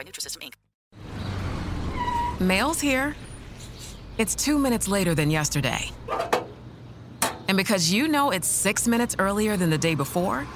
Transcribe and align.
by 0.00 0.04
Nutrisystem, 0.04 0.42
Inc. 0.48 0.54
Mail's 2.40 2.80
here. 2.80 3.14
It's 4.16 4.34
two 4.34 4.58
minutes 4.58 4.88
later 4.88 5.14
than 5.14 5.30
yesterday. 5.30 5.90
And 7.48 7.56
because 7.56 7.92
you 7.92 8.08
know 8.08 8.30
it's 8.30 8.48
six 8.48 8.88
minutes 8.88 9.16
earlier 9.18 9.56
than 9.56 9.68
the 9.68 9.78
day 9.78 9.94
before, 9.94 10.46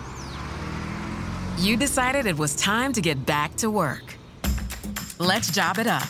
you 1.59 1.77
decided 1.77 2.27
it 2.27 2.39
was 2.39 2.57
time 2.57 2.93
to 2.95 3.03
get 3.03 3.27
back 3.27 3.55
to 3.57 3.71
work. 3.71 4.17
Let's 5.19 5.51
job 5.51 5.79
it 5.79 5.87
up. 5.87 6.09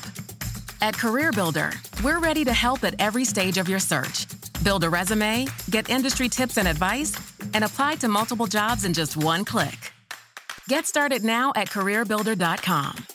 At 0.80 0.94
CareerBuilder, 0.94 2.02
we're 2.04 2.20
ready 2.20 2.44
to 2.44 2.52
help 2.52 2.84
at 2.84 2.94
every 3.00 3.24
stage 3.24 3.58
of 3.58 3.68
your 3.68 3.80
search. 3.80 4.26
Build 4.62 4.84
a 4.84 4.90
resume, 4.90 5.46
get 5.70 5.90
industry 5.90 6.28
tips 6.28 6.56
and 6.56 6.68
advice, 6.68 7.16
and 7.52 7.64
apply 7.64 7.96
to 7.96 8.08
multiple 8.08 8.46
jobs 8.46 8.84
in 8.84 8.92
just 8.92 9.16
one 9.16 9.44
click. 9.44 9.92
Get 10.68 10.86
started 10.86 11.24
now 11.24 11.52
at 11.56 11.68
CareerBuilder.com. 11.68 13.13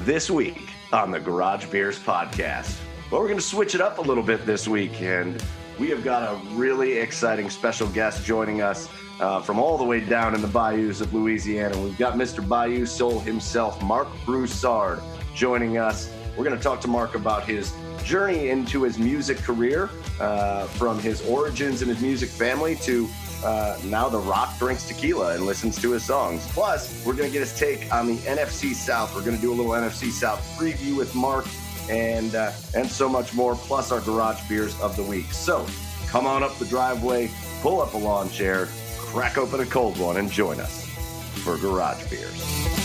This 0.00 0.30
week 0.30 0.70
on 0.92 1.10
the 1.10 1.20
Garage 1.20 1.66
Beers 1.66 1.98
podcast. 1.98 2.78
Well, 3.10 3.20
we're 3.20 3.28
going 3.28 3.38
to 3.38 3.44
switch 3.44 3.74
it 3.74 3.80
up 3.80 3.98
a 3.98 4.00
little 4.00 4.22
bit 4.22 4.46
this 4.46 4.66
week, 4.66 5.02
and 5.02 5.42
we 5.78 5.90
have 5.90 6.02
got 6.02 6.22
a 6.22 6.40
really 6.54 6.98
exciting 6.98 7.50
special 7.50 7.88
guest 7.88 8.24
joining 8.24 8.62
us 8.62 8.88
uh, 9.20 9.40
from 9.42 9.58
all 9.58 9.76
the 9.76 9.84
way 9.84 10.00
down 10.00 10.34
in 10.34 10.40
the 10.40 10.48
bayous 10.48 11.00
of 11.00 11.12
Louisiana. 11.12 11.78
We've 11.78 11.98
got 11.98 12.14
Mr. 12.14 12.46
Bayou 12.46 12.86
Soul 12.86 13.20
himself, 13.20 13.82
Marc 13.82 14.08
Broussard, 14.24 15.00
joining 15.34 15.76
us. 15.76 16.10
We're 16.36 16.44
going 16.44 16.56
to 16.56 16.62
talk 16.62 16.80
to 16.82 16.88
Marc 16.88 17.14
about 17.14 17.44
his 17.46 17.74
journey 18.04 18.48
into 18.48 18.84
his 18.84 18.98
music 18.98 19.36
career, 19.38 19.90
uh, 20.18 20.64
from 20.64 20.98
his 20.98 21.26
origins 21.28 21.82
in 21.82 21.88
his 21.88 22.00
music 22.00 22.30
family 22.30 22.76
to 22.76 23.06
uh, 23.44 23.78
now 23.84 24.08
The 24.08 24.18
Rock 24.18 24.58
drinks 24.58 24.86
tequila 24.86 25.34
and 25.34 25.46
listens 25.46 25.80
to 25.82 25.92
his 25.92 26.04
songs. 26.04 26.46
Plus, 26.48 27.04
we're 27.04 27.14
going 27.14 27.28
to 27.28 27.32
get 27.32 27.40
his 27.40 27.58
take 27.58 27.92
on 27.92 28.06
the 28.06 28.16
NFC 28.18 28.74
South. 28.74 29.14
We're 29.14 29.24
going 29.24 29.36
to 29.36 29.42
do 29.42 29.52
a 29.52 29.54
little 29.54 29.72
NFC 29.72 30.10
South 30.10 30.40
preview 30.58 30.96
with 30.96 31.14
Marc 31.14 31.46
and 31.88 32.34
uh, 32.34 32.52
and 32.74 32.88
so 32.88 33.08
much 33.08 33.34
more. 33.34 33.54
Plus, 33.54 33.92
our 33.92 34.00
garage 34.00 34.46
beers 34.48 34.78
of 34.80 34.96
the 34.96 35.02
week. 35.02 35.32
So, 35.32 35.66
come 36.08 36.26
on 36.26 36.42
up 36.42 36.56
the 36.58 36.66
driveway, 36.66 37.30
pull 37.62 37.80
up 37.80 37.94
a 37.94 37.98
lawn 37.98 38.30
chair, 38.30 38.68
crack 38.98 39.38
open 39.38 39.60
a 39.60 39.66
cold 39.66 39.98
one, 39.98 40.16
and 40.16 40.30
join 40.30 40.60
us 40.60 40.86
for 41.44 41.56
garage 41.58 42.08
beers. 42.08 42.79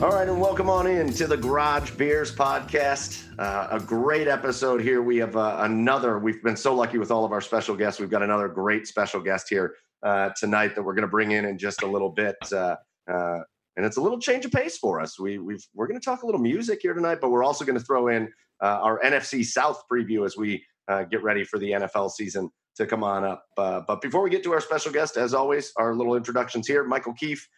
All 0.00 0.10
right, 0.10 0.28
and 0.28 0.40
welcome 0.40 0.70
on 0.70 0.86
in 0.86 1.12
to 1.14 1.26
the 1.26 1.36
Garage 1.36 1.90
Beers 1.90 2.32
podcast. 2.32 3.24
Uh, 3.36 3.66
a 3.72 3.80
great 3.80 4.28
episode 4.28 4.80
here. 4.80 5.02
We 5.02 5.16
have 5.16 5.36
uh, 5.36 5.56
another. 5.62 6.20
We've 6.20 6.40
been 6.40 6.56
so 6.56 6.72
lucky 6.72 6.98
with 6.98 7.10
all 7.10 7.24
of 7.24 7.32
our 7.32 7.40
special 7.40 7.74
guests. 7.74 7.98
We've 7.98 8.08
got 8.08 8.22
another 8.22 8.46
great 8.46 8.86
special 8.86 9.20
guest 9.20 9.48
here 9.50 9.74
uh, 10.04 10.30
tonight 10.38 10.76
that 10.76 10.84
we're 10.84 10.94
going 10.94 11.02
to 11.02 11.08
bring 11.10 11.32
in 11.32 11.44
in 11.44 11.58
just 11.58 11.82
a 11.82 11.86
little 11.86 12.10
bit. 12.10 12.36
Uh, 12.52 12.76
uh, 13.10 13.40
and 13.76 13.84
it's 13.84 13.96
a 13.96 14.00
little 14.00 14.20
change 14.20 14.44
of 14.44 14.52
pace 14.52 14.78
for 14.78 15.00
us. 15.00 15.18
We, 15.18 15.38
we've 15.38 15.66
we're 15.74 15.88
going 15.88 15.98
to 15.98 16.04
talk 16.04 16.22
a 16.22 16.26
little 16.26 16.40
music 16.40 16.78
here 16.80 16.94
tonight, 16.94 17.18
but 17.20 17.30
we're 17.30 17.42
also 17.42 17.64
going 17.64 17.78
to 17.78 17.84
throw 17.84 18.06
in 18.06 18.28
uh, 18.62 18.78
our 18.80 19.00
NFC 19.00 19.44
South 19.44 19.82
preview 19.92 20.24
as 20.24 20.36
we 20.36 20.64
get 21.10 21.24
ready 21.24 21.42
for 21.42 21.58
the 21.58 21.72
NFL 21.72 22.12
season 22.12 22.50
to 22.76 22.86
come 22.86 23.02
on 23.02 23.24
up. 23.24 23.44
but 23.56 24.00
before 24.00 24.22
we 24.22 24.30
get 24.30 24.44
to 24.44 24.52
our 24.52 24.60
special 24.60 24.92
guest, 24.92 25.16
as 25.16 25.34
always, 25.34 25.72
our 25.76 25.92
little 25.92 26.14
introductions 26.14 26.68
here. 26.68 26.84
Michael 26.84 27.14
Keefe 27.14 27.48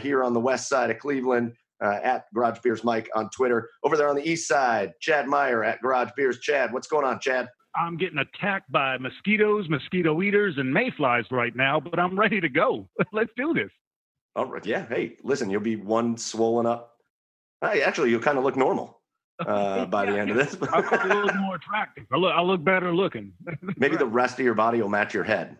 here 0.00 0.24
on 0.24 0.32
the 0.32 0.40
west 0.40 0.70
side 0.70 0.90
of 0.90 0.98
Cleveland 0.98 1.52
uh, 1.82 1.98
at 2.02 2.32
Garage 2.32 2.60
Beers 2.60 2.84
Mike 2.84 3.10
on 3.14 3.28
Twitter. 3.30 3.70
Over 3.82 3.96
there 3.96 4.08
on 4.08 4.16
the 4.16 4.28
east 4.28 4.46
side, 4.48 4.94
Chad 5.00 5.26
Meyer 5.26 5.64
at 5.64 5.82
Garage 5.82 6.10
Beers. 6.16 6.38
Chad, 6.38 6.72
what's 6.72 6.86
going 6.86 7.04
on, 7.04 7.20
Chad? 7.20 7.48
I'm 7.74 7.96
getting 7.96 8.18
attacked 8.18 8.70
by 8.70 8.98
mosquitoes, 8.98 9.68
mosquito 9.68 10.22
eaters, 10.22 10.58
and 10.58 10.72
mayflies 10.72 11.24
right 11.30 11.56
now, 11.56 11.80
but 11.80 11.98
I'm 11.98 12.18
ready 12.18 12.40
to 12.40 12.48
go. 12.48 12.88
Let's 13.12 13.30
do 13.36 13.54
this. 13.54 13.70
All 14.36 14.46
right. 14.46 14.64
Yeah. 14.64 14.86
Hey, 14.86 15.16
listen, 15.22 15.50
you'll 15.50 15.60
be 15.60 15.76
one 15.76 16.16
swollen 16.16 16.66
up. 16.66 16.96
Hey, 17.60 17.82
actually, 17.82 18.10
you'll 18.10 18.20
kind 18.20 18.38
of 18.38 18.44
look 18.44 18.56
normal 18.56 19.00
uh, 19.46 19.86
by 19.86 20.04
yeah, 20.04 20.10
the 20.10 20.18
end 20.18 20.30
of 20.30 20.36
this. 20.36 20.56
I'll 20.72 20.82
look 20.82 21.34
more 21.36 21.54
attractive. 21.56 22.06
I 22.12 22.16
look, 22.16 22.32
I 22.34 22.42
look 22.42 22.64
better 22.64 22.94
looking. 22.94 23.32
Maybe 23.76 23.96
the 23.96 24.06
rest 24.06 24.38
of 24.38 24.44
your 24.44 24.54
body 24.54 24.80
will 24.80 24.88
match 24.88 25.14
your 25.14 25.24
head. 25.24 25.58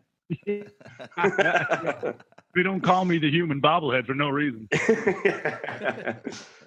They 2.54 2.62
don't 2.62 2.80
call 2.80 3.04
me 3.04 3.18
the 3.18 3.30
human 3.30 3.60
bobblehead 3.60 4.06
for 4.06 4.14
no 4.14 4.28
reason. 4.28 4.68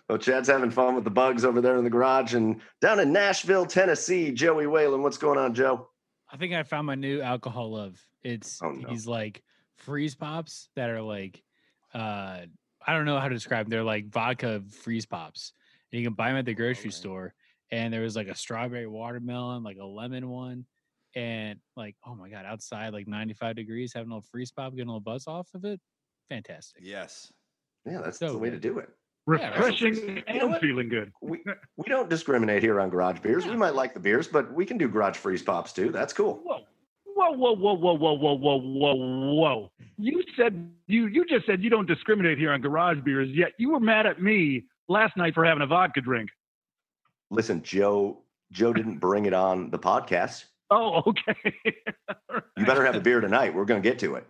well, 0.09 0.17
Chad's 0.17 0.47
having 0.47 0.71
fun 0.71 0.95
with 0.95 1.03
the 1.03 1.09
bugs 1.09 1.45
over 1.45 1.61
there 1.61 1.77
in 1.77 1.83
the 1.83 1.89
garage 1.89 2.33
and 2.33 2.61
down 2.81 2.99
in 2.99 3.13
Nashville, 3.13 3.65
Tennessee. 3.65 4.31
Joey 4.31 4.67
Whalen, 4.67 5.03
what's 5.03 5.17
going 5.17 5.37
on, 5.37 5.53
Joe? 5.53 5.89
I 6.31 6.37
think 6.37 6.53
I 6.53 6.63
found 6.63 6.87
my 6.87 6.95
new 6.95 7.21
alcohol 7.21 7.71
love. 7.71 7.99
It's 8.23 8.59
oh, 8.63 8.71
no. 8.71 8.89
these 8.89 9.05
like 9.05 9.43
freeze 9.77 10.15
pops 10.15 10.69
that 10.75 10.89
are 10.89 11.01
like 11.01 11.43
uh 11.93 12.41
I 12.87 12.93
don't 12.93 13.05
know 13.05 13.19
how 13.19 13.27
to 13.27 13.35
describe 13.35 13.65
them. 13.65 13.71
They're 13.71 13.83
like 13.83 14.07
vodka 14.09 14.63
freeze 14.83 15.05
pops. 15.05 15.53
And 15.91 16.01
you 16.01 16.07
can 16.07 16.13
buy 16.13 16.29
them 16.29 16.37
at 16.37 16.45
the 16.45 16.53
grocery 16.53 16.89
okay. 16.89 16.91
store. 16.91 17.33
And 17.71 17.93
there 17.93 18.01
was 18.01 18.15
like 18.15 18.27
a 18.27 18.35
strawberry 18.35 18.87
watermelon, 18.87 19.63
like 19.63 19.77
a 19.77 19.85
lemon 19.85 20.29
one, 20.29 20.65
and 21.15 21.59
like 21.77 21.95
oh 22.05 22.13
my 22.15 22.29
god 22.29 22.45
outside 22.45 22.91
like 22.93 23.07
95 23.07 23.55
degrees 23.55 23.93
having 23.93 24.11
a 24.11 24.15
little 24.15 24.27
freeze 24.29 24.51
pop 24.51 24.71
getting 24.73 24.87
a 24.87 24.91
little 24.91 24.99
buzz 24.99 25.27
off 25.27 25.47
of 25.53 25.63
it 25.65 25.79
fantastic 26.29 26.81
yes 26.85 27.31
Yeah, 27.85 28.01
that's 28.03 28.19
so 28.19 28.31
the 28.31 28.37
way 28.37 28.49
to 28.49 28.59
do 28.59 28.79
it. 28.79 28.89
Refreshing 29.27 29.95
yeah, 29.95 30.21
and 30.27 30.35
you 30.41 30.49
know 30.49 30.59
feeling 30.59 30.89
good. 30.89 31.11
we, 31.21 31.43
we 31.77 31.85
don't 31.87 32.09
discriminate 32.09 32.61
here 32.61 32.79
on 32.79 32.89
garage 32.89 33.19
beers. 33.19 33.45
We 33.47 33.55
might 33.55 33.73
like 33.73 33.93
the 33.95 33.99
beers, 33.99 34.27
but 34.27 34.53
we 34.53 34.65
can 34.65 34.77
do 34.77 34.87
garage 34.87 35.17
freeze 35.17 35.41
pops 35.41 35.73
too. 35.73 35.91
That's 35.91 36.13
cool. 36.13 36.41
Whoa. 36.43 36.59
Whoa, 37.05 37.31
whoa, 37.31 37.55
whoa, 37.55 37.73
whoa, 37.73 37.93
whoa, 37.93 38.13
whoa, 38.13 38.33
whoa, 38.35 38.57
whoa, 38.57 39.33
whoa. 39.33 39.71
You 39.97 40.21
said 40.37 40.69
you 40.87 41.07
you 41.07 41.25
just 41.25 41.45
said 41.47 41.63
you 41.63 41.69
don't 41.69 41.87
discriminate 41.87 42.37
here 42.37 42.51
on 42.51 42.61
garage 42.61 42.99
beers, 43.03 43.29
yet 43.33 43.53
you 43.57 43.71
were 43.71 43.79
mad 43.79 44.05
at 44.05 44.21
me 44.21 44.65
last 44.89 45.15
night 45.17 45.33
for 45.33 45.45
having 45.45 45.63
a 45.63 45.67
vodka 45.67 46.01
drink. 46.01 46.29
Listen, 47.31 47.63
Joe 47.63 48.21
Joe 48.51 48.73
didn't 48.73 48.99
bring 48.99 49.25
it 49.25 49.33
on 49.33 49.71
the 49.71 49.79
podcast. 49.79 50.45
Oh, 50.71 51.03
okay. 51.07 51.35
you 52.57 52.65
better 52.65 52.85
have 52.85 52.95
a 52.95 52.99
beer 52.99 53.21
tonight. 53.21 53.53
We're 53.53 53.65
going 53.65 53.81
to 53.81 53.87
get 53.87 53.99
to 53.99 54.15
it. 54.15 54.25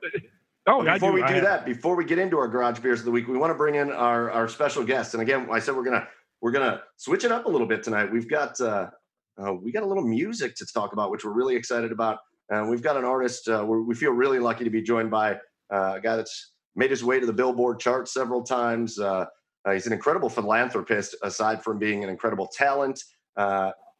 Oh, 0.67 0.83
but 0.83 0.95
before 0.95 1.11
do. 1.11 1.15
we 1.15 1.21
do 1.21 1.27
I 1.27 1.39
that, 1.41 1.59
have... 1.59 1.65
before 1.65 1.95
we 1.95 2.05
get 2.05 2.17
into 2.17 2.37
our 2.37 2.47
garage 2.47 2.79
beers 2.79 2.99
of 2.99 3.05
the 3.05 3.11
week, 3.11 3.27
we 3.27 3.37
want 3.37 3.51
to 3.51 3.55
bring 3.55 3.75
in 3.75 3.91
our 3.91 4.31
our 4.31 4.47
special 4.47 4.83
guest. 4.83 5.13
And 5.13 5.21
again, 5.21 5.47
I 5.51 5.59
said 5.59 5.75
we're 5.75 5.83
gonna 5.83 6.07
we're 6.41 6.51
gonna 6.51 6.81
switch 6.97 7.23
it 7.23 7.31
up 7.31 7.45
a 7.45 7.49
little 7.49 7.67
bit 7.67 7.83
tonight. 7.83 8.11
We've 8.11 8.29
got 8.29 8.59
uh, 8.59 8.89
uh, 9.37 9.53
we 9.53 9.71
got 9.71 9.83
a 9.83 9.85
little 9.85 10.03
music 10.03 10.55
to 10.55 10.65
talk 10.65 10.93
about, 10.93 11.11
which 11.11 11.23
we're 11.23 11.33
really 11.33 11.55
excited 11.55 11.91
about. 11.91 12.19
And 12.49 12.69
we've 12.69 12.81
got 12.81 12.97
an 12.97 13.05
artist 13.05 13.47
uh, 13.47 13.65
we 13.65 13.95
feel 13.95 14.11
really 14.11 14.39
lucky 14.39 14.63
to 14.63 14.69
be 14.69 14.81
joined 14.81 15.11
by 15.11 15.33
uh, 15.71 15.93
a 15.95 16.01
guy 16.01 16.15
that's 16.15 16.51
made 16.75 16.91
his 16.91 17.03
way 17.03 17.19
to 17.19 17.25
the 17.25 17.33
Billboard 17.33 17.79
chart 17.79 18.07
several 18.07 18.43
times. 18.43 18.99
Uh, 18.99 19.25
uh, 19.65 19.71
he's 19.71 19.87
an 19.87 19.93
incredible 19.93 20.29
philanthropist, 20.29 21.15
aside 21.23 21.63
from 21.63 21.79
being 21.79 22.03
an 22.03 22.09
incredible 22.09 22.47
talent. 22.47 23.03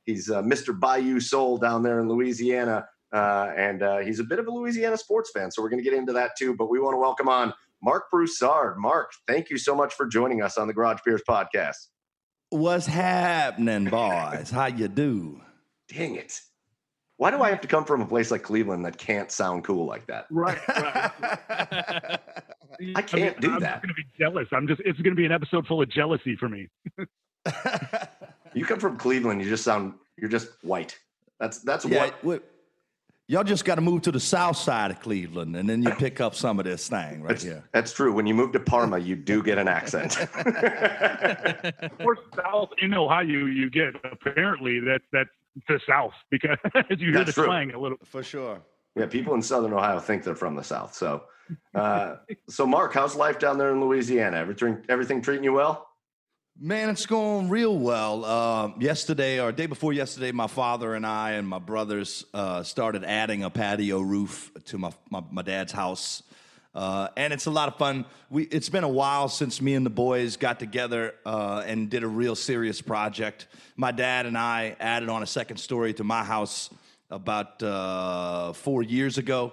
He's 0.05 0.29
Mr. 0.29 0.77
Bayou 0.77 1.19
Soul 1.19 1.57
down 1.57 1.83
there 1.83 1.99
in 1.99 2.07
Louisiana. 2.07 2.87
Uh, 3.13 3.53
and 3.55 3.81
uh, 3.81 3.99
he's 3.99 4.19
a 4.19 4.23
bit 4.23 4.39
of 4.39 4.47
a 4.47 4.51
Louisiana 4.51 4.97
sports 4.97 5.31
fan. 5.33 5.49
So 5.49 5.61
we're 5.61 5.69
going 5.69 5.83
to 5.83 5.89
get 5.89 5.97
into 5.97 6.13
that 6.13 6.31
too. 6.37 6.55
But 6.55 6.69
we 6.69 6.79
want 6.79 6.95
to 6.95 6.99
welcome 6.99 7.29
on 7.29 7.53
Marc 7.81 8.11
Broussard. 8.11 8.77
Marc, 8.77 9.11
thank 9.27 9.49
you 9.49 9.57
so 9.57 9.75
much 9.75 9.93
for 9.93 10.05
joining 10.05 10.41
us 10.41 10.57
on 10.57 10.67
the 10.67 10.73
Garage 10.73 10.99
Beers 11.05 11.21
podcast. 11.27 11.75
What's 12.49 12.85
happening, 12.85 13.85
boys? 13.85 14.51
How 14.51 14.67
you 14.67 14.87
do? 14.87 15.41
Dang 15.87 16.15
it. 16.15 16.39
Why 17.17 17.31
do 17.31 17.41
I 17.41 17.49
have 17.49 17.61
to 17.61 17.67
come 17.67 17.85
from 17.85 18.01
a 18.01 18.05
place 18.05 18.29
like 18.29 18.43
Cleveland 18.43 18.85
that 18.85 18.97
can't 18.97 19.31
sound 19.31 19.63
cool 19.63 19.85
like 19.85 20.05
that? 20.07 20.25
Right, 20.29 20.59
right. 20.67 21.11
I 22.95 23.01
can't 23.01 23.13
I 23.13 23.17
mean, 23.17 23.33
do 23.39 23.51
I'm 23.51 23.59
that. 23.61 23.75
I'm 23.75 23.81
going 23.81 23.87
to 23.87 23.93
be 23.93 24.05
jealous. 24.19 24.47
I'm 24.51 24.67
just, 24.67 24.81
it's 24.83 24.99
going 24.99 25.15
to 25.15 25.19
be 25.19 25.25
an 25.25 25.31
episode 25.31 25.65
full 25.65 25.81
of 25.81 25.89
jealousy 25.89 26.35
for 26.35 26.49
me. 26.49 26.67
you 28.55 28.65
come 28.65 28.79
from 28.79 28.97
Cleveland, 28.97 29.41
you 29.41 29.49
just 29.49 29.63
sound, 29.63 29.93
you're 30.17 30.29
just 30.29 30.49
white. 30.63 30.97
That's, 31.39 31.59
that's 31.59 31.85
yeah, 31.85 32.11
what. 32.21 32.43
Y'all 33.27 33.43
just 33.43 33.65
got 33.65 33.75
to 33.75 33.81
move 33.81 34.03
to 34.03 34.11
the 34.11 34.19
south 34.19 34.55
side 34.55 34.91
of 34.91 34.99
Cleveland, 35.01 35.55
and 35.55 35.67
then 35.67 35.81
you 35.81 35.89
pick 35.97 36.21
up 36.21 36.35
some 36.35 36.59
of 36.59 36.65
this 36.65 36.87
thing 36.87 37.21
right 37.21 37.29
that's, 37.29 37.43
here. 37.43 37.63
That's 37.73 37.91
true. 37.91 38.13
When 38.13 38.27
you 38.27 38.35
move 38.35 38.51
to 38.51 38.59
Parma, 38.59 38.99
you 38.99 39.15
do 39.15 39.41
get 39.41 39.57
an 39.57 39.67
accent. 39.67 40.15
More 41.99 42.17
south 42.35 42.69
in 42.79 42.93
Ohio, 42.93 43.23
you 43.23 43.69
get 43.71 43.95
apparently 44.11 44.79
that 44.81 45.01
that's 45.11 45.29
the 45.67 45.79
south 45.87 46.13
because 46.29 46.57
you 46.91 47.11
hear 47.11 47.13
that's 47.13 47.27
the 47.27 47.33
true. 47.33 47.45
slang 47.45 47.71
a 47.71 47.79
little. 47.79 47.97
For 48.05 48.21
sure. 48.21 48.61
Yeah, 48.95 49.07
people 49.07 49.33
in 49.33 49.41
Southern 49.41 49.73
Ohio 49.73 49.99
think 49.99 50.23
they're 50.23 50.35
from 50.35 50.55
the 50.55 50.63
South. 50.63 50.93
So, 50.93 51.23
uh, 51.73 52.17
so 52.47 52.65
Mark, 52.65 52.93
how's 52.93 53.15
life 53.15 53.39
down 53.39 53.57
there 53.57 53.71
in 53.71 53.81
Louisiana? 53.81 54.37
Everything 54.37 54.85
everything 54.87 55.21
treating 55.21 55.43
you 55.43 55.53
well? 55.53 55.87
Man, 56.57 56.89
it's 56.89 57.05
going 57.05 57.49
real 57.49 57.77
well. 57.77 58.23
Uh, 58.23 58.71
yesterday, 58.79 59.41
or 59.41 59.51
day 59.51 59.65
before 59.65 59.91
yesterday, 59.91 60.31
my 60.31 60.47
father 60.47 60.95
and 60.95 61.05
I 61.05 61.31
and 61.31 61.45
my 61.45 61.59
brothers 61.59 62.23
uh, 62.33 62.63
started 62.63 63.03
adding 63.03 63.43
a 63.43 63.49
patio 63.49 63.99
roof 63.99 64.53
to 64.67 64.77
my, 64.77 64.93
my, 65.09 65.21
my 65.31 65.41
dad's 65.41 65.73
house. 65.73 66.23
Uh, 66.73 67.09
and 67.17 67.33
it's 67.33 67.45
a 67.45 67.51
lot 67.51 67.67
of 67.67 67.75
fun. 67.75 68.05
We, 68.29 68.43
it's 68.43 68.69
been 68.69 68.85
a 68.85 68.89
while 68.89 69.27
since 69.27 69.61
me 69.61 69.73
and 69.73 69.85
the 69.85 69.89
boys 69.89 70.37
got 70.37 70.57
together 70.57 71.15
uh, 71.25 71.63
and 71.65 71.89
did 71.89 72.03
a 72.03 72.07
real 72.07 72.35
serious 72.35 72.79
project. 72.79 73.47
My 73.75 73.91
dad 73.91 74.25
and 74.25 74.37
I 74.37 74.77
added 74.79 75.09
on 75.09 75.23
a 75.23 75.27
second 75.27 75.57
story 75.57 75.93
to 75.95 76.05
my 76.05 76.23
house 76.23 76.69
about 77.11 77.61
uh, 77.61 78.53
four 78.53 78.81
years 78.81 79.17
ago. 79.17 79.51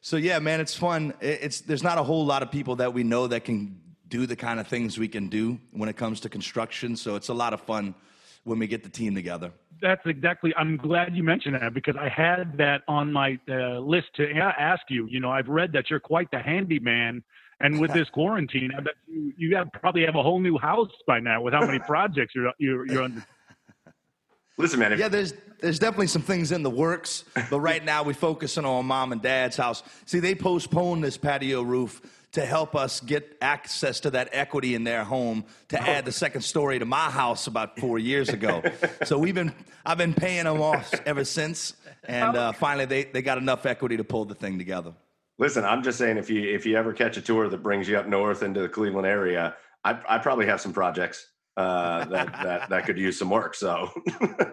So 0.00 0.16
yeah, 0.16 0.38
man, 0.38 0.60
it's 0.60 0.76
fun. 0.76 1.12
It's 1.20 1.62
there's 1.62 1.82
not 1.82 1.98
a 1.98 2.04
whole 2.04 2.24
lot 2.24 2.44
of 2.44 2.52
people 2.52 2.76
that 2.76 2.94
we 2.94 3.02
know 3.02 3.26
that 3.26 3.44
can 3.44 3.80
do 4.08 4.26
the 4.26 4.36
kind 4.36 4.60
of 4.60 4.66
things 4.66 4.98
we 4.98 5.08
can 5.08 5.28
do 5.28 5.58
when 5.72 5.88
it 5.88 5.96
comes 5.96 6.20
to 6.20 6.28
construction. 6.28 6.96
So 6.96 7.16
it's 7.16 7.28
a 7.28 7.34
lot 7.34 7.52
of 7.52 7.60
fun 7.60 7.94
when 8.44 8.58
we 8.58 8.66
get 8.66 8.84
the 8.84 8.88
team 8.88 9.14
together. 9.14 9.52
That's 9.82 10.00
exactly. 10.06 10.54
I'm 10.56 10.76
glad 10.76 11.14
you 11.14 11.22
mentioned 11.22 11.56
that 11.56 11.74
because 11.74 11.96
I 11.96 12.08
had 12.08 12.56
that 12.58 12.82
on 12.88 13.12
my 13.12 13.38
uh, 13.48 13.78
list 13.80 14.06
to 14.16 14.30
ask 14.32 14.82
you. 14.88 15.06
You 15.10 15.20
know, 15.20 15.30
I've 15.30 15.48
read 15.48 15.72
that 15.72 15.90
you're 15.90 16.00
quite 16.00 16.30
the 16.30 16.38
handyman, 16.38 17.22
and 17.60 17.80
with 17.80 17.92
this 17.92 18.08
quarantine, 18.12 18.70
I 18.76 18.80
bet 18.80 18.94
you 19.06 19.32
you 19.36 19.56
have 19.56 19.68
probably 19.72 20.06
have 20.06 20.14
a 20.14 20.22
whole 20.22 20.40
new 20.40 20.56
house 20.56 20.92
by 21.06 21.20
now 21.20 21.42
with 21.42 21.52
how 21.52 21.66
many 21.66 21.78
projects 21.86 22.34
you're 22.34 22.52
you're, 22.58 22.86
you're 22.86 23.02
under. 23.02 23.26
Listen, 24.56 24.80
man. 24.80 24.92
If- 24.92 25.00
yeah, 25.00 25.08
there's 25.08 25.34
there's 25.60 25.78
definitely 25.78 26.06
some 26.06 26.22
things 26.22 26.52
in 26.52 26.62
the 26.62 26.70
works, 26.70 27.24
but 27.50 27.60
right 27.60 27.84
now 27.84 28.02
we're 28.02 28.14
focusing 28.14 28.64
on 28.64 28.86
mom 28.86 29.12
and 29.12 29.20
dad's 29.20 29.56
house. 29.56 29.82
See, 30.06 30.20
they 30.20 30.34
postponed 30.34 31.04
this 31.04 31.18
patio 31.18 31.60
roof 31.62 32.25
to 32.36 32.44
help 32.44 32.76
us 32.76 33.00
get 33.00 33.34
access 33.40 33.98
to 34.00 34.10
that 34.10 34.28
equity 34.30 34.74
in 34.74 34.84
their 34.84 35.04
home 35.04 35.42
to 35.68 35.80
add 35.80 36.04
the 36.04 36.12
second 36.12 36.42
story 36.42 36.78
to 36.78 36.84
my 36.84 37.10
house 37.10 37.46
about 37.46 37.78
four 37.78 37.98
years 37.98 38.28
ago. 38.28 38.62
so 39.04 39.18
we've 39.18 39.34
been 39.34 39.54
I've 39.86 39.96
been 39.96 40.12
paying 40.12 40.44
them 40.44 40.60
off 40.60 40.92
ever 41.06 41.24
since, 41.24 41.72
and 42.04 42.36
uh, 42.36 42.52
finally 42.52 42.84
they, 42.84 43.04
they 43.04 43.22
got 43.22 43.38
enough 43.38 43.64
equity 43.64 43.96
to 43.96 44.04
pull 44.04 44.26
the 44.26 44.34
thing 44.34 44.58
together. 44.58 44.92
Listen, 45.38 45.64
I'm 45.64 45.82
just 45.82 45.96
saying 45.96 46.18
if 46.18 46.28
you 46.28 46.42
if 46.42 46.66
you 46.66 46.76
ever 46.76 46.92
catch 46.92 47.16
a 47.16 47.22
tour 47.22 47.48
that 47.48 47.62
brings 47.62 47.88
you 47.88 47.96
up 47.96 48.06
north 48.06 48.42
into 48.42 48.60
the 48.60 48.68
Cleveland 48.68 49.06
area, 49.06 49.56
I 49.82 49.98
I 50.06 50.18
probably 50.18 50.44
have 50.44 50.60
some 50.60 50.74
projects 50.74 51.26
uh, 51.56 52.04
that 52.04 52.32
that 52.32 52.68
that 52.68 52.84
could 52.84 52.98
use 52.98 53.18
some 53.18 53.30
work. 53.30 53.54
So. 53.54 53.90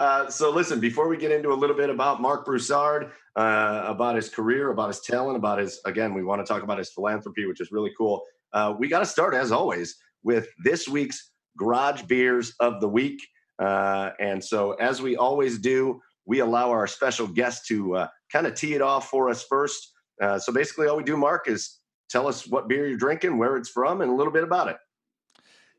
Uh, 0.00 0.30
so 0.30 0.50
listen, 0.50 0.80
before 0.80 1.08
we 1.08 1.16
get 1.18 1.30
into 1.30 1.52
a 1.52 1.54
little 1.54 1.76
bit 1.76 1.90
about 1.90 2.22
Marc 2.22 2.46
Broussard, 2.46 3.12
uh, 3.36 3.84
about 3.86 4.16
his 4.16 4.28
career, 4.28 4.70
about 4.70 4.88
his 4.88 5.00
talent, 5.00 5.36
about 5.36 5.58
his 5.58 5.80
again, 5.84 6.14
we 6.14 6.24
want 6.24 6.44
to 6.44 6.50
talk 6.50 6.62
about 6.62 6.78
his 6.78 6.90
philanthropy, 6.90 7.46
which 7.46 7.60
is 7.60 7.70
really 7.72 7.92
cool. 7.96 8.22
Uh, 8.52 8.74
we 8.78 8.88
got 8.88 9.00
to 9.00 9.06
start 9.06 9.34
as 9.34 9.52
always 9.52 9.96
with 10.22 10.48
this 10.64 10.88
week's 10.88 11.30
garage 11.56 12.02
beers 12.02 12.54
of 12.60 12.80
the 12.80 12.88
week. 12.88 13.20
Uh, 13.58 14.10
and 14.18 14.42
so, 14.42 14.72
as 14.72 15.00
we 15.00 15.16
always 15.16 15.58
do, 15.58 16.00
we 16.26 16.40
allow 16.40 16.70
our 16.70 16.86
special 16.86 17.26
guest 17.26 17.66
to 17.66 17.96
uh, 17.96 18.08
kind 18.32 18.46
of 18.46 18.54
tee 18.54 18.74
it 18.74 18.82
off 18.82 19.08
for 19.08 19.28
us 19.28 19.44
first. 19.44 19.92
so 20.38 20.52
basically, 20.52 20.86
all 20.86 20.96
we 20.96 21.04
do, 21.04 21.16
Marc, 21.16 21.48
is 21.48 21.78
tell 22.08 22.26
us 22.26 22.46
what 22.46 22.68
beer 22.68 22.86
you're 22.86 22.98
drinking, 22.98 23.38
where 23.38 23.56
it's 23.56 23.68
from, 23.68 24.00
and 24.00 24.10
a 24.10 24.14
little 24.14 24.32
bit 24.32 24.44
about 24.44 24.68
it. 24.68 24.76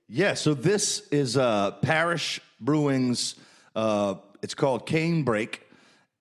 Yeah. 0.08 0.34
So 0.34 0.54
this 0.54 1.08
is 1.08 1.38
uh, 1.38 1.72
Parish 1.82 2.42
Brewing's 2.60 3.36
uh, 3.76 4.16
it's 4.42 4.54
called 4.54 4.86
Canebrake. 4.86 5.60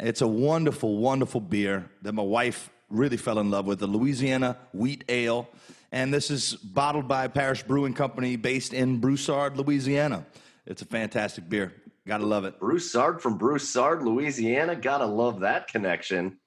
It's 0.03 0.23
a 0.23 0.27
wonderful, 0.27 0.97
wonderful 0.97 1.43
beer 1.43 1.91
that 2.03 2.15
my 2.15 2.23
wife 2.23 2.71
really 2.89 3.19
fell 3.19 3.39
in 3.39 3.51
love 3.51 3.67
with, 3.67 3.81
the 3.81 3.87
Louisiana 3.87 4.57
Wheat 4.73 5.05
Ale. 5.09 5.47
And 5.93 6.13
this 6.13 6.31
is 6.31 6.55
bottled 6.55 7.07
by 7.07 7.29
Parish 7.29 7.63
Brewing 7.63 7.93
Company 7.93 8.37
based 8.37 8.73
in 8.73 8.99
Broussard, 8.99 9.59
Louisiana. 9.59 10.25
It's 10.65 10.81
a 10.81 10.87
fantastic 10.87 11.49
beer. 11.49 11.75
Gotta 12.07 12.25
love 12.25 12.45
it. 12.45 12.59
Broussard 12.59 13.21
from 13.21 13.37
Broussard, 13.37 14.03
Louisiana. 14.03 14.75
Gotta 14.75 15.05
love 15.05 15.41
that 15.41 15.69
connection. 15.69 16.39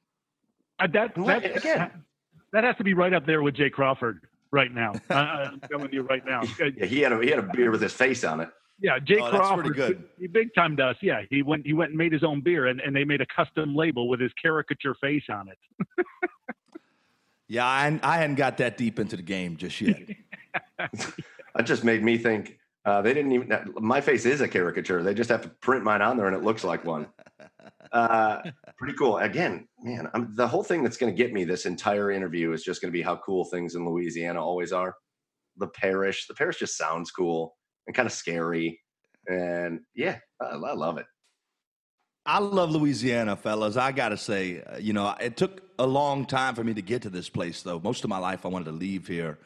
Uh, 0.79 0.87
that, 0.87 1.13
that, 1.15 1.57
again, 1.57 1.91
that 2.53 2.63
has 2.63 2.75
to 2.77 2.83
be 2.83 2.95
right 2.95 3.13
up 3.13 3.25
there 3.27 3.43
with 3.43 3.53
Jay 3.53 3.69
Crawford 3.69 4.25
right 4.51 4.73
now. 4.73 4.93
I'm 5.09 5.59
telling 5.69 5.93
you 5.93 6.01
right 6.01 6.25
now. 6.25 6.41
yeah, 6.59 6.85
he 6.85 7.01
had 7.01 7.11
a, 7.11 7.21
he 7.21 7.29
had 7.29 7.39
a 7.39 7.49
beer 7.53 7.69
with 7.69 7.81
his 7.81 7.93
face 7.93 8.23
on 8.23 8.39
it. 8.39 8.49
Yeah, 8.79 8.99
Jay 8.99 9.19
oh, 9.19 9.29
Crawford, 9.29 9.75
good. 9.75 10.03
he 10.19 10.27
big 10.27 10.53
timed 10.55 10.79
us. 10.79 10.95
Yeah, 11.01 11.21
he 11.29 11.41
went 11.41 11.65
he 11.65 11.73
went 11.73 11.91
and 11.91 11.97
made 11.97 12.11
his 12.11 12.23
own 12.23 12.41
beer, 12.41 12.67
and, 12.67 12.81
and 12.81 12.95
they 12.95 13.03
made 13.03 13.21
a 13.21 13.25
custom 13.25 13.75
label 13.75 14.09
with 14.09 14.19
his 14.19 14.31
caricature 14.41 14.95
face 14.99 15.23
on 15.29 15.47
it. 15.47 15.57
yeah, 17.47 17.65
I, 17.65 17.99
I 18.01 18.17
hadn't 18.17 18.35
got 18.35 18.57
that 18.57 18.77
deep 18.77 18.99
into 18.99 19.15
the 19.15 19.23
game 19.23 19.57
just 19.57 19.79
yet. 19.79 20.01
that 20.77 21.63
just 21.63 21.83
made 21.83 22.03
me 22.03 22.17
think. 22.17 22.59
Uh, 22.85 23.01
they 23.01 23.13
didn't 23.13 23.31
even. 23.31 23.73
My 23.79 24.01
face 24.01 24.25
is 24.25 24.41
a 24.41 24.47
caricature. 24.47 25.03
They 25.03 25.13
just 25.13 25.29
have 25.29 25.41
to 25.43 25.49
print 25.49 25.83
mine 25.83 26.01
on 26.01 26.17
there, 26.17 26.27
and 26.27 26.35
it 26.35 26.43
looks 26.43 26.63
like 26.63 26.83
one. 26.83 27.07
Uh, 27.93 28.41
pretty 28.77 28.95
cool. 28.95 29.19
Again, 29.19 29.67
man, 29.81 30.09
I'm, 30.13 30.35
the 30.35 30.47
whole 30.47 30.63
thing 30.63 30.83
that's 30.83 30.97
going 30.97 31.15
to 31.15 31.17
get 31.17 31.31
me 31.31 31.45
this 31.45 31.65
entire 31.65 32.11
interview 32.11 32.51
is 32.51 32.63
just 32.63 32.81
going 32.81 32.91
to 32.91 32.97
be 32.97 33.03
how 33.03 33.15
cool 33.17 33.45
things 33.45 33.75
in 33.75 33.87
Louisiana 33.87 34.43
always 34.43 34.73
are. 34.73 34.95
The 35.57 35.67
parish, 35.67 36.27
the 36.27 36.33
parish 36.33 36.57
just 36.57 36.77
sounds 36.77 37.11
cool 37.11 37.55
and 37.87 37.95
kind 37.95 38.05
of 38.05 38.13
scary. 38.13 38.79
And 39.27 39.81
yeah, 39.95 40.19
I, 40.41 40.45
I 40.45 40.73
love 40.73 40.97
it. 40.97 41.05
I 42.25 42.39
love 42.39 42.71
Louisiana, 42.71 43.35
fellas. 43.35 43.75
I 43.75 43.91
got 43.91 44.09
to 44.09 44.17
say, 44.17 44.61
uh, 44.61 44.77
you 44.77 44.93
know, 44.93 45.13
it 45.19 45.35
took 45.35 45.61
a 45.77 45.85
long 45.85 46.25
time 46.25 46.55
for 46.55 46.63
me 46.63 46.73
to 46.73 46.81
get 46.81 47.01
to 47.01 47.09
this 47.09 47.27
place, 47.27 47.61
though. 47.63 47.79
Most 47.79 48.03
of 48.05 48.09
my 48.09 48.17
life, 48.17 48.45
I 48.45 48.49
wanted 48.49 48.65
to 48.65 48.71
leave 48.71 49.07
here, 49.07 49.39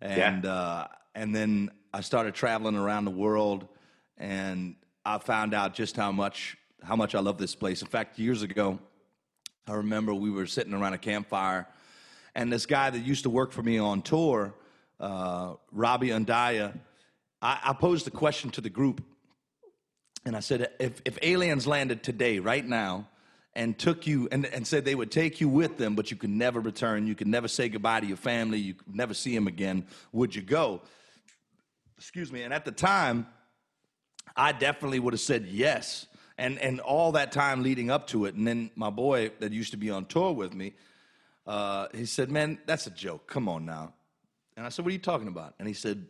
and 0.00 0.44
yeah. 0.44 0.52
uh, 0.52 0.86
and 1.14 1.34
then 1.34 1.70
I 1.92 2.00
started 2.00 2.34
traveling 2.34 2.76
around 2.76 3.04
the 3.04 3.10
world, 3.10 3.68
and 4.16 4.74
I 5.04 5.18
found 5.18 5.52
out 5.52 5.74
just 5.74 5.96
how 5.96 6.12
much 6.12 6.56
how 6.82 6.96
much 6.96 7.14
I 7.14 7.20
love 7.20 7.36
this 7.36 7.54
place. 7.54 7.82
In 7.82 7.88
fact, 7.88 8.18
years 8.18 8.42
ago, 8.42 8.78
I 9.66 9.72
remember 9.74 10.14
we 10.14 10.30
were 10.30 10.46
sitting 10.46 10.74
around 10.74 10.94
a 10.94 10.98
campfire, 10.98 11.66
And 12.34 12.52
this 12.52 12.66
guy 12.66 12.90
that 12.90 12.98
used 12.98 13.22
to 13.24 13.30
work 13.30 13.52
for 13.52 13.62
me 13.62 13.78
on 13.78 14.02
tour, 14.02 14.54
uh, 14.98 15.54
Robbie 15.72 16.08
Undaya, 16.08 16.72
I, 17.44 17.58
I 17.62 17.72
posed 17.74 18.06
the 18.06 18.10
question 18.10 18.50
to 18.52 18.62
the 18.62 18.70
group, 18.70 19.04
and 20.24 20.34
I 20.34 20.40
said, 20.40 20.70
if, 20.80 21.02
if 21.04 21.18
aliens 21.20 21.66
landed 21.66 22.02
today, 22.02 22.38
right 22.38 22.66
now, 22.66 23.06
and 23.54 23.78
took 23.78 24.06
you 24.06 24.28
and, 24.32 24.46
and 24.46 24.66
said 24.66 24.84
they 24.84 24.94
would 24.94 25.12
take 25.12 25.40
you 25.40 25.48
with 25.48 25.76
them, 25.76 25.94
but 25.94 26.10
you 26.10 26.16
could 26.16 26.30
never 26.30 26.58
return, 26.58 27.06
you 27.06 27.14
could 27.14 27.28
never 27.28 27.46
say 27.46 27.68
goodbye 27.68 28.00
to 28.00 28.06
your 28.06 28.16
family, 28.16 28.58
you 28.58 28.74
could 28.74 28.96
never 28.96 29.14
see 29.14 29.32
them 29.34 29.46
again, 29.46 29.86
would 30.10 30.34
you 30.34 30.42
go? 30.42 30.80
Excuse 31.98 32.32
me. 32.32 32.42
And 32.42 32.52
at 32.52 32.64
the 32.64 32.72
time, 32.72 33.26
I 34.34 34.52
definitely 34.52 34.98
would 34.98 35.12
have 35.12 35.20
said 35.20 35.46
yes. 35.46 36.06
And, 36.36 36.58
and 36.58 36.80
all 36.80 37.12
that 37.12 37.30
time 37.30 37.62
leading 37.62 37.90
up 37.90 38.08
to 38.08 38.24
it. 38.24 38.34
And 38.34 38.44
then 38.44 38.72
my 38.74 38.90
boy 38.90 39.30
that 39.38 39.52
used 39.52 39.70
to 39.70 39.76
be 39.76 39.90
on 39.90 40.06
tour 40.06 40.32
with 40.32 40.52
me, 40.52 40.72
uh, 41.46 41.86
he 41.94 42.06
said, 42.06 42.28
Man, 42.28 42.58
that's 42.66 42.88
a 42.88 42.90
joke. 42.90 43.28
Come 43.28 43.48
on 43.48 43.64
now. 43.64 43.92
And 44.56 44.66
I 44.66 44.70
said, 44.70 44.84
What 44.84 44.88
are 44.90 44.94
you 44.94 44.98
talking 44.98 45.28
about? 45.28 45.54
And 45.60 45.68
he 45.68 45.74
said, 45.74 46.06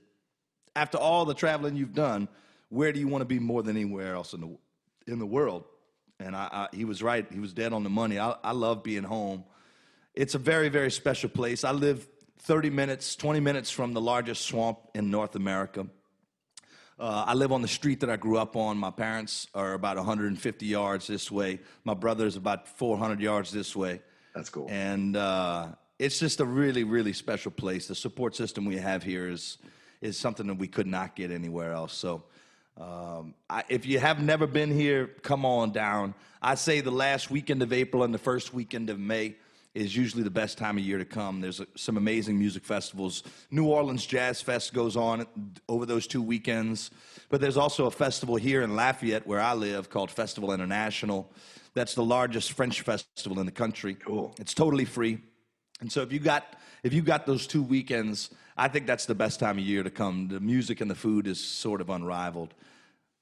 After 0.76 0.98
all 0.98 1.24
the 1.24 1.34
traveling 1.34 1.76
you've 1.76 1.94
done, 1.94 2.28
where 2.68 2.92
do 2.92 2.98
you 2.98 3.08
want 3.08 3.22
to 3.22 3.26
be 3.26 3.38
more 3.38 3.62
than 3.62 3.76
anywhere 3.76 4.14
else 4.14 4.32
in 4.32 4.40
the, 4.40 5.12
in 5.12 5.18
the 5.18 5.26
world? 5.26 5.64
And 6.18 6.34
I, 6.34 6.48
I, 6.50 6.76
he 6.76 6.84
was 6.84 7.02
right. 7.02 7.26
He 7.32 7.40
was 7.40 7.52
dead 7.52 7.72
on 7.72 7.84
the 7.84 7.90
money. 7.90 8.18
I, 8.18 8.34
I 8.42 8.52
love 8.52 8.82
being 8.82 9.04
home. 9.04 9.44
It's 10.14 10.34
a 10.34 10.38
very, 10.38 10.68
very 10.68 10.90
special 10.90 11.28
place. 11.28 11.64
I 11.64 11.72
live 11.72 12.06
30 12.40 12.70
minutes, 12.70 13.16
20 13.16 13.40
minutes 13.40 13.70
from 13.70 13.94
the 13.94 14.00
largest 14.00 14.42
swamp 14.42 14.78
in 14.94 15.10
North 15.10 15.34
America. 15.34 15.86
Uh, 16.98 17.24
I 17.26 17.34
live 17.34 17.50
on 17.50 17.62
the 17.62 17.68
street 17.68 18.00
that 18.00 18.10
I 18.10 18.16
grew 18.16 18.38
up 18.38 18.54
on. 18.54 18.78
My 18.78 18.90
parents 18.90 19.48
are 19.54 19.72
about 19.72 19.96
150 19.96 20.66
yards 20.66 21.08
this 21.08 21.30
way. 21.30 21.58
My 21.82 21.94
brother 21.94 22.26
is 22.26 22.36
about 22.36 22.68
400 22.68 23.20
yards 23.20 23.50
this 23.50 23.74
way. 23.74 24.00
That's 24.34 24.48
cool. 24.48 24.66
And 24.68 25.16
uh, 25.16 25.68
it's 25.98 26.20
just 26.20 26.40
a 26.40 26.44
really, 26.44 26.84
really 26.84 27.12
special 27.12 27.50
place. 27.50 27.88
The 27.88 27.94
support 27.96 28.36
system 28.36 28.64
we 28.64 28.76
have 28.76 29.02
here 29.02 29.28
is 29.28 29.58
is 30.04 30.18
something 30.18 30.46
that 30.46 30.58
we 30.58 30.68
could 30.68 30.86
not 30.86 31.16
get 31.16 31.30
anywhere 31.30 31.72
else. 31.72 31.94
So, 31.94 32.22
um, 32.76 33.34
I, 33.48 33.64
if 33.68 33.86
you 33.86 33.98
have 33.98 34.22
never 34.22 34.46
been 34.46 34.70
here, 34.70 35.06
come 35.22 35.46
on 35.46 35.72
down. 35.72 36.14
I 36.42 36.56
say 36.56 36.80
the 36.80 36.90
last 36.90 37.30
weekend 37.30 37.62
of 37.62 37.72
April 37.72 38.04
and 38.04 38.12
the 38.12 38.18
first 38.18 38.52
weekend 38.52 38.90
of 38.90 38.98
May 38.98 39.36
is 39.74 39.96
usually 39.96 40.22
the 40.22 40.30
best 40.30 40.58
time 40.58 40.76
of 40.76 40.84
year 40.84 40.98
to 40.98 41.04
come. 41.04 41.40
There's 41.40 41.60
some 41.74 41.96
amazing 41.96 42.38
music 42.38 42.64
festivals. 42.64 43.22
New 43.50 43.66
Orleans 43.66 44.04
Jazz 44.04 44.42
Fest 44.42 44.74
goes 44.74 44.96
on 44.96 45.26
over 45.68 45.86
those 45.86 46.06
two 46.06 46.22
weekends, 46.22 46.90
but 47.30 47.40
there's 47.40 47.56
also 47.56 47.86
a 47.86 47.90
festival 47.90 48.36
here 48.36 48.62
in 48.62 48.76
Lafayette 48.76 49.26
where 49.26 49.40
I 49.40 49.54
live 49.54 49.88
called 49.88 50.10
Festival 50.10 50.52
International. 50.52 51.30
That's 51.72 51.94
the 51.94 52.04
largest 52.04 52.52
French 52.52 52.82
festival 52.82 53.40
in 53.40 53.46
the 53.46 53.52
country. 53.52 53.94
Cool. 53.94 54.34
It's 54.38 54.54
totally 54.54 54.84
free. 54.84 55.18
And 55.80 55.90
so 55.90 56.02
if 56.02 56.12
you 56.12 56.18
got 56.18 56.56
if 56.82 56.92
you 56.92 57.00
got 57.00 57.24
those 57.24 57.46
two 57.46 57.62
weekends, 57.62 58.30
I 58.56 58.68
think 58.68 58.86
that's 58.86 59.06
the 59.06 59.14
best 59.14 59.40
time 59.40 59.58
of 59.58 59.64
year 59.64 59.82
to 59.82 59.90
come. 59.90 60.28
The 60.28 60.40
music 60.40 60.80
and 60.80 60.90
the 60.90 60.94
food 60.94 61.26
is 61.26 61.42
sort 61.42 61.80
of 61.80 61.90
unrivaled. 61.90 62.54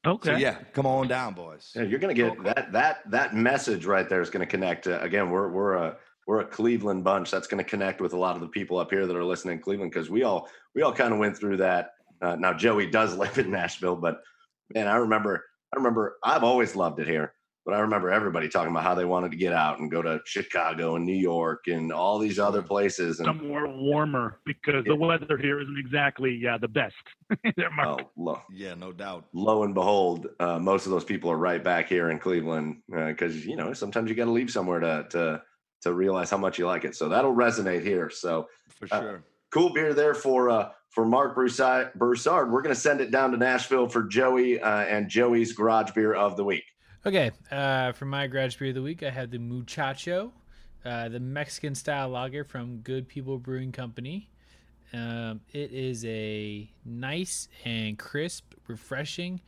Okay. 0.05 0.31
So 0.31 0.37
yeah, 0.37 0.57
come 0.73 0.85
on 0.85 1.09
down, 1.09 1.35
boys. 1.35 1.73
Yeah, 1.75 1.83
you're 1.83 2.01
gonna 2.01 2.15
get 2.15 2.43
that 2.45 2.73
that 2.73 3.11
that 3.11 3.35
message 3.35 3.87
right 3.87 4.09
there 4.09 4.21
is 4.21 4.31
gonna 4.31 4.47
connect. 4.47 4.87
Uh, 4.87 4.99
again, 5.01 5.31
we're 5.31 5.49
we're 5.49 5.75
a 5.75 5.97
we're 6.27 6.41
a 6.41 6.47
Cleveland 6.47 7.05
bunch. 7.05 7.31
That's 7.31 7.47
going 7.47 7.63
to 7.63 7.69
connect 7.69 8.01
with 8.01 8.13
a 8.13 8.19
lot 8.19 8.37
of 8.37 8.41
the 8.41 8.49
people 8.49 8.79
up 8.79 8.91
here 8.91 9.07
that 9.07 9.17
are 9.17 9.25
listening 9.25 9.57
in 9.57 9.63
Cleveland 9.63 9.93
because 9.93 10.11
we 10.11 10.23
all 10.23 10.49
we 10.75 10.83
all 10.83 10.93
kind 10.93 11.13
of 11.13 11.19
went 11.19 11.37
through 11.37 11.59
that. 11.59 11.91
Uh, 12.21 12.37
now 12.37 12.53
Joey 12.53 12.87
does 12.87 13.17
live 13.19 13.39
in 13.39 13.51
Nashville, 13.51 13.97
but 13.97 14.23
man, 14.75 14.89
I 14.89 14.97
remember 14.97 15.45
I 15.73 15.77
remember 15.77 16.19
I've 16.23 16.45
always 16.45 16.77
loved 16.77 17.01
it 17.01 17.09
here. 17.09 17.35
But 17.65 17.75
I 17.75 17.81
remember 17.81 18.11
everybody 18.11 18.49
talking 18.49 18.73
about 18.73 18.83
how 18.83 18.97
they 18.97 19.05
wanted 19.05 19.31
to 19.31 19.37
get 19.37 19.53
out 19.53 19.79
and 19.79 19.89
go 19.89 20.03
to 20.03 20.21
Chicago 20.25 20.97
and 20.97 21.07
New 21.07 21.17
York 21.17 21.69
and 21.69 21.93
all 21.93 22.19
these 22.19 22.41
other 22.41 22.61
places. 22.61 23.21
And 23.21 23.27
somewhere 23.27 23.69
warmer 23.69 24.41
because 24.45 24.85
the 24.85 24.97
weather 24.97 25.39
here 25.39 25.61
isn't 25.61 25.79
exactly 25.79 26.39
yeah 26.43 26.59
the 26.59 26.67
best. 26.67 26.95
oh, 27.85 27.99
lo, 28.17 28.43
yeah, 28.53 28.75
no 28.75 28.93
doubt. 28.93 29.27
Lo 29.33 29.63
and 29.63 29.75
behold, 29.75 30.27
uh, 30.41 30.59
most 30.59 30.87
of 30.87 30.93
those 30.93 31.05
people 31.05 31.31
are 31.31 31.37
right 31.37 31.63
back 31.63 31.89
here 31.89 32.11
in 32.11 32.19
Cleveland 32.19 32.83
because 32.89 33.35
uh, 33.35 33.49
you 33.49 33.55
know 33.55 33.73
sometimes 33.73 34.11
you 34.11 34.17
got 34.17 34.25
to 34.25 34.33
leave 34.33 34.51
somewhere 34.51 34.81
to 34.81 35.07
to 35.11 35.43
to 35.83 35.93
realize 35.93 36.31
how 36.31 36.39
much 36.39 36.59
you 36.59 36.67
like 36.67 36.85
it. 36.85 36.97
So 36.97 37.09
that'll 37.09 37.35
resonate 37.35 37.83
here. 37.83 38.11
So 38.11 38.49
for 38.71 38.89
uh, 38.91 39.01
sure. 39.01 39.17
Uh, 39.17 39.21
cool 39.53 39.73
beer 39.73 39.95
there 39.95 40.15
for 40.15 40.51
uh 40.51 40.71
for 40.91 41.05
Marc 41.07 41.35
Broussard. 41.35 41.93
Broussard. 41.95 42.53
We're 42.53 42.63
going 42.63 42.75
to 42.75 42.81
send 42.81 43.01
it 43.01 43.11
down 43.11 43.31
to 43.33 43.37
Nashville 43.37 43.89
for 43.89 44.03
Joey 44.03 44.61
uh, 44.61 44.81
and 44.81 45.09
Joey's 45.09 45.53
garage 45.53 45.93
beer 45.93 46.13
of 46.13 46.37
the 46.37 46.45
week. 46.45 46.65
Okay, 47.05 47.33
uh, 47.51 47.91
for 47.91 48.05
my 48.05 48.29
garage 48.29 48.57
beer 48.57 48.69
of 48.69 48.77
the 48.77 48.83
week, 48.83 49.03
I 49.03 49.11
have 49.11 49.33
the 49.33 49.39
Muchacho, 49.39 50.33
uh, 50.85 51.09
the 51.09 51.19
Mexican 51.19 51.75
style 51.75 52.11
lager 52.11 52.45
from 52.45 52.77
Good 52.77 53.09
People 53.09 53.39
Brewing 53.39 53.73
Company. 53.73 54.31
Um, 54.93 55.41
it 55.53 55.73
is 55.73 56.05
a 56.05 56.71
nice 56.85 57.49
and 57.65 57.99
crisp, 57.99 58.55
refreshing. 58.69 59.41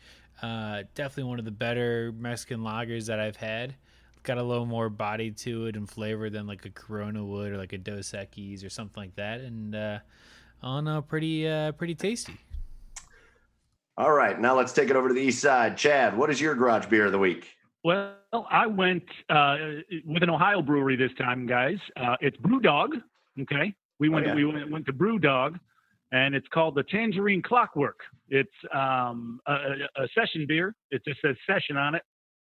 Uh, 0.42 0.82
definitely 0.96 1.30
one 1.30 1.38
of 1.38 1.44
the 1.44 1.52
better 1.52 2.12
Mexican 2.18 2.58
lagers 2.58 3.06
that 3.06 3.20
I've 3.20 3.36
had 3.36 3.76
got 4.24 4.38
a 4.38 4.42
little 4.42 4.66
more 4.66 4.88
body 4.88 5.30
to 5.30 5.66
it 5.66 5.76
and 5.76 5.88
flavor 5.88 6.30
than 6.30 6.48
like 6.48 6.64
a 6.64 6.70
Corona 6.70 7.24
would 7.24 7.52
or 7.52 7.56
like 7.56 7.72
a 7.72 7.78
Dos 7.78 8.10
Equis 8.10 8.64
or 8.64 8.68
something 8.68 9.00
like 9.00 9.14
that, 9.14 9.40
and 9.42 9.76
uh, 9.76 9.98
all, 10.60 11.02
pretty 11.02 11.46
uh, 11.46 11.70
pretty 11.70 11.94
tasty. 11.94 12.34
All 13.96 14.12
right, 14.12 14.40
now 14.40 14.56
let's 14.56 14.72
take 14.72 14.90
it 14.90 14.96
over 14.96 15.08
to 15.08 15.14
the 15.14 15.20
east 15.20 15.40
side. 15.40 15.76
Chad, 15.76 16.16
what 16.16 16.30
is 16.30 16.40
your 16.40 16.54
garage 16.54 16.86
beer 16.86 17.06
of 17.06 17.12
the 17.12 17.18
week? 17.18 17.48
Well, 17.84 18.16
I 18.50 18.66
went 18.66 19.04
uh, 19.28 19.56
with 20.04 20.22
an 20.22 20.30
Ohio 20.30 20.62
brewery 20.62 20.96
this 20.96 21.12
time, 21.18 21.46
guys. 21.46 21.76
Uh, 21.96 22.16
it's 22.20 22.36
BrewDog. 22.38 23.02
Okay, 23.42 23.74
we 24.00 24.08
went 24.08 24.26
oh, 24.26 24.30
yeah. 24.30 24.34
we 24.34 24.44
went, 24.44 24.70
went 24.70 24.86
to 24.86 24.92
BrewDog, 24.92 25.58
and 26.12 26.34
it's 26.34 26.48
called 26.52 26.74
the 26.74 26.82
Tangerine 26.84 27.42
Clockwork. 27.42 28.00
It's 28.28 28.50
um, 28.72 29.40
a, 29.46 29.52
a, 29.96 30.08
session 30.14 30.46
beer. 30.48 30.74
It 30.90 31.02
just 31.06 31.20
says 31.20 31.36
session 31.46 31.76
on 31.76 31.94
it 31.94 32.02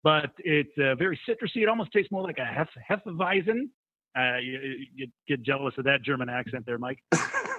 but 0.06 0.30
it's 0.38 0.70
uh, 0.78 0.94
very 0.94 1.18
citrusy. 1.28 1.62
It 1.62 1.68
almost 1.68 1.90
tastes 1.90 2.12
more 2.12 2.22
like 2.22 2.38
a 2.38 2.44
Hef- 2.44 2.68
Hefeweizen. 2.88 3.68
Uh, 4.16 4.38
you, 4.38 4.86
you, 4.94 5.08
get 5.26 5.42
jealous 5.42 5.74
of 5.78 5.84
that 5.84 6.02
German 6.04 6.28
accent 6.28 6.64
there, 6.64 6.78
Mike. 6.78 7.02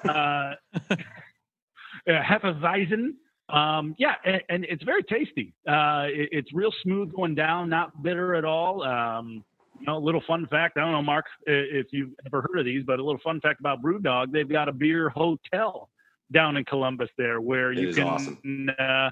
uh, 0.08 0.53
Hefeweizen. 2.08 3.15
Um, 3.50 3.96
yeah, 3.98 4.16
and, 4.25 4.42
and, 4.50 4.66
it's 4.66 4.84
very 4.84 5.04
tasty. 5.04 5.54
Uh, 5.68 6.08
it, 6.08 6.30
it's 6.34 6.54
real 6.54 6.72
smooth 6.84 7.13
going 7.13 7.34
down, 7.34 7.70
not 7.70 8.04
bitter 8.04 8.36
at 8.36 8.44
all. 8.44 8.84
Um, 8.84 9.44
you 9.80 9.86
know, 9.86 9.98
a 9.98 10.00
little 10.00 10.22
fun 10.27 10.48
fact. 10.48 10.77
I 10.77 10.82
don't 10.82 10.92
know, 10.92 11.01
Marc, 11.01 11.25
if 11.46 11.88
you've 11.92 12.12
ever 12.25 12.42
heard 12.42 12.60
of 12.60 12.66
these, 12.66 12.84
but 12.86 13.00
a 13.00 13.04
little 13.04 13.22
fun 13.24 13.39
fact 13.39 13.60
about 13.60 13.82
BrewDog: 13.82 14.32
they've 14.32 14.50
got 14.50 14.68
a 14.68 14.74
beer 14.74 15.10
hotel 15.10 15.89
down 16.32 16.58
in 16.58 16.66
Columbus 16.66 17.10
there, 17.18 17.39
where 17.42 17.72
it 17.72 17.77
you 17.77 17.94
can 17.94 18.04
awesome. 18.04 18.70
uh, 18.77 19.12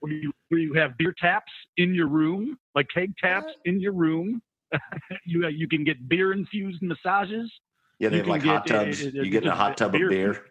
where 0.00 0.12
you, 0.12 0.32
where 0.48 0.60
you 0.60 0.74
have 0.74 0.96
beer 0.96 1.14
taps 1.18 1.52
in 1.76 1.94
your 1.94 2.08
room, 2.08 2.58
like 2.74 2.86
keg 2.92 3.14
taps 3.18 3.52
in 3.64 3.80
your 3.80 3.92
room. 3.92 4.42
you 5.26 5.44
uh, 5.44 5.48
you 5.48 5.68
can 5.68 5.84
get 5.84 6.08
beer 6.08 6.32
infused 6.32 6.82
massages. 6.82 7.50
Yeah, 7.98 8.08
they 8.08 8.16
you 8.16 8.22
have 8.22 8.28
like 8.28 8.42
get, 8.42 8.50
hot 8.50 8.66
tubs. 8.66 9.04
Uh, 9.04 9.10
you 9.12 9.30
get 9.30 9.42
in 9.42 9.48
a 9.48 9.54
hot 9.54 9.76
tub 9.76 9.92
beer. 9.92 10.06
of 10.06 10.10
beer. 10.10 10.44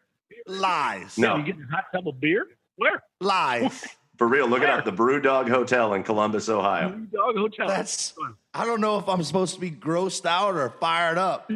Lies. 0.45 1.17
No, 1.17 1.37
you 1.37 1.43
get 1.43 1.55
a 1.55 1.75
hot 1.75 1.85
tub 1.93 2.07
of 2.07 2.19
beer. 2.19 2.45
Where? 2.79 3.03
Lies. 3.19 3.85
For 4.17 4.27
real, 4.27 4.47
look 4.49 4.59
Where? 4.61 4.79
it 4.79 4.79
up. 4.79 4.85
The 4.85 4.91
BrewDog 4.91 5.47
Hotel 5.47 5.93
in 5.93 6.03
Columbus, 6.03 6.49
Ohio. 6.49 6.89
Brew 6.89 7.05
Dog 7.05 7.35
Hotel. 7.37 7.67
That's. 7.67 8.13
I 8.53 8.65
don't 8.65 8.81
know 8.81 8.97
if 8.97 9.07
I'm 9.07 9.23
supposed 9.23 9.55
to 9.55 9.61
be 9.61 9.71
grossed 9.71 10.25
out 10.25 10.55
or 10.55 10.69
fired 10.81 11.17
up. 11.17 11.49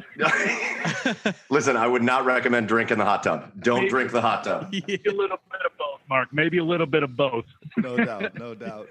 Listen, 1.49 1.75
I 1.75 1.87
would 1.87 2.03
not 2.03 2.23
recommend 2.23 2.69
drinking 2.69 2.99
the 2.99 3.05
hot 3.05 3.23
tub. 3.23 3.51
Don't 3.59 3.79
Maybe. 3.79 3.89
drink 3.89 4.11
the 4.11 4.21
hot 4.21 4.45
tub. 4.45 4.73
Yeah. 4.87 4.97
A 5.07 5.11
little 5.11 5.39
bit 5.51 5.61
of 5.65 5.77
both, 5.77 5.99
Marc. 6.07 6.29
Maybe 6.31 6.59
a 6.59 6.63
little 6.63 6.85
bit 6.85 7.03
of 7.03 7.17
both. 7.17 7.45
no 7.75 7.97
doubt. 7.97 8.39
No 8.39 8.55
doubt. 8.55 8.87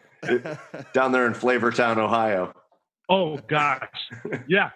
Down 0.92 1.12
there 1.12 1.26
in 1.26 1.32
Flavortown, 1.32 1.96
Ohio. 1.96 2.52
Oh 3.08 3.38
gosh. 3.48 3.88
Yeah. 4.48 4.70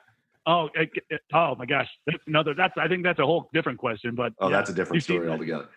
Oh, 0.47 0.71
it, 0.75 0.91
it, 1.11 1.21
oh 1.35 1.55
my 1.57 1.67
gosh. 1.67 1.89
That's 2.07 2.23
another. 2.27 2.55
That's. 2.55 2.75
I 2.79 2.89
think 2.89 3.03
that's 3.03 3.19
a 3.19 3.27
whole 3.27 3.51
different 3.53 3.79
question. 3.79 4.15
But 4.15 4.33
oh, 4.39 4.49
yeah, 4.49 4.57
that's 4.57 4.71
a 4.71 4.75
different 4.75 5.03
story 5.03 5.29
altogether. 5.29 5.69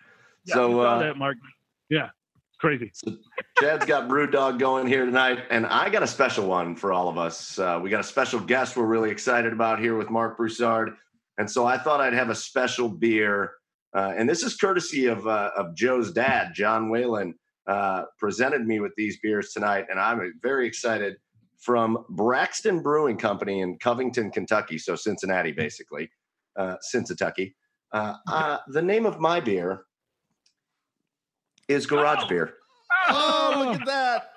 Yeah, 0.46 0.54
so 0.56 0.80
uh, 0.80 1.00
that, 1.00 1.18
Marc. 1.18 1.38
Yeah 1.90 2.10
crazy. 2.60 2.92
So 2.94 3.16
Chad's 3.60 3.86
got 3.86 4.08
BrewDog 4.08 4.60
going 4.60 4.86
here 4.86 5.06
tonight, 5.06 5.40
and 5.50 5.66
I 5.66 5.90
got 5.90 6.04
a 6.04 6.08
special 6.08 6.46
one 6.46 6.76
for 6.76 6.94
all 6.94 7.08
of 7.08 7.18
us. 7.18 7.58
Uh, 7.58 7.80
we 7.82 7.90
got 7.90 8.02
a 8.02 8.04
special 8.06 8.40
guest 8.40 8.78
we're 8.78 8.86
really 8.86 9.10
excited 9.10 9.54
about 9.54 9.80
here 9.80 9.98
with 9.98 10.10
Marc 10.10 10.38
Broussard, 10.38 10.96
and 11.38 11.50
so 11.50 11.66
I 11.66 11.78
thought 11.78 12.02
I'd 12.02 12.14
have 12.14 12.30
a 12.30 12.36
special 12.36 12.90
beer, 12.90 13.54
uh, 13.96 14.14
and 14.16 14.30
this 14.30 14.44
is 14.44 14.56
courtesy 14.56 15.08
of 15.08 15.26
uh, 15.26 15.52
of 15.58 15.74
Joe's 15.76 16.12
dad, 16.12 16.52
John 16.54 16.90
Whalen, 16.90 17.34
uh, 17.66 18.04
presented 18.20 18.68
me 18.68 18.80
with 18.80 18.92
these 18.98 19.18
beers 19.22 19.52
tonight, 19.54 19.86
and 19.90 20.00
I'm 20.00 20.34
very 20.42 20.68
excited. 20.68 21.16
From 21.60 22.06
Braxton 22.12 22.82
Brewing 22.82 23.18
Company 23.18 23.60
in 23.60 23.78
Covington, 23.80 24.32
Kentucky, 24.32 24.78
so 24.78 24.96
Cincinnati, 24.96 25.52
basically, 25.52 26.10
uh, 26.58 26.78
Cincinnati. 26.80 27.54
Uh, 27.92 28.60
the 28.70 28.82
name 28.82 29.06
of 29.06 29.20
my 29.20 29.42
beer 29.42 29.84
is 31.70 31.86
garage 31.86 32.24
oh. 32.24 32.28
beer. 32.28 32.54
Oh, 33.08 33.54
look 33.58 33.82
at 33.82 33.88
that. 33.88 34.32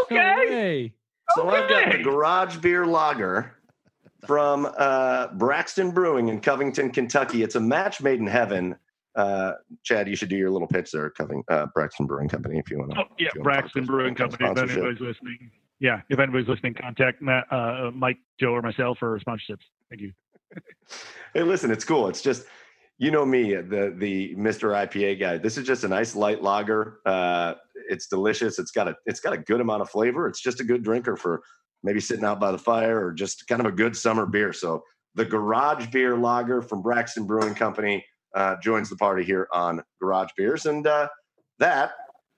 Okay. 0.00 0.16
Hey. 0.16 0.92
So 1.34 1.48
okay. 1.48 1.56
I've 1.56 1.68
got 1.68 1.92
the 1.92 2.02
garage 2.02 2.56
beer 2.58 2.86
lager 2.86 3.56
from 4.26 4.72
uh, 4.78 5.28
Braxton 5.34 5.90
Brewing 5.90 6.28
in 6.28 6.40
Covington, 6.40 6.90
Kentucky. 6.90 7.42
It's 7.42 7.56
a 7.56 7.60
match 7.60 8.00
made 8.00 8.20
in 8.20 8.26
heaven. 8.26 8.76
Uh, 9.14 9.52
Chad, 9.82 10.08
you 10.08 10.16
should 10.16 10.28
do 10.28 10.36
your 10.36 10.50
little 10.50 10.68
pitch 10.68 10.90
there, 10.92 11.10
Coving, 11.10 11.42
uh, 11.48 11.66
Braxton 11.74 12.06
Brewing 12.06 12.28
Company, 12.28 12.58
if 12.58 12.70
you 12.70 12.78
want 12.78 12.92
to. 12.92 13.00
Oh, 13.00 13.04
yeah, 13.18 13.28
Braxton 13.42 13.84
Brewing 13.84 14.14
Company. 14.14 14.48
If 14.48 14.58
anybody's 14.58 15.00
listening, 15.00 15.50
yeah, 15.80 16.00
if 16.08 16.18
anybody's 16.18 16.48
listening, 16.48 16.74
contact 16.74 17.20
Matt, 17.20 17.44
uh, 17.50 17.90
Mike, 17.92 18.18
Joe, 18.40 18.52
or 18.52 18.62
myself 18.62 18.98
for 18.98 19.18
sponsorships. 19.18 19.64
Thank 19.90 20.00
you. 20.00 20.12
hey, 21.34 21.42
listen, 21.42 21.70
it's 21.70 21.84
cool. 21.84 22.08
It's 22.08 22.22
just 22.22 22.46
you 23.02 23.10
know 23.10 23.26
me, 23.26 23.56
the 23.56 23.92
the 23.98 24.32
Mister 24.36 24.68
IPA 24.68 25.18
guy. 25.18 25.36
This 25.36 25.58
is 25.58 25.66
just 25.66 25.82
a 25.82 25.88
nice 25.88 26.14
light 26.14 26.40
lager. 26.40 27.00
Uh, 27.04 27.54
it's 27.88 28.06
delicious. 28.06 28.60
It's 28.60 28.70
got 28.70 28.86
a 28.86 28.94
it's 29.06 29.18
got 29.18 29.32
a 29.32 29.38
good 29.38 29.60
amount 29.60 29.82
of 29.82 29.90
flavor. 29.90 30.28
It's 30.28 30.40
just 30.40 30.60
a 30.60 30.64
good 30.64 30.84
drinker 30.84 31.16
for 31.16 31.42
maybe 31.82 31.98
sitting 31.98 32.24
out 32.24 32.38
by 32.38 32.52
the 32.52 32.58
fire 32.58 33.04
or 33.04 33.12
just 33.12 33.48
kind 33.48 33.60
of 33.60 33.66
a 33.66 33.72
good 33.72 33.96
summer 33.96 34.24
beer. 34.24 34.52
So 34.52 34.84
the 35.16 35.24
Garage 35.24 35.88
Beer 35.88 36.16
Lager 36.16 36.62
from 36.62 36.80
Braxton 36.80 37.26
Brewing 37.26 37.56
Company 37.56 38.04
uh, 38.36 38.54
joins 38.62 38.88
the 38.88 38.94
party 38.94 39.24
here 39.24 39.48
on 39.52 39.82
Garage 40.00 40.30
Beers, 40.36 40.66
and 40.66 40.86
uh, 40.86 41.08
that 41.58 41.94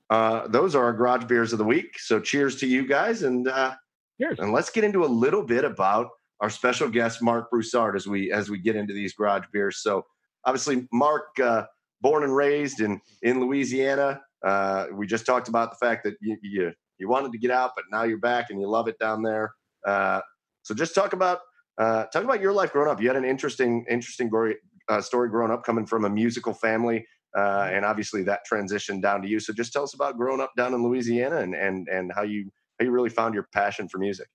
uh, 0.08 0.48
those 0.48 0.74
are 0.74 0.84
our 0.84 0.94
Garage 0.94 1.26
Beers 1.26 1.52
of 1.52 1.58
the 1.58 1.64
week. 1.66 1.98
So 1.98 2.20
cheers 2.20 2.56
to 2.60 2.66
you 2.66 2.88
guys, 2.88 3.22
and 3.22 3.46
uh, 3.48 3.74
cheers. 4.18 4.38
and 4.38 4.50
let's 4.50 4.70
get 4.70 4.82
into 4.82 5.04
a 5.04 5.12
little 5.24 5.42
bit 5.42 5.66
about 5.66 6.08
our 6.40 6.48
special 6.48 6.88
guest 6.88 7.20
Marc 7.20 7.50
Broussard 7.50 7.96
as 7.96 8.06
we 8.06 8.32
as 8.32 8.48
we 8.48 8.56
get 8.56 8.76
into 8.76 8.94
these 8.94 9.12
Garage 9.12 9.44
Beers. 9.52 9.82
So 9.82 10.06
obviously, 10.46 10.86
Marc, 10.92 11.38
uh, 11.40 11.64
born 12.00 12.22
and 12.24 12.34
raised 12.34 12.80
in 12.80 13.00
in 13.22 13.40
Louisiana. 13.40 14.20
Uh, 14.44 14.86
we 14.92 15.06
just 15.06 15.24
talked 15.24 15.48
about 15.48 15.70
the 15.70 15.76
fact 15.76 16.04
that 16.04 16.14
you, 16.20 16.36
you 16.42 16.72
you 16.98 17.08
wanted 17.08 17.32
to 17.32 17.38
get 17.38 17.50
out, 17.50 17.72
but 17.74 17.84
now 17.90 18.04
you're 18.04 18.18
back 18.18 18.50
and 18.50 18.60
you 18.60 18.68
love 18.68 18.88
it 18.88 18.98
down 18.98 19.22
there. 19.22 19.54
Uh, 19.86 20.20
so 20.62 20.74
just 20.74 20.94
talk 20.94 21.12
about 21.12 21.40
uh, 21.78 22.04
talk 22.06 22.24
about 22.24 22.40
your 22.40 22.52
life 22.52 22.72
growing 22.72 22.90
up. 22.90 23.00
You 23.00 23.08
had 23.08 23.16
an 23.16 23.24
interesting 23.24 23.84
interesting 23.88 24.28
story, 24.28 24.56
uh, 24.88 25.00
story 25.00 25.28
growing 25.28 25.50
up, 25.50 25.64
coming 25.64 25.86
from 25.86 26.04
a 26.04 26.10
musical 26.10 26.54
family, 26.54 27.06
uh, 27.36 27.68
and 27.72 27.84
obviously 27.84 28.22
that 28.24 28.44
transition 28.44 29.00
down 29.00 29.22
to 29.22 29.28
you. 29.28 29.40
So 29.40 29.52
just 29.52 29.72
tell 29.72 29.82
us 29.82 29.94
about 29.94 30.16
growing 30.16 30.40
up 30.40 30.52
down 30.56 30.74
in 30.74 30.82
Louisiana 30.82 31.38
and 31.38 31.54
and 31.54 31.88
and 31.88 32.12
how 32.14 32.22
you 32.22 32.50
how 32.78 32.84
you 32.84 32.92
really 32.92 33.10
found 33.10 33.34
your 33.34 33.48
passion 33.52 33.88
for 33.88 33.98
music. 33.98 34.28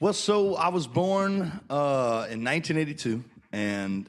Well, 0.00 0.12
so 0.12 0.56
I 0.56 0.68
was 0.68 0.88
born 0.88 1.60
uh, 1.70 2.26
in 2.28 2.42
1982, 2.42 3.22
and 3.52 4.08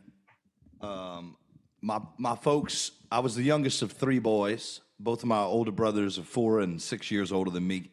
um, 0.81 1.37
my 1.81 1.99
my 2.17 2.35
folks. 2.35 2.91
I 3.11 3.19
was 3.19 3.35
the 3.35 3.43
youngest 3.43 3.83
of 3.83 3.91
three 3.91 4.17
boys 4.17 4.81
both 5.03 5.21
of 5.21 5.27
my 5.27 5.41
older 5.41 5.71
brothers 5.71 6.17
are 6.17 6.23
four 6.23 6.61
and 6.61 6.81
six 6.81 7.11
years 7.11 7.31
older 7.31 7.51
than 7.51 7.67
me, 7.67 7.91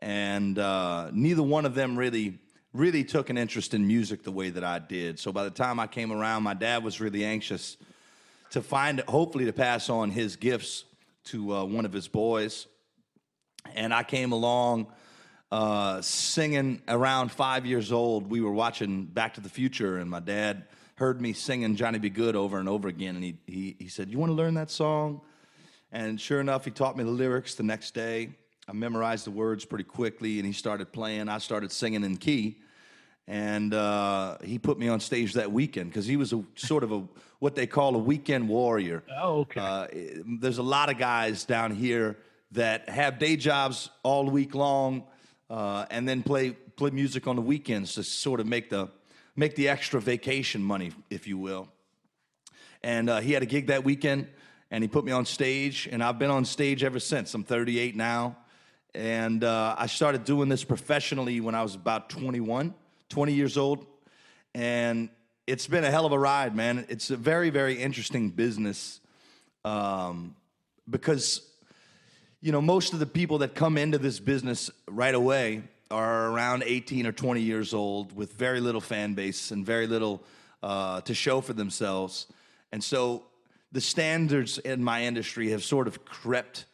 and 0.00 0.58
uh, 0.58 1.10
neither 1.12 1.42
one 1.42 1.66
of 1.66 1.74
them 1.74 1.96
really 1.96 2.38
really 2.72 3.02
took 3.02 3.30
an 3.30 3.38
interest 3.38 3.74
in 3.74 3.86
music 3.86 4.22
the 4.22 4.30
way 4.30 4.50
that 4.50 4.62
I 4.62 4.78
did. 4.78 5.18
So 5.18 5.32
by 5.32 5.42
the 5.44 5.50
time 5.50 5.80
I 5.80 5.86
came 5.86 6.12
around, 6.12 6.42
my 6.42 6.52
dad 6.54 6.84
was 6.84 7.00
really 7.00 7.24
anxious 7.24 7.78
to 8.50 8.60
find, 8.60 9.00
hopefully, 9.00 9.46
to 9.46 9.54
pass 9.54 9.88
on 9.88 10.10
his 10.10 10.36
gifts 10.36 10.84
to 11.24 11.54
uh, 11.54 11.64
one 11.64 11.84
of 11.84 11.92
his 11.92 12.08
boys, 12.08 12.66
and 13.74 13.92
I 13.92 14.02
came 14.02 14.32
along. 14.32 14.92
Uh, 15.50 16.02
singing 16.02 16.82
around 16.88 17.32
five 17.32 17.64
years 17.64 17.90
old, 17.90 18.30
we 18.30 18.42
were 18.42 18.52
watching 18.52 19.04
Back 19.04 19.34
to 19.34 19.40
the 19.40 19.48
Future, 19.48 19.96
and 19.96 20.10
my 20.10 20.20
dad 20.20 20.64
heard 20.98 21.20
me 21.20 21.32
singing 21.32 21.76
Johnny 21.76 22.00
B. 22.00 22.10
Goode 22.10 22.34
over 22.34 22.58
and 22.58 22.68
over 22.68 22.88
again, 22.88 23.14
and 23.14 23.24
he 23.24 23.36
he, 23.46 23.76
he 23.78 23.88
said, 23.88 24.10
"You 24.10 24.18
want 24.18 24.30
to 24.30 24.34
learn 24.34 24.54
that 24.54 24.70
song?" 24.70 25.20
And 25.92 26.20
sure 26.20 26.40
enough, 26.40 26.64
he 26.64 26.70
taught 26.70 26.96
me 26.96 27.04
the 27.04 27.10
lyrics 27.10 27.54
the 27.54 27.62
next 27.62 27.94
day. 27.94 28.30
I 28.68 28.72
memorized 28.72 29.24
the 29.24 29.30
words 29.30 29.64
pretty 29.64 29.84
quickly, 29.84 30.38
and 30.38 30.46
he 30.46 30.52
started 30.52 30.92
playing. 30.92 31.28
I 31.28 31.38
started 31.38 31.70
singing 31.72 32.02
in 32.02 32.16
key, 32.16 32.58
and 33.28 33.72
uh, 33.72 34.38
he 34.42 34.58
put 34.58 34.78
me 34.78 34.88
on 34.88 34.98
stage 34.98 35.34
that 35.34 35.50
weekend 35.52 35.90
because 35.90 36.04
he 36.04 36.16
was 36.16 36.32
a 36.32 36.42
sort 36.56 36.82
of 36.82 36.92
a 36.92 37.04
what 37.38 37.54
they 37.54 37.66
call 37.66 37.94
a 37.94 37.98
weekend 37.98 38.48
warrior. 38.48 39.04
Oh, 39.16 39.40
okay. 39.40 39.60
Uh, 39.60 39.86
there's 40.40 40.58
a 40.58 40.64
lot 40.64 40.90
of 40.90 40.98
guys 40.98 41.44
down 41.44 41.70
here 41.70 42.18
that 42.52 42.88
have 42.88 43.20
day 43.20 43.36
jobs 43.36 43.88
all 44.02 44.28
week 44.28 44.52
long, 44.54 45.04
uh, 45.48 45.86
and 45.92 46.08
then 46.08 46.24
play 46.24 46.50
play 46.50 46.90
music 46.90 47.28
on 47.28 47.36
the 47.36 47.42
weekends 47.42 47.94
to 47.94 48.02
sort 48.02 48.40
of 48.40 48.46
make 48.46 48.68
the 48.68 48.88
make 49.38 49.54
the 49.54 49.68
extra 49.68 50.00
vacation 50.00 50.60
money, 50.60 50.90
if 51.10 51.28
you 51.28 51.38
will. 51.38 51.68
And 52.82 53.08
uh, 53.08 53.20
he 53.20 53.32
had 53.32 53.44
a 53.44 53.46
gig 53.46 53.68
that 53.68 53.84
weekend 53.84 54.26
and 54.72 54.82
he 54.82 54.88
put 54.88 55.04
me 55.04 55.12
on 55.12 55.24
stage, 55.24 55.88
and 55.90 56.02
I've 56.02 56.18
been 56.18 56.30
on 56.30 56.44
stage 56.44 56.82
ever 56.82 56.98
since. 56.98 57.32
I'm 57.32 57.44
38 57.44 57.96
now, 57.96 58.36
and 58.94 59.42
uh, 59.42 59.76
I 59.78 59.86
started 59.86 60.24
doing 60.24 60.48
this 60.48 60.62
professionally 60.62 61.40
when 61.40 61.54
I 61.54 61.62
was 61.62 61.74
about 61.74 62.10
21, 62.10 62.74
20 63.08 63.32
years 63.32 63.56
old, 63.56 63.86
and 64.54 65.08
it's 65.46 65.66
been 65.66 65.84
a 65.84 65.90
hell 65.90 66.04
of 66.04 66.12
a 66.12 66.18
ride, 66.18 66.54
man. 66.54 66.84
It's 66.90 67.10
a 67.10 67.16
very, 67.16 67.48
very 67.48 67.80
interesting 67.80 68.28
business 68.28 69.00
um, 69.64 70.34
because 70.90 71.48
you 72.42 72.52
know 72.52 72.60
most 72.60 72.92
of 72.92 72.98
the 72.98 73.06
people 73.06 73.38
that 73.38 73.54
come 73.54 73.78
into 73.78 73.98
this 73.98 74.20
business 74.20 74.70
right 74.86 75.14
away 75.14 75.62
are 75.90 76.30
around 76.30 76.62
18 76.66 77.06
or 77.06 77.12
20 77.12 77.40
years 77.40 77.72
old 77.72 78.14
with 78.14 78.32
very 78.34 78.60
little 78.60 78.80
fan 78.80 79.14
base 79.14 79.50
and 79.50 79.64
very 79.64 79.86
little 79.86 80.22
uh, 80.62 81.00
to 81.02 81.14
show 81.14 81.40
for 81.40 81.52
themselves. 81.52 82.26
And 82.72 82.82
so 82.82 83.24
the 83.72 83.80
standards 83.80 84.58
in 84.58 84.82
my 84.82 85.04
industry 85.04 85.50
have 85.50 85.64
sort 85.64 85.86
of 85.86 86.04
crept 86.04 86.66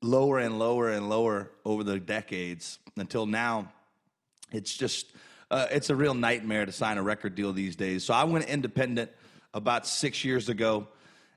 lower 0.00 0.38
and 0.38 0.58
lower 0.58 0.90
and 0.90 1.08
lower 1.08 1.50
over 1.64 1.84
the 1.84 1.98
decades 1.98 2.78
until 2.96 3.26
now. 3.26 3.72
It's 4.52 4.76
just 4.76 5.06
uh, 5.50 5.66
it's 5.70 5.90
a 5.90 5.96
real 5.96 6.14
nightmare 6.14 6.64
to 6.64 6.72
sign 6.72 6.98
a 6.98 7.02
record 7.02 7.34
deal 7.34 7.52
these 7.52 7.76
days. 7.76 8.04
So 8.04 8.14
i 8.14 8.24
went 8.24 8.46
independent 8.46 9.10
about 9.54 9.86
six 9.86 10.24
years 10.24 10.48
ago 10.48 10.88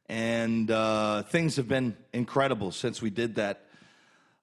and 0.08 0.70
uh, 0.70 1.24
things 1.24 1.56
have 1.56 1.68
been 1.68 1.98
incredible 2.14 2.72
since 2.72 3.02
we 3.02 3.10
did 3.10 3.36
that 3.36 3.64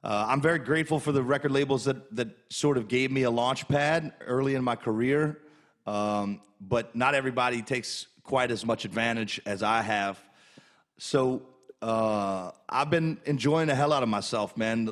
uh, 0.04 0.26
i'm 0.28 0.40
very 0.40 0.58
grateful 0.58 0.98
for 0.98 1.12
the 1.12 1.22
record 1.22 1.50
labels 1.50 1.84
that, 1.84 2.14
that 2.14 2.28
sort 2.48 2.76
of 2.76 2.88
gave 2.88 3.10
me 3.10 3.22
a 3.22 3.30
launch 3.30 3.66
pad 3.68 4.12
early 4.26 4.54
in 4.54 4.62
my 4.62 4.76
career 4.76 5.38
um, 5.86 6.40
but 6.60 6.94
not 6.94 7.14
everybody 7.14 7.62
takes 7.62 8.06
quite 8.22 8.50
as 8.50 8.64
much 8.64 8.84
advantage 8.84 9.40
as 9.46 9.62
i 9.62 9.82
have 9.82 10.18
so 10.98 11.42
uh, 11.82 12.52
I've 12.68 12.90
been 12.90 13.18
enjoying 13.24 13.66
the 13.66 13.74
hell 13.74 13.92
out 13.92 14.04
of 14.04 14.08
myself, 14.08 14.56
man. 14.56 14.90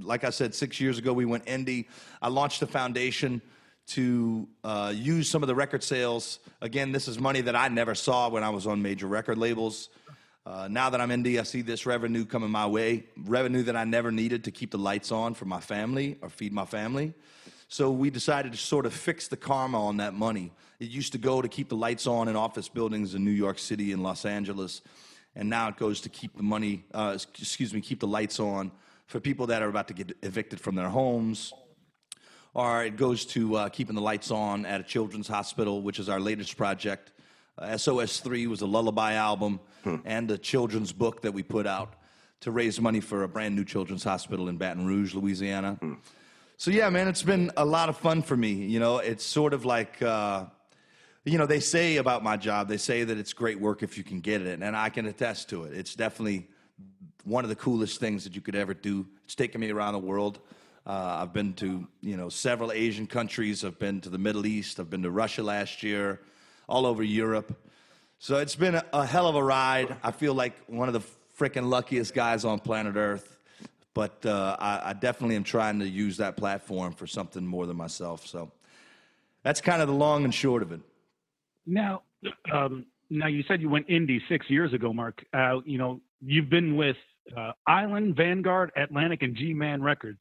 Like 0.00 0.22
I 0.22 0.30
said, 0.30 0.54
six 0.54 0.80
years 0.80 0.96
ago, 0.96 1.12
we 1.12 1.24
went 1.24 1.46
indie. 1.46 1.86
I 2.22 2.28
launched 2.28 2.62
a 2.62 2.66
foundation 2.66 3.42
to 3.88 4.46
uh, 4.62 4.92
use 4.94 5.28
some 5.28 5.42
of 5.42 5.48
the 5.48 5.54
record 5.54 5.82
sales. 5.82 6.38
Again, 6.60 6.92
this 6.92 7.08
is 7.08 7.18
money 7.18 7.40
that 7.40 7.56
I 7.56 7.68
never 7.68 7.94
saw 7.94 8.28
when 8.28 8.44
I 8.44 8.50
was 8.50 8.66
on 8.66 8.80
major 8.80 9.08
record 9.08 9.36
labels. 9.36 9.88
Uh, 10.48 10.66
now 10.66 10.88
that 10.88 10.98
I'm 10.98 11.10
in 11.10 11.26
I 11.38 11.42
see 11.42 11.60
this 11.60 11.84
revenue 11.84 12.24
coming 12.24 12.50
my 12.50 12.66
way, 12.66 13.04
revenue 13.18 13.62
that 13.64 13.76
I 13.76 13.84
never 13.84 14.10
needed 14.10 14.44
to 14.44 14.50
keep 14.50 14.70
the 14.70 14.78
lights 14.78 15.12
on 15.12 15.34
for 15.34 15.44
my 15.44 15.60
family 15.60 16.16
or 16.22 16.30
feed 16.30 16.54
my 16.54 16.64
family. 16.64 17.12
So 17.68 17.90
we 17.90 18.08
decided 18.08 18.52
to 18.52 18.58
sort 18.58 18.86
of 18.86 18.94
fix 18.94 19.28
the 19.28 19.36
karma 19.36 19.84
on 19.84 19.98
that 19.98 20.14
money. 20.14 20.50
It 20.80 20.88
used 20.88 21.12
to 21.12 21.18
go 21.18 21.42
to 21.42 21.48
keep 21.48 21.68
the 21.68 21.76
lights 21.76 22.06
on 22.06 22.28
in 22.28 22.36
office 22.36 22.66
buildings 22.66 23.14
in 23.14 23.26
New 23.26 23.30
York 23.30 23.58
City 23.58 23.92
and 23.92 24.02
Los 24.02 24.24
Angeles 24.24 24.80
and 25.36 25.50
now 25.50 25.68
it 25.68 25.76
goes 25.76 26.00
to 26.00 26.08
keep 26.08 26.34
the 26.34 26.42
money, 26.42 26.84
uh, 26.94 27.12
excuse 27.14 27.74
me, 27.74 27.82
keep 27.82 28.00
the 28.00 28.08
lights 28.08 28.40
on 28.40 28.72
for 29.06 29.20
people 29.20 29.46
that 29.48 29.62
are 29.62 29.68
about 29.68 29.88
to 29.88 29.94
get 29.94 30.16
evicted 30.22 30.60
from 30.60 30.74
their 30.74 30.88
homes. 30.88 31.52
Or 32.54 32.82
it 32.84 32.96
goes 32.96 33.26
to 33.26 33.54
uh, 33.54 33.68
keeping 33.68 33.94
the 33.94 34.02
lights 34.02 34.30
on 34.30 34.64
at 34.64 34.80
a 34.80 34.84
children's 34.84 35.28
hospital, 35.28 35.82
which 35.82 35.98
is 35.98 36.08
our 36.08 36.18
latest 36.18 36.56
project. 36.56 37.12
Uh, 37.58 37.70
SOS3 37.70 38.46
was 38.46 38.60
a 38.60 38.66
lullaby 38.66 39.14
album 39.14 39.60
hmm. 39.84 39.96
and 40.04 40.30
a 40.30 40.38
children's 40.38 40.92
book 40.92 41.22
that 41.22 41.32
we 41.32 41.42
put 41.42 41.66
out 41.66 41.94
to 42.40 42.50
raise 42.50 42.80
money 42.80 43.00
for 43.00 43.24
a 43.24 43.28
brand 43.28 43.56
new 43.56 43.64
children's 43.64 44.04
hospital 44.04 44.48
in 44.48 44.56
Baton 44.56 44.86
Rouge, 44.86 45.14
Louisiana. 45.14 45.76
Hmm. 45.80 45.94
So, 46.56 46.70
yeah, 46.70 46.88
man, 46.90 47.08
it's 47.08 47.22
been 47.22 47.50
a 47.56 47.64
lot 47.64 47.88
of 47.88 47.96
fun 47.96 48.22
for 48.22 48.36
me. 48.36 48.52
You 48.52 48.80
know, 48.80 48.98
it's 48.98 49.24
sort 49.24 49.52
of 49.52 49.64
like 49.64 50.00
uh, 50.02 50.46
you 51.28 51.38
know, 51.38 51.46
they 51.46 51.60
say 51.60 51.96
about 51.96 52.22
my 52.22 52.36
job, 52.36 52.68
they 52.68 52.76
say 52.76 53.04
that 53.04 53.18
it's 53.18 53.32
great 53.32 53.60
work 53.60 53.82
if 53.82 53.98
you 53.98 54.04
can 54.04 54.20
get 54.20 54.42
it, 54.42 54.62
and 54.62 54.76
I 54.76 54.88
can 54.88 55.06
attest 55.06 55.50
to 55.50 55.64
it. 55.64 55.74
It's 55.74 55.94
definitely 55.94 56.48
one 57.24 57.44
of 57.44 57.50
the 57.50 57.56
coolest 57.56 58.00
things 58.00 58.24
that 58.24 58.34
you 58.34 58.40
could 58.40 58.54
ever 58.54 58.74
do. 58.74 59.06
It's 59.24 59.34
taken 59.34 59.60
me 59.60 59.70
around 59.70 59.92
the 59.92 59.98
world. 59.98 60.38
Uh, 60.86 61.18
I've 61.20 61.34
been 61.34 61.52
to 61.54 61.86
you 62.00 62.16
know 62.16 62.28
several 62.28 62.72
Asian 62.72 63.06
countries. 63.06 63.64
I've 63.64 63.78
been 63.78 64.00
to 64.02 64.08
the 64.08 64.18
Middle 64.18 64.46
East. 64.46 64.80
I've 64.80 64.90
been 64.90 65.02
to 65.02 65.10
Russia 65.10 65.42
last 65.42 65.82
year, 65.82 66.20
all 66.68 66.86
over 66.86 67.02
Europe. 67.02 67.56
So 68.18 68.36
it's 68.36 68.56
been 68.56 68.74
a, 68.74 68.84
a 68.92 69.06
hell 69.06 69.26
of 69.26 69.34
a 69.34 69.42
ride. 69.42 69.96
I 70.02 70.10
feel 70.10 70.34
like 70.34 70.54
one 70.66 70.88
of 70.88 70.94
the 70.94 71.02
freaking 71.38 71.68
luckiest 71.68 72.14
guys 72.14 72.44
on 72.44 72.58
planet 72.58 72.96
Earth. 72.96 73.38
But 73.94 74.24
uh, 74.26 74.56
I, 74.60 74.90
I 74.90 74.92
definitely 74.92 75.34
am 75.36 75.44
trying 75.44 75.80
to 75.80 75.88
use 75.88 76.18
that 76.18 76.36
platform 76.36 76.92
for 76.92 77.06
something 77.06 77.44
more 77.44 77.66
than 77.66 77.76
myself. 77.76 78.26
So 78.26 78.52
that's 79.42 79.60
kind 79.60 79.82
of 79.82 79.88
the 79.88 79.94
long 79.94 80.24
and 80.24 80.32
short 80.32 80.62
of 80.62 80.72
it. 80.72 80.80
Now, 81.66 82.02
um, 82.52 82.86
now 83.10 83.26
you 83.26 83.42
said 83.48 83.60
you 83.60 83.68
went 83.68 83.88
indie 83.88 84.20
six 84.28 84.48
years 84.48 84.72
ago, 84.72 84.92
Marc. 84.92 85.24
Uh, 85.32 85.60
you 85.64 85.78
know, 85.78 86.00
you've 86.20 86.50
been 86.50 86.76
with 86.76 86.96
uh, 87.36 87.52
Island, 87.66 88.16
Vanguard, 88.16 88.70
Atlantic, 88.76 89.22
and 89.22 89.34
G 89.34 89.52
Man 89.52 89.82
Records. 89.82 90.20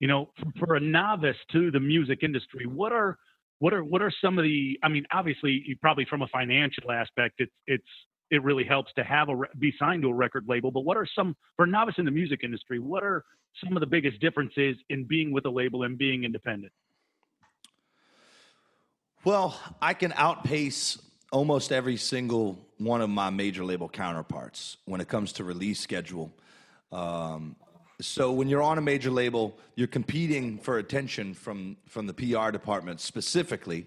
You 0.00 0.06
know, 0.06 0.30
for, 0.38 0.66
for 0.66 0.74
a 0.76 0.80
novice 0.80 1.36
to 1.52 1.70
the 1.72 1.80
music 1.80 2.20
industry, 2.22 2.66
what 2.66 2.92
are 2.92 3.18
what 3.60 3.74
are 3.74 3.82
what 3.82 4.02
are 4.02 4.12
some 4.22 4.38
of 4.38 4.44
the? 4.44 4.78
I 4.82 4.88
mean, 4.88 5.06
obviously, 5.12 5.76
probably 5.80 6.04
from 6.04 6.22
a 6.22 6.28
financial 6.28 6.90
aspect, 6.90 7.36
it's 7.38 7.52
it's 7.66 7.86
it 8.30 8.42
really 8.42 8.64
helps 8.64 8.92
to 8.94 9.04
have 9.04 9.28
a 9.28 9.34
be 9.58 9.72
signed 9.78 10.02
to 10.02 10.08
a 10.08 10.14
record 10.14 10.44
label. 10.48 10.70
But 10.70 10.80
what 10.80 10.96
are 10.96 11.06
some 11.14 11.36
for 11.56 11.66
novice 11.66 11.94
in 11.98 12.04
the 12.04 12.10
music 12.10 12.40
industry? 12.44 12.78
What 12.78 13.02
are 13.02 13.24
some 13.64 13.76
of 13.76 13.80
the 13.80 13.86
biggest 13.86 14.20
differences 14.20 14.76
in 14.90 15.04
being 15.04 15.32
with 15.32 15.44
a 15.46 15.50
label 15.50 15.82
and 15.82 15.98
being 15.98 16.24
independent? 16.24 16.72
Well, 19.24 19.58
I 19.82 19.94
can 19.94 20.12
outpace 20.14 20.98
almost 21.32 21.72
every 21.72 21.96
single 21.96 22.58
one 22.78 23.00
of 23.00 23.10
my 23.10 23.30
major 23.30 23.64
label 23.64 23.88
counterparts 23.88 24.76
when 24.84 25.00
it 25.00 25.08
comes 25.08 25.32
to 25.34 25.44
release 25.44 25.80
schedule. 25.80 26.32
Um, 26.92 27.56
so 28.00 28.30
when 28.30 28.48
you're 28.48 28.62
on 28.62 28.78
a 28.78 28.80
major 28.80 29.10
label, 29.10 29.58
you're 29.74 29.88
competing 29.88 30.58
for 30.58 30.78
attention 30.78 31.34
from 31.34 31.76
from 31.86 32.06
the 32.06 32.14
PR 32.14 32.50
department 32.50 33.00
specifically, 33.00 33.86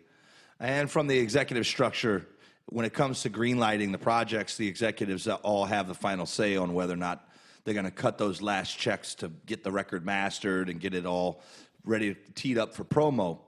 and 0.60 0.90
from 0.90 1.08
the 1.08 1.18
executive 1.18 1.66
structure. 1.66 2.28
When 2.68 2.86
it 2.86 2.94
comes 2.94 3.24
to 3.24 3.30
greenlighting 3.30 3.92
the 3.92 3.98
projects, 3.98 4.56
the 4.56 4.68
executives 4.68 5.28
all 5.28 5.66
have 5.66 5.88
the 5.90 5.94
final 5.94 6.26
say 6.26 6.56
on 6.56 6.74
whether 6.74 6.94
or 6.94 6.98
not 6.98 7.28
they're 7.64 7.74
going 7.74 7.86
to 7.86 7.92
cut 7.92 8.18
those 8.18 8.42
last 8.42 8.78
checks 8.78 9.14
to 9.16 9.30
get 9.46 9.64
the 9.64 9.72
record 9.72 10.06
mastered 10.06 10.70
and 10.70 10.80
get 10.80 10.94
it 10.94 11.06
all 11.06 11.42
ready 11.84 12.16
teed 12.36 12.58
up 12.58 12.74
for 12.74 12.86
promo. 12.86 13.40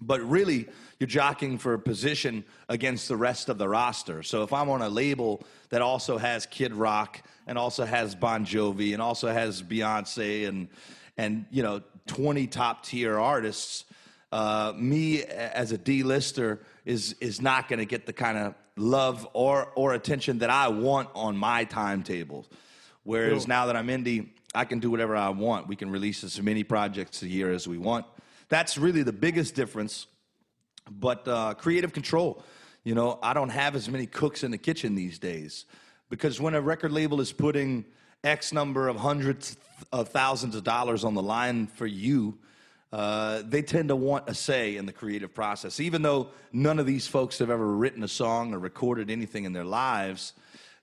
But 0.00 0.20
really, 0.22 0.68
you're 0.98 1.06
jockeying 1.06 1.58
for 1.58 1.74
a 1.74 1.78
position 1.78 2.44
against 2.68 3.08
the 3.08 3.16
rest 3.16 3.48
of 3.48 3.58
the 3.58 3.68
roster. 3.68 4.22
So 4.22 4.42
if 4.42 4.52
I'm 4.52 4.68
on 4.68 4.82
a 4.82 4.88
label 4.88 5.42
that 5.70 5.82
also 5.82 6.18
has 6.18 6.46
Kid 6.46 6.74
Rock 6.74 7.22
and 7.46 7.58
also 7.58 7.84
has 7.84 8.14
Bon 8.14 8.44
Jovi 8.44 8.92
and 8.92 9.02
also 9.02 9.28
has 9.28 9.62
Beyonce 9.62 10.48
and 10.48 10.68
and 11.16 11.44
you 11.50 11.62
know 11.62 11.82
20 12.06 12.46
top 12.46 12.84
tier 12.84 13.18
artists, 13.18 13.84
uh, 14.32 14.72
me 14.76 15.22
as 15.24 15.72
a 15.72 15.78
D-lister 15.78 16.60
is 16.84 17.14
is 17.20 17.40
not 17.40 17.68
going 17.68 17.78
to 17.78 17.86
get 17.86 18.06
the 18.06 18.12
kind 18.12 18.38
of 18.38 18.54
love 18.76 19.28
or 19.32 19.72
or 19.74 19.94
attention 19.94 20.38
that 20.38 20.50
I 20.50 20.68
want 20.68 21.08
on 21.14 21.36
my 21.36 21.64
timetable. 21.64 22.46
Whereas 23.04 23.48
now 23.48 23.66
that 23.66 23.76
I'm 23.76 23.88
indie, 23.88 24.28
I 24.54 24.64
can 24.64 24.78
do 24.78 24.90
whatever 24.90 25.16
I 25.16 25.30
want. 25.30 25.66
We 25.66 25.76
can 25.76 25.90
release 25.90 26.22
as 26.22 26.40
many 26.40 26.64
projects 26.64 27.22
a 27.22 27.28
year 27.28 27.50
as 27.50 27.66
we 27.66 27.78
want. 27.78 28.06
That's 28.50 28.76
really 28.76 29.02
the 29.02 29.12
biggest 29.12 29.54
difference. 29.54 30.06
But 30.90 31.26
uh, 31.26 31.54
creative 31.54 31.92
control, 31.92 32.42
you 32.84 32.94
know, 32.94 33.18
I 33.22 33.32
don't 33.32 33.50
have 33.50 33.76
as 33.76 33.88
many 33.88 34.06
cooks 34.06 34.44
in 34.44 34.50
the 34.50 34.58
kitchen 34.58 34.94
these 34.94 35.18
days 35.18 35.64
because 36.10 36.40
when 36.40 36.54
a 36.54 36.60
record 36.60 36.92
label 36.92 37.20
is 37.20 37.32
putting 37.32 37.84
X 38.24 38.52
number 38.52 38.88
of 38.88 38.96
hundreds 38.96 39.56
of 39.92 40.08
thousands 40.08 40.56
of 40.56 40.64
dollars 40.64 41.04
on 41.04 41.14
the 41.14 41.22
line 41.22 41.68
for 41.68 41.86
you, 41.86 42.38
uh, 42.92 43.42
they 43.46 43.62
tend 43.62 43.88
to 43.88 43.96
want 43.96 44.28
a 44.28 44.34
say 44.34 44.76
in 44.76 44.84
the 44.84 44.92
creative 44.92 45.32
process. 45.32 45.78
Even 45.78 46.02
though 46.02 46.28
none 46.52 46.80
of 46.80 46.86
these 46.86 47.06
folks 47.06 47.38
have 47.38 47.50
ever 47.50 47.76
written 47.76 48.02
a 48.02 48.08
song 48.08 48.52
or 48.52 48.58
recorded 48.58 49.10
anything 49.10 49.44
in 49.44 49.52
their 49.52 49.64
lives, 49.64 50.32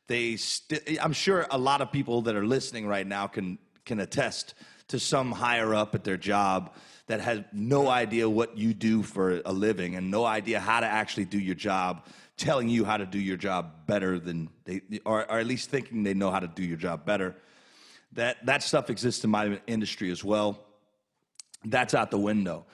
they 0.07 0.37
st- 0.37 0.97
I'm 1.03 1.11
sure 1.11 1.45
a 1.51 1.57
lot 1.57 1.81
of 1.81 1.91
people 1.91 2.21
that 2.21 2.35
are 2.35 2.45
listening 2.45 2.87
right 2.87 3.05
now 3.05 3.27
can 3.27 3.57
can 3.83 3.99
attest 3.99 4.53
to 4.87 4.99
some 4.99 5.33
higher 5.33 5.75
up 5.75 5.95
at 5.95 6.05
their 6.05 6.17
job 6.17 6.73
that 7.07 7.21
has 7.21 7.41
no 7.53 7.87
idea 7.87 8.29
what 8.29 8.57
you 8.57 8.73
do 8.73 9.01
for 9.01 9.41
a 9.45 9.51
living 9.51 9.95
and 9.95 10.11
no 10.11 10.25
idea 10.25 10.59
how 10.59 10.81
to 10.81 10.85
actually 10.85 11.25
do 11.25 11.39
your 11.39 11.55
job, 11.55 12.05
telling 12.35 12.69
you 12.69 12.85
how 12.85 12.97
to 12.97 13.05
do 13.05 13.17
your 13.17 13.37
job 13.37 13.87
better 13.87 14.19
than 14.19 14.49
they, 14.65 14.81
or, 15.05 15.29
or 15.31 15.39
at 15.39 15.47
least 15.47 15.69
thinking 15.69 16.03
they 16.03 16.13
know 16.13 16.29
how 16.29 16.39
to 16.39 16.47
do 16.47 16.63
your 16.63 16.77
job 16.77 17.05
better. 17.05 17.35
That, 18.13 18.45
that 18.45 18.61
stuff 18.61 18.89
exists 18.89 19.23
in 19.23 19.29
my 19.29 19.59
industry 19.67 20.11
as 20.11 20.23
well. 20.23 20.59
That's 21.63 21.93
out 21.93 22.11
the 22.11 22.19
window. 22.19 22.65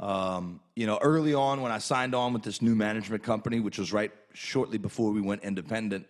Um, 0.00 0.60
you 0.74 0.86
know, 0.86 0.98
early 1.00 1.34
on 1.34 1.60
when 1.60 1.70
I 1.70 1.78
signed 1.78 2.14
on 2.14 2.32
with 2.32 2.42
this 2.42 2.60
new 2.62 2.74
management 2.74 3.22
company, 3.22 3.60
which 3.60 3.78
was 3.78 3.92
right 3.92 4.10
shortly 4.32 4.78
before 4.78 5.12
we 5.12 5.20
went 5.20 5.44
independent, 5.44 6.08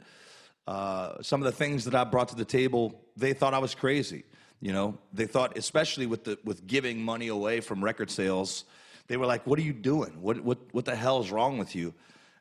uh, 0.68 1.20
some 1.20 1.40
of 1.40 1.46
the 1.46 1.52
things 1.52 1.84
that 1.84 1.94
I 1.94 2.04
brought 2.04 2.28
to 2.28 2.36
the 2.36 2.44
table, 2.44 3.00
they 3.16 3.32
thought 3.32 3.54
I 3.54 3.58
was 3.58 3.74
crazy. 3.74 4.24
You 4.62 4.72
know, 4.72 4.96
they 5.12 5.26
thought, 5.26 5.58
especially 5.58 6.06
with 6.06 6.22
the 6.22 6.38
with 6.44 6.68
giving 6.68 7.02
money 7.02 7.26
away 7.26 7.60
from 7.60 7.82
record 7.82 8.10
sales, 8.12 8.64
they 9.08 9.16
were 9.16 9.26
like, 9.26 9.44
"What 9.44 9.58
are 9.58 9.62
you 9.62 9.72
doing? 9.72 10.22
What 10.22 10.40
what 10.40 10.58
what 10.70 10.84
the 10.84 10.94
hell 10.94 11.20
is 11.20 11.32
wrong 11.32 11.58
with 11.58 11.74
you?" 11.74 11.92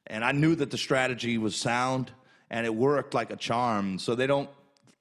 And 0.05 0.23
I 0.23 0.31
knew 0.31 0.53
that 0.55 0.69
the 0.69 0.77
strategy 0.77 1.39
was 1.39 1.55
sound 1.55 2.11
and 2.51 2.63
it 2.63 2.75
worked 2.75 3.15
like 3.15 3.31
a 3.31 3.35
charm. 3.35 3.97
So 3.97 4.13
they 4.13 4.27
don't 4.27 4.47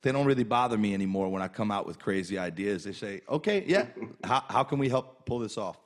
they 0.00 0.12
don't 0.12 0.24
really 0.24 0.44
bother 0.44 0.78
me 0.78 0.94
anymore 0.94 1.28
when 1.28 1.42
I 1.42 1.48
come 1.48 1.70
out 1.70 1.87
with 1.87 1.98
crazy 1.98 2.38
ideas. 2.38 2.85
They 2.85 2.94
say, 2.94 3.20
"Okay, 3.28 3.64
yeah, 3.66 3.87
how 4.24 4.42
how 4.48 4.64
can 4.64 4.78
we 4.78 4.88
help 4.88 5.26
pull 5.26 5.40
this 5.40 5.59
off?" 5.59 5.76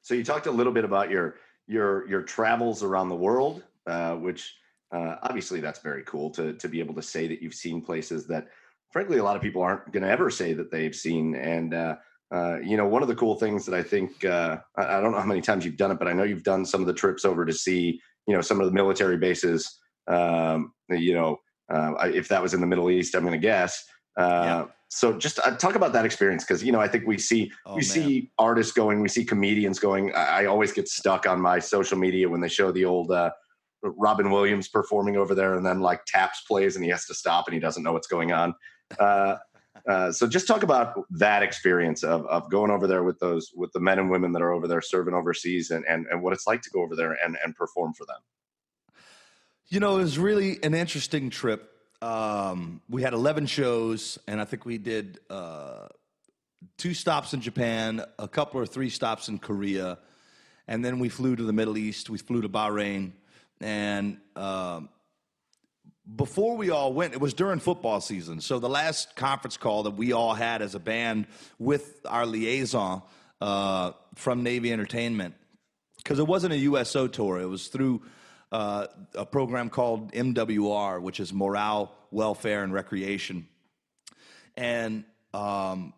So 0.00 0.14
you 0.14 0.24
talked 0.24 0.46
a 0.46 0.50
little 0.50 0.72
bit 0.72 0.86
about 0.86 1.10
your 1.10 1.36
your 1.66 2.08
your 2.08 2.22
travels 2.22 2.82
around 2.82 3.10
the 3.10 3.16
world, 3.16 3.62
uh, 3.86 4.14
which 4.14 4.54
uh, 4.90 5.16
obviously 5.22 5.60
that's 5.60 5.80
very 5.80 6.02
cool 6.04 6.30
to 6.30 6.54
to 6.54 6.66
be 6.66 6.80
able 6.80 6.94
to 6.94 7.02
say 7.02 7.28
that 7.28 7.42
you've 7.42 7.52
seen 7.52 7.82
places 7.82 8.26
that 8.28 8.48
frankly, 8.94 9.18
a 9.18 9.24
lot 9.24 9.34
of 9.34 9.42
people 9.42 9.60
aren't 9.60 9.90
going 9.90 10.04
to 10.04 10.08
ever 10.08 10.30
say 10.30 10.52
that 10.52 10.70
they've 10.70 10.94
seen. 10.94 11.34
And, 11.34 11.74
uh, 11.74 11.96
uh, 12.32 12.58
you 12.60 12.76
know, 12.76 12.86
one 12.86 13.02
of 13.02 13.08
the 13.08 13.16
cool 13.16 13.34
things 13.34 13.66
that 13.66 13.74
I 13.74 13.82
think, 13.82 14.24
uh, 14.24 14.58
I, 14.78 14.84
I, 14.84 15.00
don't 15.00 15.10
know 15.10 15.18
how 15.18 15.26
many 15.26 15.40
times 15.40 15.64
you've 15.64 15.76
done 15.76 15.90
it, 15.90 15.98
but 15.98 16.06
I 16.06 16.12
know 16.12 16.22
you've 16.22 16.44
done 16.44 16.64
some 16.64 16.80
of 16.80 16.86
the 16.86 16.92
trips 16.92 17.24
over 17.24 17.44
to 17.44 17.52
see, 17.52 18.00
you 18.28 18.34
know, 18.36 18.40
some 18.40 18.60
of 18.60 18.66
the 18.66 18.72
military 18.72 19.16
bases, 19.16 19.80
um, 20.06 20.72
you 20.88 21.12
know, 21.12 21.38
uh, 21.72 21.94
if 22.04 22.28
that 22.28 22.40
was 22.40 22.54
in 22.54 22.60
the 22.60 22.68
Middle 22.68 22.88
East, 22.88 23.16
I'm 23.16 23.22
going 23.22 23.32
to 23.32 23.38
guess. 23.38 23.84
Uh, 24.16 24.42
yeah. 24.44 24.64
So 24.90 25.18
just 25.18 25.40
uh, 25.40 25.56
talk 25.56 25.74
about 25.74 25.92
that 25.94 26.04
experience 26.04 26.44
because 26.44 26.62
you 26.62 26.70
know 26.70 26.80
I 26.80 26.86
think 26.86 27.04
we 27.04 27.18
see 27.18 27.50
oh, 27.66 27.72
we 27.72 27.80
man. 27.80 27.82
see 27.82 28.30
artists 28.38 28.72
going, 28.72 29.00
we 29.00 29.08
see 29.08 29.24
comedians 29.24 29.80
going. 29.80 30.14
I, 30.14 30.42
I, 30.42 30.44
always 30.44 30.72
get 30.72 30.86
stuck 30.86 31.26
on 31.26 31.40
my 31.40 31.58
social 31.58 31.98
media 31.98 32.28
when 32.28 32.40
they 32.40 32.48
show 32.48 32.70
the 32.70 32.84
old 32.84 33.10
Robin 33.82 34.30
Williams 34.30 34.68
performing 34.68 35.16
over 35.16 35.34
there, 35.34 35.54
and 35.54 35.66
then 35.66 35.80
like 35.80 36.04
taps 36.04 36.42
plays 36.42 36.76
and 36.76 36.84
he 36.84 36.90
has 36.92 37.06
to 37.06 37.14
stop 37.14 37.48
and 37.48 37.54
he 37.54 37.60
doesn't 37.60 37.82
know 37.82 37.92
what's 37.92 38.06
going 38.06 38.30
on. 38.30 38.54
Uh, 38.98 39.36
uh, 39.86 40.10
so 40.10 40.26
just 40.26 40.46
talk 40.46 40.62
about 40.62 41.04
that 41.10 41.42
experience 41.42 42.02
of, 42.02 42.24
of 42.26 42.48
going 42.50 42.70
over 42.70 42.86
there 42.86 43.02
with 43.02 43.18
those 43.18 43.52
with 43.54 43.70
the 43.72 43.80
men 43.80 43.98
and 43.98 44.10
women 44.10 44.32
that 44.32 44.40
are 44.40 44.52
over 44.52 44.66
there 44.66 44.80
serving 44.80 45.14
overseas 45.14 45.70
and, 45.70 45.84
and, 45.86 46.06
and 46.06 46.22
what 46.22 46.32
it's 46.32 46.46
like 46.46 46.62
to 46.62 46.70
go 46.70 46.80
over 46.82 46.96
there 46.96 47.16
and, 47.24 47.36
and 47.44 47.54
perform 47.54 47.92
for 47.92 48.06
them. 48.06 48.16
You 49.68 49.80
know, 49.80 49.98
it 49.98 50.02
was 50.02 50.18
really 50.18 50.58
an 50.62 50.74
interesting 50.74 51.30
trip. 51.30 51.70
Um, 52.00 52.80
we 52.88 53.02
had 53.02 53.12
11 53.12 53.46
shows, 53.46 54.18
and 54.26 54.40
I 54.40 54.44
think 54.44 54.64
we 54.64 54.78
did 54.78 55.20
uh, 55.28 55.88
two 56.78 56.94
stops 56.94 57.34
in 57.34 57.40
Japan, 57.40 58.04
a 58.18 58.28
couple 58.28 58.60
or 58.60 58.66
three 58.66 58.90
stops 58.90 59.28
in 59.28 59.38
Korea, 59.38 59.98
and 60.68 60.84
then 60.84 60.98
we 60.98 61.08
flew 61.08 61.36
to 61.36 61.42
the 61.42 61.52
Middle 61.52 61.76
East. 61.76 62.08
We 62.08 62.18
flew 62.18 62.42
to 62.42 62.48
Bahrain, 62.48 63.12
and 63.60 64.18
um, 64.36 64.88
before 66.16 66.56
we 66.56 66.70
all 66.70 66.92
went, 66.92 67.14
it 67.14 67.20
was 67.20 67.34
during 67.34 67.60
football 67.60 68.00
season. 68.00 68.40
So 68.40 68.58
the 68.58 68.68
last 68.68 69.16
conference 69.16 69.56
call 69.56 69.84
that 69.84 69.92
we 69.96 70.12
all 70.12 70.34
had 70.34 70.60
as 70.60 70.74
a 70.74 70.78
band 70.78 71.26
with 71.58 72.00
our 72.04 72.26
liaison 72.26 73.02
uh, 73.40 73.92
from 74.14 74.42
Navy 74.42 74.72
Entertainment, 74.72 75.34
because 75.98 76.18
it 76.18 76.26
wasn't 76.26 76.52
a 76.52 76.58
USO 76.58 77.06
tour, 77.08 77.40
it 77.40 77.46
was 77.46 77.68
through 77.68 78.02
uh, 78.52 78.86
a 79.14 79.24
program 79.24 79.70
called 79.70 80.12
MWR, 80.12 81.00
which 81.00 81.20
is 81.20 81.32
Morale, 81.32 81.92
Welfare, 82.10 82.62
and 82.62 82.72
Recreation. 82.72 83.48
And 84.56 85.04
um, 85.32 85.94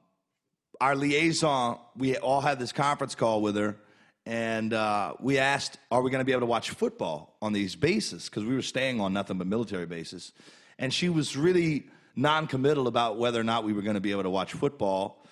our 0.81 0.95
liaison, 0.95 1.79
we 1.97 2.17
all 2.17 2.41
had 2.41 2.59
this 2.59 2.73
conference 2.73 3.15
call 3.15 3.43
with 3.43 3.57
her 3.57 3.77
and 4.27 4.73
uh, 4.73 5.15
we 5.21 5.39
asked, 5.39 5.79
"Are 5.91 6.03
we 6.03 6.11
going 6.11 6.21
to 6.21 6.25
be 6.25 6.33
able 6.33 6.41
to 6.41 6.47
watch 6.47 6.71
football 6.71 7.37
on 7.41 7.53
these 7.53 7.77
bases?" 7.77 8.29
Because 8.29 8.45
we 8.45 8.55
were 8.55 8.63
staying 8.63 9.01
on 9.01 9.13
nothing 9.13 9.39
but 9.39 9.47
military 9.47 9.87
bases, 9.87 10.33
and 10.79 10.93
she 10.93 11.09
was 11.09 11.37
really 11.37 11.87
non-committal 12.17 12.89
about 12.89 13.19
whether 13.19 13.41
or 13.41 13.45
not 13.45 13.63
we 13.63 13.73
were 13.73 13.83
going 13.83 13.95
to 13.95 14.01
be 14.01 14.11
able 14.11 14.25
to 14.25 14.31
watch 14.31 14.53
football. 14.53 15.23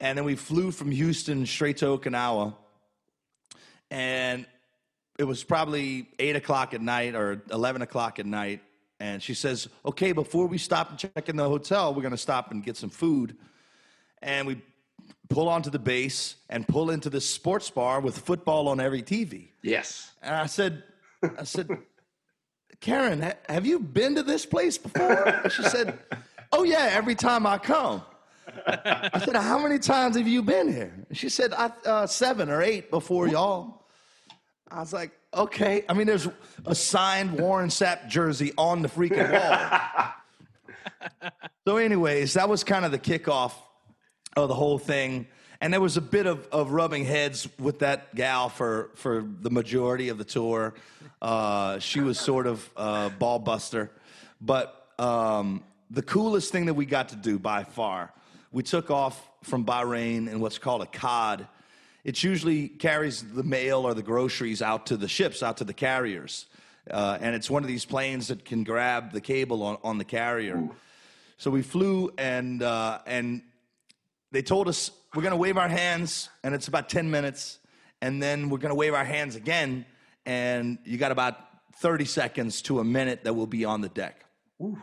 And 0.00 0.16
then 0.16 0.24
we 0.24 0.36
flew 0.36 0.70
from 0.70 0.92
Houston 0.92 1.44
straight 1.46 1.78
to 1.78 1.86
Okinawa, 1.86 2.54
and 3.90 4.46
it 5.18 5.24
was 5.24 5.42
probably 5.42 6.08
eight 6.20 6.36
o'clock 6.36 6.72
at 6.74 6.80
night 6.80 7.16
or 7.16 7.42
eleven 7.50 7.82
o'clock 7.82 8.20
at 8.20 8.26
night. 8.26 8.62
And 9.00 9.20
she 9.20 9.34
says, 9.34 9.68
"Okay, 9.84 10.12
before 10.12 10.46
we 10.46 10.58
stop 10.58 10.90
and 10.90 10.98
check 10.98 11.28
in 11.28 11.36
the 11.36 11.48
hotel, 11.48 11.92
we're 11.92 12.02
going 12.02 12.12
to 12.12 12.16
stop 12.16 12.52
and 12.52 12.62
get 12.62 12.76
some 12.76 12.90
food." 12.90 13.36
And 14.22 14.46
we 14.46 14.62
pull 15.28 15.48
onto 15.48 15.70
the 15.70 15.78
base 15.78 16.36
and 16.48 16.66
pull 16.66 16.90
into 16.90 17.10
the 17.10 17.20
sports 17.20 17.70
bar 17.70 18.00
with 18.00 18.18
football 18.18 18.68
on 18.68 18.80
every 18.80 19.02
TV. 19.02 19.48
Yes. 19.62 20.12
And 20.22 20.34
I 20.34 20.46
said, 20.46 20.82
I 21.38 21.44
said, 21.44 21.68
Karen, 22.80 23.22
ha- 23.22 23.34
have 23.48 23.66
you 23.66 23.80
been 23.80 24.14
to 24.14 24.22
this 24.22 24.46
place 24.46 24.78
before? 24.78 25.42
She 25.50 25.62
said, 25.64 25.98
Oh 26.52 26.62
yeah, 26.62 26.90
every 26.92 27.14
time 27.14 27.46
I 27.46 27.58
come. 27.58 28.02
I 28.66 29.20
said, 29.24 29.36
How 29.36 29.58
many 29.58 29.78
times 29.78 30.16
have 30.16 30.28
you 30.28 30.42
been 30.42 30.72
here? 30.72 31.06
She 31.12 31.28
said, 31.28 31.52
uh, 31.52 32.06
Seven 32.06 32.48
or 32.48 32.62
eight 32.62 32.90
before 32.90 33.28
y'all. 33.28 33.84
I 34.70 34.80
was 34.80 34.92
like, 34.92 35.12
Okay. 35.34 35.84
I 35.88 35.92
mean, 35.92 36.06
there's 36.06 36.26
a 36.64 36.74
signed 36.74 37.38
Warren 37.38 37.68
Sapp 37.68 38.08
jersey 38.08 38.52
on 38.56 38.80
the 38.80 38.88
freaking 38.88 39.30
wall. 39.30 41.30
so, 41.66 41.76
anyways, 41.76 42.34
that 42.34 42.48
was 42.48 42.64
kind 42.64 42.86
of 42.86 42.92
the 42.92 42.98
kickoff 42.98 43.52
of 44.42 44.48
the 44.48 44.54
whole 44.54 44.78
thing. 44.78 45.26
and 45.60 45.72
there 45.72 45.80
was 45.80 45.96
a 45.96 46.00
bit 46.00 46.26
of, 46.26 46.46
of 46.52 46.70
rubbing 46.70 47.04
heads 47.04 47.48
with 47.58 47.80
that 47.80 48.14
gal 48.14 48.48
for, 48.48 48.90
for 48.94 49.24
the 49.40 49.50
majority 49.50 50.08
of 50.08 50.18
the 50.18 50.24
tour. 50.24 50.74
Uh, 51.20 51.78
she 51.80 52.00
was 52.00 52.18
sort 52.18 52.46
of 52.46 52.68
a 52.76 53.10
ball 53.18 53.38
buster. 53.38 53.90
But 54.40 54.86
um, 54.98 55.64
the 55.90 56.02
coolest 56.02 56.52
thing 56.52 56.66
that 56.66 56.74
we 56.74 56.86
got 56.86 57.08
to 57.08 57.16
do 57.16 57.38
by 57.38 57.64
far, 57.64 58.12
we 58.52 58.62
took 58.62 58.90
off 58.90 59.28
from 59.42 59.64
Bahrain 59.64 60.28
in 60.28 60.40
what's 60.40 60.58
called 60.58 60.82
a 60.82 60.86
COD. 60.86 61.46
It 62.04 62.22
usually 62.22 62.68
carries 62.68 63.22
the 63.22 63.42
mail 63.42 63.86
or 63.86 63.94
the 63.94 64.02
groceries 64.02 64.62
out 64.62 64.86
to 64.86 64.96
the 64.96 65.08
ships, 65.08 65.42
out 65.42 65.56
to 65.58 65.64
the 65.64 65.74
carriers. 65.74 66.46
Uh, 66.90 67.18
and 67.20 67.34
it's 67.34 67.50
one 67.50 67.62
of 67.62 67.68
these 67.68 67.84
planes 67.84 68.28
that 68.28 68.44
can 68.44 68.64
grab 68.64 69.12
the 69.12 69.20
cable 69.20 69.62
on, 69.62 69.78
on 69.82 69.98
the 69.98 70.04
carrier. 70.04 70.68
So 71.36 71.50
we 71.50 71.62
flew, 71.62 72.12
and, 72.16 72.62
uh, 72.62 73.00
and 73.06 73.42
they 74.30 74.42
told 74.42 74.68
us 74.68 74.90
we're 75.14 75.22
going 75.22 75.32
to 75.32 75.38
wave 75.38 75.56
our 75.56 75.68
hands, 75.68 76.28
and 76.44 76.54
it's 76.54 76.68
about 76.68 76.88
10 76.88 77.10
minutes, 77.10 77.58
and 78.02 78.22
then 78.22 78.50
we're 78.50 78.58
going 78.58 78.70
to 78.70 78.76
wave 78.76 78.94
our 78.94 79.04
hands 79.04 79.36
again, 79.36 79.86
and 80.26 80.78
you 80.84 80.98
got 80.98 81.12
about 81.12 81.36
30 81.76 82.04
seconds 82.04 82.62
to 82.62 82.80
a 82.80 82.84
minute 82.84 83.24
that 83.24 83.34
will 83.34 83.46
be 83.46 83.64
on 83.64 83.80
the 83.80 83.88
deck. 83.88 84.24
Ooh. 84.60 84.80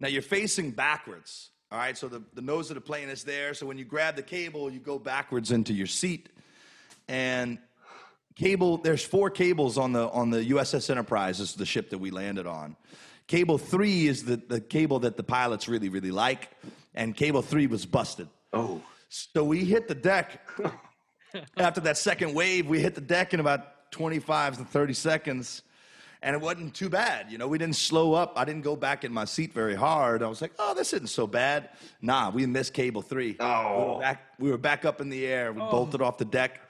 Now 0.00 0.08
you're 0.08 0.22
facing 0.22 0.72
backwards. 0.72 1.50
All 1.70 1.78
right, 1.78 1.96
so 1.96 2.08
the, 2.08 2.22
the 2.34 2.40
nose 2.40 2.70
of 2.70 2.76
the 2.76 2.80
plane 2.80 3.08
is 3.08 3.24
there. 3.24 3.52
So 3.52 3.66
when 3.66 3.78
you 3.78 3.84
grab 3.84 4.16
the 4.16 4.22
cable, 4.22 4.70
you 4.70 4.80
go 4.80 4.98
backwards 4.98 5.50
into 5.50 5.74
your 5.74 5.86
seat. 5.86 6.30
And 7.08 7.58
cable, 8.36 8.78
there's 8.78 9.04
four 9.04 9.28
cables 9.30 9.76
on 9.76 9.92
the 9.92 10.08
on 10.08 10.30
the 10.30 10.44
USS 10.50 10.88
Enterprise, 10.88 11.40
is 11.40 11.54
the 11.54 11.66
ship 11.66 11.90
that 11.90 11.98
we 11.98 12.10
landed 12.10 12.46
on. 12.46 12.76
Cable 13.26 13.58
three 13.58 14.06
is 14.06 14.24
the, 14.24 14.36
the 14.36 14.60
cable 14.60 15.00
that 15.00 15.18
the 15.18 15.22
pilots 15.22 15.68
really, 15.68 15.90
really 15.90 16.10
like, 16.10 16.50
and 16.94 17.14
cable 17.14 17.42
three 17.42 17.66
was 17.66 17.84
busted. 17.84 18.28
Oh. 18.52 18.82
So 19.08 19.44
we 19.44 19.64
hit 19.64 19.88
the 19.88 19.94
deck. 19.94 20.40
After 21.56 21.80
that 21.82 21.98
second 21.98 22.34
wave, 22.34 22.66
we 22.66 22.80
hit 22.80 22.94
the 22.94 23.00
deck 23.00 23.34
in 23.34 23.40
about 23.40 23.90
25 23.92 24.58
to 24.58 24.64
30 24.64 24.92
seconds 24.94 25.62
and 26.22 26.34
it 26.34 26.40
wasn't 26.40 26.74
too 26.74 26.88
bad. 26.88 27.30
You 27.30 27.38
know, 27.38 27.46
we 27.46 27.58
didn't 27.58 27.76
slow 27.76 28.14
up. 28.14 28.32
I 28.36 28.44
didn't 28.44 28.62
go 28.62 28.76
back 28.76 29.04
in 29.04 29.12
my 29.12 29.24
seat 29.24 29.52
very 29.52 29.74
hard. 29.74 30.22
I 30.22 30.26
was 30.26 30.42
like, 30.42 30.52
oh, 30.58 30.74
this 30.74 30.92
isn't 30.92 31.08
so 31.08 31.26
bad. 31.26 31.70
Nah, 32.02 32.30
we 32.30 32.44
missed 32.46 32.74
cable 32.74 33.02
three. 33.02 33.36
Oh. 33.38 33.78
We 33.78 33.92
were 33.94 34.00
back, 34.00 34.22
we 34.38 34.50
were 34.50 34.58
back 34.58 34.84
up 34.84 35.00
in 35.00 35.08
the 35.08 35.26
air. 35.26 35.52
We 35.52 35.60
oh. 35.60 35.70
bolted 35.70 36.02
off 36.02 36.18
the 36.18 36.24
deck, 36.24 36.60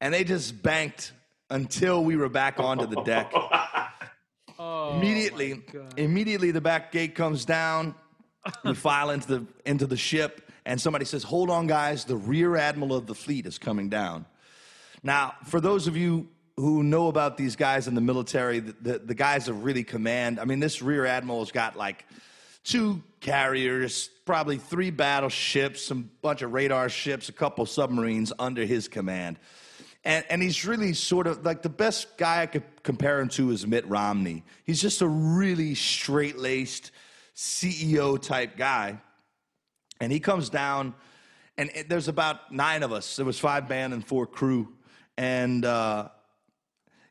and 0.00 0.12
they 0.12 0.24
just 0.24 0.60
banked 0.62 1.12
until 1.50 2.02
we 2.02 2.16
were 2.16 2.28
back 2.28 2.58
onto 2.58 2.86
the 2.86 3.02
deck. 3.02 3.32
oh, 4.58 4.96
immediately, 4.96 5.62
immediately 5.96 6.50
the 6.50 6.60
back 6.60 6.90
gate 6.90 7.14
comes 7.14 7.44
down. 7.44 7.94
We 8.64 8.74
file 8.74 9.10
into 9.10 9.26
the 9.28 9.46
into 9.64 9.86
the 9.86 9.96
ship, 9.96 10.45
and 10.66 10.78
somebody 10.78 11.06
says, 11.06 11.22
"Hold 11.22 11.48
on, 11.48 11.66
guys! 11.66 12.04
The 12.04 12.16
rear 12.16 12.56
admiral 12.56 12.94
of 12.94 13.06
the 13.06 13.14
fleet 13.14 13.46
is 13.46 13.58
coming 13.58 13.88
down." 13.88 14.26
Now, 15.02 15.34
for 15.44 15.60
those 15.60 15.86
of 15.86 15.96
you 15.96 16.28
who 16.56 16.82
know 16.82 17.08
about 17.08 17.36
these 17.36 17.54
guys 17.54 17.86
in 17.86 17.94
the 17.94 18.00
military, 18.00 18.60
the, 18.60 18.74
the, 18.80 18.98
the 18.98 19.14
guys 19.14 19.48
of 19.48 19.64
really 19.64 19.84
command. 19.84 20.40
I 20.40 20.44
mean, 20.44 20.58
this 20.58 20.80
rear 20.80 21.04
admiral's 21.04 21.52
got 21.52 21.76
like 21.76 22.06
two 22.64 23.02
carriers, 23.20 24.08
probably 24.24 24.56
three 24.56 24.90
battleships, 24.90 25.82
some 25.82 26.10
bunch 26.22 26.42
of 26.42 26.52
radar 26.52 26.88
ships, 26.88 27.28
a 27.28 27.32
couple 27.32 27.66
submarines 27.66 28.32
under 28.38 28.64
his 28.64 28.88
command. 28.88 29.38
And, 30.04 30.24
and 30.30 30.42
he's 30.42 30.64
really 30.64 30.94
sort 30.94 31.26
of 31.26 31.44
like 31.44 31.62
the 31.62 31.68
best 31.68 32.16
guy 32.16 32.42
I 32.42 32.46
could 32.46 32.62
compare 32.82 33.20
him 33.20 33.28
to 33.30 33.50
is 33.50 33.66
Mitt 33.66 33.86
Romney. 33.86 34.44
He's 34.64 34.80
just 34.80 35.02
a 35.02 35.08
really 35.08 35.74
straight 35.74 36.38
laced 36.38 36.90
CEO 37.34 38.20
type 38.20 38.56
guy. 38.56 38.98
And 40.00 40.12
he 40.12 40.20
comes 40.20 40.50
down, 40.50 40.94
and 41.56 41.70
it, 41.74 41.88
there's 41.88 42.08
about 42.08 42.52
nine 42.52 42.82
of 42.82 42.92
us. 42.92 43.16
There 43.16 43.24
was 43.24 43.38
five 43.38 43.68
band 43.68 43.92
and 43.92 44.06
four 44.06 44.26
crew. 44.26 44.72
And 45.16 45.64
uh, 45.64 46.08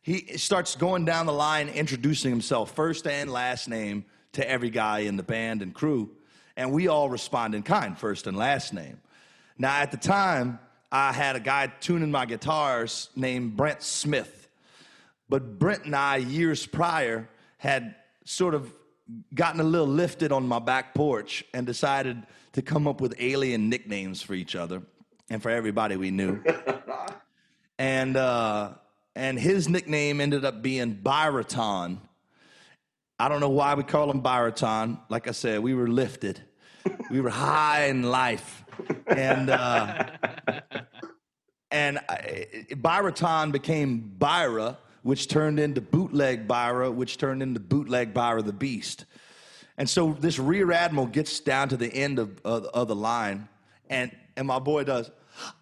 he 0.02 0.38
starts 0.38 0.76
going 0.76 1.06
down 1.06 1.26
the 1.26 1.34
line, 1.34 1.68
introducing 1.70 2.30
himself, 2.30 2.76
first 2.76 3.08
and 3.08 3.32
last 3.32 3.68
name, 3.68 4.06
to 4.34 4.48
every 4.50 4.70
guy 4.70 5.00
in 5.00 5.18
the 5.18 5.24
band 5.24 5.62
and 5.62 5.74
crew. 5.74 6.12
And 6.56 6.72
we 6.72 6.88
all 6.88 7.10
respond 7.10 7.56
in 7.56 7.64
kind, 7.64 7.98
first 7.98 8.28
and 8.28 8.38
last 8.38 8.74
name. 8.74 9.02
Now, 9.58 9.78
at 9.78 9.92
the 9.92 9.98
time, 9.98 10.60
I 10.92 11.12
had 11.12 11.36
a 11.36 11.40
guy 11.40 11.72
tuning 11.80 12.12
my 12.12 12.26
guitars 12.26 13.10
named 13.16 13.58
Brent 13.58 13.82
Smith. 13.82 14.48
But 15.28 15.58
Brent 15.58 15.86
and 15.86 15.96
I, 15.96 16.18
years 16.18 16.66
prior, 16.66 17.28
had 17.58 17.96
sort 18.26 18.54
of 18.54 18.72
gotten 19.34 19.60
a 19.60 19.64
little 19.64 19.88
lifted 19.88 20.32
on 20.32 20.48
my 20.48 20.60
back 20.60 20.94
porch 20.94 21.44
and 21.54 21.66
decided 21.66 22.24
to 22.56 22.62
come 22.62 22.88
up 22.88 23.02
with 23.02 23.14
alien 23.20 23.70
nicknames 23.70 24.22
for 24.22 24.34
each 24.34 24.56
other 24.56 24.82
and 25.30 25.44
for 25.44 25.50
everybody 25.50 25.98
we 25.98 26.10
knew. 26.10 26.42
and 27.78 28.16
uh, 28.16 28.70
and 29.14 29.38
his 29.38 29.68
nickname 29.68 30.22
ended 30.22 30.46
up 30.46 30.62
being 30.62 30.96
Byraton. 30.96 31.98
I 33.20 33.28
don't 33.28 33.42
know 33.42 33.50
why 33.50 33.76
we 33.76 33.84
call 33.84 34.10
him 34.10 34.22
Byraton. 34.22 35.00
Like 35.10 35.28
I 35.28 35.32
said, 35.32 35.60
we 35.60 35.74
were 35.74 35.90
lifted, 35.90 36.40
we 37.12 37.20
were 37.20 37.30
high 37.30 37.88
in 37.88 38.04
life, 38.04 38.64
and 39.06 39.50
uh, 39.50 40.06
and 41.72 42.00
Byraton 42.08 43.52
became 43.52 44.16
Byra, 44.18 44.78
which 45.04 45.28
turned 45.28 45.60
into 45.60 45.82
bootleg 45.82 46.48
Byra, 46.48 46.90
which 46.90 47.18
turned 47.18 47.44
into 47.44 47.60
bootleg 47.60 48.14
Byra 48.14 48.46
the 48.46 48.54
Beast. 48.54 49.04
And 49.78 49.90
so 49.90 50.14
this 50.20 50.40
rear 50.40 50.72
admiral 50.72 51.08
gets 51.08 51.40
down 51.40 51.70
to 51.70 51.78
the 51.78 51.94
end 51.94 52.20
of, 52.20 52.40
of, 52.46 52.66
of 52.66 52.88
the 52.88 52.96
line, 52.96 53.50
and 53.90 54.12
and 54.38 54.48
my 54.48 54.60
boy 54.60 54.84
does, 54.84 55.12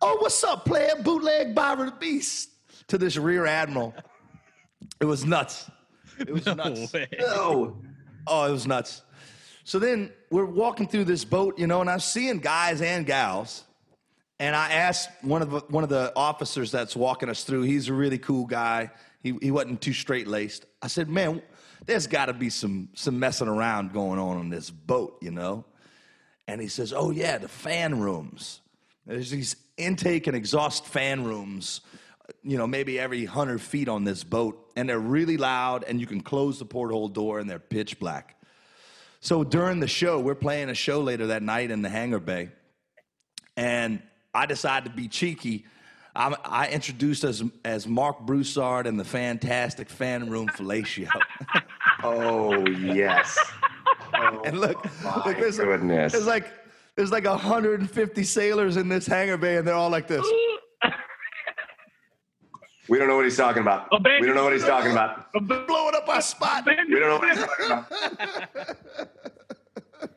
"Oh, 0.02 0.18
what's 0.20 0.44
up, 0.44 0.66
player? 0.66 0.94
Bootleg 1.04 1.56
Byra 1.56 1.86
the 1.86 1.92
Beast." 2.00 2.50
to 2.88 2.98
this 2.98 3.18
rear 3.18 3.46
admiral. 3.46 3.94
It 5.00 5.06
was 5.06 5.26
nuts. 5.26 5.70
It 6.20 6.32
was 6.32 6.46
no 6.46 6.54
nuts. 6.54 6.94
Way. 6.94 7.08
No. 7.20 7.78
Oh, 8.28 8.46
it 8.46 8.52
was 8.52 8.68
nuts. 8.68 9.02
So 9.64 9.80
then 9.80 10.12
we're 10.30 10.46
walking 10.46 10.88
through 10.88 11.06
this 11.06 11.24
boat, 11.24 11.58
you 11.58 11.68
know, 11.68 11.82
and 11.82 11.90
I'm 11.90 12.00
seeing 12.00 12.40
guys 12.40 12.82
and 12.82 13.06
gals. 13.06 13.64
And 14.40 14.56
I 14.56 14.74
asked 14.74 15.10
one 15.22 15.42
of 15.42 15.52
the, 15.52 15.60
one 15.70 15.84
of 15.84 15.90
the 15.90 16.12
officers 16.16 16.72
that's 16.72 16.96
walking 16.96 17.30
us 17.30 17.44
through. 17.44 17.62
He's 17.62 17.88
a 17.88 17.94
really 17.94 18.18
cool 18.18 18.46
guy. 18.46 18.92
He, 19.22 19.38
he 19.42 19.52
wasn't 19.52 19.80
too 19.80 19.94
straight 19.94 20.28
laced. 20.28 20.66
I 20.82 20.88
said, 20.88 21.08
"Man, 21.08 21.42
there's 21.86 22.08
got 22.08 22.26
to 22.26 22.34
be 22.34 22.50
some 22.50 22.90
some 22.94 23.20
messing 23.20 23.48
around 23.48 23.94
going 23.94 24.20
on 24.20 24.38
on 24.38 24.50
this 24.50 24.70
boat, 24.70 25.18
you 25.22 25.32
know." 25.32 25.66
And 26.48 26.60
he 26.62 26.68
says, 26.68 26.94
"Oh 26.94 27.12
yeah, 27.12 27.38
the 27.38 27.48
fan 27.48 28.00
rooms. 28.00 28.62
There's 29.06 29.32
these 29.32 29.56
intake 29.78 30.28
and 30.28 30.36
exhaust 30.36 30.86
fan 30.86 31.24
rooms 31.24 31.82
you 32.44 32.58
know, 32.58 32.68
maybe 32.68 33.00
every 33.00 33.26
hundred 33.26 33.62
feet 33.62 33.90
on 33.90 34.04
this 34.04 34.24
boat, 34.24 34.72
and 34.76 34.88
they're 34.88 35.00
really 35.00 35.38
loud, 35.38 35.84
and 35.84 36.00
you 36.00 36.08
can 36.08 36.22
close 36.22 36.60
the 36.60 36.66
porthole 36.66 37.08
door, 37.08 37.40
and 37.40 37.50
they're 37.50 37.60
pitch 37.60 38.00
black. 38.00 38.36
So 39.20 39.44
during 39.44 39.80
the 39.80 39.88
show, 39.88 40.20
we're 40.20 40.36
playing 40.36 40.70
a 40.70 40.76
show 40.76 41.02
later 41.02 41.28
that 41.28 41.44
night 41.44 41.72
in 41.72 41.82
the 41.82 41.90
hangar 41.90 42.20
bay, 42.20 42.50
and 43.56 44.02
I 44.34 44.46
decided 44.46 44.90
to 44.90 44.96
be 44.96 45.08
cheeky. 45.08 45.66
I, 46.16 46.36
I 46.44 46.68
introduced 46.70 47.24
as 47.24 47.44
as 47.66 47.88
Marc 47.88 48.22
Broussard 48.22 48.88
and 48.88 49.00
the 49.00 49.06
fantastic 49.06 49.90
fan 49.90 50.30
room 50.30 50.48
fellatio. 50.48 51.10
oh 52.04 52.68
yes. 52.68 53.38
Oh, 54.14 54.42
and 54.46 54.60
look, 54.60 54.84
look 55.26 55.38
there's, 55.38 55.58
goodness. 55.58 56.12
there's 56.12 56.28
like 56.28 56.52
there's 56.96 57.12
like 57.12 57.26
150 57.26 58.24
sailors 58.24 58.78
in 58.78 58.90
this 58.90 59.08
hangar 59.08 59.38
bay, 59.38 59.58
and 59.58 59.68
they're 59.68 59.76
all 59.76 59.90
like 59.90 60.08
this. 60.08 60.26
We 62.90 63.00
don't 63.00 63.08
know 63.08 63.16
what 63.16 63.24
he's 63.24 63.38
talking 63.38 63.62
about. 63.62 63.88
Abandon. 63.94 64.20
We 64.22 64.28
don't 64.28 64.36
know 64.36 64.44
what 64.44 64.52
he's 64.54 64.66
talking 64.66 64.92
about. 64.92 65.32
Blowing 65.32 65.96
up 65.96 66.10
our 66.10 66.22
spot. 66.22 66.64
Abandon. 66.64 66.88
We 66.90 67.00
don't 67.00 67.10
know 67.10 67.18
what 67.18 67.30
he's 67.30 67.40
talking 67.46 67.66
about. 67.66 67.90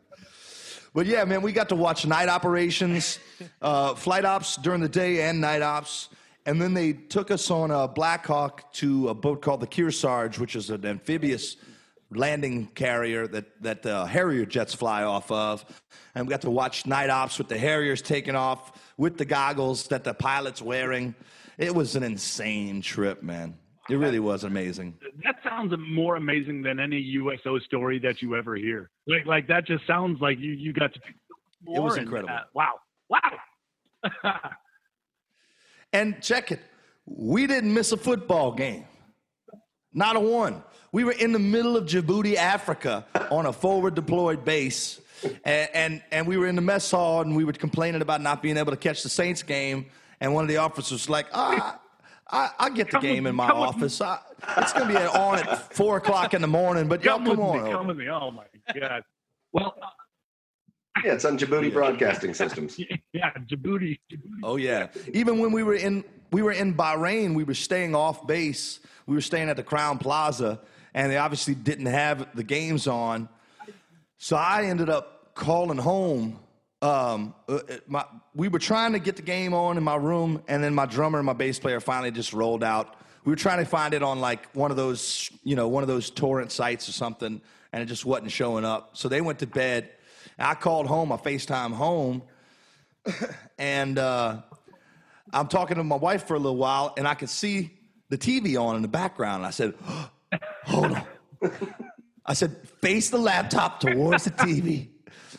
but 0.95 1.07
yeah, 1.07 1.25
man, 1.25 1.43
we 1.43 1.53
got 1.53 1.69
to 1.69 1.77
watch 1.77 2.05
night 2.07 2.29
operations, 2.29 3.21
uh, 3.63 3.95
flight 3.95 4.25
ops 4.25 4.57
during 4.57 4.81
the 4.81 4.89
day 4.89 5.23
and 5.23 5.41
night 5.41 5.63
ops. 5.63 6.09
And 6.45 6.61
then 6.61 6.75
they 6.75 6.93
took 6.93 7.31
us 7.31 7.53
on 7.53 7.71
a 7.71 7.87
Blackhawk 7.87 8.73
to 8.75 9.11
a 9.11 9.15
boat 9.15 9.43
called 9.43 9.61
the 9.61 9.67
Kearsarge, 9.67 10.39
which 10.39 10.57
is 10.57 10.71
an 10.71 10.85
amphibious 10.85 11.57
landing 12.11 12.67
carrier 12.67 13.27
that, 13.27 13.63
that 13.63 13.85
uh, 13.87 14.05
Harrier 14.07 14.47
jets 14.47 14.75
fly 14.75 15.03
off 15.03 15.31
of. 15.31 15.65
And 16.15 16.27
we 16.27 16.31
got 16.31 16.43
to 16.43 16.51
watch 16.51 16.87
night 16.87 17.11
ops 17.11 17.39
with 17.39 17.49
the 17.49 17.59
Harriers 17.59 18.03
taking 18.03 18.35
off 18.35 18.93
with 18.97 19.17
the 19.17 19.25
goggles 19.25 19.89
that 19.89 20.05
the 20.05 20.15
pilot's 20.15 20.63
wearing. 20.63 21.15
It 21.59 21.75
was 21.75 21.97
an 21.97 22.03
insane 22.03 22.83
trip, 22.83 23.23
man. 23.23 23.59
It 23.89 23.97
really 23.97 24.19
was 24.19 24.45
amazing. 24.45 24.99
That 25.23 25.37
sounds 25.45 25.73
more 25.79 26.17
amazing 26.17 26.63
than 26.63 26.81
any 26.81 26.99
USO 26.99 27.59
story 27.61 27.99
that 28.01 28.21
you 28.21 28.35
ever 28.35 28.57
hear. 28.57 28.91
Like, 29.07 29.27
like 29.27 29.47
that 29.49 29.67
just 29.67 29.87
sounds 29.87 30.21
like 30.21 30.39
you 30.39 30.53
you 30.53 30.73
got 30.73 30.93
to. 30.95 31.01
It 31.69 31.81
was 31.81 31.97
incredible. 31.97 32.35
Wow, 32.53 32.75
wow. 33.09 33.39
and 35.93 36.21
check 36.21 36.51
it, 36.51 36.61
we 37.07 37.47
didn't 37.47 37.73
miss 37.73 37.93
a 37.93 37.97
football 37.97 38.53
game, 38.53 38.87
not 39.93 40.17
a 40.17 40.21
one. 40.21 40.63
We 40.93 41.05
were 41.05 41.13
in 41.13 41.33
the 41.33 41.39
middle 41.39 41.77
of 41.77 41.85
Djibouti, 41.85 42.37
Africa, 42.37 43.05
on 43.31 43.47
a 43.47 43.53
forward 43.53 43.95
deployed 43.95 44.45
base 44.45 45.01
and, 45.45 45.71
and 45.73 46.03
and 46.13 46.27
we 46.27 46.37
were 46.37 46.47
in 46.47 46.57
the 46.57 46.63
mess 46.63 46.91
hall 46.91 47.23
and 47.23 47.37
we 47.37 47.45
were 47.45 47.53
complaining 47.53 48.03
about 48.03 48.21
not 48.21 48.43
being 48.43 48.57
able 48.57 48.73
to 48.73 48.77
catch 48.77 49.03
the 49.03 49.09
Saints 49.09 49.43
game. 49.43 49.87
And 50.21 50.35
one 50.35 50.45
of 50.45 50.49
the 50.49 50.59
officers 50.59 50.93
was 50.93 51.09
like, 51.09 51.27
ah. 51.33 51.81
I, 52.29 52.51
I 52.59 52.71
get 52.71 52.91
the 52.91 52.99
game 52.99 53.25
in 53.27 53.37
my 53.37 53.51
office. 53.51 54.01
I, 54.01 54.19
it's 54.59 54.73
going 54.73 54.89
to 54.89 54.93
be 54.93 54.99
on 54.99 55.39
at 55.39 55.73
four 55.73 55.97
o'clock 55.99 56.35
in 56.35 56.43
the 56.43 56.49
morning, 56.49 56.89
but 56.89 57.05
y'all 57.05 57.19
come 57.19 57.39
on. 57.39 57.63
Me, 57.63 57.71
come 57.71 57.87
with 57.87 57.97
me. 57.97 58.09
Oh 58.09 58.33
my 58.33 58.43
god. 58.75 59.05
Well, 59.53 59.77
uh, 59.81 59.87
yeah, 61.05 61.13
it's 61.13 61.25
on 61.25 61.39
Djibouti 61.39 61.73
Broadcasting 61.73 62.35
Systems. 62.35 62.81
Yeah, 63.13 63.31
Djibouti, 63.33 64.01
Djibouti. 64.11 64.41
Oh 64.43 64.57
yeah. 64.57 64.89
Even 65.13 65.39
when 65.39 65.53
we 65.53 65.63
were 65.63 65.77
in 65.77 66.03
we 66.33 66.43
were 66.43 66.51
in 66.51 66.75
Bahrain, 66.75 67.35
we 67.37 67.45
were 67.45 67.55
staying 67.55 67.95
off 67.95 68.27
base. 68.27 68.81
We 69.07 69.15
were 69.15 69.21
staying 69.21 69.49
at 69.49 69.57
the 69.57 69.63
Crowne 69.63 70.01
Plaza, 70.01 70.59
and 70.97 71.13
they 71.13 71.19
obviously 71.19 71.55
didn't 71.55 71.87
have 71.87 72.27
the 72.35 72.43
games 72.43 72.87
on. 72.87 73.29
So 74.17 74.35
I 74.35 74.65
ended 74.65 74.89
up 74.89 75.35
calling 75.35 75.77
home. 75.77 76.41
Um, 76.81 77.35
uh, 77.49 77.59
my, 77.87 78.07
we 78.35 78.49
were 78.49 78.59
trying 78.59 78.95
to 78.95 78.99
get 78.99 79.17
the 79.17 79.23
game 79.23 79.53
on 79.53 79.77
in 79.77 79.85
my 79.85 79.97
room, 79.97 80.43
and 80.49 80.65
then 80.65 80.75
my 80.75 80.87
drummer 80.87 81.19
and 81.19 81.27
my 81.27 81.35
bass 81.35 81.59
player 81.59 81.81
finally 81.81 82.11
just 82.11 82.33
rolled 82.33 82.65
out. 82.65 82.97
We 83.25 83.31
were 83.31 83.37
trying 83.37 83.59
to 83.59 83.67
find 83.67 83.93
it 83.93 84.03
on 84.03 84.21
like 84.21 84.51
one 84.55 84.71
of 84.71 84.79
those, 84.79 85.31
you 85.45 85.55
know, 85.55 85.69
one 85.69 85.83
of 85.83 85.89
those 85.89 86.09
torrent 86.09 86.51
sites 86.51 86.89
or 86.89 86.93
something, 86.93 87.43
and 87.73 87.83
it 87.83 87.87
just 87.87 88.07
wasn't 88.07 88.31
showing 88.31 88.65
up. 88.65 88.97
So 88.97 89.09
they 89.09 89.21
went 89.21 89.41
to 89.41 89.47
bed. 89.47 89.91
I 90.39 90.55
called 90.55 90.87
home. 90.87 91.13
I 91.13 91.17
FaceTime 91.17 91.75
home, 91.75 92.23
and 93.59 93.99
uh, 93.99 94.41
I'm 95.31 95.49
talking 95.49 95.77
to 95.77 95.85
my 95.85 95.97
wife 95.97 96.27
for 96.27 96.37
a 96.37 96.39
little 96.39 96.57
while, 96.57 96.95
and 96.97 97.07
I 97.07 97.15
could 97.15 97.31
see 97.31 97.73
the 98.09 98.17
TV 98.17 98.59
on 98.59 98.77
in 98.77 98.83
the 98.83 98.89
background. 98.89 99.39
And 99.39 99.47
I 99.47 99.51
said, 99.51 99.75
oh, 99.87 100.11
"Hold 100.65 100.93
on." 100.93 101.03
I 102.27 102.35
said, 102.35 102.57
"Face 102.81 103.11
the 103.11 103.19
laptop 103.19 103.81
towards 103.81 104.25
the 104.25 104.31
TV." 104.31 104.89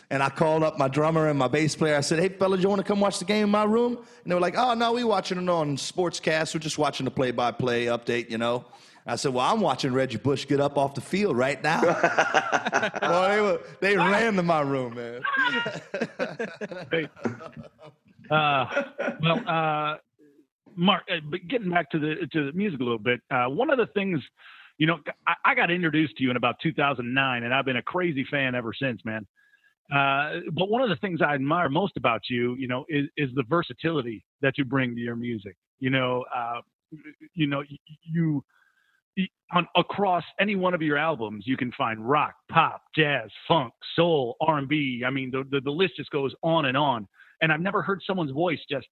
And 0.09 0.23
I 0.23 0.29
called 0.29 0.63
up 0.63 0.77
my 0.77 0.87
drummer 0.87 1.27
and 1.27 1.37
my 1.37 1.49
bass 1.49 1.75
player. 1.75 1.97
I 1.97 2.01
said, 2.01 2.19
"Hey, 2.19 2.29
fellas, 2.29 2.61
you 2.61 2.69
want 2.69 2.79
to 2.79 2.87
come 2.87 3.01
watch 3.01 3.19
the 3.19 3.25
game 3.25 3.43
in 3.43 3.49
my 3.49 3.65
room?" 3.65 3.97
And 3.97 4.31
they 4.31 4.35
were 4.35 4.41
like, 4.41 4.57
"Oh 4.57 4.73
no, 4.73 4.93
we 4.93 5.03
watching 5.03 5.37
it 5.37 5.49
on 5.49 5.75
Sportscast. 5.75 6.53
We're 6.53 6.61
just 6.61 6.77
watching 6.77 7.03
the 7.05 7.11
play-by-play 7.11 7.85
update, 7.85 8.29
you 8.29 8.37
know." 8.37 8.65
I 9.05 9.15
said, 9.15 9.33
"Well, 9.33 9.45
I'm 9.45 9.61
watching 9.61 9.93
Reggie 9.93 10.17
Bush 10.17 10.45
get 10.45 10.59
up 10.59 10.77
off 10.77 10.93
the 10.93 11.01
field 11.01 11.37
right 11.37 11.61
now." 11.63 11.81
well, 13.01 13.29
they, 13.29 13.41
were, 13.41 13.61
they 13.79 13.97
ran 13.97 14.35
to 14.35 14.43
my 14.43 14.61
room, 14.61 14.95
man. 14.95 15.21
uh, 18.29 18.83
well, 19.21 19.47
uh, 19.47 19.97
Marc, 20.75 21.03
uh, 21.09 21.15
but 21.29 21.47
getting 21.47 21.69
back 21.71 21.89
to 21.91 21.99
the 21.99 22.27
to 22.31 22.51
the 22.51 22.51
music 22.51 22.79
a 22.79 22.83
little 22.83 22.99
bit, 22.99 23.21
uh, 23.31 23.47
one 23.47 23.69
of 23.69 23.77
the 23.77 23.87
things, 23.87 24.21
you 24.77 24.87
know, 24.87 24.99
I, 25.27 25.33
I, 25.45 25.55
got 25.55 25.71
introduced 25.71 26.17
to 26.17 26.23
you 26.23 26.31
in 26.31 26.37
about 26.37 26.55
2009, 26.61 27.43
and 27.43 27.53
I've 27.53 27.65
been 27.65 27.77
a 27.77 27.81
crazy 27.81 28.25
fan 28.29 28.55
ever 28.55 28.73
since, 28.73 29.01
man. 29.05 29.25
Uh, 29.91 30.41
but 30.53 30.69
one 30.69 30.81
of 30.81 30.89
the 30.89 30.97
things 30.97 31.21
I 31.21 31.33
admire 31.33 31.69
most 31.69 31.97
about 31.97 32.21
you, 32.29 32.55
you 32.55 32.67
know, 32.67 32.85
is, 32.89 33.05
is 33.15 33.29
the 33.35 33.43
versatility 33.49 34.23
that 34.41 34.57
you 34.57 34.65
bring 34.65 34.95
to 34.95 35.01
your 35.01 35.15
music. 35.15 35.55
You 35.79 35.89
know, 35.89 36.25
uh, 36.35 36.61
you 37.33 37.47
know, 37.47 37.63
you 38.03 38.43
on, 39.53 39.67
across 39.75 40.23
any 40.39 40.55
one 40.55 40.73
of 40.73 40.81
your 40.81 40.97
albums, 40.97 41.45
you 41.47 41.57
can 41.57 41.71
find 41.71 42.07
rock, 42.07 42.35
pop, 42.51 42.83
jazz, 42.95 43.29
funk, 43.47 43.73
soul, 43.95 44.35
R&B. 44.41 45.03
I 45.05 45.09
mean, 45.09 45.31
the, 45.31 45.43
the, 45.49 45.61
the 45.61 45.71
list 45.71 45.95
just 45.95 46.11
goes 46.11 46.33
on 46.43 46.65
and 46.65 46.77
on. 46.77 47.07
And 47.41 47.51
I've 47.51 47.61
never 47.61 47.81
heard 47.81 48.01
someone's 48.05 48.31
voice 48.31 48.59
just 48.69 48.87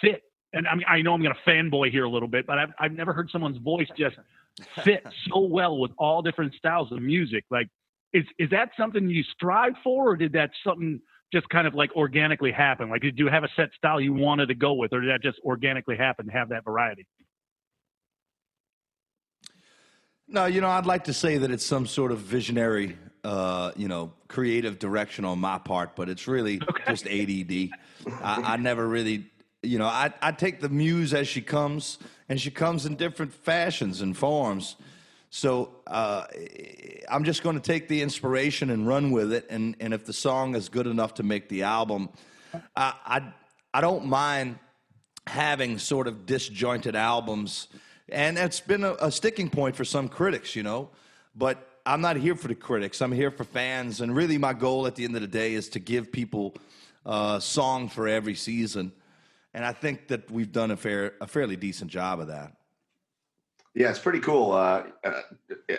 fit. 0.00 0.22
And 0.52 0.66
I 0.68 0.74
mean, 0.74 0.84
I 0.88 1.02
know 1.02 1.14
I'm 1.14 1.22
going 1.22 1.34
to 1.34 1.50
fanboy 1.50 1.90
here 1.90 2.04
a 2.04 2.10
little 2.10 2.28
bit, 2.28 2.46
but 2.46 2.58
I've, 2.58 2.68
I've 2.78 2.92
never 2.92 3.12
heard 3.12 3.28
someone's 3.32 3.58
voice 3.58 3.88
just 3.98 4.16
fit 4.84 5.06
so 5.28 5.40
well 5.40 5.78
with 5.78 5.90
all 5.98 6.22
different 6.22 6.54
styles 6.54 6.92
of 6.92 7.00
music. 7.00 7.44
Like, 7.50 7.68
is 8.12 8.24
is 8.38 8.50
that 8.50 8.70
something 8.78 9.08
you 9.08 9.22
strive 9.34 9.74
for, 9.82 10.10
or 10.10 10.16
did 10.16 10.32
that 10.32 10.50
something 10.64 11.00
just 11.32 11.48
kind 11.48 11.66
of 11.66 11.74
like 11.74 11.94
organically 11.96 12.52
happen? 12.52 12.88
Like, 12.88 13.02
did 13.02 13.18
you 13.18 13.28
have 13.28 13.44
a 13.44 13.48
set 13.56 13.70
style 13.76 14.00
you 14.00 14.14
wanted 14.14 14.46
to 14.46 14.54
go 14.54 14.74
with, 14.74 14.92
or 14.92 15.00
did 15.00 15.10
that 15.10 15.22
just 15.22 15.38
organically 15.44 15.96
happen 15.96 16.26
to 16.26 16.32
have 16.32 16.50
that 16.50 16.64
variety? 16.64 17.06
No, 20.28 20.46
you 20.46 20.60
know, 20.60 20.68
I'd 20.68 20.86
like 20.86 21.04
to 21.04 21.12
say 21.12 21.38
that 21.38 21.50
it's 21.50 21.64
some 21.64 21.86
sort 21.86 22.10
of 22.10 22.18
visionary, 22.18 22.98
uh, 23.22 23.70
you 23.76 23.86
know, 23.86 24.12
creative 24.26 24.78
direction 24.78 25.24
on 25.24 25.38
my 25.38 25.58
part, 25.58 25.94
but 25.94 26.08
it's 26.08 26.26
really 26.26 26.60
okay. 26.68 26.82
just 26.88 27.06
ADD. 27.06 27.70
I, 28.22 28.54
I, 28.54 28.56
never 28.60 28.88
really, 28.88 29.26
you 29.62 29.78
know, 29.78 29.86
I, 29.86 30.12
I 30.20 30.32
take 30.32 30.60
the 30.60 30.68
muse 30.68 31.14
as 31.14 31.28
she 31.28 31.42
comes, 31.42 31.98
and 32.28 32.40
she 32.40 32.50
comes 32.50 32.86
in 32.86 32.96
different 32.96 33.32
fashions 33.32 34.00
and 34.00 34.16
forms. 34.16 34.76
So 35.30 35.70
uh, 35.86 36.24
I'm 37.10 37.24
just 37.24 37.42
going 37.42 37.56
to 37.56 37.62
take 37.62 37.88
the 37.88 38.02
inspiration 38.02 38.70
and 38.70 38.86
run 38.86 39.10
with 39.10 39.32
it. 39.32 39.46
And, 39.50 39.76
and 39.80 39.92
if 39.92 40.06
the 40.06 40.12
song 40.12 40.54
is 40.54 40.68
good 40.68 40.86
enough 40.86 41.14
to 41.14 41.22
make 41.22 41.48
the 41.48 41.64
album, 41.64 42.08
I, 42.74 42.94
I, 43.04 43.32
I 43.74 43.80
don't 43.80 44.06
mind 44.06 44.58
having 45.26 45.78
sort 45.78 46.06
of 46.06 46.26
disjointed 46.26 46.94
albums 46.94 47.68
and 48.08 48.38
it's 48.38 48.60
been 48.60 48.84
a, 48.84 48.94
a 48.94 49.10
sticking 49.10 49.50
point 49.50 49.74
for 49.74 49.84
some 49.84 50.08
critics, 50.08 50.54
you 50.54 50.62
know. 50.62 50.90
But 51.34 51.80
I'm 51.84 52.00
not 52.00 52.16
here 52.16 52.34
for 52.34 52.48
the 52.48 52.54
critics. 52.54 53.00
I'm 53.02 53.12
here 53.12 53.30
for 53.30 53.44
fans. 53.44 54.00
And 54.00 54.14
really, 54.14 54.38
my 54.38 54.52
goal 54.52 54.86
at 54.86 54.94
the 54.94 55.04
end 55.04 55.16
of 55.16 55.22
the 55.22 55.28
day 55.28 55.54
is 55.54 55.68
to 55.70 55.80
give 55.80 56.12
people 56.12 56.54
a 57.04 57.08
uh, 57.08 57.40
song 57.40 57.88
for 57.88 58.08
every 58.08 58.34
season. 58.34 58.92
And 59.56 59.64
I 59.64 59.72
think 59.72 60.08
that 60.08 60.30
we've 60.30 60.52
done 60.52 60.70
a 60.70 60.76
fair, 60.76 61.14
a 61.18 61.26
fairly 61.26 61.56
decent 61.56 61.90
job 61.90 62.20
of 62.20 62.26
that. 62.26 62.52
Yeah, 63.74 63.88
it's 63.88 63.98
pretty 63.98 64.20
cool. 64.20 64.52
Uh, 64.52 64.82
uh, 65.02 65.22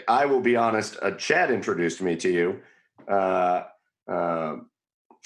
I 0.08 0.26
will 0.26 0.42
be 0.42 0.56
honest. 0.56 0.98
Uh, 1.00 1.12
Chad 1.12 1.52
introduced 1.52 2.02
me 2.02 2.16
to 2.16 2.30
you, 2.30 2.60
uh, 3.08 3.66
um, 4.08 4.72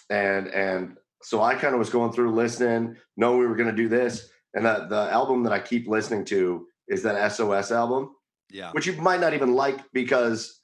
and 0.09 0.47
and 0.47 0.97
so 1.21 1.41
I 1.41 1.55
kind 1.55 1.73
of 1.73 1.79
was 1.79 1.89
going 1.89 2.11
through 2.11 2.35
listening, 2.35 2.97
know 3.15 3.37
we 3.37 3.47
were 3.47 3.55
going 3.55 3.69
to 3.69 3.75
do 3.75 3.87
this, 3.87 4.29
and 4.53 4.65
the 4.65 4.85
the 4.89 5.09
album 5.11 5.43
that 5.43 5.53
I 5.53 5.59
keep 5.59 5.87
listening 5.87 6.25
to 6.25 6.67
is 6.89 7.03
that 7.03 7.31
SOS 7.31 7.71
album. 7.71 8.15
Yeah. 8.49 8.71
Which 8.71 8.85
you 8.85 8.93
might 9.01 9.21
not 9.21 9.33
even 9.33 9.53
like 9.53 9.79
because 9.93 10.59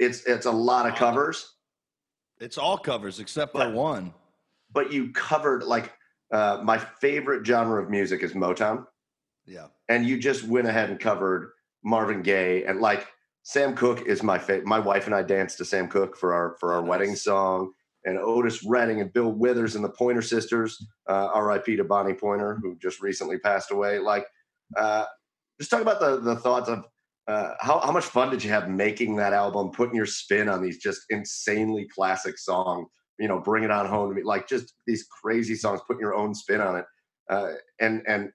it's 0.00 0.24
it's 0.24 0.46
a 0.46 0.52
lot 0.52 0.88
of 0.88 0.96
covers. 0.96 1.54
It's 2.40 2.58
all 2.58 2.78
covers 2.78 3.20
except 3.20 3.52
but, 3.52 3.68
for 3.68 3.72
one. 3.72 4.12
But 4.72 4.92
you 4.92 5.12
covered 5.12 5.62
like 5.62 5.92
uh, 6.32 6.60
my 6.62 6.78
favorite 6.78 7.46
genre 7.46 7.82
of 7.82 7.90
music 7.90 8.22
is 8.22 8.32
Motown. 8.32 8.84
Yeah. 9.46 9.66
And 9.88 10.06
you 10.06 10.18
just 10.18 10.44
went 10.44 10.66
ahead 10.66 10.90
and 10.90 10.98
covered 10.98 11.50
Marvin 11.84 12.22
Gaye 12.22 12.64
and 12.64 12.80
like 12.80 13.06
Sam 13.42 13.74
Cooke 13.74 14.06
is 14.06 14.22
my 14.22 14.38
favorite. 14.38 14.66
My 14.66 14.78
wife 14.78 15.06
and 15.06 15.14
I 15.14 15.22
danced 15.22 15.58
to 15.58 15.64
Sam 15.64 15.88
Cooke 15.88 16.16
for 16.16 16.32
our 16.32 16.56
for 16.60 16.72
our 16.72 16.80
nice. 16.80 16.90
wedding 16.90 17.16
song, 17.16 17.72
and 18.04 18.18
Otis 18.18 18.64
Redding 18.64 19.00
and 19.00 19.12
Bill 19.12 19.32
Withers 19.32 19.74
and 19.74 19.84
the 19.84 19.90
Pointer 19.90 20.22
Sisters. 20.22 20.84
Uh, 21.08 21.28
R.I.P. 21.34 21.76
to 21.76 21.84
Bonnie 21.84 22.14
Pointer, 22.14 22.58
who 22.62 22.76
just 22.80 23.00
recently 23.02 23.38
passed 23.38 23.70
away. 23.70 23.98
Like, 23.98 24.26
uh, 24.76 25.06
just 25.58 25.70
talk 25.70 25.82
about 25.82 26.00
the 26.00 26.20
the 26.20 26.36
thoughts 26.36 26.68
of 26.68 26.84
uh, 27.26 27.54
how 27.60 27.80
how 27.80 27.92
much 27.92 28.04
fun 28.04 28.30
did 28.30 28.44
you 28.44 28.50
have 28.50 28.68
making 28.68 29.16
that 29.16 29.32
album, 29.32 29.70
putting 29.70 29.96
your 29.96 30.06
spin 30.06 30.48
on 30.48 30.62
these 30.62 30.78
just 30.78 31.02
insanely 31.10 31.88
classic 31.92 32.38
songs. 32.38 32.88
You 33.18 33.28
know, 33.28 33.40
bring 33.40 33.64
it 33.64 33.70
on 33.70 33.86
home 33.86 34.08
to 34.08 34.14
me, 34.14 34.22
like 34.22 34.48
just 34.48 34.74
these 34.86 35.06
crazy 35.22 35.54
songs, 35.54 35.80
putting 35.86 36.00
your 36.00 36.14
own 36.14 36.34
spin 36.34 36.60
on 36.60 36.76
it, 36.76 36.84
uh, 37.30 37.52
and 37.80 38.02
and 38.06 38.30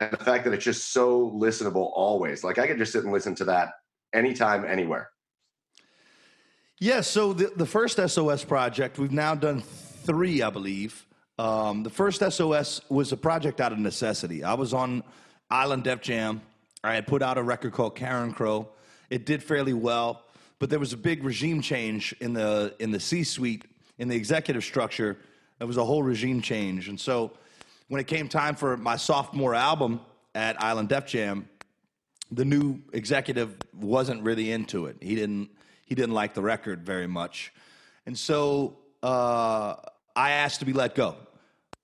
and 0.00 0.10
the 0.10 0.16
fact 0.24 0.44
that 0.44 0.54
it's 0.54 0.64
just 0.64 0.92
so 0.92 1.30
listenable 1.30 1.90
always. 1.94 2.44
Like 2.44 2.58
I 2.58 2.66
could 2.66 2.78
just 2.78 2.92
sit 2.92 3.04
and 3.04 3.12
listen 3.12 3.34
to 3.36 3.44
that 3.46 3.70
anytime, 4.14 4.64
anywhere. 4.64 5.10
Yeah. 6.78 7.00
So 7.00 7.32
the 7.32 7.52
the 7.56 7.66
first 7.66 7.98
SOS 7.98 8.44
project, 8.44 8.98
we've 8.98 9.12
now 9.12 9.34
done 9.34 9.60
three, 9.60 10.42
I 10.42 10.50
believe. 10.50 11.06
Um, 11.38 11.82
the 11.82 11.90
first 11.90 12.20
SOS 12.20 12.80
was 12.88 13.12
a 13.12 13.16
project 13.16 13.60
out 13.60 13.72
of 13.72 13.78
necessity. 13.78 14.42
I 14.42 14.54
was 14.54 14.72
on 14.72 15.02
Island 15.50 15.84
Def 15.84 16.00
Jam. 16.00 16.40
I 16.82 16.94
had 16.94 17.06
put 17.06 17.22
out 17.22 17.36
a 17.36 17.42
record 17.42 17.72
called 17.72 17.96
Carencro. 17.96 18.68
It 19.10 19.26
did 19.26 19.42
fairly 19.42 19.74
well, 19.74 20.22
but 20.58 20.70
there 20.70 20.78
was 20.78 20.92
a 20.92 20.96
big 20.96 21.24
regime 21.24 21.60
change 21.60 22.14
in 22.20 22.32
the 22.32 22.74
in 22.78 22.90
the 22.90 23.00
C-suite 23.00 23.64
in 23.98 24.08
the 24.08 24.16
executive 24.16 24.64
structure. 24.64 25.18
It 25.60 25.64
was 25.64 25.76
a 25.76 25.84
whole 25.84 26.02
regime 26.02 26.40
change, 26.42 26.88
and 26.88 27.00
so 27.00 27.32
when 27.88 28.00
it 28.00 28.06
came 28.06 28.28
time 28.28 28.54
for 28.54 28.76
my 28.76 28.96
sophomore 28.96 29.54
album 29.54 30.00
at 30.34 30.60
Island 30.62 30.88
Def 30.88 31.06
Jam, 31.06 31.48
the 32.30 32.44
new 32.44 32.80
executive 32.92 33.56
wasn't 33.72 34.22
really 34.22 34.50
into 34.50 34.86
it. 34.86 34.96
He 35.00 35.14
didn't 35.14 35.50
he 35.86 35.94
didn't 35.94 36.14
like 36.14 36.34
the 36.34 36.42
record 36.42 36.84
very 36.84 37.06
much, 37.06 37.52
and 38.04 38.18
so 38.18 38.76
uh, 39.02 39.76
I 40.14 40.32
asked 40.32 40.60
to 40.60 40.66
be 40.66 40.72
let 40.72 40.94
go 40.94 41.16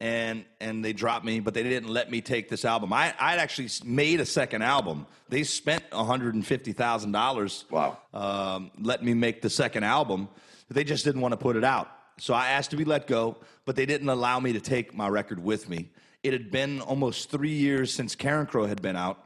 and 0.03 0.45
and 0.61 0.85
they 0.85 0.93
dropped 0.93 1.25
me, 1.25 1.39
but 1.39 1.55
they 1.55 1.63
didn't 1.63 1.89
let 1.89 2.11
me 2.11 2.21
take 2.21 2.49
this 2.49 2.65
album. 2.65 2.93
I 2.93 3.15
I'd 3.21 3.39
actually 3.39 3.69
made 3.85 4.19
a 4.21 4.27
second 4.27 4.63
album. 4.63 5.07
They 5.29 5.45
spent 5.45 5.85
one 5.93 6.05
hundred 6.05 6.35
and 6.35 6.45
fifty 6.45 6.73
thousand 6.73 7.13
dollars. 7.13 7.65
Wow. 7.71 7.99
Um, 8.13 8.73
let 8.81 9.05
me 9.05 9.15
make 9.15 9.43
the 9.43 9.49
second 9.49 9.85
album. 9.85 10.29
They 10.69 10.83
just 10.83 11.05
didn't 11.05 11.21
want 11.21 11.33
to 11.33 11.37
put 11.37 11.55
it 11.55 11.63
out. 11.63 11.89
So 12.23 12.35
I 12.35 12.51
asked 12.51 12.71
to 12.71 12.77
be 12.77 12.85
let 12.85 13.09
go, 13.09 13.39
but 13.65 13.75
they 13.75 13.85
didn't 13.85 14.09
allow 14.09 14.39
me 14.39 14.53
to 14.53 14.61
take 14.61 14.95
my 14.95 15.09
record 15.09 15.43
with 15.43 15.69
me. 15.69 15.91
It 16.23 16.33
had 16.33 16.53
been 16.53 16.81
almost 16.81 17.31
three 17.31 17.51
years 17.51 17.93
since 17.93 18.15
Carencro 18.15 18.69
had 18.69 18.81
been 18.81 18.95
out. 18.95 19.19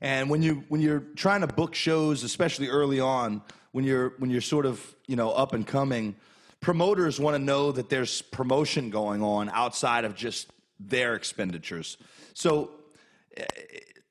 And 0.00 0.28
when 0.28 0.42
you 0.42 0.64
when 0.68 0.80
you're 0.80 1.04
trying 1.14 1.42
to 1.42 1.46
book 1.46 1.72
shows, 1.72 2.24
especially 2.24 2.66
early 2.66 2.98
on, 2.98 3.42
when 3.70 3.84
you're 3.84 4.14
when 4.18 4.28
you're 4.28 4.40
sort 4.40 4.66
of 4.66 4.84
you 5.06 5.14
know 5.14 5.30
up 5.30 5.52
and 5.52 5.64
coming, 5.64 6.16
promoters 6.58 7.20
want 7.20 7.36
to 7.36 7.38
know 7.38 7.70
that 7.70 7.90
there's 7.90 8.22
promotion 8.22 8.90
going 8.90 9.22
on 9.22 9.48
outside 9.50 10.04
of 10.04 10.16
just 10.16 10.50
their 10.80 11.14
expenditures. 11.14 11.96
So, 12.32 12.72
eh, 13.36 13.44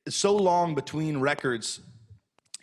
so 0.07 0.37
long 0.37 0.73
between 0.73 1.17
records, 1.17 1.81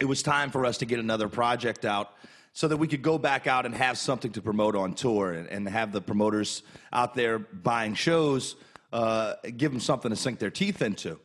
it 0.00 0.06
was 0.06 0.22
time 0.22 0.50
for 0.50 0.64
us 0.64 0.78
to 0.78 0.86
get 0.86 0.98
another 0.98 1.28
project 1.28 1.84
out 1.84 2.14
so 2.52 2.68
that 2.68 2.76
we 2.76 2.88
could 2.88 3.02
go 3.02 3.18
back 3.18 3.46
out 3.46 3.66
and 3.66 3.74
have 3.74 3.96
something 3.96 4.32
to 4.32 4.42
promote 4.42 4.74
on 4.74 4.94
tour 4.94 5.32
and, 5.32 5.48
and 5.48 5.68
have 5.68 5.92
the 5.92 6.00
promoters 6.00 6.62
out 6.92 7.14
there 7.14 7.38
buying 7.38 7.94
shows 7.94 8.56
uh, 8.92 9.34
give 9.56 9.70
them 9.70 9.80
something 9.80 10.10
to 10.10 10.16
sink 10.16 10.38
their 10.38 10.50
teeth 10.50 10.82
into. 10.82 11.18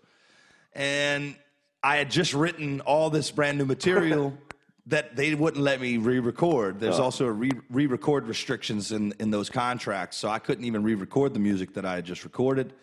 And 0.73 1.35
I 1.83 1.97
had 1.97 2.11
just 2.11 2.33
written 2.33 2.81
all 2.81 3.09
this 3.09 3.31
brand 3.31 3.57
new 3.57 3.65
material 3.65 4.37
that 4.87 5.15
they 5.15 5.33
wouldn't 5.33 5.63
let 5.63 5.81
me 5.81 5.97
re-record. 5.97 6.79
There's 6.79 6.99
oh. 6.99 7.05
also 7.05 7.27
re-record 7.27 8.27
restrictions 8.27 8.91
in 8.91 9.13
in 9.19 9.31
those 9.31 9.49
contracts, 9.49 10.17
so 10.17 10.29
I 10.29 10.39
couldn't 10.39 10.65
even 10.65 10.83
re-record 10.83 11.33
the 11.33 11.39
music 11.39 11.73
that 11.73 11.85
I 11.85 11.95
had 11.95 12.05
just 12.05 12.23
recorded. 12.23 12.73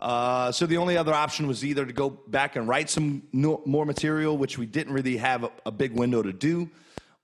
Uh, 0.00 0.50
so 0.50 0.66
the 0.66 0.76
only 0.76 0.96
other 0.96 1.14
option 1.14 1.46
was 1.46 1.64
either 1.64 1.86
to 1.86 1.92
go 1.92 2.10
back 2.10 2.56
and 2.56 2.66
write 2.66 2.90
some 2.90 3.22
new, 3.32 3.62
more 3.64 3.86
material, 3.86 4.36
which 4.36 4.58
we 4.58 4.66
didn't 4.66 4.92
really 4.92 5.16
have 5.16 5.44
a, 5.44 5.50
a 5.64 5.70
big 5.70 5.92
window 5.92 6.22
to 6.22 6.32
do, 6.32 6.68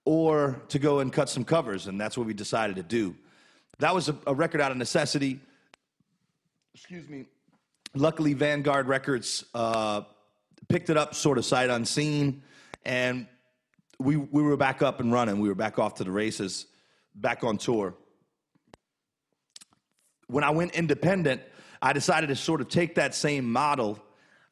or 0.09 0.59
to 0.68 0.78
go 0.78 1.00
and 1.00 1.12
cut 1.12 1.28
some 1.28 1.44
covers, 1.44 1.86
and 1.86 2.00
that's 2.00 2.16
what 2.16 2.26
we 2.26 2.32
decided 2.32 2.76
to 2.76 2.82
do. 2.82 3.14
That 3.78 3.94
was 3.94 4.09
a, 4.09 4.16
a 4.26 4.34
record 4.34 4.59
out 4.59 4.70
of 4.70 4.78
necessity. 4.78 5.38
Excuse 6.74 7.06
me. 7.11 7.26
Luckily, 7.94 8.32
Vanguard 8.32 8.88
Records 8.88 9.44
uh, 9.52 10.00
picked 10.66 10.88
it 10.88 10.96
up 10.96 11.14
sort 11.14 11.36
of 11.36 11.44
sight 11.44 11.68
unseen, 11.68 12.42
and 12.86 13.26
we, 13.98 14.16
we 14.16 14.42
were 14.42 14.56
back 14.56 14.80
up 14.80 15.00
and 15.00 15.12
running. 15.12 15.40
We 15.40 15.48
were 15.50 15.54
back 15.54 15.78
off 15.78 15.96
to 15.96 16.04
the 16.04 16.11
races, 16.11 16.64
back 17.14 17.44
on 17.44 17.59
tour. 17.59 17.94
When 20.28 20.42
I 20.42 20.52
went 20.52 20.72
independent, 20.74 21.42
I 21.82 21.92
decided 21.92 22.28
to 22.28 22.36
sort 22.36 22.62
of 22.62 22.68
take 22.68 22.94
that 22.94 23.14
same 23.14 23.52
model. 23.52 24.02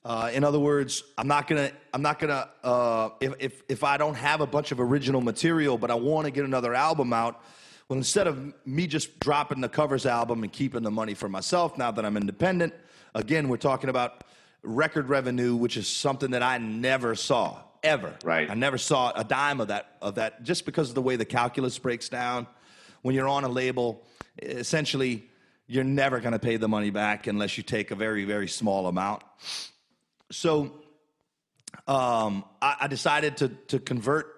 Uh, 0.07 0.30
in 0.32 0.44
other 0.44 0.61
words, 0.61 1.02
I'm 1.18 1.26
not 1.26 1.48
gonna, 1.48 1.72
I'm 1.92 2.00
not 2.00 2.20
gonna, 2.20 2.48
uh, 2.62 3.09
if, 3.20 3.34
if, 3.40 3.62
if 3.68 3.82
I 3.82 3.96
don't 3.96 4.14
have 4.14 4.40
a 4.40 4.46
bunch 4.46 4.70
of 4.70 4.78
original 4.78 5.20
material, 5.20 5.76
but 5.76 5.90
I 5.90 5.96
want 5.96 6.26
to 6.26 6.30
get 6.30 6.44
another 6.44 6.74
album 6.74 7.12
out, 7.12 7.42
well, 7.88 7.96
instead 7.96 8.28
of 8.28 8.54
me 8.64 8.86
just 8.86 9.18
dropping 9.18 9.61
the 9.61 9.68
covers 9.68 10.07
album 10.07 10.44
and 10.44 10.52
keeping 10.52 10.84
the 10.84 10.92
money 10.92 11.14
for 11.14 11.28
myself 11.28 11.76
now 11.76 11.90
that 11.90 12.07
I'm 12.07 12.16
independent, 12.16 12.72
again, 13.16 13.48
we're 13.48 13.57
talking 13.57 13.90
about 13.90 14.22
record 14.62 15.09
revenue, 15.09 15.57
which 15.57 15.76
is 15.76 15.88
something 15.88 16.30
that 16.30 16.42
I 16.42 16.59
never 16.59 17.16
saw 17.16 17.59
ever. 17.82 18.14
Right. 18.22 18.48
I 18.48 18.54
never 18.54 18.78
saw 18.78 19.11
a 19.11 19.24
dime 19.24 19.61
of 19.61 19.68
that 19.68 19.96
of 20.00 20.14
that 20.14 20.44
just 20.44 20.66
because 20.66 20.88
of 20.88 20.94
the 20.94 21.02
way 21.02 21.16
the 21.16 21.24
calculus 21.24 21.80
breaks 21.80 22.09
down. 22.09 22.46
When 23.02 23.16
you're 23.16 23.28
on 23.28 23.42
a 23.42 23.48
label, 23.48 24.07
essentially 24.40 25.28
you're 25.66 25.82
never 25.82 26.20
going 26.20 26.32
to 26.32 26.38
pay 26.38 26.59
the 26.59 26.68
money 26.68 26.90
back 26.90 27.26
unless 27.26 27.57
you 27.57 27.64
take 27.64 27.90
a 27.90 27.96
very 27.96 28.24
very 28.24 28.46
small 28.46 28.86
amount. 28.86 29.24
So 30.30 30.72
um, 31.86 32.44
I, 32.60 32.76
I 32.82 32.86
decided 32.88 33.38
to 33.38 33.48
to 33.48 33.78
convert 33.78 34.36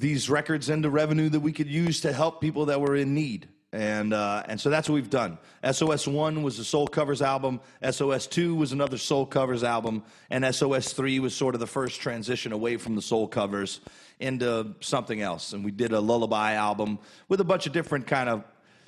these 0.00 0.30
records 0.30 0.68
into 0.70 0.90
revenue 0.90 1.28
that 1.28 1.40
we 1.40 1.52
could 1.52 1.68
use 1.68 2.00
to 2.00 2.12
help 2.12 2.40
people 2.40 2.66
that 2.66 2.80
were 2.80 2.96
in 2.96 3.14
need. 3.14 3.48
And, 3.74 4.12
uh, 4.12 4.42
and 4.48 4.60
so 4.60 4.68
that's 4.68 4.86
what 4.86 4.96
we've 4.96 5.08
done. 5.08 5.38
SOS 5.70 6.06
1 6.06 6.42
was 6.42 6.58
a 6.58 6.64
soul 6.64 6.86
covers 6.86 7.22
album, 7.22 7.60
SOS 7.90 8.26
2 8.26 8.54
was 8.54 8.72
another 8.72 8.98
soul 8.98 9.24
covers 9.24 9.64
album, 9.64 10.02
and 10.30 10.44
SOS 10.54 10.92
3 10.92 11.20
was 11.20 11.34
sort 11.34 11.54
of 11.54 11.60
the 11.60 11.66
first 11.66 12.00
transition 12.00 12.52
away 12.52 12.76
from 12.76 12.96
the 12.96 13.02
soul 13.02 13.26
covers 13.26 13.80
into 14.20 14.74
something 14.80 15.22
else. 15.22 15.54
And 15.54 15.64
we 15.64 15.70
did 15.70 15.92
a 15.92 16.00
lullaby 16.00 16.52
album 16.52 16.98
with 17.28 17.40
a 17.40 17.44
bunch 17.44 17.66
of 17.66 17.72
different 17.72 18.06
kind 18.06 18.28
of, 18.28 18.44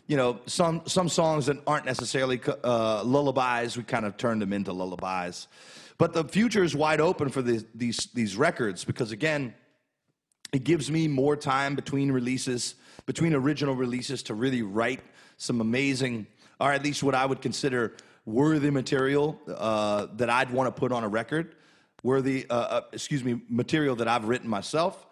you 0.06 0.18
know, 0.18 0.40
some, 0.44 0.82
some 0.84 1.08
songs 1.08 1.46
that 1.46 1.56
aren't 1.66 1.86
necessarily 1.86 2.38
uh, 2.62 3.02
lullabies, 3.04 3.78
we 3.78 3.84
kind 3.84 4.04
of 4.04 4.18
turned 4.18 4.42
them 4.42 4.52
into 4.52 4.74
lullabies. 4.74 5.48
But 5.98 6.12
the 6.12 6.24
future 6.24 6.64
is 6.64 6.74
wide 6.74 7.00
open 7.00 7.28
for 7.28 7.42
the, 7.42 7.64
these, 7.74 8.08
these 8.14 8.36
records 8.36 8.84
because, 8.84 9.12
again, 9.12 9.54
it 10.52 10.64
gives 10.64 10.90
me 10.90 11.08
more 11.08 11.36
time 11.36 11.74
between 11.74 12.10
releases 12.10 12.74
between 13.06 13.34
original 13.34 13.74
releases 13.74 14.22
to 14.24 14.34
really 14.34 14.62
write 14.62 15.00
some 15.36 15.60
amazing, 15.60 16.26
or 16.60 16.72
at 16.72 16.82
least 16.82 17.02
what 17.02 17.14
I 17.14 17.26
would 17.26 17.42
consider 17.42 17.94
worthy 18.24 18.70
material 18.70 19.38
uh, 19.48 20.06
that 20.14 20.30
I'd 20.30 20.50
want 20.50 20.74
to 20.74 20.78
put 20.78 20.92
on 20.92 21.04
a 21.04 21.08
record, 21.08 21.54
worthy, 22.02 22.46
uh, 22.48 22.54
uh, 22.54 22.80
excuse 22.92 23.22
me, 23.22 23.42
material 23.48 23.96
that 23.96 24.08
I've 24.08 24.24
written 24.24 24.48
myself. 24.48 25.06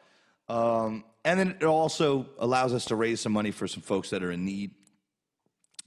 Um, 0.49 1.05
and 1.24 1.39
then 1.39 1.57
it 1.61 1.64
also 1.64 2.26
allows 2.39 2.72
us 2.72 2.87
to 2.87 2.97
raise 2.97 3.20
some 3.20 3.33
money 3.33 3.51
for 3.51 3.68
some 3.68 3.83
folks 3.83 4.11
that 4.11 4.22
are 4.22 4.33
in 4.33 4.45
need. 4.45 4.72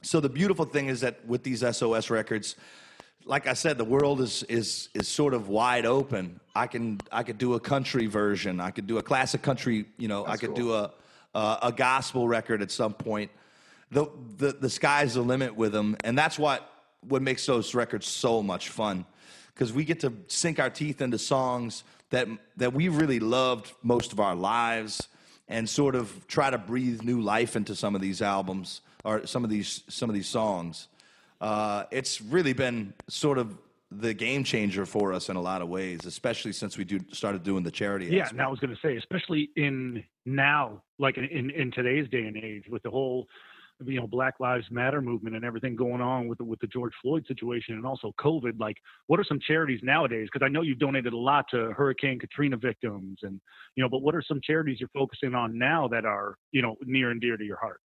So 0.02 0.20
the 0.20 0.30
beautiful 0.30 0.66
thing 0.66 0.88
is 0.88 1.02
that 1.02 1.26
with 1.26 1.44
these 1.44 1.62
SOS 1.62 2.10
records, 2.10 2.56
like 3.26 3.48
I 3.48 3.54
said, 3.54 3.78
the 3.78 3.86
world 3.86 4.22
is 4.22 4.44
is 4.44 4.90
is 4.94 5.08
sort 5.08 5.34
of 5.34 5.50
wide 5.50 5.86
open. 5.86 6.40
I 6.56 6.68
can 6.68 7.00
I 7.12 7.24
could 7.24 7.38
do 7.38 7.56
a 7.56 7.60
country 7.60 8.06
version. 8.06 8.60
I 8.60 8.72
could 8.72 8.88
do 8.88 8.98
a 8.98 9.04
classic 9.04 9.42
country. 9.42 9.86
You 9.98 10.08
know, 10.08 10.24
That's 10.24 10.34
I 10.34 10.38
could 10.38 10.56
cool. 10.56 10.66
do 10.66 10.74
a 10.74 10.92
uh, 11.36 11.60
a 11.64 11.72
gospel 11.72 12.28
record 12.28 12.62
at 12.62 12.72
some 12.72 12.94
point. 12.94 13.30
The, 13.92 14.08
the, 14.38 14.54
the 14.54 14.70
sky's 14.70 15.14
the 15.14 15.22
limit 15.22 15.56
with 15.56 15.74
them. 15.74 15.98
And 16.04 16.18
that's 16.18 16.40
what, 16.40 16.68
what 17.02 17.22
makes 17.22 17.46
those 17.46 17.76
records 17.76 18.08
so 18.08 18.42
much 18.42 18.70
fun. 18.70 19.06
Because 19.54 19.72
we 19.72 19.84
get 19.84 20.00
to 20.00 20.14
sink 20.28 20.60
our 20.60 20.70
teeth 20.70 21.02
into 21.02 21.20
songs 21.20 21.84
that, 22.10 22.28
that 22.58 22.74
we 22.74 22.88
really 22.88 23.20
loved 23.20 23.74
most 23.84 24.12
of 24.14 24.20
our 24.20 24.36
lives 24.36 25.08
and 25.48 25.70
sort 25.70 25.96
of 25.96 26.26
try 26.28 26.50
to 26.50 26.58
breathe 26.58 27.04
new 27.04 27.22
life 27.22 27.56
into 27.56 27.76
some 27.76 27.96
of 27.96 28.02
these 28.02 28.22
albums 28.22 28.82
or 29.04 29.28
some 29.28 29.44
of 29.44 29.50
these, 29.50 29.84
some 29.88 30.10
of 30.10 30.16
these 30.16 30.28
songs. 30.28 30.88
Uh, 31.42 31.84
it's 31.92 32.22
really 32.22 32.54
been 32.54 32.94
sort 33.10 33.38
of 33.38 33.58
the 33.92 34.14
game 34.14 34.44
changer 34.44 34.86
for 34.86 35.14
us 35.14 35.30
in 35.30 35.36
a 35.36 35.42
lot 35.42 35.62
of 35.62 35.70
ways, 35.70 36.06
especially 36.06 36.52
since 36.52 36.78
we 36.78 36.84
do 36.84 37.00
started 37.12 37.44
doing 37.44 37.64
the 37.64 37.72
charity. 37.72 38.08
Yeah, 38.08 38.30
now 38.34 38.48
I 38.48 38.52
was 38.52 38.60
going 38.60 38.76
to 38.76 38.82
say, 38.82 38.98
especially 38.98 39.52
in 39.56 40.04
now, 40.26 40.82
like 41.00 41.18
in, 41.18 41.26
in, 41.26 41.50
in 41.52 41.72
today's 41.72 42.10
day 42.10 42.26
and 42.26 42.38
age, 42.38 42.66
with 42.70 42.84
the 42.84 42.90
whole 42.90 43.28
you 43.84 44.00
know 44.00 44.08
Black 44.08 44.36
Lives 44.40 44.66
Matter 44.72 45.02
movement 45.02 45.36
and 45.36 45.44
everything 45.44 45.76
going 45.76 46.02
on 46.02 46.28
with 46.28 46.38
the, 46.38 46.44
with 46.44 46.60
the 46.60 46.68
George 46.68 46.94
Floyd 47.02 47.26
situation 47.28 47.76
and 47.76 47.86
also 47.86 48.14
COVID. 48.20 48.60
Like, 48.60 48.78
what 49.08 49.20
are 49.20 49.26
some 49.26 49.40
charities 49.40 49.82
nowadays? 49.84 50.30
Because 50.32 50.46
I 50.46 50.50
know 50.50 50.62
you've 50.62 50.80
donated 50.80 51.14
a 51.14 51.18
lot 51.18 51.46
to 51.52 51.72
Hurricane 51.72 52.20
Katrina 52.20 52.58
victims, 52.58 53.20
and 53.24 53.40
you 53.76 53.84
know, 53.84 53.90
but 53.90 54.02
what 54.02 54.16
are 54.16 54.24
some 54.26 54.42
charities 54.42 54.80
you're 54.80 54.90
focusing 54.94 55.36
on 55.36 55.58
now 55.58 55.88
that 55.90 56.06
are 56.06 56.38
you 56.52 56.62
know 56.62 56.76
near 56.84 57.12
and 57.12 57.22
dear 57.22 57.38
to 57.38 57.44
your 57.44 57.58
heart? 57.58 57.82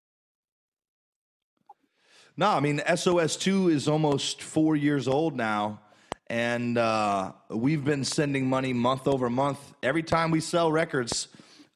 No, 2.40 2.50
I 2.50 2.60
mean 2.60 2.84
SOS 2.96 3.36
two 3.36 3.70
is 3.70 3.88
almost 3.88 4.44
four 4.44 4.76
years 4.76 5.08
old 5.08 5.36
now 5.36 5.80
and 6.28 6.78
uh, 6.78 7.32
we've 7.50 7.84
been 7.84 8.04
sending 8.04 8.48
money 8.48 8.74
month 8.74 9.08
over 9.08 9.28
month. 9.28 9.74
Every 9.82 10.04
time 10.04 10.30
we 10.30 10.40
sell 10.40 10.72
records, 10.72 11.30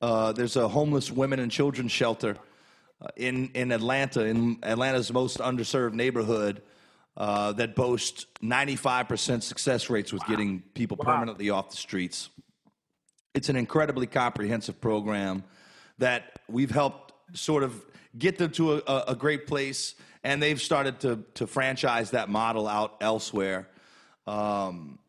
uh, 0.03 0.34
there's 0.34 0.57
a 0.57 0.68
homeless 0.68 1.09
women 1.09 1.39
and 1.39 1.51
children 1.51 1.88
shelter 1.88 2.38
uh, 3.01 3.07
in 3.16 3.49
in 3.55 3.72
Atlanta, 3.72 4.24
in 4.24 4.59
Atlanta's 4.62 5.12
most 5.12 5.39
underserved 5.39 5.93
neighborhood, 5.93 6.62
uh, 7.18 7.53
that 7.53 7.76
boasts 7.76 8.28
95% 8.43 9.41
success 9.41 9.89
rates 9.89 10.14
with 10.14 10.22
wow. 10.22 10.28
getting 10.30 10.62
people 10.76 10.95
wow. 10.99 11.14
permanently 11.14 11.49
off 11.49 11.72
the 11.72 11.78
streets. 11.78 12.30
It's 13.34 13.49
an 13.49 13.55
incredibly 13.55 14.05
comprehensive 14.05 14.80
program 14.80 15.43
that 15.97 16.39
we've 16.47 16.70
helped 16.70 17.14
sort 17.34 17.64
of 17.64 17.84
get 18.18 18.38
them 18.38 18.51
to 18.51 18.74
a, 18.74 19.03
a 19.07 19.16
great 19.16 19.47
place, 19.47 19.95
and 20.24 20.41
they've 20.41 20.61
started 20.61 20.99
to 21.01 21.24
to 21.36 21.47
franchise 21.47 22.11
that 22.11 22.30
model 22.30 22.67
out 22.67 22.95
elsewhere. 23.01 23.67
Um, 24.28 24.99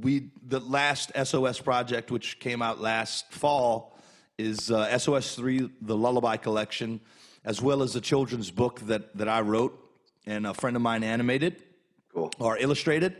we 0.00 0.30
the 0.46 0.60
last 0.60 1.12
SOS 1.22 1.60
project, 1.60 2.10
which 2.10 2.38
came 2.38 2.62
out 2.62 2.80
last 2.80 3.32
fall, 3.32 3.98
is 4.38 4.70
uh, 4.70 4.98
SOS 4.98 5.34
three, 5.34 5.70
the 5.80 5.96
Lullaby 5.96 6.36
Collection, 6.36 7.00
as 7.44 7.62
well 7.62 7.82
as 7.82 7.96
a 7.96 8.00
children's 8.00 8.50
book 8.50 8.80
that 8.80 9.16
that 9.16 9.28
I 9.28 9.40
wrote 9.40 9.78
and 10.26 10.46
a 10.46 10.54
friend 10.54 10.76
of 10.76 10.82
mine 10.82 11.02
animated 11.02 11.62
cool. 12.12 12.32
or 12.38 12.58
illustrated, 12.58 13.16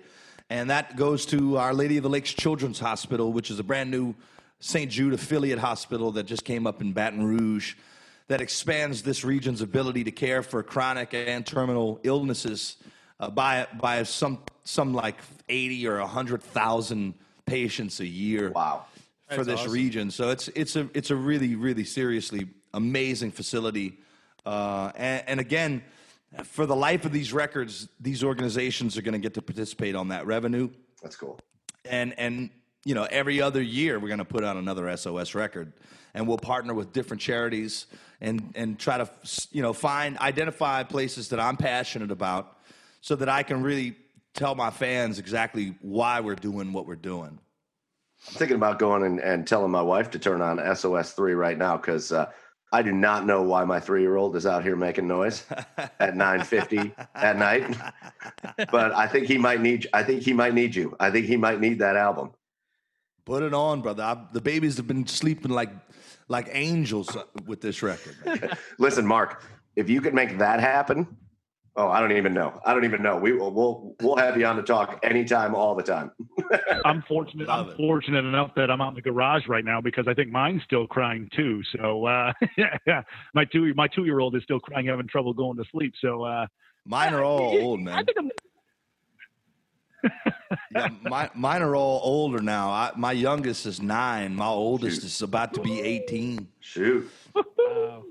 and 0.50 0.70
that 0.70 0.96
goes 0.96 1.26
to 1.26 1.56
Our 1.56 1.74
Lady 1.74 1.96
of 1.96 2.02
the 2.02 2.10
Lakes 2.10 2.32
Children's 2.32 2.80
Hospital, 2.80 3.32
which 3.32 3.50
is 3.50 3.58
a 3.58 3.64
brand 3.64 3.90
new 3.90 4.14
St. 4.60 4.90
Jude 4.90 5.12
affiliate 5.12 5.58
hospital 5.58 6.12
that 6.12 6.24
just 6.24 6.44
came 6.44 6.66
up 6.66 6.80
in 6.80 6.92
Baton 6.92 7.22
Rouge. 7.22 7.74
That 8.28 8.40
expands 8.40 9.02
this 9.02 9.22
region's 9.22 9.60
ability 9.60 10.04
to 10.04 10.10
care 10.10 10.42
for 10.42 10.62
chronic 10.62 11.12
and 11.12 11.46
terminal 11.46 12.00
illnesses 12.04 12.76
uh, 13.20 13.30
by 13.30 13.66
by 13.78 14.02
some 14.04 14.38
some 14.64 14.94
like 14.94 15.16
eighty 15.48 15.86
or 15.86 15.98
hundred 16.00 16.42
thousand 16.42 17.14
patients 17.44 18.00
a 18.00 18.06
year. 18.06 18.50
Wow. 18.50 18.86
For 19.28 19.36
That's 19.36 19.48
this 19.48 19.60
awesome. 19.60 19.72
region, 19.72 20.10
so 20.10 20.30
it's 20.30 20.48
it's 20.48 20.76
a 20.76 20.88
it's 20.94 21.10
a 21.10 21.16
really 21.16 21.54
really 21.54 21.84
seriously 21.84 22.46
amazing 22.74 23.30
facility, 23.30 23.98
uh, 24.44 24.92
and, 24.96 25.24
and 25.26 25.40
again, 25.40 25.82
for 26.42 26.66
the 26.66 26.76
life 26.76 27.06
of 27.06 27.12
these 27.12 27.32
records, 27.32 27.88
these 28.00 28.22
organizations 28.22 28.98
are 28.98 29.02
going 29.02 29.14
to 29.14 29.18
get 29.18 29.34
to 29.34 29.42
participate 29.42 29.94
on 29.94 30.08
that 30.08 30.26
revenue. 30.26 30.68
That's 31.02 31.16
cool. 31.16 31.40
And 31.86 32.18
and 32.18 32.50
you 32.84 32.94
know, 32.94 33.04
every 33.04 33.40
other 33.40 33.62
year 33.62 33.98
we're 33.98 34.08
going 34.08 34.18
to 34.18 34.24
put 34.24 34.44
out 34.44 34.56
another 34.56 34.94
SOS 34.96 35.34
record, 35.34 35.72
and 36.14 36.26
we'll 36.26 36.38
partner 36.38 36.72
with 36.72 36.92
different 36.92 37.20
charities 37.20 37.86
and 38.20 38.52
and 38.54 38.78
try 38.78 38.98
to 38.98 39.08
you 39.52 39.62
know 39.62 39.72
find 39.72 40.16
identify 40.18 40.82
places 40.82 41.28
that 41.28 41.40
I'm 41.40 41.56
passionate 41.56 42.10
about, 42.10 42.58
so 43.00 43.16
that 43.16 43.28
I 43.28 43.42
can 43.42 43.62
really 43.62 43.96
tell 44.32 44.54
my 44.54 44.70
fans 44.70 45.18
exactly 45.18 45.74
why 45.80 46.20
we're 46.20 46.34
doing 46.34 46.72
what 46.72 46.86
we're 46.86 46.96
doing. 46.96 47.38
I'm 48.28 48.34
thinking 48.34 48.56
about 48.56 48.78
going 48.78 49.02
and, 49.02 49.20
and 49.20 49.46
telling 49.46 49.70
my 49.70 49.82
wife 49.82 50.10
to 50.12 50.18
turn 50.18 50.40
on 50.40 50.74
SOS 50.74 51.12
three 51.12 51.34
right 51.34 51.58
now 51.58 51.76
because 51.76 52.10
uh, 52.10 52.30
I 52.72 52.82
do 52.82 52.90
not 52.90 53.26
know 53.26 53.42
why 53.42 53.64
my 53.64 53.78
three 53.78 54.02
year 54.02 54.16
old 54.16 54.34
is 54.34 54.46
out 54.46 54.64
here 54.64 54.74
making 54.74 55.06
noise 55.06 55.44
at 55.76 56.14
9:50 56.14 56.92
at 57.14 57.38
night. 57.38 57.76
But 58.70 58.92
I 58.92 59.06
think 59.06 59.26
he 59.26 59.38
might 59.38 59.60
need. 59.60 59.86
I 59.92 60.02
think 60.02 60.22
he 60.22 60.32
might 60.32 60.54
need 60.54 60.74
you. 60.74 60.96
I 60.98 61.10
think 61.10 61.26
he 61.26 61.36
might 61.36 61.60
need 61.60 61.78
that 61.78 61.96
album. 61.96 62.32
Put 63.24 63.42
it 63.42 63.54
on, 63.54 63.80
brother. 63.80 64.02
I, 64.02 64.16
the 64.32 64.40
babies 64.40 64.76
have 64.76 64.86
been 64.86 65.06
sleeping 65.06 65.52
like 65.52 65.70
like 66.28 66.48
angels 66.50 67.16
with 67.46 67.60
this 67.60 67.82
record. 67.82 68.16
Listen, 68.78 69.06
Marc, 69.06 69.42
if 69.76 69.88
you 69.90 70.00
could 70.00 70.14
make 70.14 70.38
that 70.38 70.60
happen, 70.60 71.16
Oh, 71.76 71.88
I 71.88 71.98
don't 72.00 72.12
even 72.12 72.32
know. 72.32 72.60
I 72.64 72.72
don't 72.72 72.84
even 72.84 73.02
know. 73.02 73.16
We 73.16 73.32
will 73.32 73.50
we'll 73.52 73.96
we'll 74.00 74.16
have 74.16 74.38
you 74.38 74.46
on 74.46 74.54
to 74.56 74.62
talk 74.62 75.00
anytime, 75.02 75.56
all 75.56 75.74
the 75.74 75.82
time. 75.82 76.12
I'm 76.84 77.02
fortunate. 77.08 77.48
Love 77.48 77.66
I'm 77.66 77.72
it. 77.72 77.76
fortunate 77.76 78.24
enough 78.24 78.52
that 78.54 78.70
I'm 78.70 78.80
out 78.80 78.90
in 78.90 78.94
the 78.94 79.02
garage 79.02 79.48
right 79.48 79.64
now 79.64 79.80
because 79.80 80.06
I 80.06 80.14
think 80.14 80.30
mine's 80.30 80.62
still 80.62 80.86
crying 80.86 81.28
too. 81.34 81.62
So 81.76 82.06
uh, 82.06 82.32
yeah, 82.86 83.02
my 83.34 83.44
two 83.44 83.74
my 83.74 83.88
two 83.88 84.04
year 84.04 84.20
old 84.20 84.36
is 84.36 84.44
still 84.44 84.60
crying, 84.60 84.86
having 84.86 85.08
trouble 85.08 85.34
going 85.34 85.56
to 85.56 85.64
sleep. 85.72 85.94
So 86.00 86.22
uh, 86.22 86.46
mine 86.86 87.12
are 87.12 87.24
all 87.24 87.58
old, 87.60 87.80
man. 87.80 88.06
I 90.04 90.10
think 90.10 90.56
I'm. 90.76 91.00
yeah, 91.02 91.08
my, 91.10 91.30
mine 91.34 91.62
are 91.62 91.74
all 91.74 92.00
older 92.02 92.40
now. 92.40 92.70
I, 92.70 92.92
my 92.96 93.12
youngest 93.12 93.66
is 93.66 93.80
nine. 93.80 94.34
My 94.34 94.46
oldest 94.46 95.02
Shoot. 95.02 95.06
is 95.06 95.22
about 95.22 95.54
to 95.54 95.60
be 95.60 95.80
eighteen. 95.80 96.48
Shoot. 96.60 97.10
Wow. 97.34 98.04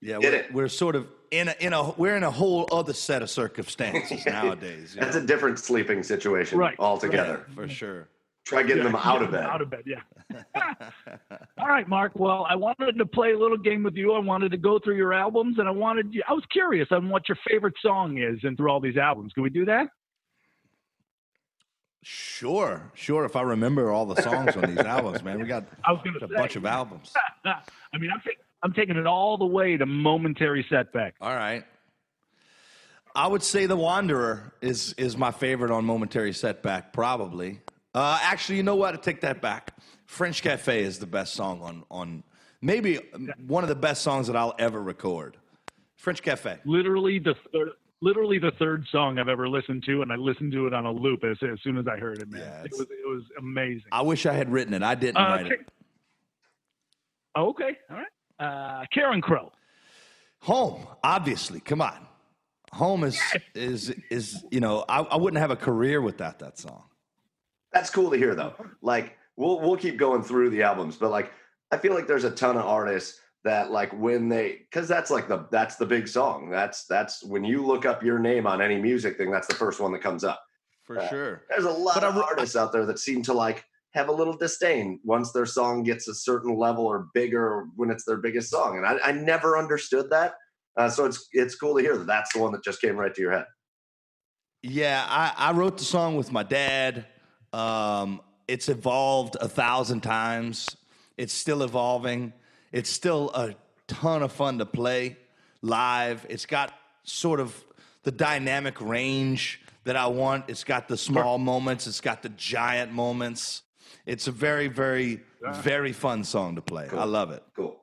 Yeah, 0.00 0.18
we're, 0.18 0.46
we're, 0.52 0.68
sort 0.68 0.96
of 0.96 1.06
in 1.30 1.48
a, 1.48 1.54
in 1.60 1.72
a 1.72 1.90
we're 1.92 2.16
in 2.16 2.24
a 2.24 2.30
whole 2.30 2.68
other 2.70 2.92
set 2.92 3.22
of 3.22 3.30
circumstances 3.30 4.26
nowadays. 4.26 4.94
That's 4.98 5.16
know? 5.16 5.22
a 5.22 5.26
different 5.26 5.58
sleeping 5.58 6.02
situation 6.02 6.58
right. 6.58 6.76
altogether. 6.78 7.46
Yeah, 7.48 7.54
for 7.54 7.68
sure. 7.68 8.08
Try 8.44 8.62
getting 8.62 8.84
yeah, 8.84 8.90
them 8.90 8.96
out 8.96 9.22
of 9.22 9.30
bed. 9.30 9.44
Out 9.44 9.62
of 9.62 9.70
bed, 9.70 9.84
yeah. 9.86 10.02
All 11.58 11.66
right, 11.66 11.88
Marc. 11.88 12.12
Well, 12.14 12.46
I 12.48 12.54
wanted 12.54 12.98
to 12.98 13.06
play 13.06 13.32
a 13.32 13.38
little 13.38 13.56
game 13.56 13.82
with 13.82 13.94
you. 13.94 14.12
I 14.12 14.18
wanted 14.18 14.50
to 14.50 14.58
go 14.58 14.78
through 14.78 14.96
your 14.96 15.14
albums, 15.14 15.58
and 15.58 15.66
I 15.66 15.70
wanted 15.70 16.12
you. 16.12 16.22
I 16.28 16.34
was 16.34 16.44
curious 16.52 16.88
on 16.90 17.08
what 17.08 17.26
your 17.26 17.38
favorite 17.48 17.74
song 17.80 18.18
is, 18.18 18.38
and 18.42 18.54
through 18.58 18.70
all 18.70 18.80
these 18.80 18.98
albums. 18.98 19.32
Can 19.32 19.42
we 19.42 19.48
do 19.48 19.64
that? 19.64 19.86
Sure, 22.06 22.90
sure. 22.92 23.24
If 23.24 23.34
I 23.34 23.40
remember 23.40 23.90
all 23.90 24.04
the 24.04 24.20
songs 24.20 24.54
on 24.56 24.74
these 24.74 24.78
albums, 24.84 25.22
man, 25.22 25.40
we 25.40 25.46
got 25.46 25.64
I 25.84 25.92
was 25.92 26.02
gonna 26.04 26.18
a 26.18 26.28
say, 26.28 26.34
bunch 26.36 26.54
of 26.56 26.66
albums. 26.66 27.12
I 27.44 27.98
mean, 27.98 28.10
I'm 28.12 28.20
I'm 28.62 28.72
taking 28.74 28.96
it 28.96 29.06
all 29.06 29.38
the 29.38 29.46
way 29.46 29.78
to 29.78 29.86
momentary 29.86 30.66
setback. 30.68 31.14
All 31.20 31.34
right. 31.34 31.64
I 33.14 33.26
would 33.26 33.42
say 33.42 33.64
The 33.66 33.76
Wanderer 33.76 34.52
is 34.60 34.92
is 34.98 35.16
my 35.16 35.30
favorite 35.30 35.70
on 35.70 35.86
momentary 35.86 36.34
setback, 36.34 36.92
probably. 36.92 37.60
Uh, 37.94 38.18
actually, 38.22 38.56
you 38.56 38.64
know 38.64 38.76
what? 38.76 38.92
I 38.92 38.96
take 38.98 39.22
that 39.22 39.40
back. 39.40 39.72
French 40.06 40.42
Cafe 40.42 40.82
is 40.82 40.98
the 40.98 41.06
best 41.06 41.32
song 41.32 41.62
on 41.62 41.84
on 41.90 42.22
maybe 42.60 43.00
one 43.46 43.64
of 43.64 43.68
the 43.68 43.76
best 43.76 44.02
songs 44.02 44.26
that 44.26 44.36
I'll 44.36 44.54
ever 44.58 44.82
record. 44.82 45.38
French 45.96 46.20
Cafe. 46.22 46.58
Literally 46.66 47.18
the 47.18 47.34
third, 47.50 47.70
literally 48.00 48.38
the 48.38 48.52
third 48.58 48.86
song 48.90 49.18
I've 49.18 49.28
ever 49.28 49.48
listened 49.48 49.84
to, 49.86 50.02
and 50.02 50.12
I 50.12 50.16
listened 50.16 50.52
to 50.52 50.66
it 50.66 50.74
on 50.74 50.86
a 50.86 50.92
loop 50.92 51.24
as, 51.24 51.38
as 51.42 51.58
soon 51.62 51.78
as 51.78 51.86
I 51.88 51.96
heard 51.98 52.18
it. 52.18 52.28
Man, 52.30 52.40
yeah, 52.40 52.64
it 52.64 52.72
was 52.72 52.80
it 52.82 53.08
was 53.08 53.24
amazing. 53.38 53.84
I 53.92 54.02
wish 54.02 54.26
I 54.26 54.32
had 54.32 54.50
written 54.50 54.74
it. 54.74 54.82
I 54.82 54.94
didn't 54.94 55.16
uh, 55.16 55.28
write 55.28 55.46
it. 55.46 55.68
Oh, 57.36 57.48
okay, 57.50 57.76
all 57.90 57.96
right. 57.96 58.06
Uh, 58.38 58.84
Carencro. 58.94 59.50
Home, 60.40 60.86
obviously. 61.02 61.60
Come 61.60 61.80
on. 61.80 62.06
Home 62.72 63.04
is 63.04 63.20
is 63.54 63.94
is 64.10 64.44
you 64.50 64.60
know 64.60 64.84
I, 64.88 65.00
I 65.00 65.16
wouldn't 65.16 65.40
have 65.40 65.50
a 65.50 65.56
career 65.56 66.02
without 66.02 66.40
that 66.40 66.58
song. 66.58 66.84
That's 67.72 67.90
cool 67.90 68.10
to 68.10 68.16
hear 68.16 68.34
though. 68.34 68.54
Like 68.82 69.16
we'll 69.36 69.60
we'll 69.60 69.76
keep 69.76 69.96
going 69.96 70.22
through 70.22 70.50
the 70.50 70.62
albums, 70.62 70.96
but 70.96 71.10
like 71.10 71.32
I 71.70 71.78
feel 71.78 71.94
like 71.94 72.06
there's 72.06 72.24
a 72.24 72.30
ton 72.30 72.56
of 72.56 72.64
artists 72.64 73.20
that 73.44 73.70
like 73.70 73.92
when 73.92 74.28
they 74.28 74.62
because 74.70 74.88
that's 74.88 75.10
like 75.10 75.28
the 75.28 75.46
that's 75.50 75.76
the 75.76 75.86
big 75.86 76.08
song. 76.08 76.50
That's 76.50 76.86
that's 76.86 77.22
when 77.22 77.44
you 77.44 77.64
look 77.64 77.86
up 77.86 78.02
your 78.02 78.18
name 78.18 78.46
on 78.46 78.60
any 78.60 78.80
music 78.80 79.16
thing, 79.16 79.30
that's 79.30 79.46
the 79.46 79.54
first 79.54 79.80
one 79.80 79.92
that 79.92 80.00
comes 80.00 80.24
up. 80.24 80.42
For 80.84 80.98
uh, 80.98 81.08
sure. 81.08 81.42
There's 81.48 81.64
a 81.64 81.70
lot 81.70 81.94
but 81.94 82.04
of 82.04 82.16
I, 82.16 82.22
artists 82.22 82.56
out 82.56 82.72
there 82.72 82.86
that 82.86 82.98
seem 82.98 83.22
to 83.24 83.32
like 83.32 83.64
have 83.92 84.08
a 84.08 84.12
little 84.12 84.36
disdain 84.36 84.98
once 85.04 85.30
their 85.32 85.46
song 85.46 85.82
gets 85.82 86.08
a 86.08 86.14
certain 86.14 86.56
level 86.58 86.84
or 86.84 87.08
bigger 87.14 87.66
when 87.76 87.90
it's 87.90 88.04
their 88.04 88.16
biggest 88.16 88.50
song. 88.50 88.76
And 88.76 88.86
I, 88.86 88.98
I 89.08 89.12
never 89.12 89.56
understood 89.56 90.10
that. 90.10 90.34
Uh, 90.76 90.88
so 90.88 91.04
it's 91.04 91.28
it's 91.32 91.54
cool 91.54 91.76
to 91.76 91.82
hear 91.82 91.96
that 91.96 92.06
that's 92.06 92.32
the 92.32 92.40
one 92.40 92.52
that 92.52 92.64
just 92.64 92.80
came 92.80 92.96
right 92.96 93.14
to 93.14 93.20
your 93.20 93.30
head. 93.30 93.46
Yeah, 94.62 95.04
I, 95.06 95.32
I 95.36 95.52
wrote 95.52 95.76
the 95.76 95.84
song 95.84 96.16
with 96.16 96.32
my 96.32 96.42
dad. 96.42 97.04
Um, 97.52 98.22
it's 98.48 98.68
evolved 98.70 99.36
a 99.40 99.48
thousand 99.48 100.00
times. 100.00 100.76
It's 101.18 101.34
still 101.34 101.62
evolving. 101.62 102.32
It's 102.74 102.90
still 102.90 103.30
a 103.34 103.54
ton 103.86 104.24
of 104.24 104.32
fun 104.32 104.58
to 104.58 104.66
play 104.66 105.16
live. 105.62 106.26
It's 106.28 106.44
got 106.44 106.74
sort 107.04 107.38
of 107.38 107.54
the 108.02 108.10
dynamic 108.10 108.80
range 108.80 109.60
that 109.84 109.94
I 109.94 110.08
want. 110.08 110.46
It's 110.48 110.64
got 110.64 110.88
the 110.88 110.96
small 110.96 111.38
moments. 111.38 111.86
It's 111.86 112.00
got 112.00 112.24
the 112.24 112.30
giant 112.30 112.90
moments. 112.90 113.62
It's 114.06 114.26
a 114.26 114.32
very, 114.32 114.66
very, 114.66 115.20
very 115.52 115.92
fun 115.92 116.24
song 116.24 116.56
to 116.56 116.62
play. 116.62 116.88
Cool. 116.90 116.98
I 116.98 117.04
love 117.04 117.30
it. 117.30 117.44
Cool. 117.54 117.80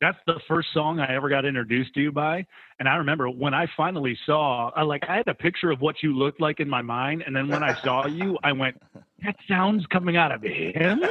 That's 0.00 0.18
the 0.26 0.40
first 0.48 0.68
song 0.72 0.98
I 0.98 1.14
ever 1.14 1.28
got 1.28 1.44
introduced 1.44 1.92
to 1.94 2.00
you 2.00 2.10
by. 2.10 2.46
And 2.78 2.88
I 2.88 2.96
remember 2.96 3.28
when 3.28 3.52
I 3.52 3.66
finally 3.76 4.16
saw, 4.24 4.70
I, 4.74 4.82
like, 4.82 5.04
I 5.06 5.16
had 5.16 5.28
a 5.28 5.34
picture 5.34 5.70
of 5.70 5.80
what 5.82 5.96
you 6.02 6.16
looked 6.16 6.40
like 6.40 6.58
in 6.58 6.70
my 6.70 6.80
mind. 6.80 7.22
And 7.26 7.36
then 7.36 7.48
when 7.48 7.62
I 7.62 7.78
saw 7.82 8.06
you, 8.06 8.38
I 8.42 8.52
went, 8.52 8.80
that 9.22 9.36
sounds 9.46 9.84
coming 9.86 10.16
out 10.16 10.32
of 10.32 10.42
him. 10.42 11.02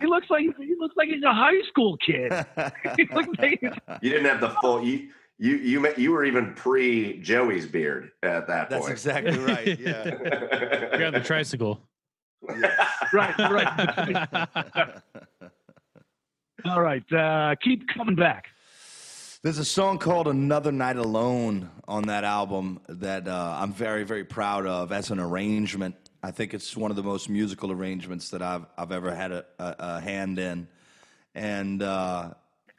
he 0.00 0.06
looks 0.06 0.26
like 0.28 0.42
he 0.58 0.74
looks 0.78 0.96
like 0.96 1.08
he's 1.08 1.22
a 1.22 1.32
high 1.32 1.60
school 1.68 1.96
kid. 2.04 2.32
you 4.02 4.10
didn't 4.10 4.26
have 4.26 4.40
the 4.40 4.56
full. 4.60 4.82
You, 4.82 5.08
you 5.38 5.56
you 5.56 5.94
you 5.96 6.12
were 6.12 6.24
even 6.24 6.52
pre 6.54 7.18
Joey's 7.20 7.66
beard 7.66 8.10
at 8.22 8.46
that 8.48 8.68
That's 8.68 8.86
point. 8.86 8.98
That's 8.98 9.18
exactly 9.18 9.38
right. 9.38 9.80
Yeah, 9.80 10.04
you're 10.98 11.06
on 11.06 11.14
the 11.14 11.22
tricycle. 11.24 11.80
right, 13.12 13.38
right. 13.38 14.98
All 16.64 16.82
right, 16.82 17.10
uh, 17.12 17.54
keep 17.62 17.88
coming 17.88 18.14
back. 18.14 18.48
There's 19.42 19.58
a 19.58 19.64
song 19.64 19.98
called 19.98 20.28
"Another 20.28 20.72
Night 20.72 20.96
Alone" 20.96 21.70
on 21.88 22.02
that 22.04 22.24
album 22.24 22.80
that 22.88 23.26
uh, 23.26 23.56
I'm 23.58 23.72
very, 23.72 24.04
very 24.04 24.24
proud 24.24 24.66
of 24.66 24.92
as 24.92 25.10
an 25.10 25.18
arrangement. 25.20 25.94
I 26.22 26.30
think 26.30 26.52
it's 26.52 26.76
one 26.76 26.90
of 26.90 26.96
the 26.96 27.02
most 27.02 27.30
musical 27.30 27.72
arrangements 27.72 28.30
that 28.30 28.42
I've 28.42 28.66
I've 28.76 28.92
ever 28.92 29.14
had 29.14 29.32
a, 29.32 29.44
a, 29.58 29.76
a 29.78 30.00
hand 30.00 30.38
in, 30.38 30.68
and 31.34 31.82
uh, 31.82 32.34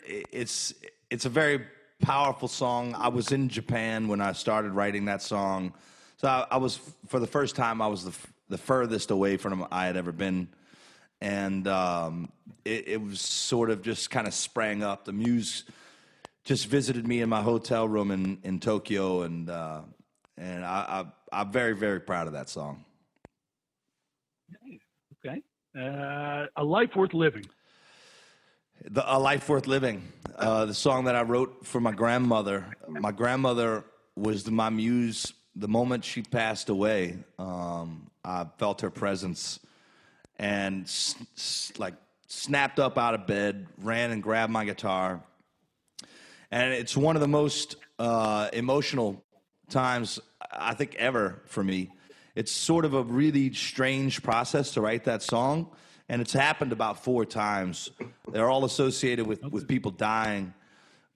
it's 0.05 0.73
it's 1.09 1.25
a 1.25 1.29
very 1.29 1.65
powerful 2.01 2.47
song. 2.47 2.93
I 2.95 3.07
was 3.07 3.31
in 3.31 3.49
Japan 3.49 4.07
when 4.07 4.21
I 4.21 4.33
started 4.33 4.73
writing 4.73 5.05
that 5.05 5.23
song, 5.23 5.73
so 6.17 6.27
I, 6.27 6.45
I 6.51 6.57
was 6.57 6.79
for 7.07 7.19
the 7.19 7.27
first 7.27 7.55
time 7.55 7.81
I 7.81 7.87
was 7.87 8.05
the 8.05 8.13
the 8.49 8.57
furthest 8.57 9.09
away 9.09 9.37
from 9.37 9.65
I 9.71 9.85
had 9.85 9.97
ever 9.97 10.11
been. 10.11 10.49
And 11.21 11.67
um, 11.67 12.31
it, 12.65 12.87
it, 12.87 13.01
was 13.01 13.21
sort 13.21 13.69
of 13.69 13.81
just 13.81 14.09
kind 14.09 14.27
of 14.27 14.33
sprang 14.33 14.81
up. 14.81 15.05
The 15.05 15.13
muse 15.13 15.65
just 16.43 16.67
visited 16.67 17.07
me 17.07 17.21
in 17.21 17.29
my 17.29 17.41
hotel 17.41 17.87
room 17.87 18.11
in, 18.11 18.39
in 18.43 18.59
Tokyo, 18.59 19.21
and 19.21 19.49
uh, 19.49 19.81
and 20.37 20.65
I, 20.65 21.05
I, 21.31 21.41
am 21.41 21.51
very 21.51 21.75
very 21.75 21.99
proud 21.99 22.25
of 22.25 22.33
that 22.33 22.49
song. 22.49 22.83
Okay, 25.23 25.43
uh, 25.77 26.47
a 26.55 26.63
life 26.63 26.95
worth 26.95 27.13
living. 27.13 27.45
The, 28.89 29.03
a 29.05 29.19
life 29.19 29.47
worth 29.47 29.67
living. 29.67 30.11
Uh, 30.35 30.65
the 30.65 30.73
song 30.73 31.05
that 31.05 31.15
I 31.15 31.21
wrote 31.21 31.67
for 31.67 31.79
my 31.79 31.91
grandmother. 31.91 32.65
My 32.87 33.11
grandmother 33.11 33.83
was 34.15 34.43
the, 34.43 34.51
my 34.51 34.71
muse 34.71 35.33
the 35.55 35.67
moment 35.67 36.03
she 36.03 36.21
passed 36.23 36.69
away. 36.69 37.17
Um, 37.37 38.09
I 38.23 38.45
felt 38.57 38.81
her 38.81 38.89
presence 38.89 39.59
and 40.41 40.83
s- 40.85 41.15
s- 41.37 41.71
like 41.77 41.93
snapped 42.27 42.79
up 42.79 42.97
out 42.97 43.13
of 43.13 43.27
bed, 43.27 43.67
ran 43.77 44.11
and 44.11 44.21
grabbed 44.21 44.51
my 44.51 44.65
guitar. 44.65 45.23
And 46.49 46.73
it's 46.73 46.97
one 46.97 47.15
of 47.15 47.21
the 47.21 47.27
most 47.27 47.75
uh, 47.99 48.49
emotional 48.51 49.23
times 49.69 50.19
I 50.51 50.73
think 50.73 50.95
ever 50.95 51.41
for 51.45 51.63
me. 51.63 51.91
It's 52.35 52.51
sort 52.51 52.85
of 52.85 52.93
a 52.93 53.03
really 53.03 53.53
strange 53.53 54.23
process 54.23 54.73
to 54.73 54.81
write 54.81 55.03
that 55.03 55.21
song, 55.21 55.69
and 56.09 56.21
it's 56.21 56.33
happened 56.33 56.71
about 56.71 57.03
four 57.03 57.23
times. 57.23 57.89
They're 58.31 58.49
all 58.49 58.65
associated 58.65 59.27
with, 59.27 59.43
with 59.43 59.67
people 59.67 59.91
dying, 59.91 60.53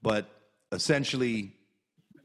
but 0.01 0.29
essentially, 0.71 1.53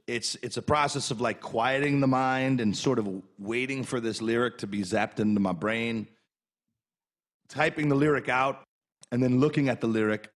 it's 0.06 0.34
it's 0.42 0.56
a 0.56 0.62
process 0.62 1.12
of 1.12 1.20
like 1.20 1.40
quieting 1.40 2.00
the 2.00 2.08
mind 2.08 2.60
and 2.60 2.76
sort 2.76 2.98
of 2.98 3.08
waiting 3.38 3.84
for 3.84 4.00
this 4.00 4.20
lyric 4.20 4.58
to 4.58 4.66
be 4.66 4.80
zapped 4.80 5.20
into 5.20 5.40
my 5.40 5.52
brain 5.52 6.08
typing 7.50 7.88
the 7.88 7.94
lyric 7.94 8.28
out 8.28 8.62
and 9.12 9.22
then 9.22 9.40
looking 9.40 9.68
at 9.68 9.80
the 9.80 9.86
lyric 9.86 10.30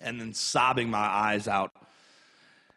and 0.00 0.20
then 0.20 0.32
sobbing 0.32 0.88
my 0.88 0.98
eyes 0.98 1.48
out 1.48 1.72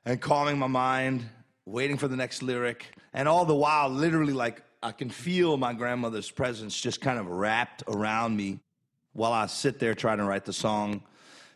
and 0.05 0.19
calming 0.19 0.57
my 0.57 0.67
mind, 0.67 1.29
waiting 1.65 1.97
for 1.97 2.07
the 2.07 2.15
next 2.15 2.41
lyric. 2.41 2.85
And 3.13 3.27
all 3.27 3.45
the 3.45 3.55
while, 3.55 3.89
literally, 3.89 4.33
like 4.33 4.63
I 4.81 4.91
can 4.91 5.09
feel 5.09 5.57
my 5.57 5.73
grandmother's 5.73 6.31
presence 6.31 6.79
just 6.79 7.01
kind 7.01 7.19
of 7.19 7.27
wrapped 7.27 7.83
around 7.87 8.35
me 8.35 8.59
while 9.13 9.33
I 9.33 9.47
sit 9.47 9.79
there 9.79 9.93
trying 9.93 10.19
to 10.19 10.23
write 10.23 10.45
the 10.45 10.53
song, 10.53 11.03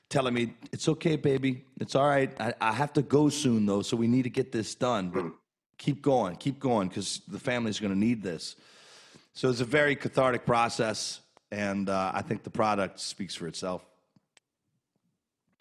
telling 0.09 0.33
me, 0.33 0.53
It's 0.71 0.89
okay, 0.89 1.15
baby. 1.15 1.63
It's 1.79 1.95
all 1.95 2.07
right. 2.07 2.31
I, 2.39 2.53
I 2.59 2.73
have 2.73 2.91
to 2.93 3.01
go 3.01 3.29
soon, 3.29 3.65
though, 3.65 3.81
so 3.81 3.95
we 3.95 4.07
need 4.07 4.23
to 4.23 4.29
get 4.29 4.51
this 4.51 4.75
done. 4.75 5.09
But 5.09 5.25
keep 5.77 6.01
going, 6.01 6.35
keep 6.35 6.59
going, 6.59 6.89
because 6.89 7.21
the 7.27 7.39
family's 7.39 7.79
going 7.79 7.93
to 7.93 7.99
need 7.99 8.21
this. 8.21 8.55
So 9.33 9.49
it's 9.49 9.61
a 9.61 9.65
very 9.65 9.95
cathartic 9.95 10.45
process, 10.45 11.21
and 11.53 11.87
uh, 11.87 12.11
I 12.13 12.21
think 12.21 12.43
the 12.43 12.49
product 12.49 12.99
speaks 12.99 13.35
for 13.35 13.47
itself. 13.47 13.85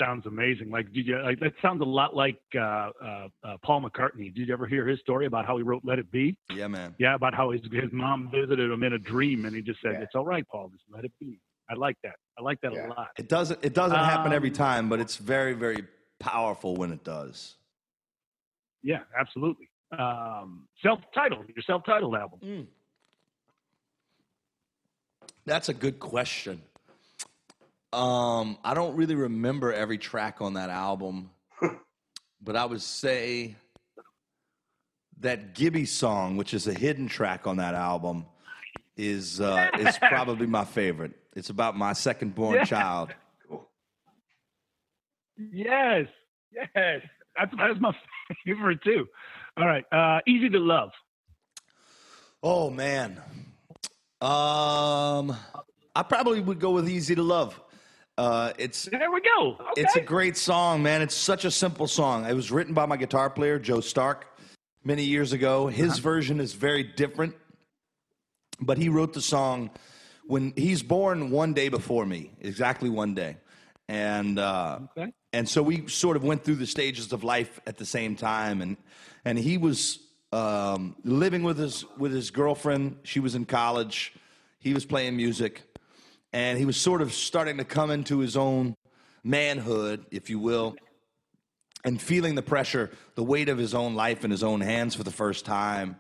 Sounds 0.01 0.27
amazing. 0.27 0.71
Like, 0.71 0.93
did 0.93 1.07
you? 1.07 1.19
Like, 1.19 1.39
that 1.41 1.53
sounds 1.61 1.81
a 1.83 1.85
lot 1.85 2.17
like 2.17 2.41
uh, 2.57 2.59
uh, 2.61 3.29
uh, 3.45 3.57
Paul 3.63 3.83
McCartney. 3.83 4.35
Did 4.35 4.49
you 4.49 4.53
ever 4.53 4.67
hear 4.67 4.87
his 4.87 4.99
story 5.01 5.27
about 5.27 5.47
how 5.47 5.57
he 5.59 5.63
wrote 5.63 5.83
"Let 5.85 5.99
It 5.99 6.11
Be"? 6.11 6.37
Yeah, 6.51 6.67
man. 6.67 6.95
Yeah, 6.99 7.15
about 7.15 7.35
how 7.35 7.51
his 7.51 7.61
his 7.71 7.93
mom 7.93 8.31
visited 8.33 8.71
him 8.71 8.83
in 8.83 8.95
a 8.95 8.99
dream, 8.99 9.45
and 9.45 9.55
he 9.55 9.63
just 9.63 9.81
said, 9.83 9.93
yeah. 9.93 10.01
"It's 10.01 10.15
all 10.15 10.25
right, 10.25 10.47
Paul. 10.49 10.71
Just 10.71 10.85
let 10.91 11.05
it 11.05 11.13
be." 11.21 11.39
I 11.71 11.75
like 11.75 11.97
that. 12.03 12.17
I 12.39 12.43
like 12.43 12.61
that 12.63 12.73
yeah. 12.73 12.87
a 12.87 12.89
lot. 12.89 13.09
It 13.19 13.29
doesn't. 13.29 13.61
It 13.63 13.75
doesn't 13.75 13.99
um, 13.99 14.05
happen 14.05 14.33
every 14.33 14.49
um, 14.49 14.55
time, 14.55 14.89
but 14.89 14.99
it's 14.99 15.17
very, 15.17 15.53
very 15.53 15.85
powerful 16.19 16.75
when 16.75 16.91
it 16.91 17.05
does. 17.05 17.57
Yeah, 18.83 19.01
absolutely. 19.17 19.69
Um, 19.97 20.67
self-titled, 20.83 21.45
your 21.55 21.63
self-titled 21.65 22.17
album. 22.17 22.41
Mm. 22.43 22.67
That's 25.45 25.69
a 25.69 25.75
good 25.75 25.99
question. 25.99 26.63
Um, 27.93 28.59
I 28.65 28.75
don't 28.75 28.97
really 28.97 29.17
remember 29.17 29.73
every 29.73 29.99
track 29.99 30.41
on 30.41 30.55
that 30.55 30.71
album, 30.71 31.31
but 32.43 32.57
I 32.57 32.65
would 32.65 32.81
say 32.81 33.57
that 35.21 35.55
Gibby 35.55 35.85
song, 35.85 36.37
which 36.37 36.55
is 36.55 36.67
a 36.67 36.73
hidden 36.73 37.07
track 37.07 37.47
on 37.47 37.59
that 37.59 37.75
album, 37.75 38.27
is 38.97 39.41
uh, 39.41 39.69
is 39.79 39.99
probably 40.09 40.47
my 40.47 40.65
favorite. 40.65 41.13
It's 41.35 41.51
about 41.51 41.77
my 41.77 41.93
second 41.93 42.35
born 42.35 42.65
child. 42.65 43.11
Cool. 43.49 43.69
Yes, 45.37 46.07
yes, 46.53 47.03
that's 47.37 47.53
that's 47.59 47.81
my 47.81 47.93
favorite 48.47 48.83
too. 48.83 49.07
All 49.57 49.67
right, 49.67 49.85
uh, 49.93 50.21
easy 50.27 50.49
to 50.49 50.59
love. 50.59 50.91
Oh 52.43 52.71
man, 52.71 53.21
um, 54.23 55.37
I 55.97 56.03
probably 56.03 56.41
would 56.41 56.61
go 56.61 56.71
with 56.71 56.89
Easy 56.89 57.15
to 57.15 57.23
Love. 57.23 57.61
Uh, 58.17 58.53
it's 58.59 58.85
there 58.85 59.11
we 59.11 59.21
go. 59.21 59.57
Okay. 59.59 59.83
It's 59.83 59.97
a 59.97 60.01
great 60.01 60.37
song, 60.37 60.83
man. 60.83 61.03
It's 61.03 61.15
such 61.15 61.45
a 61.45 61.51
simple 61.51 61.89
song. 61.89 62.27
It 62.27 62.35
was 62.35 62.53
written 62.53 62.73
by 62.73 62.87
my 62.87 62.97
guitar 62.97 63.31
player 63.31 63.59
Joe 63.59 63.81
Stark 63.81 64.27
many 64.85 65.03
years 65.03 65.33
ago. 65.33 65.67
His 65.67 65.95
uh-huh. 65.95 66.01
version 66.03 66.41
is 66.41 66.53
very 66.53 66.85
different, 66.85 67.35
but 68.61 68.79
he 68.79 68.89
wrote 68.89 69.13
the 69.13 69.23
song 69.23 69.71
when 70.27 70.53
he's 70.57 70.83
born 70.83 71.31
one 71.31 71.53
day 71.53 71.69
before 71.69 72.07
me, 72.07 72.31
exactly 72.41 72.91
one 72.91 73.15
day, 73.15 73.39
and 73.89 74.39
uh, 74.39 74.81
okay. 74.97 75.13
and 75.33 75.49
so 75.49 75.63
we 75.63 75.89
sort 75.89 76.17
of 76.17 76.23
went 76.23 76.45
through 76.45 76.57
the 76.57 76.67
stages 76.67 77.13
of 77.13 77.25
life 77.25 77.61
at 77.67 77.79
the 77.79 77.87
same 77.87 78.15
time, 78.15 78.63
and 78.63 78.77
and 79.25 79.39
he 79.39 79.59
was 79.59 79.99
um, 80.33 80.97
living 81.05 81.43
with 81.43 81.59
his 81.59 81.85
with 81.99 82.13
his 82.13 82.31
girlfriend. 82.31 82.97
She 83.03 83.21
was 83.21 83.35
in 83.35 83.45
college. 83.45 84.15
He 84.59 84.75
was 84.75 84.85
playing 84.85 85.17
music, 85.17 85.63
and 86.33 86.59
he 86.59 86.65
was 86.65 86.77
sort 86.77 87.03
of 87.03 87.13
starting 87.13 87.59
to 87.59 87.65
come 87.65 87.91
into 87.91 88.19
his 88.19 88.37
own 88.37 88.75
manhood, 89.25 90.07
if 90.11 90.31
you 90.31 90.39
will, 90.39 90.77
and 91.85 92.01
feeling 92.01 92.35
the 92.35 92.43
pressure, 92.43 92.91
the 93.15 93.25
weight 93.25 93.49
of 93.49 93.59
his 93.59 93.75
own 93.75 93.95
life 93.95 94.25
in 94.25 94.31
his 94.31 94.43
own 94.43 94.61
hands 94.61 94.95
for 94.95 95.03
the 95.03 95.11
first 95.11 95.45
time, 95.45 95.97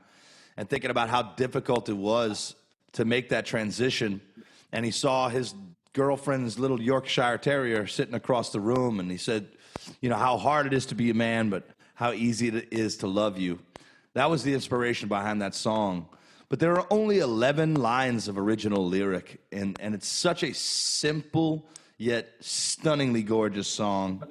and 0.56 0.68
thinking 0.68 0.90
about 0.90 1.08
how 1.08 1.22
difficult 1.22 1.88
it 1.88 1.96
was 1.96 2.54
to 2.92 3.04
make 3.04 3.30
that 3.30 3.46
transition. 3.46 4.20
And 4.72 4.84
he 4.84 4.90
saw 4.90 5.28
his 5.28 5.54
girlfriend's 5.92 6.58
little 6.58 6.80
Yorkshire 6.80 7.38
Terrier 7.38 7.86
sitting 7.86 8.14
across 8.14 8.50
the 8.50 8.60
room, 8.60 9.00
and 9.00 9.10
he 9.10 9.18
said, 9.18 9.48
"You 10.00 10.08
know 10.08 10.16
how 10.16 10.38
hard 10.38 10.66
it 10.66 10.72
is 10.72 10.86
to 10.86 10.94
be 10.94 11.10
a 11.10 11.14
man, 11.14 11.50
but 11.50 11.68
how 11.94 12.12
easy 12.12 12.48
it 12.48 12.68
is 12.70 12.96
to 12.98 13.06
love 13.06 13.38
you." 13.38 13.58
That 14.14 14.30
was 14.30 14.42
the 14.42 14.54
inspiration 14.54 15.08
behind 15.08 15.40
that 15.42 15.54
song. 15.54 16.08
But 16.48 16.58
there 16.58 16.76
are 16.76 16.86
only 16.90 17.20
11 17.20 17.76
lines 17.76 18.28
of 18.28 18.36
original 18.36 18.86
lyric, 18.86 19.40
and, 19.50 19.76
and 19.80 19.94
it's 19.94 20.06
such 20.06 20.42
a 20.42 20.52
simple 20.52 21.66
yet 21.96 22.28
stunningly 22.40 23.22
gorgeous 23.22 23.68
song. 23.68 24.22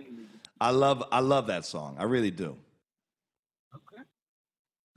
I 0.59 0.69
love, 0.69 1.03
I 1.11 1.21
love 1.21 1.47
that 1.47 1.65
song. 1.65 1.95
I 1.97 2.03
really 2.03 2.29
do. 2.29 2.55
Okay. 3.73 4.03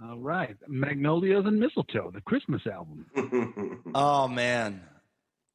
All 0.02 0.18
right. 0.18 0.54
Magnolias 0.68 1.46
and 1.46 1.58
Mistletoe, 1.58 2.10
the 2.10 2.20
Christmas 2.20 2.60
album. 2.66 3.80
oh, 3.94 4.28
man. 4.28 4.82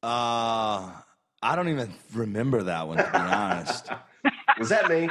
Uh, 0.02 0.90
I 1.42 1.54
don't 1.54 1.68
even 1.68 1.92
remember 2.14 2.64
that 2.64 2.88
one, 2.88 2.96
to 2.96 3.04
be 3.04 3.18
honest. 3.18 3.90
Was 4.58 4.70
that 4.70 4.90
me? 4.90 5.08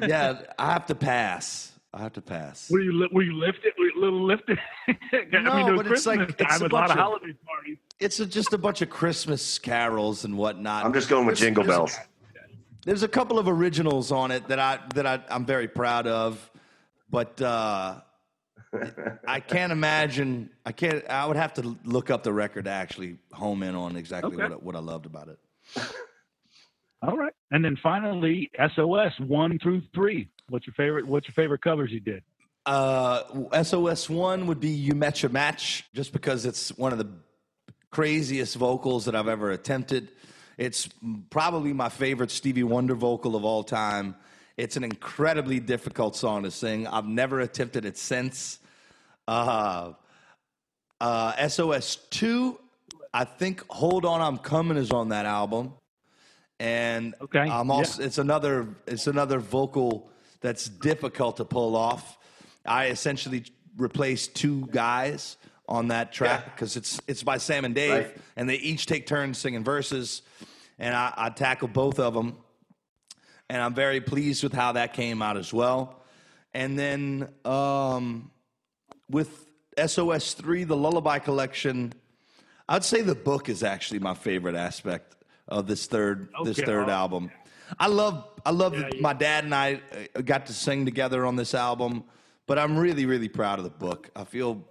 yeah, 0.06 0.42
I 0.58 0.72
have 0.72 0.86
to 0.86 0.94
pass. 0.94 1.72
I 1.98 2.02
have 2.02 2.12
to 2.12 2.22
pass. 2.22 2.70
Were 2.70 2.80
you 2.80 3.08
were 3.12 3.22
you 3.22 3.34
lifted? 3.34 3.72
Were 3.76 3.86
you 3.86 3.92
a 3.96 4.00
little 4.00 4.24
lifted? 4.24 4.60
no, 4.86 4.94
I 5.50 5.64
mean, 5.64 5.76
but 5.76 5.88
it's 5.88 6.06
like 6.06 6.20
it's 6.38 6.60
a, 6.60 6.68
lot 6.68 6.92
of 6.92 6.96
holiday 6.96 7.34
parties. 7.44 7.78
It's 7.98 8.20
a, 8.20 8.26
just 8.26 8.52
a 8.52 8.58
bunch 8.58 8.82
of 8.82 8.88
Christmas 8.88 9.58
carols 9.58 10.24
and 10.24 10.38
whatnot. 10.38 10.84
I'm 10.84 10.92
just 10.92 11.08
going 11.08 11.26
with 11.26 11.38
Jingle 11.38 11.64
there's, 11.64 11.76
Bells. 11.76 11.96
There's 12.84 13.02
a 13.02 13.08
couple 13.08 13.36
of 13.40 13.48
originals 13.48 14.12
on 14.12 14.30
it 14.30 14.46
that 14.46 14.60
I 14.60 14.78
that 14.94 15.06
I, 15.06 15.20
I'm 15.28 15.44
very 15.44 15.66
proud 15.66 16.06
of, 16.06 16.48
but 17.10 17.42
uh, 17.42 17.96
I 19.26 19.40
can't 19.40 19.72
imagine. 19.72 20.50
I 20.64 20.70
can't. 20.70 21.04
I 21.10 21.26
would 21.26 21.36
have 21.36 21.54
to 21.54 21.76
look 21.84 22.10
up 22.10 22.22
the 22.22 22.32
record 22.32 22.66
to 22.66 22.70
actually 22.70 23.16
home 23.32 23.64
in 23.64 23.74
on 23.74 23.96
exactly 23.96 24.36
okay. 24.36 24.50
what 24.50 24.62
what 24.62 24.76
I 24.76 24.78
loved 24.78 25.06
about 25.06 25.30
it. 25.30 25.38
All 27.02 27.16
right, 27.16 27.32
and 27.50 27.64
then 27.64 27.76
finally, 27.82 28.52
SOS 28.76 29.12
one 29.18 29.58
through 29.58 29.82
three. 29.92 30.28
What's 30.48 30.66
your 30.66 30.74
favorite? 30.74 31.06
What's 31.06 31.28
your 31.28 31.34
favorite 31.34 31.60
covers 31.60 31.92
you 31.92 32.00
did? 32.00 32.22
Uh, 32.64 33.22
SOS 33.62 34.08
one 34.08 34.46
would 34.46 34.60
be 34.60 34.70
"You 34.70 34.94
Met 34.94 35.22
Your 35.22 35.30
Match," 35.30 35.84
just 35.94 36.12
because 36.12 36.46
it's 36.46 36.76
one 36.76 36.92
of 36.92 36.98
the 36.98 37.08
craziest 37.90 38.56
vocals 38.56 39.04
that 39.06 39.14
I've 39.14 39.28
ever 39.28 39.50
attempted. 39.50 40.10
It's 40.56 40.88
probably 41.30 41.72
my 41.72 41.88
favorite 41.88 42.30
Stevie 42.30 42.64
Wonder 42.64 42.94
vocal 42.94 43.36
of 43.36 43.44
all 43.44 43.62
time. 43.62 44.16
It's 44.56 44.76
an 44.76 44.84
incredibly 44.84 45.60
difficult 45.60 46.16
song 46.16 46.42
to 46.42 46.50
sing. 46.50 46.86
I've 46.86 47.06
never 47.06 47.40
attempted 47.40 47.84
it 47.84 47.96
since. 47.96 48.58
Uh, 49.28 49.92
uh, 51.00 51.48
SOS 51.48 51.96
two, 52.10 52.58
I 53.14 53.24
think 53.24 53.64
"Hold 53.68 54.04
On, 54.04 54.20
I'm 54.20 54.38
Coming" 54.38 54.78
is 54.78 54.90
on 54.90 55.10
that 55.10 55.26
album, 55.26 55.74
and 56.58 57.14
okay, 57.20 57.48
I'm 57.48 57.70
also 57.70 58.00
yeah. 58.00 58.06
it's 58.06 58.18
another 58.18 58.66
it's 58.86 59.06
another 59.06 59.38
vocal 59.38 60.10
that's 60.40 60.68
difficult 60.68 61.38
to 61.38 61.44
pull 61.44 61.76
off. 61.76 62.18
I 62.64 62.86
essentially 62.86 63.44
replaced 63.76 64.34
two 64.34 64.66
guys 64.70 65.36
on 65.68 65.88
that 65.88 66.12
track 66.12 66.54
because 66.54 66.74
yeah. 66.74 66.80
it's 66.80 67.00
it's 67.06 67.22
by 67.22 67.38
Sam 67.38 67.64
and 67.64 67.74
Dave, 67.74 68.06
right. 68.06 68.16
and 68.36 68.48
they 68.48 68.56
each 68.56 68.86
take 68.86 69.06
turns 69.06 69.38
singing 69.38 69.64
verses, 69.64 70.22
and 70.78 70.94
I, 70.94 71.12
I 71.16 71.30
tackle 71.30 71.68
both 71.68 71.98
of 71.98 72.14
them, 72.14 72.36
and 73.48 73.60
I'm 73.60 73.74
very 73.74 74.00
pleased 74.00 74.42
with 74.42 74.52
how 74.52 74.72
that 74.72 74.94
came 74.94 75.22
out 75.22 75.36
as 75.36 75.52
well. 75.52 76.02
And 76.54 76.78
then 76.78 77.28
um, 77.44 78.30
with 79.10 79.46
SOS 79.84 80.34
three, 80.34 80.64
the 80.64 80.76
Lullaby 80.76 81.18
Collection, 81.18 81.92
I'd 82.68 82.84
say 82.84 83.02
the 83.02 83.14
book 83.14 83.48
is 83.48 83.62
actually 83.62 84.00
my 84.00 84.14
favorite 84.14 84.56
aspect 84.56 85.16
of 85.46 85.66
this 85.66 85.86
third 85.86 86.30
okay. 86.40 86.50
this 86.50 86.60
third 86.60 86.88
album. 86.88 87.30
I 87.78 87.88
love 87.88 88.24
I 88.48 88.50
love 88.50 88.72
yeah, 88.72 88.88
yeah. 88.94 89.00
my 89.02 89.12
dad 89.12 89.44
and 89.44 89.54
I 89.54 89.82
uh, 90.16 90.22
got 90.22 90.46
to 90.46 90.54
sing 90.54 90.86
together 90.86 91.26
on 91.26 91.36
this 91.36 91.52
album, 91.52 92.04
but 92.46 92.58
I'm 92.58 92.78
really 92.78 93.04
really 93.04 93.28
proud 93.28 93.58
of 93.58 93.64
the 93.64 93.70
book. 93.70 94.08
I 94.16 94.24
feel 94.24 94.64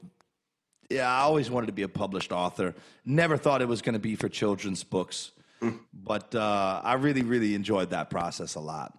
yeah, 0.89 1.07
I 1.07 1.19
always 1.19 1.51
wanted 1.51 1.67
to 1.67 1.73
be 1.73 1.83
a 1.83 1.87
published 1.87 2.31
author. 2.31 2.73
Never 3.05 3.37
thought 3.37 3.61
it 3.61 3.67
was 3.67 3.83
going 3.83 3.93
to 3.93 3.99
be 3.99 4.15
for 4.15 4.29
children's 4.29 4.83
books, 4.83 5.31
mm. 5.61 5.77
but 5.93 6.33
uh, 6.33 6.81
I 6.83 6.93
really 6.93 7.21
really 7.21 7.53
enjoyed 7.53 7.91
that 7.91 8.09
process 8.09 8.55
a 8.55 8.59
lot. 8.59 8.97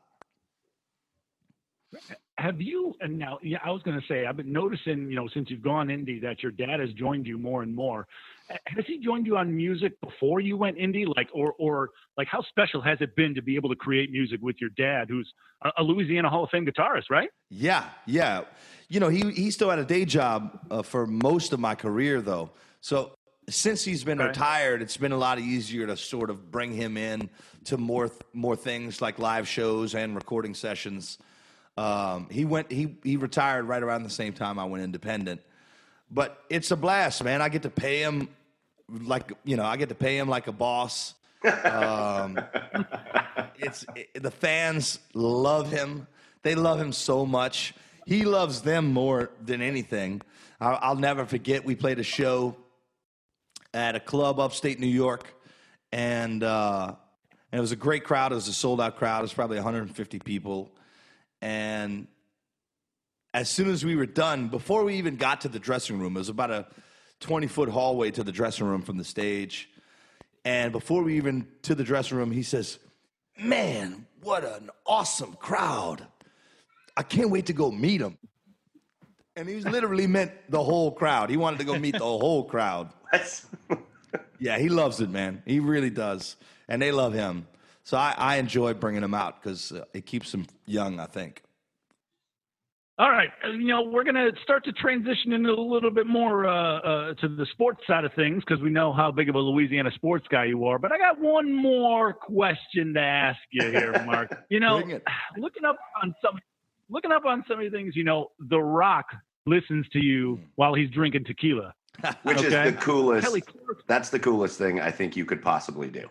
Have 2.37 2.61
you 2.61 2.95
and 3.01 3.19
now? 3.19 3.41
Yeah, 3.43 3.59
I 3.65 3.73
was 3.73 3.83
going 3.83 4.01
to 4.01 4.07
say 4.07 4.27
I've 4.27 4.37
been 4.37 4.53
noticing, 4.53 5.11
you 5.11 5.17
know, 5.17 5.27
since 5.35 5.51
you've 5.51 5.63
gone 5.63 5.89
indie, 5.89 6.23
that 6.23 6.41
your 6.41 6.53
dad 6.53 6.79
has 6.79 6.93
joined 6.93 7.27
you 7.27 7.37
more 7.37 7.65
and 7.65 7.75
more 7.75 8.07
has 8.67 8.85
he 8.87 8.99
joined 8.99 9.27
you 9.27 9.37
on 9.37 9.55
music 9.55 10.01
before 10.01 10.41
you 10.41 10.57
went 10.57 10.77
indie 10.79 11.05
like 11.17 11.29
or 11.33 11.55
or 11.59 11.91
like 12.17 12.29
how 12.29 12.43
special 12.43 12.81
has 12.81 12.99
it 13.01 13.15
been 13.17 13.35
to 13.35 13.43
be 13.43 13.57
able 13.57 13.69
to 13.69 13.77
create 13.77 14.11
music 14.11 14.41
with 14.43 14.57
your 14.61 14.71
dad 14.71 15.09
who's 15.09 15.31
a 15.77 15.83
louisiana 15.83 16.29
hall 16.31 16.45
of 16.45 16.51
fame 16.51 16.67
guitarist 16.67 17.11
right 17.11 17.31
yeah 17.51 17.85
yeah 18.07 18.43
you 18.89 19.01
know 19.01 19.09
he 19.09 19.31
he 19.33 19.51
still 19.51 19.69
had 19.69 19.79
a 19.79 19.85
day 19.85 20.05
job 20.05 20.59
uh, 20.71 20.83
for 20.83 21.07
most 21.07 21.53
of 21.53 21.61
my 21.61 21.75
career 21.75 22.21
though 22.21 22.51
so 22.81 23.13
since 23.49 23.85
he's 23.85 24.05
been 24.05 24.21
okay. 24.21 24.29
retired, 24.29 24.83
it's 24.83 24.97
been 24.97 25.13
a 25.13 25.17
lot 25.17 25.39
easier 25.39 25.87
to 25.87 25.97
sort 25.97 26.31
of 26.31 26.51
bring 26.51 26.73
him 26.73 26.97
in 26.97 27.31
to 27.65 27.79
more 27.79 28.11
more 28.33 28.57
things 28.57 29.01
like 29.01 29.19
live 29.19 29.49
shows 29.49 29.95
and 29.95 30.15
recording 30.15 30.55
sessions. 30.55 31.19
Um, 31.77 32.29
he 32.31 32.45
went 32.45 32.71
he 32.71 32.97
he 33.03 33.17
retired 33.17 33.65
right 33.65 33.83
around 33.83 34.03
the 34.03 34.11
same 34.11 34.33
time 34.33 34.59
I 34.59 34.65
went 34.65 34.85
independent, 34.85 35.41
but 36.11 36.45
it's 36.51 36.71
a 36.71 36.77
blast, 36.77 37.25
man. 37.25 37.41
I 37.41 37.49
get 37.49 37.63
to 37.63 37.71
pay 37.71 38.03
him 38.03 38.29
like 38.89 39.33
you 39.45 39.57
know 39.57 39.65
I 39.65 39.77
get 39.77 39.89
to 39.91 39.95
pay 39.95 40.19
him 40.19 40.29
like 40.29 40.47
a 40.47 40.53
boss. 40.53 41.15
Um, 41.45 42.41
it's 43.57 43.85
it, 43.95 44.23
the 44.23 44.31
fans 44.31 44.99
love 45.15 45.71
him. 45.71 46.07
They 46.43 46.55
love 46.55 46.81
him 46.81 46.93
so 46.93 47.27
much. 47.27 47.75
He 48.07 48.25
loves 48.25 48.63
them 48.63 48.93
more 48.93 49.31
than 49.45 49.61
anything. 49.61 50.23
I'll, 50.61 50.79
I'll 50.81 50.97
never 50.97 51.27
forget. 51.27 51.65
We 51.65 51.75
played 51.75 51.99
a 51.99 52.05
show 52.05 52.57
at 53.75 53.95
a 53.95 54.01
club 54.01 54.41
upstate 54.41 54.81
New 54.81 54.87
York, 54.87 55.35
and 55.93 56.43
uh, 56.43 56.95
and 57.53 57.59
it 57.59 57.61
was 57.61 57.73
a 57.73 57.77
great 57.77 58.05
crowd. 58.05 58.33
It 58.33 58.37
was 58.37 58.49
a 58.49 58.53
sold 58.53 58.81
out 58.81 58.97
crowd. 58.97 59.21
It 59.21 59.23
was 59.23 59.35
probably 59.35 59.57
150 59.57 60.19
people, 60.21 60.71
and 61.43 62.07
as 63.35 63.51
soon 63.51 63.71
as 63.71 63.85
we 63.85 63.95
were 63.95 64.07
done, 64.07 64.49
before 64.49 64.85
we 64.85 64.95
even 64.95 65.17
got 65.17 65.43
to 65.43 65.49
the 65.49 65.59
dressing 65.59 65.99
room, 65.99 66.17
it 66.17 66.21
was 66.21 66.29
about 66.29 66.51
a 66.51 66.67
20 67.21 67.47
foot 67.47 67.69
hallway 67.69 68.11
to 68.13 68.23
the 68.23 68.33
dressing 68.33 68.67
room 68.67 68.83
from 68.83 68.97
the 68.97 69.05
stage. 69.05 69.69
And 70.45 70.73
before 70.73 71.03
we 71.03 71.17
even 71.17 71.47
to 71.63 71.75
the 71.75 71.85
dressing 71.85 72.17
room, 72.17 72.31
he 72.31 72.43
says, 72.43 72.79
Man, 73.39 74.07
what 74.23 74.45
an 74.45 74.71
awesome 74.87 75.35
crowd. 75.35 76.07
I 76.97 77.03
can't 77.03 77.31
wait 77.31 77.47
to 77.47 77.53
go 77.53 77.71
meet 77.71 77.99
them. 77.99 78.19
And 79.37 79.49
he 79.49 79.61
literally 79.61 80.07
meant 80.19 80.33
the 80.49 80.63
whole 80.63 80.91
crowd. 80.91 81.31
He 81.31 81.37
wanted 81.37 81.59
to 81.61 81.65
go 81.65 81.79
meet 81.79 81.93
the 81.93 81.99
whole 82.05 82.45
crowd. 82.45 82.91
yeah, 84.41 84.59
he 84.59 84.69
loves 84.69 85.01
it, 85.01 85.11
man. 85.11 85.43
He 85.47 85.61
really 85.61 85.91
does. 85.91 86.37
And 86.69 86.83
they 86.83 86.93
love 86.93 87.13
him. 87.15 87.47
So 87.85 87.97
I, 87.97 88.15
I 88.19 88.37
enjoy 88.37 88.75
bringing 88.75 89.03
him 89.03 89.15
out 89.15 89.43
because 89.43 89.73
uh, 89.73 89.85
it 89.95 90.05
keeps 90.05 90.35
him 90.35 90.47
young, 90.67 91.01
I 91.01 91.07
think. 91.07 91.43
All 93.01 93.11
right, 93.11 93.29
uh, 93.45 93.53
you 93.53 93.69
know 93.69 93.83
we're 93.83 94.03
going 94.03 94.17
to 94.17 94.33
start 94.43 94.65
to 94.65 94.73
transition 94.73 95.33
into 95.33 95.51
a 95.51 95.61
little 95.61 95.91
bit 95.91 96.09
more 96.09 96.49
uh, 96.49 96.79
uh, 96.81 97.15
to 97.15 97.29
the 97.29 97.47
sports 97.53 97.81
side 97.87 98.05
of 98.05 98.13
things 98.15 98.43
because 98.45 98.61
we 98.61 98.71
know 98.71 98.93
how 98.93 99.13
big 99.13 99.29
of 99.29 99.37
a 99.37 99.39
Louisiana 99.39 99.93
sports 99.95 100.27
guy 100.29 100.47
you 100.47 100.65
are. 100.65 100.81
But 100.81 100.91
I 100.91 100.99
got 100.99 101.21
one 101.21 101.53
more 101.55 102.13
question 102.13 102.95
to 102.95 103.01
ask 103.01 103.39
you 103.53 103.71
here, 103.71 103.93
Marc. 104.07 104.37
You 104.51 104.59
know, 104.59 104.79
looking 105.39 105.65
up 105.65 105.77
on 106.03 106.13
some, 106.21 106.41
looking 106.91 107.13
up 107.13 107.25
on 107.25 107.45
some 107.47 107.61
of 107.61 107.71
the 107.71 107.77
things, 107.77 107.95
you 107.95 108.03
know, 108.03 108.33
The 108.49 108.59
Rock 108.59 109.07
listens 109.47 109.89
to 109.93 110.01
you 110.05 110.41
while 110.57 110.75
he's 110.75 110.91
drinking 110.91 111.25
tequila, 111.25 111.75
which 112.25 112.39
okay? 112.39 112.47
is 112.47 112.75
the 112.75 112.81
coolest. 112.81 113.29
That's 113.87 114.11
the 114.11 114.19
coolest 114.19 114.59
thing 114.59 114.81
I 114.81 114.91
think 114.91 115.17
you 115.17 115.25
could 115.25 115.41
possibly 115.41 115.89
do. 115.89 116.09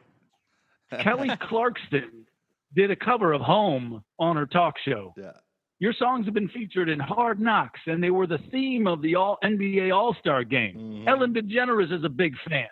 Kelly 1.01 1.31
Clarkson 1.41 2.25
did 2.73 2.91
a 2.91 2.95
cover 2.95 3.33
of 3.33 3.41
Home 3.41 4.05
on 4.19 4.37
her 4.37 4.45
talk 4.45 4.75
show. 4.85 5.13
Yeah. 5.17 5.31
Your 5.79 5.93
songs 5.93 6.25
have 6.25 6.33
been 6.33 6.49
featured 6.49 6.89
in 6.89 6.99
Hard 6.99 7.39
Knocks, 7.39 7.79
and 7.85 8.03
they 8.03 8.09
were 8.09 8.25
the 8.25 8.39
theme 8.51 8.87
of 8.87 9.01
the 9.01 9.15
All 9.15 9.37
NBA 9.43 9.95
All 9.95 10.15
Star 10.19 10.43
Game. 10.43 10.75
Mm-hmm. 10.75 11.07
Ellen 11.07 11.33
DeGeneres 11.33 11.95
is 11.95 12.03
a 12.03 12.09
big 12.09 12.33
fan. 12.49 12.67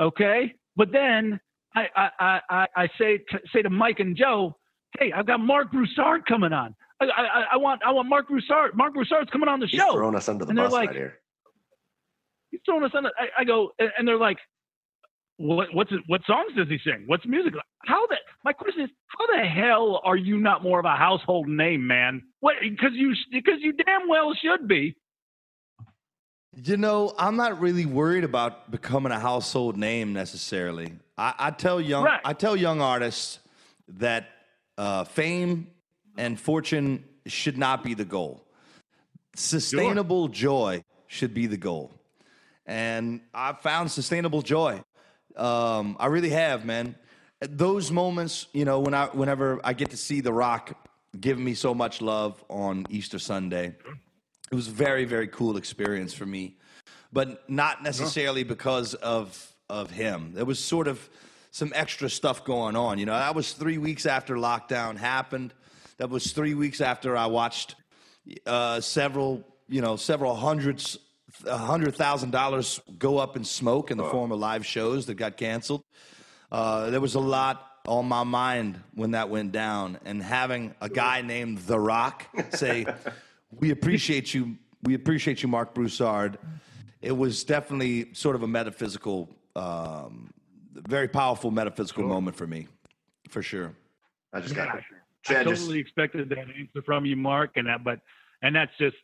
Okay, 0.00 0.54
but 0.76 0.92
then 0.92 1.40
I 1.74 1.86
I 1.96 2.40
I, 2.50 2.66
I 2.76 2.88
say 2.98 3.18
to, 3.18 3.40
say 3.52 3.62
to 3.62 3.70
Mike 3.70 3.98
and 3.98 4.16
Joe, 4.16 4.56
hey, 4.98 5.12
I've 5.12 5.26
got 5.26 5.40
Marc 5.40 5.72
Broussard 5.72 6.26
coming 6.26 6.52
on. 6.52 6.74
I, 7.00 7.06
I, 7.06 7.44
I 7.52 7.56
want 7.56 7.82
I 7.84 7.90
want 7.90 8.08
Marc 8.08 8.28
Broussard. 8.28 8.76
Marc 8.76 8.94
Broussard's 8.94 9.30
coming 9.30 9.48
on 9.48 9.58
the 9.58 9.66
show. 9.66 9.76
He's 9.76 9.80
show. 9.80 9.92
Throwing 9.92 10.14
us 10.14 10.28
under 10.28 10.44
the 10.44 10.50
and 10.50 10.58
bus 10.58 10.72
like, 10.72 10.90
right 10.90 10.96
here. 10.96 11.18
He's 12.50 12.60
throwing 12.64 12.84
us 12.84 12.92
under. 12.96 13.10
I, 13.18 13.40
I 13.40 13.44
go 13.44 13.70
and 13.78 14.06
they're 14.06 14.16
like, 14.16 14.38
what 15.38 15.68
what's 15.72 15.90
it, 15.90 16.00
what 16.06 16.20
songs 16.24 16.52
does 16.56 16.68
he 16.68 16.78
sing? 16.84 17.04
What's 17.06 17.26
music? 17.26 17.54
How 17.84 18.06
the 18.06 18.16
my 18.44 18.52
question 18.52 18.82
is, 18.84 18.90
how 19.06 19.26
the 19.26 19.46
hell 19.46 20.00
are 20.04 20.16
you 20.16 20.38
not 20.38 20.62
more 20.62 20.78
of 20.78 20.84
a 20.84 20.96
household 20.96 21.48
name, 21.48 21.86
man? 21.86 22.22
What 22.40 22.56
because 22.60 22.92
you 22.92 23.14
because 23.32 23.54
you 23.60 23.72
damn 23.72 24.06
well 24.08 24.34
should 24.34 24.68
be. 24.68 24.96
You 26.56 26.76
know, 26.76 27.12
I'm 27.18 27.36
not 27.36 27.58
really 27.58 27.86
worried 27.86 28.22
about 28.22 28.70
becoming 28.70 29.10
a 29.10 29.18
household 29.18 29.76
name 29.76 30.12
necessarily. 30.12 30.92
I, 31.16 31.34
I 31.38 31.50
tell 31.50 31.80
young 31.80 32.04
right. 32.04 32.20
I 32.24 32.34
tell 32.34 32.54
young 32.54 32.80
artists 32.80 33.38
that 33.88 34.28
uh, 34.76 35.04
fame 35.04 35.68
and 36.16 36.38
fortune 36.38 37.04
should 37.26 37.56
not 37.56 37.82
be 37.82 37.94
the 37.94 38.04
goal. 38.04 38.44
Sustainable 39.34 40.26
sure. 40.26 40.34
joy 40.34 40.84
should 41.06 41.34
be 41.34 41.46
the 41.46 41.56
goal. 41.56 41.92
And 42.66 43.20
I've 43.32 43.60
found 43.60 43.90
sustainable 43.90 44.42
joy. 44.42 44.82
Um, 45.36 45.96
I 45.98 46.06
really 46.06 46.30
have, 46.30 46.64
man. 46.64 46.94
Those 47.48 47.90
moments, 47.90 48.46
you 48.52 48.64
know, 48.64 48.80
when 48.80 48.94
I 48.94 49.06
whenever 49.06 49.60
I 49.64 49.72
get 49.72 49.90
to 49.90 49.96
see 49.96 50.20
The 50.20 50.32
Rock 50.32 50.76
giving 51.18 51.44
me 51.44 51.54
so 51.54 51.74
much 51.74 52.00
love 52.00 52.42
on 52.48 52.86
Easter 52.88 53.18
Sunday, 53.18 53.74
it 54.50 54.54
was 54.54 54.68
a 54.68 54.72
very, 54.72 55.04
very 55.04 55.28
cool 55.28 55.56
experience 55.56 56.12
for 56.12 56.26
me. 56.26 56.56
But 57.12 57.48
not 57.48 57.82
necessarily 57.82 58.44
because 58.44 58.94
of 58.94 59.52
of 59.68 59.90
him. 59.90 60.32
There 60.34 60.44
was 60.44 60.58
sort 60.58 60.88
of 60.88 61.08
some 61.50 61.72
extra 61.74 62.10
stuff 62.10 62.44
going 62.44 62.76
on. 62.76 62.98
You 62.98 63.06
know, 63.06 63.16
that 63.16 63.34
was 63.34 63.52
three 63.52 63.78
weeks 63.78 64.06
after 64.06 64.34
lockdown 64.34 64.96
happened. 64.96 65.54
That 65.98 66.10
was 66.10 66.32
three 66.32 66.54
weeks 66.54 66.80
after 66.80 67.16
I 67.16 67.26
watched 67.26 67.76
uh, 68.46 68.80
several, 68.80 69.44
you 69.68 69.80
know, 69.80 69.96
several 69.96 70.34
hundreds 70.34 70.98
hundred 71.46 71.94
thousand 71.96 72.30
dollars 72.30 72.80
go 72.98 73.18
up 73.18 73.36
in 73.36 73.44
smoke 73.44 73.90
in 73.90 73.98
the 73.98 74.04
form 74.04 74.30
of 74.32 74.38
live 74.38 74.64
shows 74.64 75.06
that 75.06 75.14
got 75.14 75.36
canceled. 75.36 75.82
Uh, 76.54 76.88
there 76.90 77.00
was 77.00 77.16
a 77.16 77.20
lot 77.20 77.68
on 77.88 78.06
my 78.06 78.22
mind 78.22 78.80
when 78.94 79.10
that 79.10 79.28
went 79.28 79.50
down, 79.50 79.98
and 80.04 80.22
having 80.22 80.72
a 80.80 80.88
guy 80.88 81.20
named 81.20 81.58
The 81.58 81.80
Rock 81.80 82.26
say, 82.50 82.86
"We 83.50 83.72
appreciate 83.72 84.32
you, 84.32 84.56
we 84.84 84.94
appreciate 84.94 85.42
you, 85.42 85.48
Marc 85.48 85.74
Broussard." 85.74 86.38
It 87.02 87.10
was 87.10 87.42
definitely 87.42 88.14
sort 88.14 88.36
of 88.36 88.44
a 88.44 88.46
metaphysical, 88.46 89.28
um, 89.56 90.32
very 90.74 91.08
powerful 91.08 91.50
metaphysical 91.50 92.04
sure. 92.04 92.08
moment 92.08 92.36
for 92.36 92.46
me, 92.46 92.68
for 93.30 93.42
sure. 93.42 93.74
I 94.32 94.38
just 94.38 94.54
got. 94.54 94.78
It. 94.78 94.84
I 95.28 95.42
totally 95.42 95.54
just... 95.54 95.70
expected 95.72 96.28
that 96.28 96.38
answer 96.38 96.82
from 96.86 97.04
you, 97.04 97.16
Marc, 97.16 97.56
and 97.56 97.66
that, 97.66 97.82
but 97.82 97.98
and 98.42 98.54
that's 98.54 98.78
just 98.78 98.96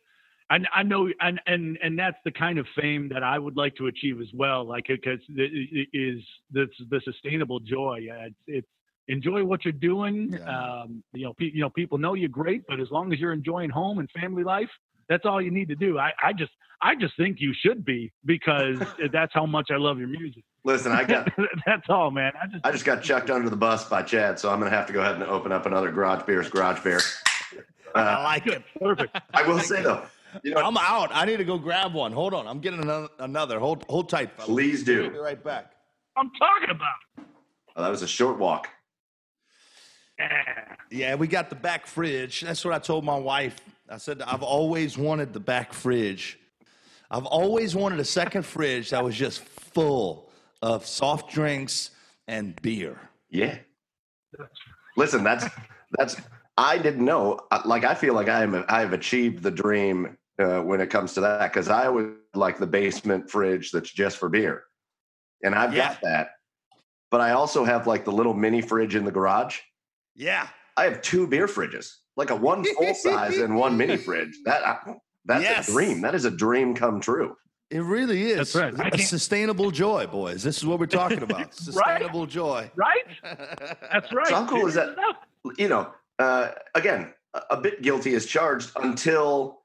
I, 0.51 0.59
I 0.73 0.83
know, 0.83 1.09
and 1.21 1.39
and 1.47 1.77
and 1.81 1.97
that's 1.97 2.17
the 2.25 2.31
kind 2.31 2.59
of 2.59 2.67
fame 2.79 3.07
that 3.09 3.23
I 3.23 3.39
would 3.39 3.55
like 3.55 3.75
to 3.77 3.87
achieve 3.87 4.19
as 4.19 4.27
well. 4.33 4.65
Like, 4.65 4.87
because 4.87 5.19
it 5.29 5.87
is 5.93 6.21
the 6.51 6.67
the 6.89 7.01
sustainable 7.05 7.61
joy. 7.61 8.07
It's, 8.09 8.35
it's 8.47 8.67
enjoy 9.07 9.43
what 9.43 9.63
you're 9.63 9.71
doing. 9.71 10.33
Yeah. 10.33 10.81
Um, 10.81 11.03
you 11.13 11.25
know, 11.25 11.33
pe- 11.33 11.51
you 11.53 11.61
know, 11.61 11.69
people 11.69 11.97
know 11.97 12.13
you're 12.15 12.29
great, 12.29 12.63
but 12.67 12.79
as 12.79 12.91
long 12.91 13.13
as 13.13 13.19
you're 13.19 13.33
enjoying 13.33 13.69
home 13.69 13.99
and 13.99 14.09
family 14.11 14.43
life, 14.43 14.69
that's 15.07 15.25
all 15.25 15.41
you 15.41 15.51
need 15.51 15.69
to 15.69 15.75
do. 15.75 15.97
I, 15.97 16.11
I 16.23 16.33
just, 16.33 16.51
I 16.81 16.95
just 16.95 17.15
think 17.17 17.37
you 17.39 17.53
should 17.53 17.83
be 17.85 18.11
because 18.25 18.77
that's 19.11 19.33
how 19.33 19.45
much 19.45 19.69
I 19.71 19.77
love 19.77 19.99
your 19.99 20.07
music. 20.07 20.43
Listen, 20.63 20.91
I 20.91 21.03
got 21.03 21.29
that's 21.65 21.89
all, 21.89 22.11
man. 22.11 22.33
I 22.41 22.47
just, 22.47 22.65
I 22.65 22.71
just 22.71 22.85
got 22.85 23.03
chucked 23.03 23.29
under 23.29 23.49
the 23.49 23.55
bus 23.55 23.87
by 23.87 24.01
Chad, 24.01 24.39
so 24.39 24.49
I'm 24.51 24.59
gonna 24.59 24.71
have 24.71 24.87
to 24.87 24.93
go 24.93 25.01
ahead 25.01 25.15
and 25.15 25.23
open 25.23 25.51
up 25.51 25.65
another 25.65 25.91
Garage 25.91 26.23
Beers 26.23 26.49
Garage 26.49 26.83
Beer. 26.83 27.01
Uh, 27.93 27.99
I 27.99 28.23
like 28.23 28.47
it. 28.47 28.63
Perfect. 28.79 29.17
I 29.33 29.45
will 29.45 29.59
say 29.59 29.81
though, 29.81 30.03
you 30.43 30.53
know, 30.53 30.61
I'm 30.61 30.77
out. 30.77 31.09
I 31.13 31.25
need 31.25 31.37
to 31.37 31.43
go 31.43 31.57
grab 31.57 31.93
one. 31.93 32.11
Hold 32.11 32.33
on. 32.33 32.47
I'm 32.47 32.59
getting 32.59 32.81
another. 32.81 33.09
another. 33.19 33.59
Hold 33.59 33.85
hold 33.89 34.09
tight, 34.09 34.31
fellas. 34.33 34.49
Please 34.49 34.83
do. 34.83 35.05
I'll 35.05 35.09
be 35.11 35.17
right 35.17 35.43
back. 35.43 35.73
I'm 36.17 36.31
talking 36.37 36.69
about. 36.69 37.27
Oh, 37.75 37.83
that 37.83 37.89
was 37.89 38.01
a 38.01 38.07
short 38.07 38.37
walk. 38.37 38.67
Yeah. 40.19 40.75
yeah, 40.91 41.15
we 41.15 41.27
got 41.27 41.49
the 41.49 41.55
back 41.55 41.87
fridge. 41.87 42.41
That's 42.41 42.63
what 42.63 42.73
I 42.73 42.79
told 42.79 43.03
my 43.03 43.17
wife. 43.17 43.59
I 43.89 43.97
said 43.97 44.21
I've 44.21 44.43
always 44.43 44.97
wanted 44.97 45.33
the 45.33 45.39
back 45.39 45.73
fridge. 45.73 46.37
I've 47.09 47.25
always 47.25 47.75
wanted 47.75 47.99
a 47.99 48.05
second 48.05 48.43
fridge 48.43 48.91
that 48.91 49.03
was 49.03 49.15
just 49.15 49.41
full 49.41 50.29
of 50.61 50.85
soft 50.85 51.31
drinks 51.33 51.91
and 52.27 52.59
beer. 52.61 52.97
Yeah. 53.29 53.57
Listen, 54.95 55.23
that's 55.23 55.45
that's 55.97 56.15
I 56.57 56.77
didn't 56.77 57.03
know. 57.03 57.39
Uh, 57.51 57.61
like 57.65 57.83
I 57.83 57.95
feel 57.95 58.13
like 58.13 58.29
I 58.29 58.43
am 58.43 58.63
I 58.67 58.81
have 58.81 58.93
achieved 58.93 59.43
the 59.43 59.51
dream 59.51 60.17
uh, 60.41 60.61
when 60.61 60.81
it 60.81 60.89
comes 60.89 61.13
to 61.13 61.21
that 61.21 61.51
because 61.53 61.69
I 61.69 61.87
would 61.87 62.15
like 62.33 62.57
the 62.57 62.67
basement 62.67 63.29
fridge 63.29 63.71
that's 63.71 63.91
just 63.91 64.17
for 64.17 64.29
beer, 64.29 64.63
and 65.43 65.53
I've 65.55 65.73
yeah. 65.73 65.89
got 65.89 66.01
that. 66.01 66.29
But 67.09 67.21
I 67.21 67.31
also 67.31 67.63
have 67.63 67.87
like 67.87 68.05
the 68.05 68.11
little 68.11 68.33
mini 68.33 68.61
fridge 68.61 68.95
in 68.95 69.05
the 69.05 69.11
garage. 69.11 69.59
Yeah, 70.15 70.47
I 70.77 70.85
have 70.85 71.01
two 71.01 71.27
beer 71.27 71.47
fridges, 71.47 71.93
like 72.15 72.29
a 72.29 72.35
one 72.35 72.63
full 72.63 72.93
size 72.93 73.37
and 73.37 73.55
one 73.55 73.77
mini 73.77 73.97
fridge. 74.07 74.37
That 74.45 74.83
that's 75.25 75.43
yes. 75.43 75.67
a 75.67 75.71
dream. 75.71 76.01
That 76.01 76.15
is 76.15 76.25
a 76.25 76.31
dream 76.31 76.73
come 76.73 76.99
true. 76.99 77.35
It 77.69 77.79
really 77.79 78.31
is. 78.31 78.51
That's 78.51 78.77
right. 78.77 78.93
A 78.93 78.97
sustainable 78.97 79.71
joy, 79.71 80.05
boys. 80.05 80.43
This 80.43 80.57
is 80.57 80.65
what 80.65 80.77
we're 80.77 80.85
talking 80.87 81.23
about. 81.23 81.55
Sustainable 81.55 82.21
right? 82.21 82.29
joy. 82.29 82.71
Right? 82.75 83.05
That's 83.23 84.11
right. 84.11 84.27
So 84.27 84.35
how 84.35 84.45
cool 84.45 84.67
is 84.67 84.73
that? 84.73 84.95
You 85.57 85.69
know, 85.69 85.93
uh, 86.19 86.49
again, 86.75 87.13
a 87.49 87.55
bit 87.55 87.81
guilty 87.81 88.13
as 88.15 88.25
charged 88.25 88.71
until 88.75 89.60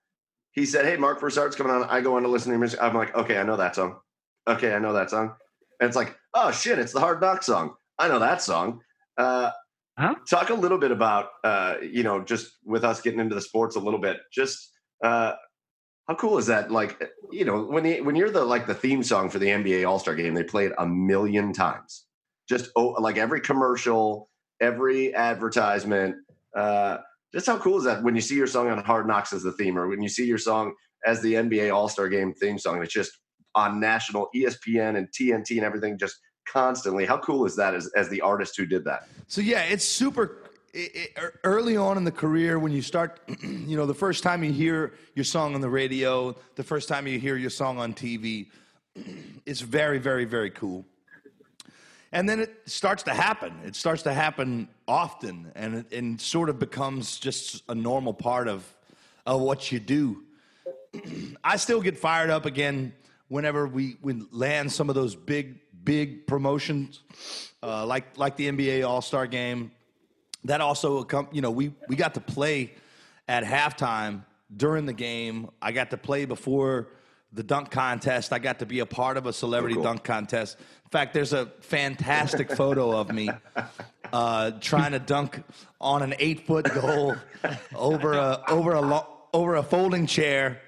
he 0.56 0.66
said, 0.66 0.84
"Hey, 0.84 0.96
Marc 0.96 1.20
Broussard's 1.20 1.54
coming 1.54 1.72
on." 1.72 1.84
I 1.84 2.00
go 2.00 2.16
on 2.16 2.22
to 2.22 2.28
listen 2.28 2.48
to 2.48 2.54
your 2.54 2.58
music. 2.58 2.82
I'm 2.82 2.94
like, 2.94 3.14
"Okay, 3.14 3.38
I 3.38 3.44
know 3.44 3.56
that 3.56 3.76
song." 3.76 4.00
okay, 4.46 4.74
I 4.74 4.78
know 4.78 4.92
that 4.92 5.10
song. 5.10 5.34
And 5.80 5.88
it's 5.88 5.96
like, 5.96 6.16
oh 6.34 6.50
shit, 6.50 6.78
it's 6.78 6.92
the 6.92 7.00
Hard 7.00 7.20
Knock 7.20 7.42
song. 7.42 7.74
I 7.98 8.08
know 8.08 8.18
that 8.18 8.42
song. 8.42 8.80
Uh, 9.18 9.50
huh? 9.98 10.14
Talk 10.28 10.50
a 10.50 10.54
little 10.54 10.78
bit 10.78 10.90
about, 10.90 11.28
uh, 11.44 11.76
you 11.82 12.02
know, 12.02 12.22
just 12.22 12.52
with 12.64 12.84
us 12.84 13.00
getting 13.00 13.20
into 13.20 13.34
the 13.34 13.40
sports 13.40 13.76
a 13.76 13.80
little 13.80 14.00
bit. 14.00 14.18
Just 14.32 14.70
uh, 15.02 15.32
how 16.08 16.14
cool 16.14 16.38
is 16.38 16.46
that? 16.46 16.70
Like, 16.70 17.02
you 17.30 17.44
know, 17.44 17.64
when 17.64 17.84
the, 17.84 18.00
when 18.00 18.16
you're 18.16 18.30
the 18.30 18.44
like 18.44 18.66
the 18.66 18.74
theme 18.74 19.02
song 19.02 19.28
for 19.28 19.38
the 19.38 19.48
NBA 19.48 19.86
All 19.88 19.98
Star 19.98 20.14
Game, 20.14 20.34
they 20.34 20.44
play 20.44 20.66
it 20.66 20.72
a 20.78 20.86
million 20.86 21.52
times. 21.52 22.04
Just 22.48 22.70
oh, 22.76 22.94
like 23.00 23.16
every 23.16 23.40
commercial, 23.40 24.30
every 24.60 25.14
advertisement. 25.14 26.16
Uh, 26.54 26.98
just 27.36 27.48
how 27.48 27.58
cool 27.58 27.76
is 27.76 27.84
that 27.84 28.02
when 28.02 28.14
you 28.14 28.22
see 28.22 28.34
your 28.34 28.46
song 28.46 28.70
on 28.70 28.82
Hard 28.82 29.06
Knocks 29.06 29.34
as 29.34 29.42
the 29.42 29.52
theme, 29.52 29.76
or 29.76 29.88
when 29.88 30.00
you 30.00 30.08
see 30.08 30.24
your 30.24 30.38
song 30.38 30.72
as 31.04 31.20
the 31.20 31.34
NBA 31.34 31.70
All 31.70 31.86
Star 31.86 32.08
Game 32.08 32.32
theme 32.32 32.58
song? 32.58 32.82
It's 32.82 32.94
just 32.94 33.12
on 33.54 33.78
national 33.78 34.30
ESPN 34.34 34.96
and 34.96 35.06
TNT 35.08 35.58
and 35.58 35.60
everything, 35.60 35.98
just 35.98 36.16
constantly. 36.48 37.04
How 37.04 37.18
cool 37.18 37.44
is 37.44 37.54
that 37.56 37.74
as, 37.74 37.90
as 37.94 38.08
the 38.08 38.22
artist 38.22 38.56
who 38.56 38.64
did 38.64 38.86
that? 38.86 39.08
So 39.26 39.42
yeah, 39.42 39.64
it's 39.64 39.84
super. 39.84 40.38
It, 40.72 40.94
it, 40.94 41.10
er, 41.18 41.38
early 41.44 41.76
on 41.76 41.98
in 41.98 42.04
the 42.04 42.10
career, 42.10 42.58
when 42.58 42.72
you 42.72 42.80
start, 42.80 43.20
you 43.42 43.76
know, 43.76 43.84
the 43.84 43.92
first 43.92 44.22
time 44.22 44.42
you 44.42 44.50
hear 44.50 44.94
your 45.14 45.24
song 45.24 45.54
on 45.54 45.60
the 45.60 45.68
radio, 45.68 46.34
the 46.54 46.64
first 46.64 46.88
time 46.88 47.06
you 47.06 47.18
hear 47.18 47.36
your 47.36 47.50
song 47.50 47.76
on 47.76 47.92
TV, 47.92 48.46
it's 49.44 49.60
very, 49.60 49.98
very, 49.98 50.24
very 50.24 50.50
cool. 50.50 50.86
And 52.12 52.26
then 52.26 52.40
it 52.40 52.62
starts 52.64 53.02
to 53.02 53.12
happen. 53.12 53.52
It 53.62 53.76
starts 53.76 54.02
to 54.04 54.14
happen 54.14 54.68
often, 54.88 55.52
and 55.54 55.74
it 55.76 55.92
and 55.92 56.20
sort 56.20 56.48
of 56.48 56.58
becomes 56.58 57.18
just 57.18 57.62
a 57.68 57.74
normal 57.74 58.14
part 58.14 58.48
of 58.48 58.64
of 59.26 59.40
what 59.40 59.72
you 59.72 59.80
do. 59.80 60.22
I 61.44 61.56
still 61.56 61.80
get 61.80 61.98
fired 61.98 62.30
up 62.30 62.46
again 62.46 62.92
whenever 63.28 63.66
we, 63.66 63.96
we 64.02 64.14
land 64.30 64.70
some 64.70 64.88
of 64.88 64.94
those 64.94 65.14
big, 65.14 65.58
big 65.84 66.26
promotions, 66.26 67.02
uh, 67.62 67.84
like 67.86 68.16
like 68.16 68.36
the 68.36 68.50
NBA 68.50 68.86
All 68.86 69.02
Star 69.02 69.26
Game. 69.26 69.72
That 70.44 70.60
also, 70.60 71.06
you 71.32 71.40
know, 71.40 71.50
we 71.50 71.72
we 71.88 71.96
got 71.96 72.14
to 72.14 72.20
play 72.20 72.74
at 73.28 73.42
halftime 73.44 74.24
during 74.54 74.86
the 74.86 74.92
game. 74.92 75.50
I 75.60 75.72
got 75.72 75.90
to 75.90 75.96
play 75.96 76.24
before 76.24 76.88
the 77.32 77.42
dunk 77.42 77.70
contest. 77.70 78.32
I 78.32 78.38
got 78.38 78.58
to 78.60 78.66
be 78.66 78.80
a 78.80 78.86
part 78.86 79.16
of 79.16 79.26
a 79.26 79.32
celebrity 79.32 79.74
oh, 79.74 79.76
cool. 79.76 79.84
dunk 79.84 80.04
contest. 80.04 80.58
In 80.58 80.90
fact, 80.90 81.14
there's 81.14 81.32
a 81.32 81.46
fantastic 81.60 82.50
photo 82.52 82.96
of 82.96 83.12
me 83.12 83.28
uh, 84.12 84.52
trying 84.60 84.92
to 84.92 84.98
dunk 84.98 85.42
on 85.80 86.02
an 86.02 86.14
eight 86.18 86.46
foot 86.46 86.72
goal 86.74 87.16
over 87.74 88.12
a 88.14 88.42
over 88.48 88.72
a 88.74 88.80
lo- 88.80 89.06
over 89.32 89.56
a 89.56 89.62
folding 89.62 90.06
chair 90.06 90.60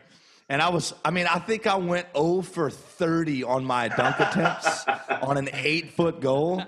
and 0.50 0.62
I 0.62 0.70
was, 0.70 0.94
I 1.04 1.10
mean, 1.10 1.26
I 1.26 1.38
think 1.38 1.66
I 1.66 1.76
went 1.76 2.06
0 2.16 2.40
for 2.40 2.70
30 2.70 3.44
on 3.44 3.64
my 3.64 3.88
dunk 3.88 4.18
attempts 4.18 4.86
on 5.22 5.36
an 5.36 5.50
eight 5.52 5.92
foot 5.92 6.20
goal. 6.20 6.62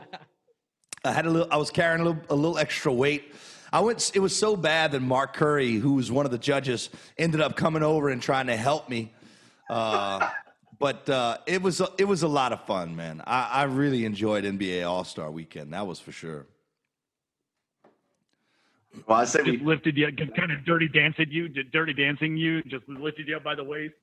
I 1.03 1.13
had 1.13 1.25
a 1.25 1.31
little, 1.31 1.49
I 1.51 1.57
was 1.57 1.71
carrying 1.71 2.03
a 2.03 2.05
little, 2.05 2.23
a 2.29 2.35
little 2.35 2.59
extra 2.59 2.93
weight. 2.93 3.35
I 3.73 3.81
went, 3.81 4.13
it 4.15 4.19
was 4.19 4.37
so 4.37 4.55
bad 4.55 4.93
that 4.93 5.01
Mark 5.01 5.35
Curry, 5.35 5.77
who 5.77 5.95
was 5.95 6.13
one 6.13 6.27
of 6.27 6.33
the 6.33 6.39
judges, 6.39 6.91
ended 7.17 7.41
up 7.41 7.57
coming 7.57 7.83
over 7.83 8.11
and 8.11 8.21
trying 8.21 8.49
to 8.49 8.57
help 8.57 8.91
me. 8.91 9.15
Uh, 9.71 10.29
but 10.81 11.09
uh, 11.09 11.39
it 11.47 11.63
was, 11.63 11.81
it 11.97 12.05
was 12.05 12.25
a 12.25 12.29
lot 12.29 12.53
of 12.53 12.67
fun, 12.67 12.97
man. 12.97 13.23
I, 13.25 13.49
I 13.53 13.63
really 13.65 14.05
enjoyed 14.05 14.45
NBA 14.45 14.89
All 14.89 15.05
Star 15.05 15.31
Weekend. 15.31 15.73
That 15.73 15.87
was 15.87 16.01
for 16.01 16.11
sure. 16.11 16.47
Well, 19.07 19.19
I 19.19 19.25
say 19.25 19.45
just 19.45 19.61
we 19.61 19.65
lifted 19.65 19.97
you, 19.97 20.11
kind 20.37 20.51
of 20.51 20.65
dirty 20.65 20.89
dancing 20.89 21.29
you, 21.31 21.49
dirty 21.49 21.93
dancing 21.93 22.37
you, 22.37 22.63
just 22.65 22.89
lifted 22.89 23.29
you 23.29 23.37
up 23.37 23.45
by 23.45 23.55
the 23.55 23.63
waist. 23.63 23.95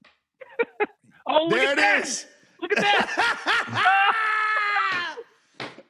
oh, 1.28 1.48
look 1.48 1.60
there 1.60 1.68
at 1.68 1.74
it 1.74 1.82
that. 1.82 2.04
is. 2.04 2.26
Look 2.62 2.72
at 2.72 2.78
that. 2.78 4.14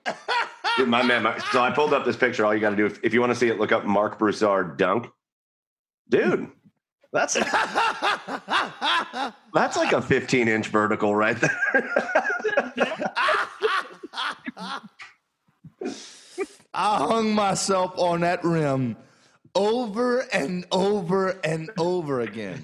Dude, 0.77 0.89
my 0.89 1.03
man, 1.03 1.23
my, 1.23 1.37
so 1.51 1.61
I 1.61 1.69
pulled 1.69 1.93
up 1.93 2.05
this 2.05 2.15
picture. 2.15 2.45
All 2.45 2.53
you 2.53 2.59
got 2.59 2.71
to 2.71 2.75
do, 2.75 2.85
if, 2.87 2.99
if, 3.03 3.13
you 3.13 3.19
want 3.19 3.31
to 3.31 3.35
see 3.35 3.47
it, 3.47 3.59
look 3.59 3.71
up 3.71 3.85
Marc 3.85 4.17
Broussard 4.17 4.77
dunk. 4.77 5.07
Dude, 6.09 6.49
that's 7.13 7.33
that's 9.53 9.77
like 9.77 9.93
a 9.93 10.01
15 10.01 10.47
inch 10.47 10.67
vertical 10.67 11.15
right 11.15 11.37
there. 11.39 11.59
I 16.73 16.97
hung 16.97 17.33
myself 17.33 17.97
on 17.97 18.21
that 18.21 18.43
rim 18.43 18.97
over 19.55 20.19
and 20.31 20.65
over 20.71 21.29
and 21.43 21.71
over 21.77 22.21
again. 22.21 22.63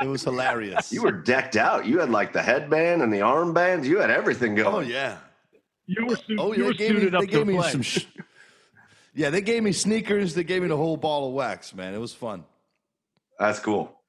It 0.00 0.06
was 0.06 0.22
hilarious. 0.22 0.92
You 0.92 1.02
were 1.02 1.12
decked 1.12 1.56
out. 1.56 1.84
You 1.84 1.98
had 1.98 2.10
like 2.10 2.32
the 2.32 2.40
headband 2.42 3.02
and 3.02 3.12
the 3.12 3.18
armbands. 3.18 3.84
You 3.84 3.98
had 3.98 4.10
everything 4.10 4.54
going. 4.54 4.86
Oh 4.86 4.88
yeah. 4.88 5.18
You 5.86 6.06
were, 6.06 6.16
su- 6.16 6.36
oh, 6.38 6.52
yeah, 6.52 6.58
you 6.58 6.64
were 6.66 6.74
suited 6.74 7.12
me, 7.12 7.18
up 7.18 7.20
they 7.22 7.26
gave 7.26 7.46
me 7.46 7.62
some. 7.62 7.80
Sh- 7.82 8.04
yeah, 9.14 9.30
they 9.30 9.40
gave 9.40 9.62
me 9.62 9.72
sneakers. 9.72 10.34
They 10.34 10.44
gave 10.44 10.62
me 10.62 10.68
the 10.68 10.76
whole 10.76 10.98
ball 10.98 11.28
of 11.28 11.32
wax. 11.34 11.74
Man, 11.74 11.94
it 11.94 11.98
was 11.98 12.12
fun. 12.12 12.44
That's 13.38 13.58
cool. 13.58 14.02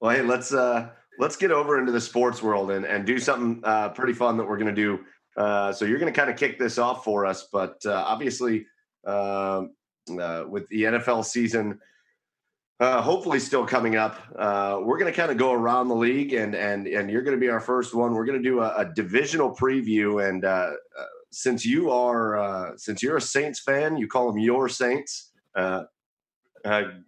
Well, 0.00 0.14
hey, 0.14 0.22
let's 0.22 0.52
uh 0.52 0.90
let's 1.18 1.36
get 1.36 1.50
over 1.50 1.78
into 1.78 1.92
the 1.92 2.00
sports 2.00 2.42
world 2.42 2.70
and 2.70 2.84
and 2.84 3.06
do 3.06 3.18
something 3.18 3.60
uh, 3.64 3.90
pretty 3.90 4.12
fun 4.12 4.36
that 4.36 4.44
we're 4.46 4.58
gonna 4.58 4.72
do 4.72 5.00
uh, 5.38 5.72
so 5.72 5.84
you're 5.84 6.00
going 6.00 6.12
to 6.12 6.18
kind 6.18 6.30
of 6.30 6.36
kick 6.36 6.58
this 6.58 6.78
off 6.78 7.04
for 7.04 7.24
us, 7.24 7.46
but 7.52 7.80
uh, 7.86 7.92
obviously 7.92 8.66
um, 9.06 9.70
uh, 10.20 10.44
with 10.48 10.68
the 10.68 10.82
NFL 10.82 11.24
season 11.24 11.78
uh, 12.80 13.00
hopefully 13.00 13.40
still 13.40 13.64
coming 13.64 13.96
up, 13.96 14.20
uh, 14.36 14.80
we're 14.82 14.98
going 14.98 15.10
to 15.10 15.16
kind 15.16 15.32
of 15.32 15.36
go 15.36 15.52
around 15.52 15.88
the 15.88 15.96
league, 15.96 16.32
and 16.32 16.54
and 16.54 16.86
and 16.86 17.10
you're 17.10 17.22
going 17.22 17.36
to 17.36 17.40
be 17.40 17.48
our 17.48 17.58
first 17.58 17.92
one. 17.92 18.14
We're 18.14 18.24
going 18.24 18.40
to 18.40 18.48
do 18.48 18.60
a, 18.60 18.72
a, 18.76 18.84
divisional 18.94 19.52
preview, 19.52 20.24
and 20.28 20.44
since 21.32 21.66
you 21.66 21.90
are 21.90 22.74
since 22.76 23.02
you're 23.02 23.16
a 23.16 23.20
Saints 23.20 23.58
fan, 23.58 23.96
you 23.96 24.06
call 24.06 24.30
them 24.30 24.38
your 24.38 24.68
Saints. 24.68 25.32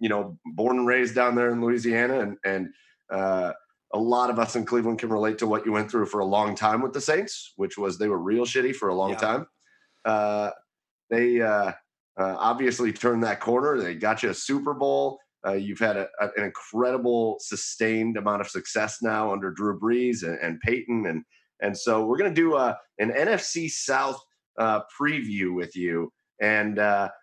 You 0.01 0.09
know, 0.09 0.39
born 0.45 0.79
and 0.79 0.87
raised 0.87 1.15
down 1.15 1.35
there 1.35 1.51
in 1.51 1.61
Louisiana, 1.61 2.21
and 2.21 2.37
and 2.45 3.55
a 3.93 3.99
lot 3.99 4.31
of 4.31 4.39
us 4.39 4.57
in 4.57 4.65
Cleveland 4.65 4.99
can 4.99 5.11
relate 5.11 5.39
to 5.39 5.47
what 5.47 5.67
you 5.67 5.73
went 5.73 5.91
through 5.91 6.07
for 6.07 6.21
a 6.21 6.25
long 6.25 6.55
time 6.55 6.81
with 6.81 6.93
the 6.93 7.01
Saints, 7.01 7.53
which 7.57 7.77
was 7.77 7.99
they 7.99 8.09
were 8.09 8.19
real 8.19 8.45
shitty 8.45 8.75
for 8.75 8.89
a 8.89 8.95
long 8.95 9.11
yeah. 9.11 9.17
time. 9.17 9.47
Uh, 10.05 10.51
they 11.11 11.41
uh, 11.41 11.73
uh, 12.19 12.37
obviously 12.39 12.93
turned 12.93 13.25
that 13.25 13.41
corner. 13.41 13.79
They 13.79 13.95
got 13.97 14.23
you 14.23 14.31
a 14.31 14.35
Super 14.35 14.75
Bowl. 14.75 15.19
Uh, 15.45 15.55
you've 15.55 15.79
had 15.79 15.97
a, 15.97 16.07
a, 16.21 16.27
an 16.37 16.45
incredible, 16.45 17.39
sustained 17.41 18.17
amount 18.17 18.43
of 18.43 18.49
success 18.49 18.99
now 19.03 19.33
under 19.33 19.51
Drew 19.51 19.79
Brees 19.81 20.23
and, 20.23 20.39
and 20.41 20.61
Payton, 20.61 21.07
and 21.07 21.25
and 21.63 21.77
so 21.77 22.07
we're 22.07 22.17
going 22.17 22.33
to 22.33 22.41
do 22.41 22.55
a, 22.55 22.69
uh, 22.69 22.75
an 22.99 23.11
NFC 23.11 23.69
South 23.69 24.21
uh, 24.59 24.81
preview 24.99 25.55
with 25.55 25.77
you. 25.77 26.13
And 26.41 26.79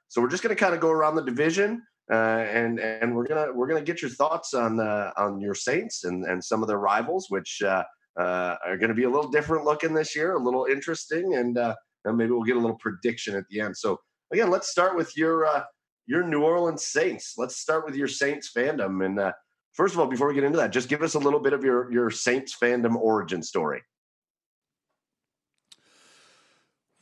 so 0.10 0.22
we're 0.22 0.30
just 0.30 0.44
going 0.44 0.56
to 0.56 0.60
kind 0.60 0.76
of 0.76 0.80
go 0.80 0.92
around 0.92 1.16
the 1.16 1.24
division 1.24 1.82
uh, 2.12 2.16
and 2.52 2.80
and 2.80 3.16
we're 3.16 3.26
gonna 3.26 3.52
we're 3.54 3.68
gonna 3.68 3.82
get 3.82 4.02
your 4.02 4.12
thoughts 4.12 4.54
on 4.54 4.80
uh, 4.80 5.12
on 5.18 5.42
your 5.42 5.54
Saints 5.54 6.06
and 6.06 6.26
and 6.26 6.44
some 6.44 6.62
of 6.62 6.68
their 6.68 6.80
rivals, 6.80 7.28
which 7.30 7.62
uh, 7.62 7.84
uh 8.18 8.56
are 8.66 8.78
going 8.78 8.90
to 8.90 8.96
be 8.96 9.04
a 9.04 9.10
little 9.10 9.30
different 9.30 9.66
looking 9.66 9.94
this 9.94 10.16
year, 10.16 10.34
a 10.34 10.40
little 10.42 10.66
interesting, 10.66 11.36
and, 11.36 11.58
uh, 11.58 11.76
and 12.06 12.18
maybe 12.18 12.32
we'll 12.32 12.44
get 12.44 12.56
a 12.56 12.60
little 12.60 12.78
prediction 12.78 13.36
at 13.36 13.44
the 13.50 13.60
end. 13.60 13.76
So 13.76 14.00
again, 14.32 14.50
let's 14.50 14.70
start 14.70 14.96
with 14.96 15.16
your 15.18 15.46
uh, 15.46 15.64
your 16.06 16.24
New 16.24 16.44
Orleans 16.44 16.86
Saints. 16.86 17.34
Let's 17.38 17.58
start 17.58 17.86
with 17.86 17.96
your 17.96 18.08
Saints 18.08 18.52
fandom. 18.56 19.06
And 19.06 19.34
first 19.74 19.94
of 19.94 20.00
all, 20.00 20.08
before 20.08 20.30
we 20.30 20.34
get 20.34 20.46
into 20.46 20.58
that, 20.60 20.72
just 20.72 20.88
give 20.88 21.02
us 21.02 21.16
a 21.16 21.20
little 21.20 21.42
bit 21.42 21.54
of 21.54 21.64
your 21.64 21.92
your 21.92 22.10
Saints 22.10 22.56
fandom 22.62 22.96
origin 22.96 23.44
story. 23.44 23.82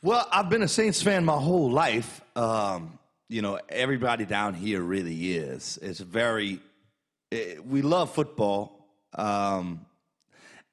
Well, 0.02 0.28
I've 0.30 0.50
been 0.50 0.62
a 0.62 0.68
Saints 0.68 1.02
fan 1.02 1.24
my 1.24 1.36
whole 1.36 1.70
life. 1.70 2.20
Um, 2.36 2.95
you 3.28 3.42
know, 3.42 3.58
everybody 3.68 4.24
down 4.24 4.54
here 4.54 4.80
really 4.80 5.34
is. 5.34 5.78
It's 5.82 6.00
very, 6.00 6.60
it, 7.30 7.58
eh, 7.58 7.60
we 7.64 7.82
love 7.82 8.12
football. 8.12 8.86
Um, 9.14 9.86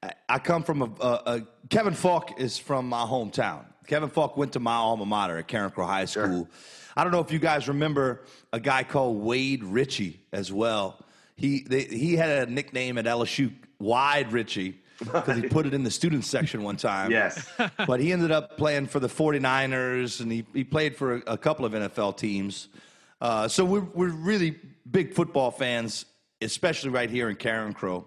I, 0.02 0.12
I, 0.28 0.38
come 0.38 0.62
from 0.62 0.82
a, 0.82 0.90
a, 1.00 1.22
a, 1.26 1.42
Kevin 1.68 1.94
Faulk 1.94 2.40
is 2.40 2.58
from 2.58 2.88
my 2.88 3.02
hometown. 3.02 3.64
Kevin 3.86 4.08
Faulk 4.08 4.36
went 4.36 4.52
to 4.52 4.60
my 4.60 4.74
alma 4.74 5.04
mater 5.04 5.38
at 5.38 5.48
Carencro 5.48 5.86
High 5.86 6.04
School. 6.04 6.26
Sure. 6.26 6.48
I 6.96 7.02
don't 7.02 7.12
know 7.12 7.20
if 7.20 7.32
you 7.32 7.38
guys 7.38 7.66
remember 7.68 8.22
a 8.52 8.60
guy 8.60 8.84
called 8.84 9.20
Wade 9.20 9.64
Richey 9.64 10.20
as 10.32 10.52
well. 10.52 11.04
He 11.36 11.64
they, 11.68 11.82
he 11.84 12.14
had 12.14 12.48
a 12.48 12.50
nickname 12.50 12.98
at 12.98 13.06
LSU, 13.06 13.52
Wide 13.80 14.32
Richey 14.32 14.80
because 14.98 15.36
he 15.36 15.48
put 15.48 15.66
it 15.66 15.74
in 15.74 15.82
the 15.82 15.90
student 15.90 16.24
section 16.24 16.62
one 16.62 16.76
time. 16.76 17.10
Yes. 17.10 17.48
but 17.86 18.00
he 18.00 18.12
ended 18.12 18.30
up 18.30 18.56
playing 18.56 18.86
for 18.86 19.00
the 19.00 19.08
49ers 19.08 20.20
and 20.20 20.30
he, 20.30 20.46
he 20.52 20.64
played 20.64 20.96
for 20.96 21.16
a, 21.16 21.22
a 21.32 21.38
couple 21.38 21.64
of 21.64 21.72
NFL 21.72 22.16
teams. 22.16 22.68
Uh, 23.20 23.48
so 23.48 23.64
we're, 23.64 23.80
we're 23.80 24.10
really 24.10 24.56
big 24.90 25.14
football 25.14 25.50
fans, 25.50 26.04
especially 26.40 26.90
right 26.90 27.10
here 27.10 27.28
in 27.28 27.36
Carencro. 27.36 28.04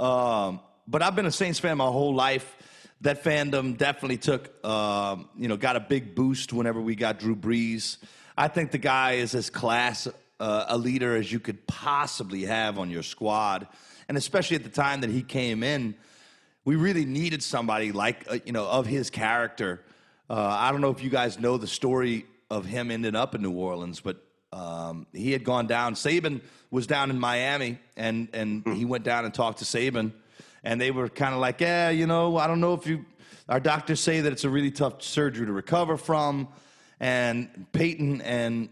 Um, 0.00 0.60
but 0.86 1.02
I've 1.02 1.16
been 1.16 1.26
a 1.26 1.32
Saints 1.32 1.58
fan 1.58 1.78
my 1.78 1.86
whole 1.86 2.14
life. 2.14 2.56
That 3.00 3.22
fandom 3.22 3.76
definitely 3.76 4.16
took, 4.18 4.64
um, 4.64 5.28
you 5.36 5.48
know, 5.48 5.56
got 5.56 5.76
a 5.76 5.80
big 5.80 6.14
boost 6.14 6.52
whenever 6.52 6.80
we 6.80 6.94
got 6.94 7.18
Drew 7.18 7.36
Brees. 7.36 7.98
I 8.36 8.48
think 8.48 8.70
the 8.70 8.78
guy 8.78 9.12
is 9.12 9.34
as 9.34 9.50
class 9.50 10.08
uh, 10.40 10.64
a 10.68 10.76
leader 10.76 11.16
as 11.16 11.30
you 11.30 11.38
could 11.38 11.66
possibly 11.66 12.42
have 12.44 12.78
on 12.78 12.90
your 12.90 13.02
squad 13.02 13.68
and 14.08 14.16
especially 14.16 14.56
at 14.56 14.64
the 14.64 14.70
time 14.70 15.00
that 15.00 15.10
he 15.10 15.22
came 15.22 15.62
in, 15.62 15.94
we 16.64 16.76
really 16.76 17.04
needed 17.04 17.42
somebody 17.42 17.92
like 17.92 18.24
uh, 18.30 18.38
you 18.44 18.52
know 18.52 18.66
of 18.66 18.86
his 18.86 19.10
character. 19.10 19.82
Uh, 20.28 20.56
I 20.58 20.72
don't 20.72 20.80
know 20.80 20.90
if 20.90 21.02
you 21.02 21.10
guys 21.10 21.38
know 21.38 21.58
the 21.58 21.66
story 21.66 22.26
of 22.50 22.64
him 22.64 22.90
ending 22.90 23.14
up 23.14 23.34
in 23.34 23.42
New 23.42 23.52
Orleans, 23.52 24.00
but 24.00 24.16
um, 24.52 25.06
he 25.12 25.32
had 25.32 25.44
gone 25.44 25.66
down. 25.66 25.94
Saban 25.94 26.40
was 26.70 26.86
down 26.86 27.10
in 27.10 27.18
Miami, 27.18 27.78
and 27.96 28.28
and 28.32 28.66
he 28.74 28.84
went 28.84 29.04
down 29.04 29.24
and 29.24 29.34
talked 29.34 29.58
to 29.58 29.64
Saban, 29.64 30.12
and 30.62 30.80
they 30.80 30.90
were 30.90 31.08
kind 31.08 31.34
of 31.34 31.40
like, 31.40 31.60
yeah, 31.60 31.90
you 31.90 32.06
know, 32.06 32.36
I 32.36 32.46
don't 32.46 32.60
know 32.60 32.74
if 32.74 32.86
you. 32.86 33.04
Our 33.46 33.60
doctors 33.60 34.00
say 34.00 34.22
that 34.22 34.32
it's 34.32 34.44
a 34.44 34.48
really 34.48 34.70
tough 34.70 35.02
surgery 35.02 35.44
to 35.44 35.52
recover 35.52 35.98
from, 35.98 36.48
and 36.98 37.66
Payton 37.72 38.22
and 38.22 38.70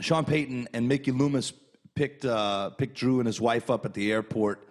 Sean 0.00 0.24
Payton 0.24 0.68
and 0.72 0.88
Mickey 0.88 1.12
Loomis 1.12 1.52
picked 1.94 2.24
uh, 2.24 2.70
picked 2.70 2.96
Drew 2.96 3.20
and 3.20 3.26
his 3.26 3.40
wife 3.40 3.70
up 3.70 3.84
at 3.84 3.94
the 3.94 4.12
airport 4.12 4.68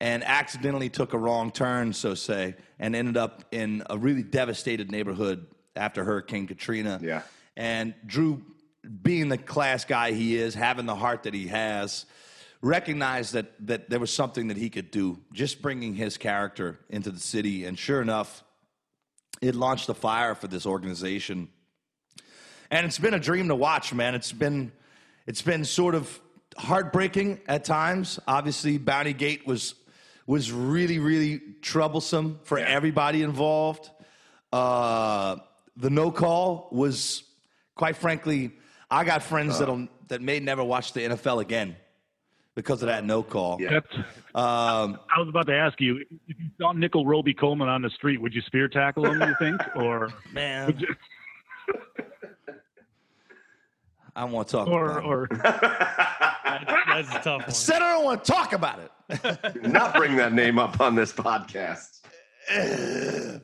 and 0.00 0.24
accidentally 0.24 0.88
took 0.88 1.12
a 1.12 1.18
wrong 1.18 1.50
turn, 1.50 1.92
so 1.92 2.14
say, 2.14 2.54
and 2.78 2.96
ended 2.96 3.16
up 3.16 3.44
in 3.52 3.82
a 3.90 3.98
really 3.98 4.22
devastated 4.22 4.90
neighborhood 4.90 5.46
after 5.76 6.04
Hurricane 6.04 6.46
Katrina. 6.46 6.98
Yeah. 7.02 7.22
And 7.56 7.94
Drew, 8.06 8.42
being 9.02 9.28
the 9.28 9.36
class 9.36 9.84
guy 9.84 10.12
he 10.12 10.36
is, 10.36 10.54
having 10.54 10.86
the 10.86 10.94
heart 10.94 11.24
that 11.24 11.34
he 11.34 11.48
has, 11.48 12.06
recognized 12.62 13.34
that 13.34 13.52
that 13.66 13.90
there 13.90 14.00
was 14.00 14.12
something 14.12 14.48
that 14.48 14.56
he 14.56 14.70
could 14.70 14.90
do, 14.90 15.18
just 15.32 15.60
bringing 15.60 15.94
his 15.94 16.16
character 16.16 16.78
into 16.88 17.10
the 17.10 17.20
city. 17.20 17.66
And 17.66 17.78
sure 17.78 18.00
enough, 18.00 18.42
it 19.42 19.54
launched 19.54 19.88
a 19.88 19.94
fire 19.94 20.34
for 20.34 20.48
this 20.48 20.66
organization. 20.66 21.48
And 22.70 22.86
it's 22.86 22.98
been 22.98 23.14
a 23.14 23.20
dream 23.20 23.48
to 23.48 23.54
watch, 23.54 23.92
man. 23.92 24.14
It's 24.14 24.32
been 24.32 24.72
it's 25.26 25.42
been 25.42 25.64
sort 25.64 25.94
of 25.94 26.20
heartbreaking 26.56 27.40
at 27.46 27.64
times. 27.64 28.18
Obviously, 28.26 28.78
Bounty 28.78 29.12
Gate 29.12 29.46
was 29.46 29.74
was 30.26 30.52
really, 30.52 30.98
really 30.98 31.40
troublesome 31.60 32.38
for 32.44 32.58
yeah. 32.58 32.66
everybody 32.68 33.22
involved. 33.22 33.90
Uh, 34.52 35.36
the 35.76 35.90
no 35.90 36.12
call 36.12 36.68
was, 36.70 37.24
quite 37.74 37.96
frankly, 37.96 38.52
I 38.90 39.02
got 39.04 39.22
friends 39.22 39.56
uh, 39.56 39.58
that'll 39.60 39.88
that 40.08 40.20
may 40.20 40.38
never 40.40 40.62
watch 40.62 40.92
the 40.92 41.00
NFL 41.00 41.40
again 41.40 41.76
because 42.54 42.82
of 42.82 42.88
that 42.88 43.04
no 43.04 43.22
call. 43.22 43.60
Yeah. 43.60 43.80
Um, 44.34 44.98
I 45.14 45.18
was 45.18 45.28
about 45.28 45.46
to 45.46 45.54
ask 45.54 45.80
you 45.80 45.98
if 46.28 46.38
you 46.38 46.50
saw 46.60 46.72
Nickell 46.72 47.06
Robey-Coleman 47.06 47.68
on 47.68 47.82
the 47.82 47.90
street, 47.90 48.20
would 48.20 48.34
you 48.34 48.42
spear 48.42 48.68
tackle 48.68 49.06
him? 49.06 49.20
You 49.20 49.34
think, 49.38 49.60
or 49.76 50.12
man? 50.32 50.76
You... 50.78 50.94
I 54.14 54.22
don't 54.22 54.32
want 54.32 54.48
to 54.48 54.52
talk 54.52 54.68
or, 54.68 54.98
about 54.98 55.04
or 55.04 55.28
that's, 56.90 57.08
a 57.08 57.20
tough 57.20 57.26
one. 57.26 57.44
I 57.48 57.52
said 57.52 57.82
I 57.82 57.92
don't 57.92 58.04
want 58.04 58.24
to 58.24 58.32
talk 58.32 58.52
about 58.52 58.78
it. 58.80 59.62
not 59.62 59.94
bring 59.94 60.16
that 60.16 60.32
name 60.32 60.58
up 60.58 60.80
on 60.80 60.94
this 60.94 61.12
podcast. 61.12 62.00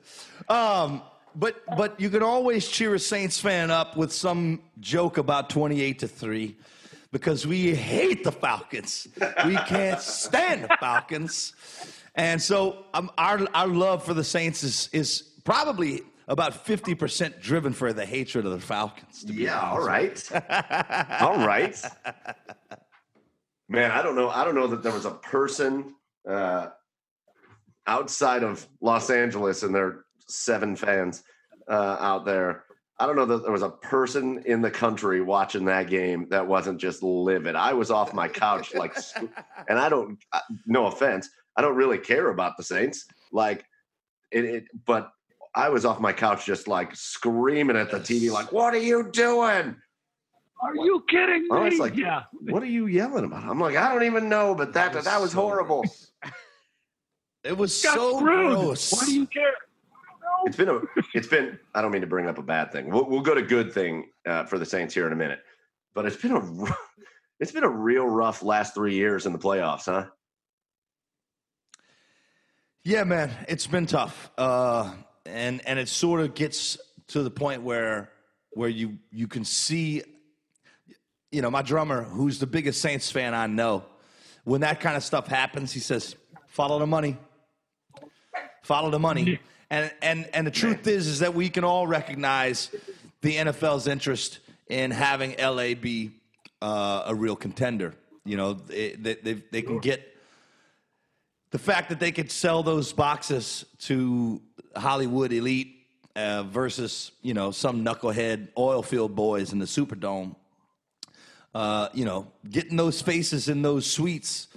um, 0.49 1.03
but 1.35 1.63
but 1.77 2.01
you 2.01 2.11
can 2.11 2.23
always 2.23 2.67
cheer 2.69 2.95
a 2.95 2.99
Saints 2.99 3.39
fan 3.39 3.71
up 3.71 3.97
with 3.97 4.13
some 4.13 4.63
joke 4.81 5.19
about 5.19 5.51
twenty 5.51 5.83
eight 5.83 5.99
to 6.01 6.09
three, 6.09 6.57
because 7.13 7.47
we 7.47 7.75
hate 7.75 8.25
the 8.25 8.33
Falcons. 8.33 9.09
We 9.45 9.57
can't 9.57 10.01
stand 10.01 10.65
the 10.65 10.77
Falcons, 10.81 11.53
and 12.15 12.41
so 12.41 12.87
um, 12.95 13.11
our 13.19 13.47
our 13.55 13.69
love 13.69 14.05
for 14.05 14.15
the 14.15 14.25
Saints 14.25 14.63
is 14.65 14.89
is 14.93 15.23
probably 15.45 16.03
about 16.29 16.67
50% 16.67 17.41
driven 17.41 17.73
for 17.73 17.93
the 17.93 18.05
hatred 18.05 18.45
of 18.47 18.53
the 18.53 18.61
Falcons. 18.61 19.25
yeah, 19.29 19.61
all 19.71 19.81
right. 19.81 20.21
all 21.21 21.47
right. 21.47 21.81
Man, 23.69 23.91
I 23.91 24.03
don't 24.03 24.15
know. 24.15 24.31
I 24.31 24.45
don't 24.45 24.55
know 24.55 24.69
that 24.69 24.83
there 24.83 24.93
was 24.93 25.07
a 25.07 25.11
person 25.11 25.95
uh, 26.29 26.69
outside 27.87 28.43
of 28.43 28.67
Los 28.81 29.11
Angeles 29.11 29.63
and 29.63 29.75
their 29.75 30.05
seven 30.29 30.77
fans 30.77 31.23
uh, 31.69 31.97
out 31.99 32.25
there. 32.25 32.65
I 32.99 33.07
don't 33.07 33.17
know 33.17 33.27
that 33.27 33.43
there 33.43 33.53
was 33.53 33.63
a 33.63 33.71
person 33.71 34.43
in 34.47 34.63
the 34.63 34.71
country 34.71 35.21
watching 35.21 35.67
that 35.67 35.91
game 35.91 36.29
that 36.31 36.47
wasn't 36.47 36.81
just 36.81 37.03
livid. 37.03 37.55
I 37.55 37.75
was 37.75 37.91
off 37.91 38.15
my 38.15 38.29
couch 38.29 38.75
like, 38.75 38.97
and 39.69 39.79
I 39.79 39.89
don't. 39.89 40.19
No 40.67 40.87
offense, 40.87 41.29
I 41.57 41.63
don't 41.63 41.77
really 41.77 41.99
care 41.99 42.31
about 42.31 42.57
the 42.57 42.63
Saints. 42.63 43.07
Like 43.33 43.65
it, 44.31 44.45
it 44.45 44.65
but 44.87 45.11
I 45.55 45.69
was 45.69 45.85
off 45.85 46.01
my 46.01 46.13
couch 46.13 46.47
just 46.47 46.69
like 46.69 46.95
screaming 46.95 47.77
at 47.77 47.91
the 47.91 47.99
TV, 47.99 48.31
like, 48.31 48.53
"What 48.53 48.75
are 48.75 48.79
you 48.79 49.11
doing? 49.11 49.77
Are 50.61 50.75
you 50.75 51.05
kidding 51.09 51.43
me?" 51.43 51.49
I 51.53 51.65
was 51.65 51.79
like, 51.79 51.97
"Yeah, 51.97 52.25
what 52.33 52.63
are 52.63 52.67
you 52.67 52.87
yelling 52.87 53.25
about?" 53.25 53.45
I'm 53.45 53.61
like, 53.61 53.77
"I 53.77 53.93
don't 53.93 54.05
even 54.05 54.29
know," 54.29 54.55
but 54.55 54.73
that 54.75 54.93
that 54.93 54.97
was, 54.97 55.05
that 55.05 55.21
was 55.21 55.33
so 55.33 55.41
horrible. 55.41 55.85
It 57.45 57.57
was 57.57 57.81
so 57.81 58.19
gross. 58.19 58.93
Why 58.93 59.07
do 59.07 59.15
you 59.15 59.27
care? 59.29 59.53
It's 60.47 60.57
been 60.57 60.69
a. 60.69 60.81
It's 61.15 61.29
been. 61.29 61.59
I 61.75 61.81
don't 61.81 61.93
mean 61.93 62.01
to 62.01 62.07
bring 62.07 62.27
up 62.27 62.39
a 62.39 62.43
bad 62.43 62.73
thing. 62.73 62.91
We'll, 62.91 63.09
we'll 63.09 63.21
go 63.21 63.35
to 63.35 63.43
good 63.43 63.73
thing 63.73 64.11
uh, 64.27 64.45
for 64.47 64.59
the 64.59 64.67
Saints 64.67 64.93
here 64.93 65.07
in 65.07 65.13
a 65.13 65.17
minute, 65.17 65.39
but 65.95 66.07
it's 66.07 66.17
been 66.17 66.33
a. 66.33 66.77
It's 67.39 67.53
been 67.53 67.65
a 67.65 67.69
real 67.69 68.07
rough 68.07 68.43
last 68.43 68.73
three 68.73 68.95
years 68.95 69.27
in 69.27 69.35
the 69.35 69.39
playoffs, 69.39 69.85
huh? 69.85 70.07
Yeah, 72.83 73.05
man, 73.05 73.31
it's 73.47 73.67
been 73.67 73.85
tough. 73.85 74.31
Uh, 74.39 74.95
and 75.27 75.61
and 75.67 75.79
it 75.79 75.89
sort 75.89 76.21
of 76.21 76.35
gets 76.35 76.79
to 77.09 77.23
the 77.23 77.31
point 77.31 77.63
where 77.63 78.11
where 78.53 78.71
you 78.71 78.97
you 79.11 79.29
can 79.29 79.45
see 79.45 80.03
you 81.31 81.43
know 81.43 81.51
my 81.51 81.63
drummer 81.63 82.03
who's 82.03 82.39
the 82.39 82.47
biggest 82.47 82.81
saints 82.81 83.11
fan 83.11 83.35
i 83.35 83.47
know 83.47 83.85
when 84.45 84.61
that 84.61 84.81
kind 84.81 84.97
of 84.97 85.03
stuff 85.03 85.27
happens 85.27 85.73
he 85.73 85.81
says 85.81 86.17
follow 86.47 86.79
the 86.79 86.87
money 86.87 87.17
follow 88.63 88.91
the 88.91 88.99
money 88.99 89.39
and 89.71 89.93
and 90.03 90.29
and 90.33 90.47
the 90.47 90.51
truth 90.51 90.87
is 90.87 91.07
is 91.07 91.19
that 91.21 91.35
we 91.35 91.49
can 91.49 91.65
all 91.65 91.87
recognize 91.87 92.75
the 93.23 93.37
nfl's 93.37 93.87
interest 93.87 94.39
in 94.69 94.91
having 94.91 95.35
la 95.39 95.75
be 95.75 96.11
uh, 96.63 97.05
a 97.07 97.15
real 97.15 97.37
contender 97.37 97.95
you 98.25 98.37
know 98.37 98.55
they, 98.55 98.93
they, 98.93 99.35
they 99.51 99.63
can 99.63 99.79
get 99.79 100.17
the 101.51 101.59
fact 101.59 101.89
that 101.89 102.01
they 102.01 102.13
could 102.13 102.31
sell 102.31 102.63
those 102.63 102.93
boxes 102.93 103.65
to 103.79 104.43
Hollywood 104.75 105.33
elite 105.33 105.87
uh, 106.15 106.43
versus 106.43 107.13
you 107.23 107.35
know 107.35 107.51
some 107.51 107.85
knucklehead 107.85 108.49
oil 108.59 108.83
field 108.83 109.15
boys 109.15 109.53
in 109.53 109.59
the 109.59 109.65
Superdome. 109.65 110.35
Uh, 111.57 111.89
you 111.95 112.05
know, 112.05 112.31
getting 112.51 112.77
those 112.77 113.01
faces 113.01 113.49
in 113.49 113.63
those 113.63 113.91
suites 113.91 114.49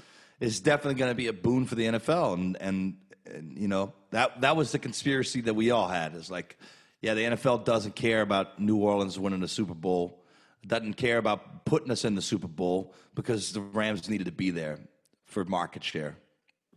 is 0.41 0.59
definitely 0.59 0.95
going 0.95 1.09
to 1.09 1.15
be 1.15 1.27
a 1.27 1.33
boon 1.33 1.65
for 1.65 1.75
the 1.75 1.85
NFL, 1.85 2.33
and, 2.33 2.57
and 2.59 2.97
and 3.25 3.57
you 3.57 3.69
know 3.69 3.93
that 4.11 4.41
that 4.41 4.57
was 4.57 4.73
the 4.73 4.79
conspiracy 4.79 5.39
that 5.39 5.53
we 5.53 5.71
all 5.71 5.87
had. 5.87 6.13
Is 6.13 6.29
like, 6.29 6.57
yeah, 7.01 7.13
the 7.13 7.21
NFL 7.21 7.63
doesn't 7.63 7.95
care 7.95 8.19
about 8.19 8.59
New 8.59 8.75
Orleans 8.75 9.17
winning 9.17 9.39
the 9.39 9.47
Super 9.47 9.73
Bowl, 9.73 10.25
doesn't 10.67 10.95
care 10.95 11.19
about 11.19 11.63
putting 11.63 11.89
us 11.89 12.03
in 12.03 12.15
the 12.15 12.21
Super 12.21 12.49
Bowl 12.49 12.93
because 13.15 13.53
the 13.53 13.61
Rams 13.61 14.09
needed 14.09 14.25
to 14.25 14.33
be 14.33 14.49
there 14.49 14.77
for 15.23 15.45
market 15.45 15.85
share. 15.85 16.17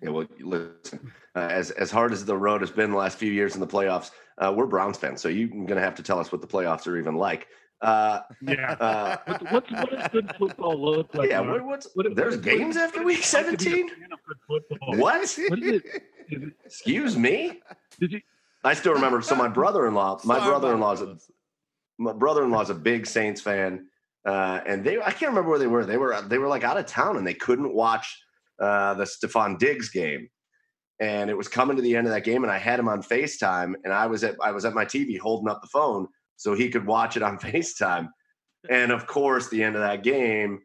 Yeah, 0.00 0.10
well, 0.10 0.28
listen, 0.38 1.10
uh, 1.34 1.48
as 1.50 1.72
as 1.72 1.90
hard 1.90 2.12
as 2.12 2.24
the 2.24 2.36
road 2.36 2.60
has 2.60 2.70
been 2.70 2.92
the 2.92 2.96
last 2.96 3.18
few 3.18 3.32
years 3.32 3.56
in 3.56 3.60
the 3.60 3.66
playoffs, 3.66 4.12
uh, 4.38 4.54
we're 4.56 4.66
Browns 4.66 4.98
fans, 4.98 5.20
so 5.20 5.28
you're 5.28 5.48
going 5.48 5.66
to 5.66 5.80
have 5.80 5.96
to 5.96 6.02
tell 6.04 6.20
us 6.20 6.30
what 6.30 6.40
the 6.40 6.46
playoffs 6.46 6.86
are 6.86 6.96
even 6.96 7.16
like. 7.16 7.48
Uh, 7.82 8.20
yeah. 8.42 8.72
Uh, 8.78 9.16
what's, 9.50 9.70
what 9.70 9.90
does 9.90 10.08
good 10.12 10.32
football 10.38 10.80
look 10.80 11.12
like? 11.14 11.30
Yeah. 11.30 11.40
What, 11.40 11.64
what's 11.64 11.88
what, 11.94 12.14
there's 12.14 12.36
what, 12.36 12.44
games 12.44 12.76
what, 12.76 12.84
after 12.84 13.02
week 13.02 13.24
17? 13.24 13.90
What? 14.46 14.62
what 14.96 15.20
is 15.20 15.38
it, 15.38 15.58
is 15.62 15.82
it, 16.30 16.52
Excuse 16.64 17.16
me. 17.16 17.60
Did 17.98 18.12
you? 18.12 18.20
I 18.64 18.74
still 18.74 18.92
remember. 18.92 19.20
So 19.22 19.34
my 19.34 19.48
brother-in-law, 19.48 20.20
my 20.24 20.38
brother-in-law's 20.38 21.02
a, 21.02 21.16
my 21.98 22.12
brother-in-law's 22.12 22.70
a 22.70 22.74
big 22.74 23.06
Saints 23.06 23.40
fan, 23.40 23.86
uh, 24.24 24.60
and 24.64 24.84
they 24.84 25.00
I 25.00 25.10
can't 25.10 25.30
remember 25.30 25.50
where 25.50 25.58
they 25.58 25.66
were. 25.66 25.84
They 25.84 25.96
were 25.96 26.22
they 26.22 26.38
were 26.38 26.46
like 26.46 26.62
out 26.62 26.76
of 26.76 26.86
town 26.86 27.16
and 27.16 27.26
they 27.26 27.34
couldn't 27.34 27.74
watch 27.74 28.22
uh, 28.60 28.94
the 28.94 29.04
Stefon 29.04 29.58
Diggs 29.58 29.90
game, 29.90 30.28
and 31.00 31.28
it 31.28 31.36
was 31.36 31.48
coming 31.48 31.76
to 31.76 31.82
the 31.82 31.96
end 31.96 32.06
of 32.06 32.12
that 32.12 32.22
game, 32.22 32.44
and 32.44 32.52
I 32.52 32.58
had 32.58 32.78
him 32.78 32.88
on 32.88 33.02
Facetime, 33.02 33.74
and 33.82 33.92
I 33.92 34.06
was 34.06 34.22
at 34.22 34.36
I 34.40 34.52
was 34.52 34.64
at 34.64 34.74
my 34.74 34.84
TV 34.84 35.18
holding 35.18 35.48
up 35.48 35.60
the 35.60 35.68
phone 35.68 36.06
so 36.36 36.54
he 36.54 36.68
could 36.68 36.86
watch 36.86 37.16
it 37.16 37.22
on 37.22 37.38
Facetime, 37.38 38.08
and 38.70 38.92
of 38.92 39.06
course, 39.06 39.48
the 39.48 39.62
end 39.62 39.76
of 39.76 39.82
that 39.82 40.02
game, 40.02 40.60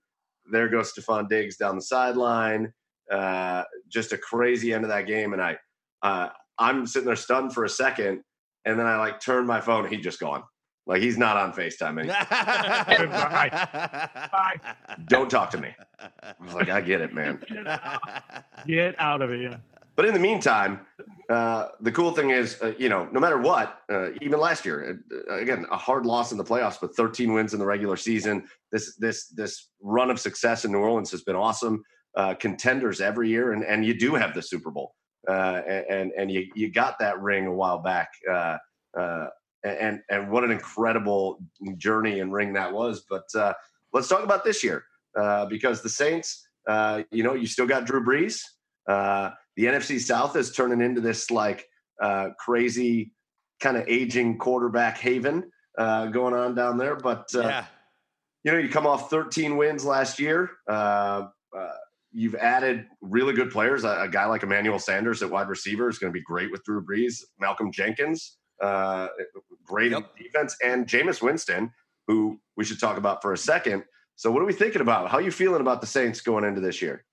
there 0.51 0.69
goes 0.69 0.93
Stefon 0.93 1.27
Diggs 1.29 1.57
down 1.57 1.75
the 1.75 1.81
sideline, 1.81 2.71
uh, 3.11 3.63
just 3.89 4.13
a 4.13 4.17
crazy 4.17 4.73
end 4.73 4.83
of 4.83 4.89
that 4.89 5.07
game, 5.07 5.33
and 5.33 5.41
I 5.41 5.57
uh, 6.03 6.29
I'm 6.59 6.85
sitting 6.85 7.07
there 7.07 7.15
stunned 7.15 7.53
for 7.53 7.63
a 7.63 7.69
second, 7.69 8.21
and 8.65 8.79
then 8.79 8.85
I 8.85 8.97
like 8.97 9.19
turn 9.19 9.45
my 9.45 9.61
phone, 9.61 9.87
he 9.87 9.97
just 9.97 10.19
gone. 10.19 10.43
Like 10.87 11.01
he's 11.01 11.17
not 11.17 11.35
on 11.35 11.51
FaceTime 11.51 11.99
anymore. 11.99 12.15
Bye. 13.09 13.49
Bye. 14.31 14.73
Don't 15.07 15.29
talk 15.29 15.49
to 15.51 15.57
me. 15.57 15.75
I 15.99 16.33
was 16.41 16.53
like, 16.53 16.69
I 16.69 16.79
get 16.79 17.01
it, 17.01 17.13
man. 17.13 17.41
Get 18.65 18.95
out 18.97 19.21
of 19.21 19.31
it. 19.31 19.59
But 19.97 20.05
in 20.05 20.13
the 20.13 20.19
meantime, 20.19 20.81
uh, 21.27 21.69
the 21.81 21.91
cool 21.91 22.11
thing 22.11 22.29
is, 22.29 22.61
uh, 22.61 22.73
you 22.77 22.87
know, 22.87 23.09
no 23.11 23.19
matter 23.19 23.39
what, 23.39 23.79
uh, 23.91 24.11
even 24.21 24.39
last 24.39 24.63
year, 24.63 25.01
uh, 25.11 25.33
again, 25.33 25.65
a 25.71 25.75
hard 25.75 26.05
loss 26.05 26.31
in 26.31 26.37
the 26.37 26.43
playoffs, 26.43 26.77
but 26.79 26.95
13 26.95 27.33
wins 27.33 27.53
in 27.53 27.59
the 27.59 27.65
regular 27.65 27.97
season. 27.97 28.45
This 28.71 28.95
this 28.97 29.27
this 29.29 29.71
run 29.81 30.11
of 30.11 30.19
success 30.19 30.65
in 30.65 30.71
New 30.71 30.77
Orleans 30.77 31.09
has 31.11 31.23
been 31.23 31.35
awesome. 31.35 31.83
Uh, 32.15 32.35
contenders 32.35 33.01
every 33.01 33.27
year, 33.29 33.53
and 33.53 33.63
and 33.63 33.83
you 33.83 33.97
do 33.97 34.13
have 34.13 34.35
the 34.35 34.41
Super 34.41 34.69
Bowl. 34.69 34.93
uh, 35.27 35.61
and 35.89 36.11
and 36.17 36.31
you 36.31 36.47
you 36.55 36.71
got 36.71 36.99
that 36.99 37.19
ring 37.19 37.47
a 37.47 37.53
while 37.53 37.79
back. 37.79 38.09
Uh, 38.31 38.57
uh, 38.97 39.27
and 39.63 40.01
and 40.09 40.31
what 40.31 40.43
an 40.43 40.51
incredible 40.51 41.39
journey 41.77 42.19
and 42.19 42.31
ring 42.31 42.53
that 42.53 42.71
was. 42.71 43.03
But 43.09 43.25
uh, 43.35 43.53
let's 43.93 44.07
talk 44.07 44.23
about 44.23 44.43
this 44.43 44.63
year 44.63 44.85
uh, 45.19 45.47
because 45.47 45.81
the 45.81 45.89
Saints, 45.89 46.47
uh, 46.67 47.03
you 47.11 47.23
know, 47.23 47.33
you 47.33 47.47
still 47.47 47.67
got 47.67 47.85
Drew 47.85 48.03
Brees. 48.05 48.41
Uh, 49.57 49.71
the 49.71 49.77
NFC 49.77 49.99
South 49.99 50.35
is 50.35 50.51
turning 50.51 50.81
into 50.81 51.01
this 51.01 51.31
like 51.31 51.67
uh, 52.01 52.29
crazy 52.39 53.13
kind 53.59 53.77
of 53.77 53.87
aging 53.87 54.37
quarterback 54.37 54.97
haven 54.97 55.51
uh, 55.77 56.07
going 56.07 56.33
on 56.33 56.55
down 56.55 56.77
there. 56.77 56.95
But 56.95 57.27
yeah. 57.33 57.65
you 58.43 58.51
know, 58.51 58.57
you 58.57 58.69
come 58.69 58.87
off 58.87 59.09
13 59.09 59.57
wins 59.57 59.83
last 59.85 60.19
year. 60.19 60.51
you've 62.13 62.35
added 62.35 62.85
really 63.01 63.33
good 63.33 63.51
players. 63.51 63.83
A, 63.83 64.03
a, 64.03 64.07
guy 64.07 64.25
like 64.25 64.43
Emmanuel 64.43 64.79
Sanders 64.79 65.21
at 65.21 65.29
wide 65.29 65.49
receiver 65.49 65.89
is 65.89 65.99
going 65.99 66.11
to 66.11 66.17
be 66.17 66.23
great 66.23 66.51
with 66.51 66.63
Drew 66.63 66.83
Brees. 66.83 67.21
Malcolm 67.39 67.71
Jenkins 67.71 68.37
uh, 68.61 69.07
great 69.65 69.91
yep. 69.91 70.15
defense, 70.17 70.55
and 70.63 70.87
Jameis 70.87 71.21
Winston, 71.21 71.71
who 72.07 72.39
we 72.55 72.63
should 72.63 72.79
talk 72.79 72.97
about 72.97 73.21
for 73.21 73.33
a 73.33 73.37
second. 73.37 73.83
So, 74.15 74.31
what 74.31 74.41
are 74.41 74.45
we 74.45 74.53
thinking 74.53 74.81
about? 74.81 75.09
How 75.09 75.17
are 75.17 75.21
you 75.21 75.31
feeling 75.31 75.61
about 75.61 75.81
the 75.81 75.87
Saints 75.87 76.21
going 76.21 76.43
into 76.43 76.61
this 76.61 76.81
year? 76.81 77.05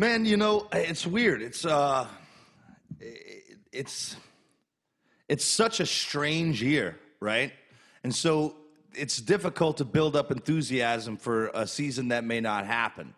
Man, 0.00 0.24
you 0.24 0.36
know, 0.36 0.68
it's 0.72 1.04
weird. 1.04 1.42
It's 1.42 1.64
uh, 1.64 2.06
it's 3.72 4.14
it's 5.28 5.44
such 5.44 5.80
a 5.80 5.86
strange 5.86 6.62
year, 6.62 6.96
right? 7.18 7.52
And 8.04 8.14
so 8.14 8.54
it's 8.94 9.16
difficult 9.20 9.78
to 9.78 9.84
build 9.84 10.14
up 10.14 10.30
enthusiasm 10.30 11.16
for 11.16 11.48
a 11.48 11.66
season 11.66 12.08
that 12.08 12.22
may 12.22 12.40
not 12.40 12.64
happen. 12.64 13.12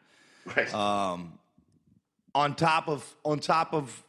Right. 0.57 0.73
Um, 0.73 1.39
on 2.35 2.55
top 2.55 2.89
of 2.89 3.05
on 3.27 3.41
top 3.41 3.75
of 3.75 4.03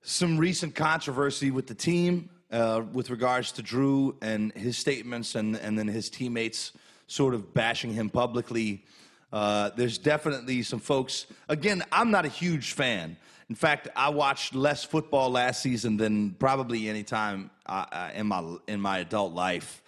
some 0.00 0.38
recent 0.38 0.74
controversy 0.74 1.50
with 1.50 1.66
the 1.66 1.74
team 1.74 2.30
uh, 2.50 2.80
with 2.94 3.10
regards 3.10 3.52
to 3.52 3.62
Drew 3.62 4.16
and 4.22 4.54
his 4.54 4.78
statements, 4.78 5.34
and, 5.34 5.54
and 5.56 5.78
then 5.78 5.86
his 5.86 6.08
teammates 6.08 6.72
sort 7.08 7.34
of 7.34 7.52
bashing 7.52 7.92
him 7.92 8.08
publicly. 8.08 8.86
Uh, 9.32 9.70
there's 9.76 9.98
definitely 9.98 10.62
some 10.62 10.80
folks. 10.80 11.26
Again, 11.48 11.82
I'm 11.92 12.10
not 12.10 12.24
a 12.24 12.28
huge 12.28 12.72
fan. 12.72 13.16
In 13.48 13.54
fact, 13.54 13.88
I 13.96 14.10
watched 14.10 14.54
less 14.54 14.84
football 14.84 15.30
last 15.30 15.62
season 15.62 15.96
than 15.96 16.32
probably 16.32 16.88
any 16.88 17.02
time 17.02 17.50
uh, 17.66 17.86
uh 17.90 18.10
in 18.14 18.26
my 18.26 18.56
in 18.66 18.80
my 18.80 18.98
adult 18.98 19.32
life. 19.34 19.82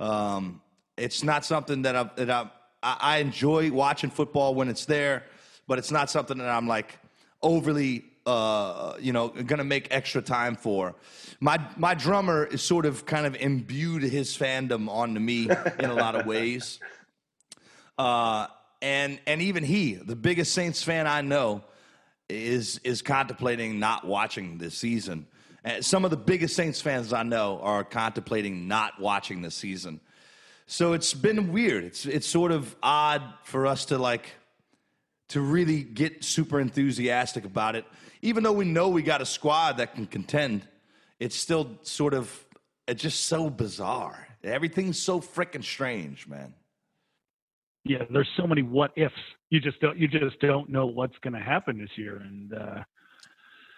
Um, 0.00 0.60
it's 0.96 1.22
not 1.22 1.44
something 1.44 1.82
that 1.82 1.96
I, 1.96 2.10
that 2.16 2.30
I, 2.30 2.48
I 2.82 3.18
enjoy 3.18 3.70
watching 3.70 4.10
football 4.10 4.54
when 4.54 4.68
it's 4.68 4.84
there, 4.84 5.24
but 5.66 5.78
it's 5.78 5.90
not 5.90 6.10
something 6.10 6.38
that 6.38 6.48
I'm 6.48 6.68
like 6.68 6.98
overly 7.42 8.04
uh, 8.26 8.94
you 9.00 9.12
know, 9.12 9.28
going 9.28 9.58
to 9.58 9.64
make 9.64 9.88
extra 9.90 10.22
time 10.22 10.56
for. 10.56 10.94
My 11.40 11.58
my 11.76 11.94
drummer 11.94 12.44
is 12.44 12.62
sort 12.62 12.86
of 12.86 13.04
kind 13.06 13.26
of 13.26 13.36
imbued 13.36 14.02
his 14.02 14.36
fandom 14.36 14.88
onto 14.88 15.20
me 15.20 15.48
in 15.78 15.90
a 15.90 15.94
lot 15.94 16.14
of 16.14 16.26
ways. 16.26 16.78
Uh, 17.98 18.46
and 18.84 19.18
and 19.26 19.42
even 19.42 19.64
he, 19.64 19.94
the 19.94 20.14
biggest 20.14 20.52
Saints 20.52 20.82
fan 20.82 21.06
I 21.06 21.22
know, 21.22 21.64
is 22.28 22.78
is 22.84 23.02
contemplating 23.02 23.80
not 23.80 24.06
watching 24.06 24.58
this 24.58 24.74
season. 24.76 25.26
And 25.64 25.84
some 25.84 26.04
of 26.04 26.10
the 26.10 26.16
biggest 26.18 26.54
Saints 26.54 26.80
fans 26.80 27.12
I 27.12 27.22
know 27.22 27.58
are 27.62 27.82
contemplating 27.82 28.68
not 28.68 29.00
watching 29.00 29.42
this 29.42 29.54
season. 29.54 30.00
So 30.66 30.92
it's 30.92 31.14
been 31.14 31.52
weird. 31.52 31.84
It's 31.84 32.06
it's 32.06 32.26
sort 32.26 32.52
of 32.52 32.76
odd 32.82 33.22
for 33.44 33.66
us 33.66 33.86
to 33.86 33.98
like 33.98 34.30
to 35.28 35.40
really 35.40 35.82
get 35.82 36.22
super 36.22 36.60
enthusiastic 36.60 37.44
about 37.44 37.74
it 37.76 37.86
even 38.24 38.42
though 38.42 38.52
we 38.52 38.64
know 38.64 38.88
we 38.88 39.02
got 39.02 39.20
a 39.20 39.26
squad 39.26 39.76
that 39.76 39.94
can 39.94 40.06
contend, 40.06 40.66
it's 41.20 41.36
still 41.36 41.78
sort 41.82 42.14
of 42.14 42.44
it's 42.88 43.02
just 43.02 43.26
so 43.26 43.50
bizarre. 43.50 44.26
Everything's 44.42 44.98
so 44.98 45.20
freaking 45.20 45.62
strange, 45.62 46.26
man. 46.26 46.54
Yeah, 47.84 48.04
there's 48.10 48.28
so 48.36 48.46
many 48.46 48.62
what 48.62 48.92
ifs. 48.96 49.14
You 49.50 49.60
just 49.60 49.80
don't 49.80 49.98
you 49.98 50.08
just 50.08 50.40
don't 50.40 50.70
know 50.70 50.86
what's 50.86 51.16
going 51.22 51.34
to 51.34 51.40
happen 51.40 51.78
this 51.78 51.90
year, 51.96 52.16
and 52.16 52.52
uh, 52.52 52.82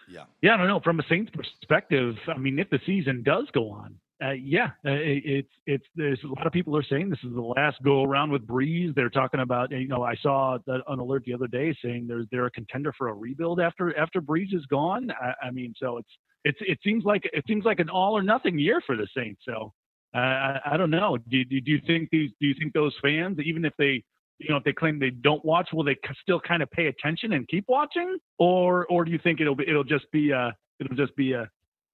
yeah, 0.08 0.24
yeah, 0.42 0.54
I 0.54 0.56
don't 0.56 0.68
know. 0.68 0.80
From 0.80 1.00
a 1.00 1.04
Saints 1.08 1.32
perspective, 1.34 2.14
I 2.28 2.38
mean, 2.38 2.58
if 2.58 2.70
the 2.70 2.80
season 2.86 3.22
does 3.24 3.46
go 3.52 3.70
on, 3.70 3.96
uh, 4.24 4.30
yeah, 4.30 4.68
uh, 4.84 4.90
it, 4.90 5.22
it's 5.24 5.52
it's 5.66 5.84
there's 5.94 6.20
a 6.24 6.28
lot 6.28 6.46
of 6.46 6.52
people 6.52 6.76
are 6.76 6.84
saying 6.84 7.10
this 7.10 7.18
is 7.22 7.34
the 7.34 7.40
last 7.40 7.82
go 7.82 8.02
around 8.04 8.30
with 8.30 8.46
Brees. 8.46 8.94
They're 8.94 9.10
talking 9.10 9.40
about 9.40 9.70
you 9.72 9.88
know 9.88 10.02
I 10.02 10.14
saw 10.22 10.56
an 10.66 10.98
alert 10.98 11.24
the 11.26 11.34
other 11.34 11.48
day 11.48 11.76
saying 11.84 12.06
they're 12.06 12.24
they're 12.30 12.46
a 12.46 12.50
contender 12.50 12.94
for 12.96 13.08
a 13.08 13.14
rebuild 13.14 13.60
after 13.60 13.96
after 13.98 14.22
Brees 14.22 14.54
is 14.54 14.64
gone. 14.66 15.10
I, 15.10 15.48
I 15.48 15.50
mean, 15.50 15.74
so 15.78 15.98
it's 15.98 16.08
it's 16.44 16.58
it 16.60 16.78
seems 16.82 17.04
like 17.04 17.28
it 17.32 17.44
seems 17.46 17.64
like 17.64 17.80
an 17.80 17.90
all 17.90 18.16
or 18.16 18.22
nothing 18.22 18.58
year 18.58 18.80
for 18.86 18.96
the 18.96 19.08
Saints. 19.14 19.42
So 19.44 19.74
uh, 20.16 20.18
I, 20.18 20.60
I 20.72 20.76
don't 20.76 20.90
know. 20.90 21.18
Do, 21.28 21.44
do 21.44 21.60
do 21.60 21.70
you 21.70 21.80
think 21.86 22.08
these 22.10 22.30
do 22.40 22.46
you 22.46 22.54
think 22.58 22.72
those 22.72 22.94
fans 23.02 23.38
even 23.44 23.64
if 23.64 23.74
they 23.78 24.02
you 24.38 24.48
know 24.48 24.56
if 24.56 24.64
they 24.64 24.72
claim 24.72 24.98
they 24.98 25.10
don't 25.10 25.44
watch 25.44 25.68
will 25.72 25.84
they 25.84 25.96
still 26.22 26.40
kind 26.40 26.62
of 26.62 26.70
pay 26.70 26.86
attention 26.86 27.34
and 27.34 27.46
keep 27.48 27.66
watching 27.68 28.18
or 28.38 28.86
or 28.86 29.04
do 29.04 29.10
you 29.10 29.18
think 29.22 29.40
it'll 29.40 29.54
be 29.54 29.68
it'll 29.68 29.84
just 29.84 30.10
be 30.12 30.30
a 30.30 30.56
it'll 30.80 30.96
just 30.96 31.14
be 31.16 31.32
a 31.32 31.48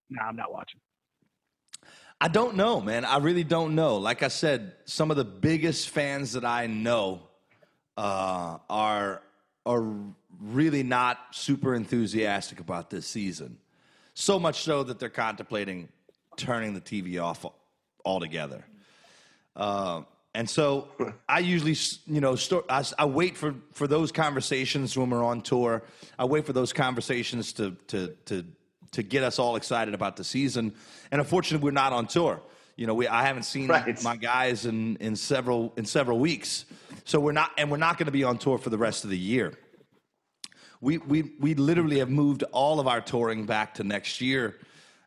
no 0.09 0.23
nah, 0.23 0.29
I'm 0.29 0.37
not 0.37 0.53
watching. 0.53 0.81
I 2.21 2.29
don't 2.29 2.55
know, 2.55 2.81
man. 2.81 3.05
I 3.05 3.17
really 3.17 3.43
don't 3.43 3.75
know. 3.75 3.97
Like 3.97 4.23
I 4.23 4.29
said, 4.29 4.75
some 4.85 5.11
of 5.11 5.17
the 5.17 5.25
biggest 5.25 5.89
fans 5.89 6.35
that 6.35 6.45
I 6.45 6.69
know 6.69 7.23
uh, 7.97 8.59
are 8.71 9.23
are 9.67 9.95
really 10.41 10.85
not 10.85 11.19
super 11.33 11.75
enthusiastic 11.75 12.61
about 12.61 12.91
this 12.91 13.07
season. 13.07 13.59
So 14.15 14.39
much 14.39 14.63
so 14.63 14.85
that 14.85 15.01
they're 15.01 15.09
contemplating 15.09 15.89
turning 16.37 16.75
the 16.75 16.81
TV 16.81 17.21
off 17.23 17.45
altogether. 18.05 18.65
Uh, 19.55 20.03
and 20.35 20.49
so 20.49 20.89
I 21.29 21.41
usually, 21.41 21.77
you 22.07 22.21
know, 22.21 22.37
I, 22.69 22.85
I, 22.99 23.05
wait 23.05 23.37
for, 23.37 23.55
for 23.73 23.87
those 23.87 24.13
conversations 24.13 24.97
when 24.97 25.11
we're 25.11 25.25
on 25.25 25.43
tour. 25.43 25.83
I 26.19 26.25
wait 26.25 26.47
for 26.47 26.55
those 26.55 26.73
conversations 26.73 27.53
to, 27.55 27.73
to, 27.89 28.17
to 28.27 28.45
to 28.93 29.03
get 29.03 29.23
us 29.23 29.39
all 29.39 29.57
excited 29.57 29.95
about 29.95 30.17
the 30.17 30.25
season. 30.25 30.73
And 31.11 31.21
unfortunately, 31.21 31.65
we're 31.65 31.73
not 31.73 31.93
on 31.93 32.07
tour. 32.07 32.41
You 32.77 32.87
know, 32.87 32.95
we 32.95 33.09
I 33.09 33.23
haven't 33.27 33.45
seen 33.45 33.69
right. 33.69 34.03
my 34.03 34.17
guys 34.17 34.65
in, 34.65 34.97
in 34.97 35.17
several 35.17 35.73
in 35.77 35.85
several 35.85 36.19
weeks, 36.19 36.65
so 37.05 37.21
we're 37.21 37.33
not 37.33 37.51
and 37.59 37.71
we're 37.71 37.77
not 37.77 37.99
going 37.99 38.07
to 38.07 38.13
be 38.13 38.25
on 38.25 38.39
tour 38.39 38.59
for 38.59 38.71
the 38.71 38.79
rest 38.79 39.05
of 39.05 39.11
the 39.11 39.19
year. 39.19 39.53
We 40.81 40.99
we 40.99 41.33
we 41.39 41.55
literally 41.55 41.99
have 41.99 42.11
moved 42.11 42.45
all 42.53 42.81
of 42.81 42.89
our 42.89 43.01
touring 43.01 43.45
back 43.45 43.75
to 43.75 43.85
next 43.85 44.21
year, 44.21 44.57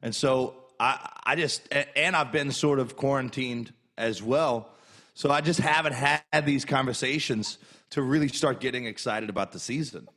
and 0.02 0.14
so 0.14 0.56
I 0.80 1.10
I 1.26 1.36
just 1.36 1.68
and 1.96 2.16
I've 2.16 2.32
been 2.32 2.52
sort 2.52 2.80
of 2.80 2.96
quarantined 2.96 3.74
as 3.98 4.22
well, 4.22 4.70
so 5.14 5.32
I 5.32 5.42
just 5.42 5.60
haven't 5.60 5.94
had 5.94 6.46
these 6.46 6.66
conversations 6.66 7.58
to 7.92 8.02
really 8.02 8.28
start 8.28 8.60
getting 8.60 8.86
excited 8.86 9.30
about 9.30 9.52
the 9.52 9.60
season. 9.60 10.08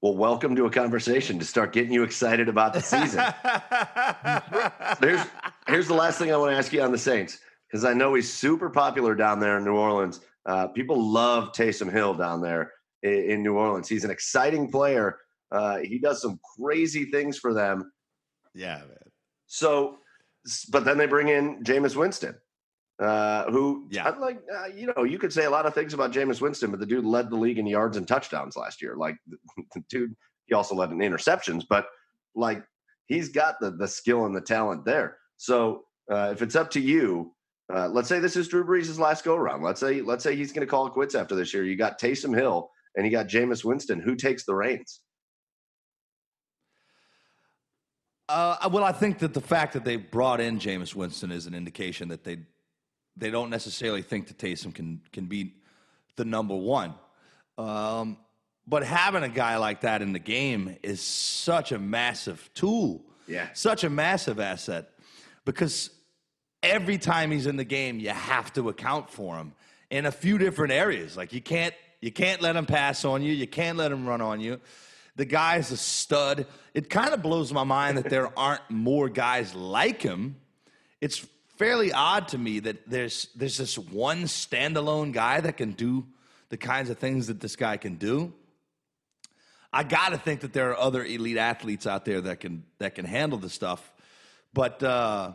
Well, 0.00 0.14
welcome 0.14 0.54
to 0.54 0.66
a 0.66 0.70
conversation 0.70 1.40
to 1.40 1.44
start 1.44 1.72
getting 1.72 1.92
you 1.92 2.04
excited 2.04 2.48
about 2.48 2.72
the 2.72 2.80
season. 2.80 3.18
here's, 5.00 5.26
here's 5.66 5.88
the 5.88 5.94
last 5.94 6.20
thing 6.20 6.32
I 6.32 6.36
want 6.36 6.52
to 6.52 6.56
ask 6.56 6.72
you 6.72 6.82
on 6.82 6.92
the 6.92 6.98
Saints, 6.98 7.40
because 7.68 7.84
I 7.84 7.94
know 7.94 8.14
he's 8.14 8.32
super 8.32 8.70
popular 8.70 9.16
down 9.16 9.40
there 9.40 9.58
in 9.58 9.64
New 9.64 9.74
Orleans. 9.74 10.20
Uh, 10.46 10.68
people 10.68 11.02
love 11.02 11.50
Taysom 11.52 11.90
Hill 11.90 12.14
down 12.14 12.40
there 12.40 12.74
in, 13.02 13.12
in, 13.12 13.42
New 13.42 13.56
Orleans. 13.56 13.88
He's 13.88 14.04
an 14.04 14.10
exciting 14.12 14.70
player. 14.70 15.18
Uh, 15.50 15.78
he 15.78 15.98
does 15.98 16.22
some 16.22 16.38
crazy 16.56 17.06
things 17.06 17.36
for 17.36 17.52
them. 17.52 17.90
Yeah, 18.54 18.78
man. 18.78 19.10
So, 19.46 19.97
but 20.70 20.84
then 20.84 20.98
they 20.98 21.06
bring 21.06 21.28
in 21.28 21.62
Jameis 21.62 21.96
Winston 21.96 22.36
uh, 23.00 23.44
who, 23.50 23.86
yeah, 23.90 24.08
like 24.08 24.40
uh, 24.52 24.66
you 24.66 24.92
know, 24.96 25.04
you 25.04 25.18
could 25.18 25.32
say 25.32 25.44
a 25.44 25.50
lot 25.50 25.66
of 25.66 25.74
things 25.74 25.94
about 25.94 26.12
Jameis 26.12 26.40
Winston, 26.40 26.70
but 26.70 26.80
the 26.80 26.86
dude 26.86 27.04
led 27.04 27.30
the 27.30 27.36
league 27.36 27.58
in 27.58 27.66
yards 27.66 27.96
and 27.96 28.08
touchdowns 28.08 28.56
last 28.56 28.82
year. 28.82 28.96
Like 28.96 29.16
the 29.74 29.82
dude, 29.88 30.16
he 30.46 30.54
also 30.54 30.74
led 30.74 30.90
in 30.90 30.98
interceptions, 30.98 31.64
but 31.68 31.86
like 32.34 32.64
he's 33.06 33.28
got 33.28 33.60
the 33.60 33.70
the 33.70 33.86
skill 33.86 34.26
and 34.26 34.34
the 34.34 34.40
talent 34.40 34.84
there. 34.84 35.18
So 35.36 35.84
uh, 36.10 36.30
if 36.32 36.42
it's 36.42 36.56
up 36.56 36.70
to 36.72 36.80
you, 36.80 37.34
uh, 37.72 37.88
let's 37.88 38.08
say 38.08 38.18
this 38.18 38.36
is 38.36 38.48
Drew 38.48 38.64
Brees' 38.64 38.98
last 38.98 39.24
go 39.24 39.36
around. 39.36 39.62
Let's 39.62 39.80
say 39.80 40.00
let's 40.00 40.24
say 40.24 40.34
he's 40.34 40.52
going 40.52 40.66
to 40.66 40.70
call 40.70 40.88
it 40.88 40.92
quits 40.92 41.14
after 41.14 41.36
this 41.36 41.54
year. 41.54 41.62
You 41.64 41.76
got 41.76 42.00
Taysom 42.00 42.36
Hill 42.36 42.68
and 42.96 43.06
you 43.06 43.12
got 43.12 43.28
Jameis 43.28 43.64
Winston. 43.64 44.00
Who 44.00 44.16
takes 44.16 44.44
the 44.44 44.56
reins? 44.56 45.02
Uh, 48.28 48.68
well, 48.70 48.84
I 48.84 48.92
think 48.92 49.20
that 49.20 49.32
the 49.32 49.40
fact 49.40 49.72
that 49.72 49.84
they 49.84 49.96
brought 49.96 50.40
in 50.40 50.58
Jameis 50.58 50.94
Winston 50.94 51.30
is 51.30 51.46
an 51.46 51.54
indication 51.54 52.08
that 52.08 52.24
they 52.24 52.38
they 53.16 53.30
don't 53.30 53.50
necessarily 53.50 54.02
think 54.02 54.28
that 54.28 54.38
Taysom 54.38 54.74
can 54.74 55.00
can 55.12 55.26
be 55.26 55.54
the 56.16 56.24
number 56.24 56.54
one. 56.54 56.94
Um, 57.56 58.18
but 58.66 58.84
having 58.84 59.22
a 59.22 59.28
guy 59.28 59.56
like 59.56 59.80
that 59.80 60.02
in 60.02 60.12
the 60.12 60.18
game 60.18 60.76
is 60.82 61.00
such 61.00 61.72
a 61.72 61.78
massive 61.78 62.50
tool. 62.54 63.02
Yeah. 63.26 63.48
Such 63.54 63.82
a 63.84 63.90
massive 63.90 64.38
asset 64.38 64.90
because 65.44 65.90
every 66.62 66.98
time 66.98 67.30
he's 67.30 67.46
in 67.46 67.56
the 67.56 67.64
game, 67.64 67.98
you 67.98 68.10
have 68.10 68.52
to 68.54 68.68
account 68.68 69.10
for 69.10 69.36
him 69.36 69.54
in 69.90 70.06
a 70.06 70.12
few 70.12 70.36
different 70.38 70.72
areas. 70.72 71.16
Like 71.16 71.32
you 71.32 71.40
can't 71.40 71.74
you 72.00 72.12
can't 72.12 72.42
let 72.42 72.56
him 72.56 72.66
pass 72.66 73.04
on 73.04 73.22
you, 73.22 73.32
you 73.32 73.46
can't 73.46 73.78
let 73.78 73.90
him 73.90 74.06
run 74.06 74.20
on 74.20 74.40
you. 74.40 74.60
The 75.18 75.24
guy's 75.24 75.72
a 75.72 75.76
stud. 75.76 76.46
It 76.74 76.88
kind 76.88 77.12
of 77.12 77.22
blows 77.22 77.52
my 77.52 77.64
mind 77.64 77.98
that 77.98 78.08
there 78.08 78.30
aren't 78.38 78.70
more 78.70 79.08
guys 79.08 79.52
like 79.52 80.00
him. 80.00 80.36
It's 81.00 81.26
fairly 81.56 81.92
odd 81.92 82.28
to 82.28 82.38
me 82.38 82.60
that 82.60 82.88
there's 82.88 83.26
there's 83.34 83.58
this 83.58 83.76
one 83.76 84.22
standalone 84.22 85.12
guy 85.12 85.40
that 85.40 85.56
can 85.56 85.72
do 85.72 86.06
the 86.50 86.56
kinds 86.56 86.88
of 86.88 86.98
things 86.98 87.26
that 87.26 87.40
this 87.40 87.56
guy 87.56 87.76
can 87.76 87.96
do. 87.96 88.32
I 89.72 89.82
got 89.82 90.10
to 90.10 90.18
think 90.18 90.40
that 90.40 90.52
there 90.52 90.70
are 90.70 90.78
other 90.78 91.04
elite 91.04 91.36
athletes 91.36 91.84
out 91.84 92.04
there 92.04 92.20
that 92.20 92.38
can 92.38 92.62
that 92.78 92.94
can 92.94 93.04
handle 93.04 93.40
the 93.40 93.50
stuff, 93.50 93.92
but 94.54 94.80
uh, 94.84 95.32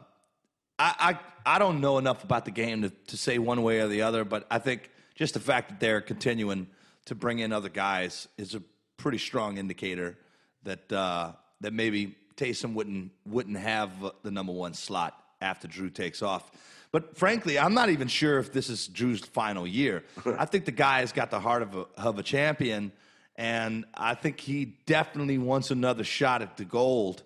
I, 0.79 1.17
I 1.45 1.55
I 1.55 1.59
don't 1.59 1.81
know 1.81 1.97
enough 1.97 2.23
about 2.23 2.45
the 2.45 2.51
game 2.51 2.83
to, 2.83 2.89
to 2.89 3.17
say 3.17 3.37
one 3.37 3.63
way 3.63 3.81
or 3.81 3.89
the 3.89 4.03
other. 4.03 4.23
But 4.23 4.47
I 4.49 4.59
think 4.59 4.89
just 5.13 5.33
the 5.33 5.41
fact 5.41 5.67
that 5.69 5.79
they're 5.81 5.99
continuing 5.99 6.67
to 7.05 7.15
bring 7.15 7.39
in 7.39 7.51
other 7.51 7.67
guys 7.67 8.29
is 8.37 8.55
a 8.55 8.61
pretty 9.03 9.17
strong 9.17 9.57
indicator 9.57 10.17
that 10.63 10.91
uh, 10.91 11.33
that 11.59 11.73
maybe 11.73 12.15
Taysom 12.37 12.73
wouldn't 12.73 13.11
wouldn't 13.25 13.57
have 13.57 13.91
the 14.23 14.31
number 14.31 14.53
one 14.53 14.73
slot 14.73 15.13
after 15.41 15.67
Drew 15.67 15.89
takes 15.89 16.21
off. 16.21 16.49
But 16.93 17.17
frankly, 17.17 17.59
I'm 17.59 17.73
not 17.73 17.89
even 17.89 18.07
sure 18.07 18.39
if 18.39 18.53
this 18.53 18.69
is 18.69 18.87
Drew's 18.87 19.19
final 19.19 19.67
year. 19.67 20.03
I 20.25 20.45
think 20.45 20.63
the 20.63 20.71
guy 20.71 21.01
has 21.01 21.11
got 21.11 21.31
the 21.31 21.39
heart 21.39 21.63
of 21.63 21.75
a, 21.75 21.85
of 21.97 22.17
a 22.17 22.23
champion 22.23 22.93
and 23.35 23.83
I 23.93 24.13
think 24.13 24.39
he 24.39 24.77
definitely 24.85 25.37
wants 25.37 25.71
another 25.71 26.03
shot 26.03 26.41
at 26.41 26.55
the 26.55 26.65
gold. 26.65 27.23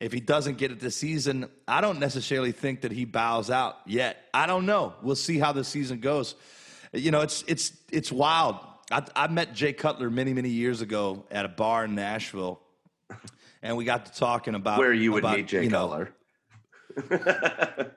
If 0.00 0.12
he 0.12 0.20
doesn't 0.20 0.56
get 0.56 0.72
it 0.72 0.80
this 0.80 0.96
season, 0.96 1.48
I 1.68 1.80
don't 1.80 2.00
necessarily 2.00 2.52
think 2.52 2.80
that 2.80 2.90
he 2.90 3.04
bows 3.04 3.50
out 3.50 3.76
yet. 3.86 4.24
I 4.32 4.46
don't 4.46 4.64
know. 4.66 4.94
We'll 5.02 5.14
see 5.16 5.38
how 5.38 5.52
the 5.52 5.62
season 5.62 6.00
goes. 6.00 6.34
You 6.92 7.10
know, 7.10 7.20
it's 7.20 7.44
it's 7.46 7.72
it's 7.92 8.10
wild. 8.10 8.56
I, 8.90 9.04
I 9.14 9.28
met 9.28 9.54
Jay 9.54 9.72
Cutler 9.72 10.10
many 10.10 10.34
many 10.34 10.50
years 10.50 10.80
ago 10.80 11.24
at 11.30 11.44
a 11.44 11.48
bar 11.48 11.84
in 11.84 11.94
Nashville, 11.94 12.60
and 13.62 13.76
we 13.76 13.84
got 13.84 14.06
to 14.06 14.12
talking 14.12 14.54
about 14.54 14.78
where 14.78 14.92
you 14.92 15.12
would 15.12 15.24
about, 15.24 15.36
meet 15.36 15.46
Jay 15.46 15.64
you 15.64 15.70
know, 15.70 15.88
Cutler. 15.88 16.12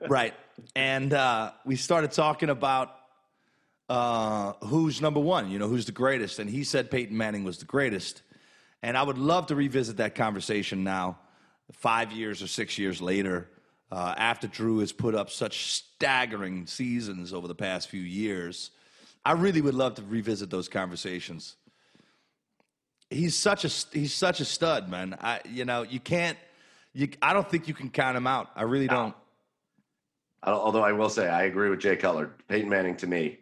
right, 0.08 0.34
and 0.76 1.12
uh, 1.12 1.52
we 1.64 1.76
started 1.76 2.12
talking 2.12 2.50
about 2.50 2.96
uh, 3.88 4.52
who's 4.64 5.00
number 5.00 5.20
one, 5.20 5.50
you 5.50 5.58
know, 5.58 5.68
who's 5.68 5.86
the 5.86 5.92
greatest. 5.92 6.38
And 6.38 6.48
he 6.48 6.64
said 6.64 6.90
Peyton 6.90 7.16
Manning 7.16 7.44
was 7.44 7.58
the 7.58 7.64
greatest. 7.64 8.22
And 8.82 8.96
I 8.96 9.02
would 9.02 9.18
love 9.18 9.46
to 9.46 9.54
revisit 9.54 9.98
that 9.98 10.14
conversation 10.14 10.84
now, 10.84 11.18
five 11.72 12.12
years 12.12 12.42
or 12.42 12.46
six 12.46 12.78
years 12.78 13.00
later, 13.00 13.48
uh, 13.90 14.14
after 14.16 14.46
Drew 14.46 14.78
has 14.78 14.92
put 14.92 15.14
up 15.14 15.30
such 15.30 15.72
staggering 15.72 16.66
seasons 16.66 17.32
over 17.32 17.48
the 17.48 17.54
past 17.54 17.88
few 17.88 18.00
years. 18.00 18.70
I 19.24 19.32
really 19.32 19.60
would 19.60 19.74
love 19.74 19.94
to 19.94 20.02
revisit 20.02 20.50
those 20.50 20.68
conversations. 20.68 21.56
He's 23.10 23.36
such 23.36 23.64
a 23.64 23.96
he's 23.96 24.12
such 24.12 24.40
a 24.40 24.44
stud, 24.44 24.88
man. 24.88 25.16
I 25.20 25.40
you 25.48 25.64
know 25.64 25.82
you 25.82 26.00
can't 26.00 26.38
you 26.92 27.08
I 27.22 27.32
don't 27.32 27.48
think 27.48 27.68
you 27.68 27.74
can 27.74 27.90
count 27.90 28.16
him 28.16 28.26
out. 28.26 28.50
I 28.56 28.62
really 28.62 28.88
don't. 28.88 29.14
Although 30.42 30.84
I 30.84 30.92
will 30.92 31.08
say 31.08 31.28
I 31.28 31.44
agree 31.44 31.70
with 31.70 31.80
Jay 31.80 31.96
Cutler. 31.96 32.32
Peyton 32.48 32.68
Manning 32.68 32.96
to 32.98 33.06
me 33.06 33.38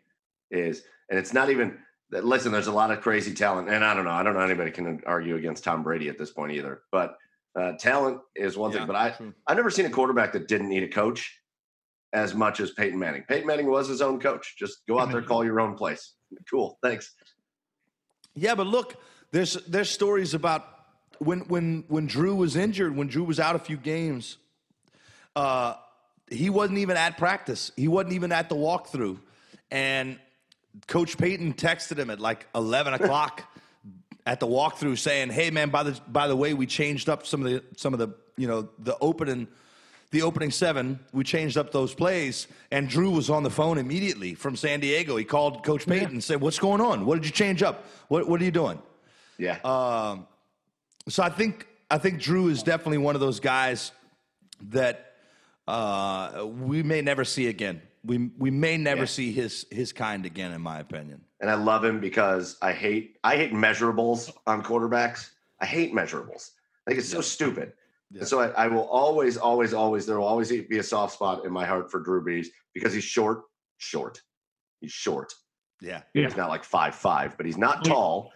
is, 0.50 0.84
and 1.10 1.18
it's 1.18 1.32
not 1.32 1.50
even 1.50 1.78
that. 2.10 2.24
Listen, 2.24 2.52
there's 2.52 2.68
a 2.68 2.72
lot 2.72 2.92
of 2.92 3.00
crazy 3.00 3.34
talent, 3.34 3.68
and 3.68 3.84
I 3.84 3.94
don't 3.94 4.04
know. 4.04 4.10
I 4.10 4.22
don't 4.22 4.34
know 4.34 4.40
anybody 4.40 4.70
can 4.70 5.00
argue 5.06 5.36
against 5.36 5.64
Tom 5.64 5.82
Brady 5.82 6.08
at 6.08 6.18
this 6.18 6.30
point 6.30 6.52
either. 6.52 6.82
But 6.92 7.16
uh, 7.58 7.72
talent 7.72 8.20
is 8.36 8.56
one 8.56 8.70
yeah, 8.70 8.78
thing. 8.78 8.86
But 8.86 8.96
I 8.96 9.10
true. 9.10 9.34
I've 9.46 9.56
never 9.56 9.70
seen 9.70 9.86
a 9.86 9.90
quarterback 9.90 10.32
that 10.32 10.46
didn't 10.46 10.68
need 10.68 10.84
a 10.84 10.88
coach 10.88 11.40
as 12.12 12.34
much 12.34 12.60
as 12.60 12.70
Peyton 12.72 12.98
Manning. 12.98 13.24
Peyton 13.28 13.46
Manning 13.46 13.66
was 13.66 13.88
his 13.88 14.02
own 14.02 14.20
coach. 14.20 14.56
Just 14.58 14.86
go 14.86 14.98
out 14.98 15.10
there, 15.10 15.22
call 15.32 15.44
your 15.44 15.60
own 15.60 15.74
place. 15.74 16.14
Cool. 16.50 16.78
Thanks. 16.82 17.14
Yeah, 18.34 18.54
but 18.54 18.66
look, 18.66 18.96
there's 19.30 19.54
there's 19.66 19.90
stories 19.90 20.34
about 20.34 20.66
when 21.18 21.40
when 21.40 21.84
when 21.88 22.06
Drew 22.06 22.34
was 22.34 22.56
injured, 22.56 22.96
when 22.96 23.08
Drew 23.08 23.24
was 23.24 23.38
out 23.38 23.56
a 23.56 23.58
few 23.58 23.76
games, 23.76 24.38
uh, 25.36 25.74
he 26.30 26.50
wasn't 26.50 26.78
even 26.78 26.96
at 26.96 27.18
practice. 27.18 27.72
He 27.76 27.88
wasn't 27.88 28.14
even 28.14 28.32
at 28.32 28.48
the 28.48 28.56
walkthrough, 28.56 29.18
and 29.70 30.18
Coach 30.86 31.18
Payton 31.18 31.54
texted 31.54 31.98
him 31.98 32.10
at 32.10 32.20
like 32.20 32.46
11 32.54 32.94
o'clock 32.94 33.44
at 34.26 34.40
the 34.40 34.46
walkthrough 34.46 34.98
saying, 34.98 35.30
"Hey 35.30 35.50
man, 35.50 35.70
by 35.70 35.82
the 35.82 36.00
by 36.08 36.28
the 36.28 36.36
way, 36.36 36.54
we 36.54 36.66
changed 36.66 37.08
up 37.08 37.26
some 37.26 37.44
of 37.44 37.50
the 37.50 37.62
some 37.76 37.92
of 37.92 37.98
the 37.98 38.14
you 38.36 38.48
know 38.48 38.68
the 38.78 38.96
opening." 39.00 39.48
The 40.12 40.22
opening 40.22 40.50
seven, 40.50 41.00
we 41.12 41.24
changed 41.24 41.56
up 41.56 41.72
those 41.72 41.94
plays, 41.94 42.46
and 42.70 42.88
Drew 42.88 43.10
was 43.10 43.28
on 43.28 43.42
the 43.42 43.50
phone 43.50 43.78
immediately 43.78 44.34
from 44.34 44.56
San 44.56 44.80
Diego. 44.80 45.16
He 45.16 45.24
called 45.24 45.64
Coach 45.64 45.86
Payton 45.86 46.08
yeah. 46.08 46.12
and 46.12 46.24
said, 46.24 46.40
"What's 46.40 46.58
going 46.58 46.80
on? 46.80 47.04
What 47.04 47.16
did 47.16 47.24
you 47.24 47.32
change 47.32 47.62
up? 47.62 47.84
What 48.08 48.28
What 48.28 48.40
are 48.40 48.44
you 48.44 48.50
doing?" 48.50 48.80
Yeah. 49.38 49.58
Um, 49.64 50.26
so 51.08 51.22
I 51.22 51.30
think 51.30 51.66
I 51.90 51.98
think 51.98 52.20
Drew 52.20 52.48
is 52.48 52.62
definitely 52.62 52.98
one 52.98 53.14
of 53.14 53.20
those 53.20 53.40
guys 53.40 53.90
that 54.68 55.14
uh, 55.66 56.46
we 56.46 56.82
may 56.82 57.00
never 57.02 57.24
see 57.24 57.48
again 57.48 57.82
we 58.04 58.30
we 58.38 58.50
may 58.50 58.76
never 58.76 59.02
yeah. 59.02 59.06
see 59.06 59.32
his 59.32 59.66
his 59.70 59.92
kind 59.92 60.26
again, 60.26 60.52
in 60.52 60.60
my 60.60 60.80
opinion. 60.80 61.22
And 61.40 61.50
I 61.50 61.54
love 61.54 61.84
him 61.84 62.00
because 62.00 62.56
I 62.62 62.72
hate 62.72 63.16
I 63.22 63.36
hate 63.36 63.52
measurables 63.52 64.30
on 64.46 64.62
quarterbacks. 64.62 65.30
I 65.60 65.66
hate 65.66 65.94
measurables. 65.94 66.50
I 66.86 66.90
think 66.90 67.00
it's 67.00 67.08
so 67.08 67.20
stupid. 67.20 67.72
Yeah. 68.12 68.20
And 68.20 68.28
so 68.28 68.40
I, 68.40 68.48
I, 68.48 68.66
will 68.68 68.88
always, 68.88 69.36
always, 69.38 69.72
always. 69.72 70.04
There 70.04 70.18
will 70.18 70.26
always 70.26 70.50
be 70.50 70.78
a 70.78 70.82
soft 70.82 71.14
spot 71.14 71.46
in 71.46 71.52
my 71.52 71.64
heart 71.64 71.90
for 71.90 72.00
Drew 72.00 72.22
Brees 72.22 72.48
because 72.74 72.92
he's 72.92 73.04
short, 73.04 73.42
short. 73.78 74.20
He's 74.80 74.92
short. 74.92 75.32
Yeah, 75.80 76.02
he's 76.14 76.36
not 76.36 76.48
like 76.48 76.62
five 76.62 76.94
five, 76.94 77.36
but 77.36 77.44
he's 77.44 77.58
not 77.58 77.84
tall. 77.84 78.30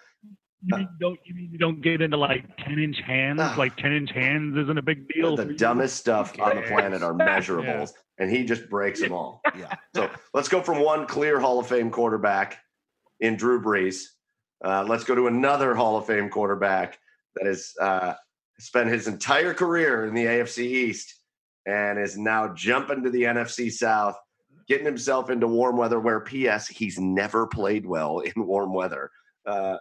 You 0.64 0.78
mean, 0.78 0.88
don't 0.98 1.18
you 1.24 1.34
mean 1.34 1.50
you 1.52 1.58
don't 1.58 1.80
get 1.80 2.00
into 2.00 2.16
like 2.16 2.44
ten 2.56 2.78
inch 2.78 2.96
hands? 3.06 3.40
Uh, 3.40 3.54
like 3.56 3.76
ten 3.76 3.92
inch 3.92 4.10
hands 4.10 4.56
isn't 4.56 4.76
a 4.76 4.82
big 4.82 5.08
deal. 5.08 5.36
The 5.36 5.44
dumbest 5.44 5.96
stuff 5.96 6.38
on 6.40 6.56
the 6.56 6.62
planet 6.62 7.02
are 7.02 7.14
measurables, 7.14 7.92
yeah. 7.92 8.24
and 8.24 8.30
he 8.30 8.44
just 8.44 8.68
breaks 8.68 9.00
them 9.00 9.12
all. 9.12 9.40
Yeah. 9.56 9.72
So 9.94 10.10
let's 10.34 10.48
go 10.48 10.60
from 10.60 10.82
one 10.82 11.06
clear 11.06 11.38
Hall 11.38 11.60
of 11.60 11.68
Fame 11.68 11.90
quarterback 11.90 12.58
in 13.20 13.36
Drew 13.36 13.62
Brees. 13.62 14.06
Uh, 14.64 14.84
let's 14.88 15.04
go 15.04 15.14
to 15.14 15.28
another 15.28 15.74
Hall 15.74 15.98
of 15.98 16.06
Fame 16.06 16.30
quarterback 16.30 16.98
that 17.36 17.46
is 17.46 17.72
uh, 17.80 18.14
spent 18.58 18.90
his 18.90 19.06
entire 19.06 19.54
career 19.54 20.06
in 20.06 20.14
the 20.14 20.24
AFC 20.24 20.58
East 20.64 21.14
and 21.66 21.98
is 21.98 22.16
now 22.16 22.52
jumping 22.54 23.02
to 23.02 23.10
the 23.10 23.22
NFC 23.22 23.70
South, 23.70 24.16
getting 24.68 24.86
himself 24.86 25.30
into 25.30 25.46
warm 25.46 25.76
weather. 25.76 26.00
Where 26.00 26.20
P.S. 26.20 26.68
He's 26.68 26.98
never 26.98 27.46
played 27.46 27.86
well 27.86 28.18
in 28.36 28.46
warm 28.46 28.72
weather. 28.72 29.10
Uh, 29.46 29.76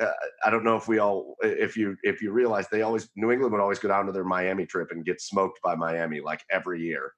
uh, 0.00 0.10
I 0.44 0.50
don't 0.50 0.64
know 0.64 0.76
if 0.76 0.88
we 0.88 0.98
all, 0.98 1.34
if 1.42 1.76
you, 1.76 1.94
if 2.02 2.22
you 2.22 2.32
realize 2.32 2.66
they 2.68 2.80
always, 2.80 3.10
New 3.16 3.32
England 3.32 3.52
would 3.52 3.60
always 3.60 3.78
go 3.78 3.88
down 3.88 4.06
to 4.06 4.12
their 4.12 4.24
Miami 4.24 4.64
trip 4.64 4.92
and 4.92 5.04
get 5.04 5.20
smoked 5.20 5.60
by 5.62 5.74
Miami 5.74 6.20
like 6.20 6.40
every 6.50 6.80
year, 6.80 7.12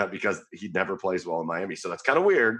uh, 0.00 0.06
because 0.06 0.42
he 0.52 0.68
never 0.68 0.96
plays 0.96 1.24
well 1.24 1.40
in 1.40 1.46
Miami. 1.46 1.76
So 1.76 1.88
that's 1.88 2.02
kind 2.02 2.18
of 2.18 2.24
weird. 2.24 2.58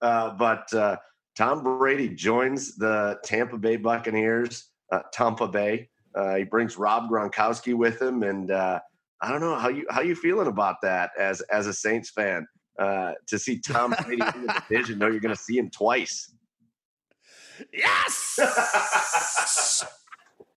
Uh, 0.00 0.30
but 0.30 0.72
uh, 0.72 0.96
Tom 1.36 1.62
Brady 1.62 2.08
joins 2.08 2.76
the 2.76 3.18
Tampa 3.22 3.58
Bay 3.58 3.76
Buccaneers. 3.76 4.68
Uh, 4.90 5.02
Tampa 5.12 5.46
Bay. 5.46 5.88
Uh, 6.14 6.36
he 6.36 6.44
brings 6.44 6.76
Rob 6.76 7.10
Gronkowski 7.10 7.74
with 7.74 8.00
him, 8.00 8.22
and 8.22 8.50
I 8.50 8.80
don't 9.28 9.40
know 9.40 9.54
how 9.56 9.68
you 9.68 9.86
how 9.90 10.00
you 10.00 10.14
feeling 10.14 10.48
about 10.48 10.76
that 10.82 11.10
as 11.18 11.40
as 11.42 11.66
a 11.66 11.74
Saints 11.74 12.10
fan 12.10 12.46
to 12.78 13.38
see 13.38 13.58
Tom 13.60 13.94
Brady 14.04 14.22
in 14.34 14.46
the 14.46 14.62
division. 14.68 14.98
Know 14.98 15.08
you're 15.08 15.20
going 15.20 15.34
to 15.34 15.40
see 15.40 15.58
him 15.58 15.70
twice. 15.70 16.32
Yes. 17.72 18.38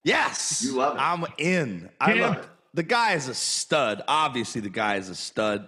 yes. 0.03 0.64
You 0.64 0.77
love 0.77 0.95
it. 0.95 1.02
I'm 1.02 1.26
in. 1.38 1.90
I 1.99 2.14
love 2.14 2.38
it. 2.38 2.45
The 2.73 2.84
guy 2.84 3.14
is 3.14 3.27
a 3.27 3.34
stud. 3.34 4.03
Obviously, 4.07 4.61
the 4.61 4.69
guy 4.69 4.95
is 4.98 5.10
a 5.10 5.15
stud. 5.15 5.68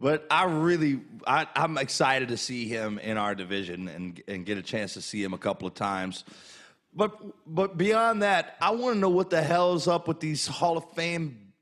But 0.00 0.26
I 0.30 0.44
really, 0.44 1.00
I, 1.26 1.46
am 1.54 1.76
excited 1.76 2.28
to 2.28 2.36
see 2.36 2.66
him 2.66 2.98
in 2.98 3.18
our 3.18 3.34
division 3.34 3.88
and 3.88 4.22
and 4.28 4.46
get 4.46 4.56
a 4.56 4.62
chance 4.62 4.94
to 4.94 5.02
see 5.02 5.22
him 5.22 5.34
a 5.34 5.38
couple 5.38 5.68
of 5.68 5.74
times. 5.74 6.24
But 6.94 7.12
but 7.46 7.76
beyond 7.76 8.22
that, 8.22 8.56
I 8.60 8.70
want 8.70 8.94
to 8.94 9.00
know 9.00 9.10
what 9.10 9.30
the 9.30 9.42
hell 9.42 9.74
is 9.74 9.86
up 9.86 10.08
with 10.08 10.20
these 10.20 10.46
Hall 10.46 10.76
of 10.76 10.90
Fame, 10.92 11.52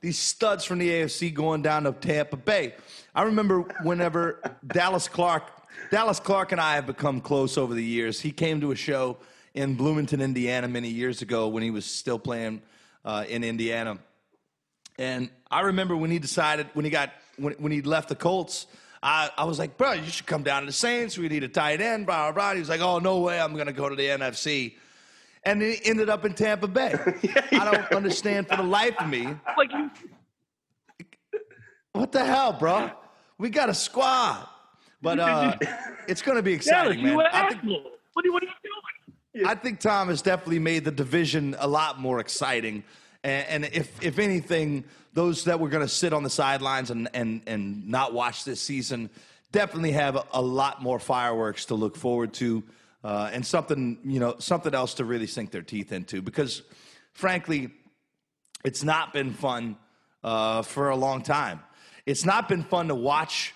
these 0.00 0.18
studs 0.18 0.64
from 0.64 0.78
the 0.78 0.88
AFC 0.88 1.34
going 1.34 1.62
down 1.62 1.84
to 1.84 1.92
Tampa 1.92 2.36
Bay. 2.36 2.74
I 3.14 3.22
remember 3.22 3.62
whenever 3.82 4.40
Dallas 4.66 5.08
Clark 5.08 5.52
Dallas 5.90 6.20
Clark 6.20 6.52
and 6.52 6.60
I 6.60 6.74
have 6.74 6.86
become 6.86 7.20
close 7.20 7.56
over 7.56 7.72
the 7.74 7.84
years. 7.84 8.20
He 8.20 8.30
came 8.30 8.60
to 8.60 8.72
a 8.72 8.76
show 8.76 9.16
in 9.54 9.74
Bloomington, 9.74 10.20
Indiana, 10.20 10.68
many 10.68 10.88
years 10.88 11.22
ago 11.22 11.48
when 11.48 11.62
he 11.62 11.70
was 11.70 11.86
still 11.86 12.18
playing 12.18 12.62
uh, 13.04 13.24
in 13.28 13.42
Indiana. 13.42 13.98
And 14.98 15.30
I 15.50 15.62
remember 15.62 15.96
when 15.96 16.10
he 16.10 16.18
decided, 16.18 16.66
when 16.74 16.84
he 16.84 16.90
got, 16.90 17.10
when, 17.36 17.54
when 17.54 17.72
he 17.72 17.80
left 17.80 18.08
the 18.08 18.16
Colts, 18.16 18.66
I, 19.02 19.30
I 19.36 19.44
was 19.44 19.58
like, 19.58 19.76
bro, 19.76 19.92
you 19.92 20.10
should 20.10 20.26
come 20.26 20.42
down 20.42 20.62
to 20.62 20.66
the 20.66 20.72
Saints. 20.72 21.16
We 21.16 21.28
need 21.28 21.44
a 21.44 21.48
tight 21.48 21.80
end, 21.80 22.06
blah, 22.06 22.30
blah, 22.30 22.32
blah. 22.32 22.54
He 22.54 22.60
was 22.60 22.68
like, 22.68 22.80
oh, 22.80 22.98
no 22.98 23.20
way, 23.20 23.40
I'm 23.40 23.54
going 23.54 23.66
to 23.66 23.72
go 23.72 23.88
to 23.88 23.94
the 23.94 24.06
NFC. 24.06 24.74
And 25.44 25.62
he 25.62 25.78
ended 25.84 26.08
up 26.08 26.24
in 26.24 26.34
Tampa 26.34 26.66
Bay. 26.66 26.94
yeah, 27.22 27.46
I 27.52 27.70
don't 27.70 27.92
understand 27.92 28.48
for 28.48 28.56
the 28.56 28.62
life 28.62 28.94
of 28.98 29.08
me. 29.08 29.28
Like 29.56 29.72
you. 29.72 29.90
What 31.92 32.12
the 32.12 32.24
hell, 32.24 32.52
bro? 32.52 32.90
We 33.38 33.50
got 33.50 33.68
a 33.68 33.74
squad. 33.74 34.46
But 35.00 35.20
uh, 35.20 35.56
it's 36.08 36.22
going 36.22 36.36
to 36.36 36.42
be 36.42 36.52
exciting, 36.52 37.02
man. 37.02 37.20
I 37.32 37.48
think, 37.50 37.62
what, 37.62 38.26
are, 38.26 38.32
what 38.32 38.42
are 38.42 38.46
you 38.46 38.52
doing? 38.62 39.46
I 39.46 39.54
think 39.54 39.78
Tom 39.78 40.08
has 40.08 40.22
definitely 40.22 40.58
made 40.58 40.84
the 40.84 40.90
division 40.90 41.54
a 41.58 41.68
lot 41.68 42.00
more 42.00 42.18
exciting. 42.18 42.82
And, 43.22 43.64
and 43.64 43.64
if 43.72 44.02
if 44.02 44.18
anything, 44.18 44.84
those 45.18 45.42
that 45.42 45.58
were 45.58 45.68
going 45.68 45.84
to 45.84 45.92
sit 45.92 46.12
on 46.12 46.22
the 46.22 46.30
sidelines 46.30 46.92
and, 46.92 47.08
and 47.12 47.42
and 47.48 47.88
not 47.88 48.14
watch 48.14 48.44
this 48.44 48.60
season 48.60 49.10
definitely 49.50 49.90
have 49.90 50.14
a, 50.14 50.24
a 50.32 50.40
lot 50.40 50.80
more 50.80 51.00
fireworks 51.00 51.64
to 51.64 51.74
look 51.74 51.96
forward 51.96 52.32
to, 52.32 52.62
uh, 53.02 53.28
and 53.32 53.44
something 53.44 53.98
you 54.04 54.20
know 54.20 54.36
something 54.38 54.72
else 54.76 54.94
to 54.94 55.04
really 55.04 55.26
sink 55.26 55.50
their 55.50 55.62
teeth 55.62 55.90
into. 55.90 56.22
Because 56.22 56.62
frankly, 57.14 57.70
it's 58.64 58.84
not 58.84 59.12
been 59.12 59.32
fun 59.32 59.76
uh, 60.22 60.62
for 60.62 60.90
a 60.90 60.96
long 60.96 61.22
time. 61.22 61.64
It's 62.06 62.24
not 62.24 62.48
been 62.48 62.62
fun 62.62 62.86
to 62.86 62.94
watch 62.94 63.54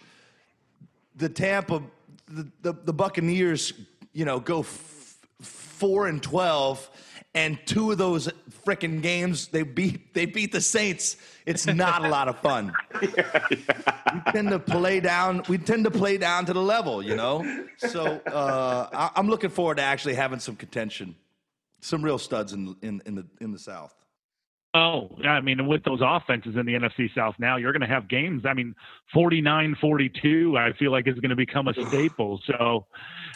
the 1.15 1.29
Tampa, 1.29 1.81
the, 2.27 2.51
the, 2.63 2.73
the 2.73 2.93
Buccaneers, 2.93 3.73
you 4.13 4.25
know, 4.25 4.41
go 4.41 4.61
f- 4.63 5.17
four 5.41 6.09
and 6.09 6.21
twelve, 6.21 6.91
and 7.35 7.59
two 7.65 7.91
of 7.91 7.99
those 7.99 8.29
freaking 8.67 9.03
games 9.03 9.49
they 9.49 9.63
beat 9.63 10.15
they 10.15 10.27
beat 10.27 10.53
the 10.53 10.61
Saints. 10.61 11.17
It's 11.47 11.67
not 11.67 12.05
a 12.05 12.09
lot 12.09 12.29
of 12.29 12.39
fun. 12.41 12.73
yeah, 13.03 13.47
yeah. 13.51 14.23
We 14.27 14.33
tend 14.33 14.51
to 14.51 14.59
play 14.59 15.01
down. 15.01 15.43
We 15.49 15.59
tend 15.59 15.85
to 15.85 15.91
play 15.91 16.19
down 16.19 16.47
to 16.47 16.53
the 16.53 16.63
level, 16.63 17.03
you 17.03 17.17
know. 17.17 17.65
So 17.79 18.21
uh, 18.27 18.89
I, 18.93 19.11
I'm 19.17 19.29
looking 19.29 19.51
forward 19.51 19.79
to 19.79 19.83
actually 19.83 20.15
having 20.15 20.39
some 20.39 20.57
contention, 20.57 21.17
some 21.81 22.05
real 22.05 22.19
studs 22.19 22.53
in 22.53 22.77
in 22.83 23.03
in 23.07 23.15
the 23.15 23.27
in 23.41 23.53
the 23.53 23.59
South. 23.59 23.95
Oh, 24.75 25.11
I 25.23 25.43
mean, 25.43 25.67
with 25.67 25.85
those 25.85 26.01
offenses 26.03 26.57
in 26.57 26.65
the 26.65 26.73
NFC 26.73 27.15
South 27.15 27.35
now, 27.39 27.59
you're 27.59 27.73
going 27.73 27.83
to 27.83 27.87
have 27.87 28.09
games. 28.09 28.45
I 28.47 28.55
mean, 28.55 28.75
49 29.13 29.77
42, 29.79 30.57
I 30.57 30.73
feel 30.79 30.91
like 30.91 31.07
is 31.07 31.19
going 31.21 31.29
to 31.29 31.37
become 31.37 31.69
a 31.69 31.75
staple. 31.75 32.41
So 32.47 32.87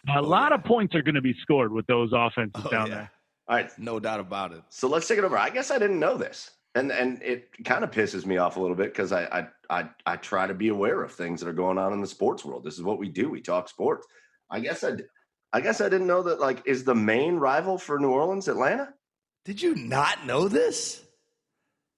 a 0.09 0.19
oh, 0.19 0.23
lot 0.23 0.53
yeah. 0.53 0.57
of 0.57 0.65
points 0.65 0.95
are 0.95 1.03
going 1.03 1.15
to 1.15 1.21
be 1.21 1.35
scored 1.43 1.73
with 1.73 1.87
those 1.89 2.11
offenses 2.15 2.63
oh, 2.65 2.71
down 2.71 2.87
yeah. 2.87 2.95
there. 2.95 3.11
All 3.49 3.57
right. 3.57 3.71
No 3.79 4.01
doubt 4.01 4.21
about 4.21 4.53
it. 4.53 4.63
So 4.69 4.89
let's 4.89 5.07
take 5.07 5.19
it 5.19 5.25
over. 5.25 5.39
I 5.39 5.51
guess 5.51 5.71
I 5.71 5.79
didn't 5.79 6.01
know 6.01 6.17
this. 6.17 6.51
And 6.75 6.91
and 6.91 7.23
it 7.23 7.49
kind 7.65 7.85
of 7.85 7.91
pisses 7.91 8.27
me 8.27 8.37
off 8.37 8.57
a 8.57 8.61
little 8.61 8.77
bit 8.77 8.93
because 8.93 9.13
I, 9.13 9.25
I 9.25 9.81
I 9.81 9.89
I 10.05 10.17
try 10.17 10.47
to 10.47 10.53
be 10.53 10.69
aware 10.69 11.03
of 11.03 11.13
things 11.13 11.41
that 11.41 11.49
are 11.49 11.55
going 11.55 11.79
on 11.79 11.93
in 11.95 12.01
the 12.03 12.07
sports 12.07 12.45
world. 12.45 12.65
This 12.65 12.75
is 12.75 12.83
what 12.83 12.99
we 12.99 13.09
do. 13.09 13.31
We 13.31 13.41
talk 13.41 13.69
sports. 13.69 14.07
I 14.51 14.61
guess 14.61 14.85
I 14.85 14.93
I 15.53 15.61
guess 15.63 15.81
I 15.81 15.89
didn't 15.89 16.07
know 16.07 16.23
that 16.25 16.39
like 16.39 16.63
is 16.67 16.85
the 16.85 16.95
main 16.95 17.37
rival 17.37 17.79
for 17.79 17.99
New 17.99 18.11
Orleans 18.11 18.49
Atlanta? 18.49 18.93
Did 19.47 19.63
you 19.63 19.75
not 19.75 20.27
know 20.27 20.49
this? 20.49 21.03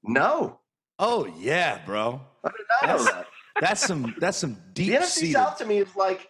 No. 0.05 0.61
Oh 0.99 1.27
yeah, 1.39 1.81
bro. 1.85 2.21
I 2.45 2.49
did 2.49 2.67
not 2.71 2.89
that's, 2.89 3.05
know 3.05 3.13
that. 3.13 3.27
That's 3.61 3.87
some 3.87 4.15
that's 4.21 4.39
some 4.39 4.59
deep. 4.75 4.93
The 4.93 4.99
NFC 4.99 5.33
South 5.33 5.59
to 5.59 5.67
me 5.67 5.79
is 5.79 5.97
like 5.97 6.29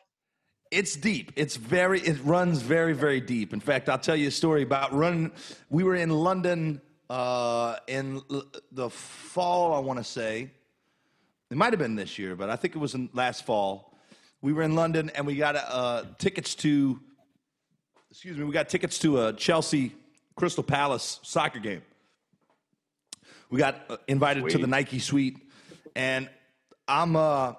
it's 0.70 0.96
deep. 0.96 1.32
It's 1.36 1.56
very. 1.56 2.00
It 2.00 2.18
runs 2.24 2.60
very 2.62 2.92
very 2.92 3.20
deep. 3.20 3.52
In 3.52 3.60
fact, 3.60 3.88
I'll 3.88 3.98
tell 3.98 4.16
you 4.16 4.28
a 4.28 4.32
story 4.32 4.62
about 4.62 4.92
run. 4.92 5.32
We 5.70 5.82
were 5.84 5.94
in 5.94 6.10
London 6.10 6.80
uh, 7.08 7.76
in 7.86 8.20
l- 8.30 8.44
the 8.72 8.90
fall. 8.90 9.74
I 9.74 9.78
want 9.78 9.98
to 9.98 10.04
say 10.04 10.50
it 11.50 11.56
might 11.56 11.72
have 11.72 11.78
been 11.80 11.96
this 11.96 12.18
year, 12.18 12.36
but 12.36 12.50
I 12.50 12.56
think 12.56 12.74
it 12.76 12.78
was 12.78 12.94
in 12.94 13.08
last 13.14 13.44
fall. 13.46 13.94
We 14.40 14.52
were 14.52 14.62
in 14.62 14.74
London 14.74 15.10
and 15.14 15.26
we 15.26 15.36
got 15.36 15.56
uh, 15.56 16.04
tickets 16.18 16.54
to. 16.56 17.00
Excuse 18.10 18.36
me. 18.36 18.44
We 18.44 18.52
got 18.52 18.68
tickets 18.68 18.98
to 19.00 19.26
a 19.26 19.32
Chelsea 19.32 19.94
Crystal 20.36 20.62
Palace 20.64 21.20
soccer 21.22 21.58
game. 21.58 21.82
We 23.50 23.58
got 23.58 23.76
uh, 23.88 23.96
invited 24.06 24.42
Sweet. 24.42 24.52
to 24.52 24.58
the 24.58 24.66
Nike 24.66 24.98
suite, 24.98 25.38
and 25.96 26.28
I'm 26.86 27.16
uh, 27.16 27.54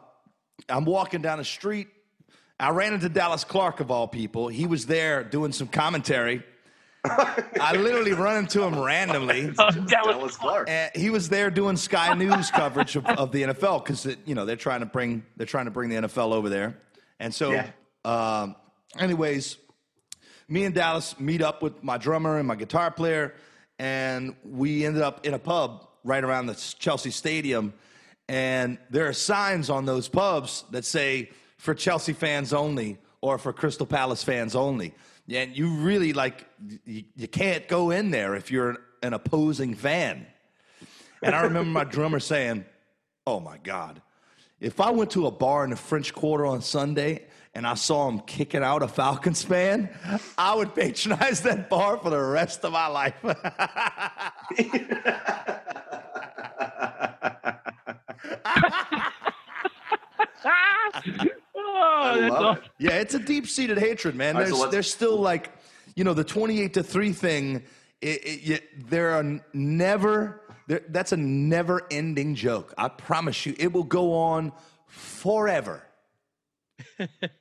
I'm 0.68 0.86
walking 0.86 1.22
down 1.22 1.40
the 1.40 1.46
street. 1.46 1.88
I 2.60 2.72
ran 2.72 2.94
into 2.94 3.10
Dallas 3.10 3.44
Clark 3.44 3.80
of 3.80 3.90
all 3.92 4.08
people. 4.08 4.48
He 4.48 4.68
was 4.68 4.86
there 4.86 5.24
doing 5.24 5.52
some 5.52 5.68
commentary. 5.68 6.44
I 7.06 7.76
literally 7.78 8.12
run 8.12 8.38
into 8.38 8.62
him 8.64 8.78
randomly. 8.78 9.54
Oh, 9.60 9.72
Dallas 9.72 10.36
Clark. 10.36 10.70
And 10.70 10.92
he 10.94 11.10
was 11.10 11.30
there 11.30 11.50
doing 11.50 11.78
Sky 11.78 12.14
News 12.18 12.52
coverage 12.52 12.96
of, 12.96 13.06
of 13.06 13.32
the 13.32 13.44
NFL 13.44 13.84
because 13.84 14.06
you 14.26 14.36
know 14.36 14.46
they're 14.46 14.58
trying 14.58 14.82
to 14.82 14.86
bring 14.86 15.24
they're 15.38 15.48
trying 15.48 15.66
to 15.66 15.72
bring 15.72 15.90
the 15.90 15.96
NFL 15.96 16.34
over 16.34 16.50
there. 16.50 16.78
And 17.20 17.34
so, 17.34 17.52
yeah. 17.52 17.70
um, 18.04 18.56
anyways, 18.98 19.58
me 20.50 20.66
and 20.66 20.76
Dallas 20.76 21.18
meet 21.20 21.42
up 21.42 21.62
with 21.62 21.82
my 21.84 21.98
drummer 21.98 22.38
and 22.38 22.48
my 22.48 22.56
guitar 22.56 22.92
player 22.92 23.36
and 23.80 24.36
we 24.44 24.86
ended 24.86 25.02
up 25.02 25.26
in 25.26 25.34
a 25.34 25.40
pub 25.40 25.88
right 26.04 26.24
around 26.24 26.48
the 26.48 26.56
Chelsea 26.80 27.12
Stadium. 27.12 27.74
And 28.28 28.78
there 28.90 29.08
are 29.08 29.14
signs 29.14 29.70
on 29.70 29.86
those 29.86 30.08
pubs 30.08 30.66
that 30.72 30.86
say 30.86 31.32
for 31.60 31.76
Chelsea 31.76 32.14
fans 32.14 32.54
only 32.54 32.98
or 33.22 33.38
for 33.38 33.54
Crystal 33.54 33.86
Palace 33.86 34.24
fans 34.24 34.56
only. 34.56 34.96
And 35.30 35.56
you 35.56 35.68
really 35.68 36.14
like, 36.14 36.48
you, 36.86 37.04
you 37.16 37.28
can't 37.28 37.68
go 37.68 37.92
in 37.92 38.12
there 38.12 38.34
if 38.34 38.50
you're 38.50 38.72
an, 38.72 38.78
an 39.04 39.14
opposing 39.14 39.76
fan. 39.76 40.26
And 41.22 41.36
I 41.36 41.44
remember 41.44 41.70
my 41.70 41.84
drummer 41.96 42.20
saying, 42.20 42.66
Oh 43.28 43.42
my 43.42 43.58
God, 43.58 44.02
if 44.60 44.80
I 44.80 44.90
went 44.90 45.12
to 45.12 45.28
a 45.28 45.32
bar 45.32 45.66
in 45.66 45.70
the 45.70 45.76
French 45.76 46.14
Quarter 46.14 46.46
on 46.46 46.62
Sunday 46.62 47.28
and 47.54 47.68
I 47.68 47.76
saw 47.76 48.08
him 48.08 48.22
kicking 48.22 48.64
out 48.64 48.82
a 48.82 48.88
Falcons 48.88 49.44
fan, 49.44 49.90
I 50.38 50.56
would 50.56 50.74
patronize 50.74 51.42
that 51.42 51.70
bar 51.70 51.98
for 51.98 52.10
the 52.10 52.22
rest 52.22 52.64
of 52.64 52.72
my 52.72 52.88
life. 52.88 53.16
oh, 61.80 62.58
yeah, 62.78 62.92
it's 62.94 63.14
a 63.14 63.20
deep 63.20 63.48
seated 63.48 63.78
hatred, 63.78 64.16
man. 64.16 64.36
There's, 64.36 64.58
so 64.58 64.70
there's 64.70 64.92
still 64.92 65.18
like, 65.18 65.52
you 65.96 66.04
know, 66.04 66.14
the 66.14 66.24
28 66.24 66.74
to 66.76 66.84
3 66.84 67.14
thing, 67.14 67.64
it, 68.02 68.08
it, 68.08 68.90
there 68.90 69.12
are 69.12 69.42
never, 69.54 70.42
there, 70.68 70.82
that's 70.90 71.12
a 71.12 71.18
never 71.18 71.86
ending 71.92 72.36
joke. 72.36 72.74
I 72.78 72.88
promise 72.88 73.46
you, 73.46 73.56
it 73.58 73.74
will 73.74 73.84
go 73.84 74.14
on 74.14 74.52
forever. 74.88 75.84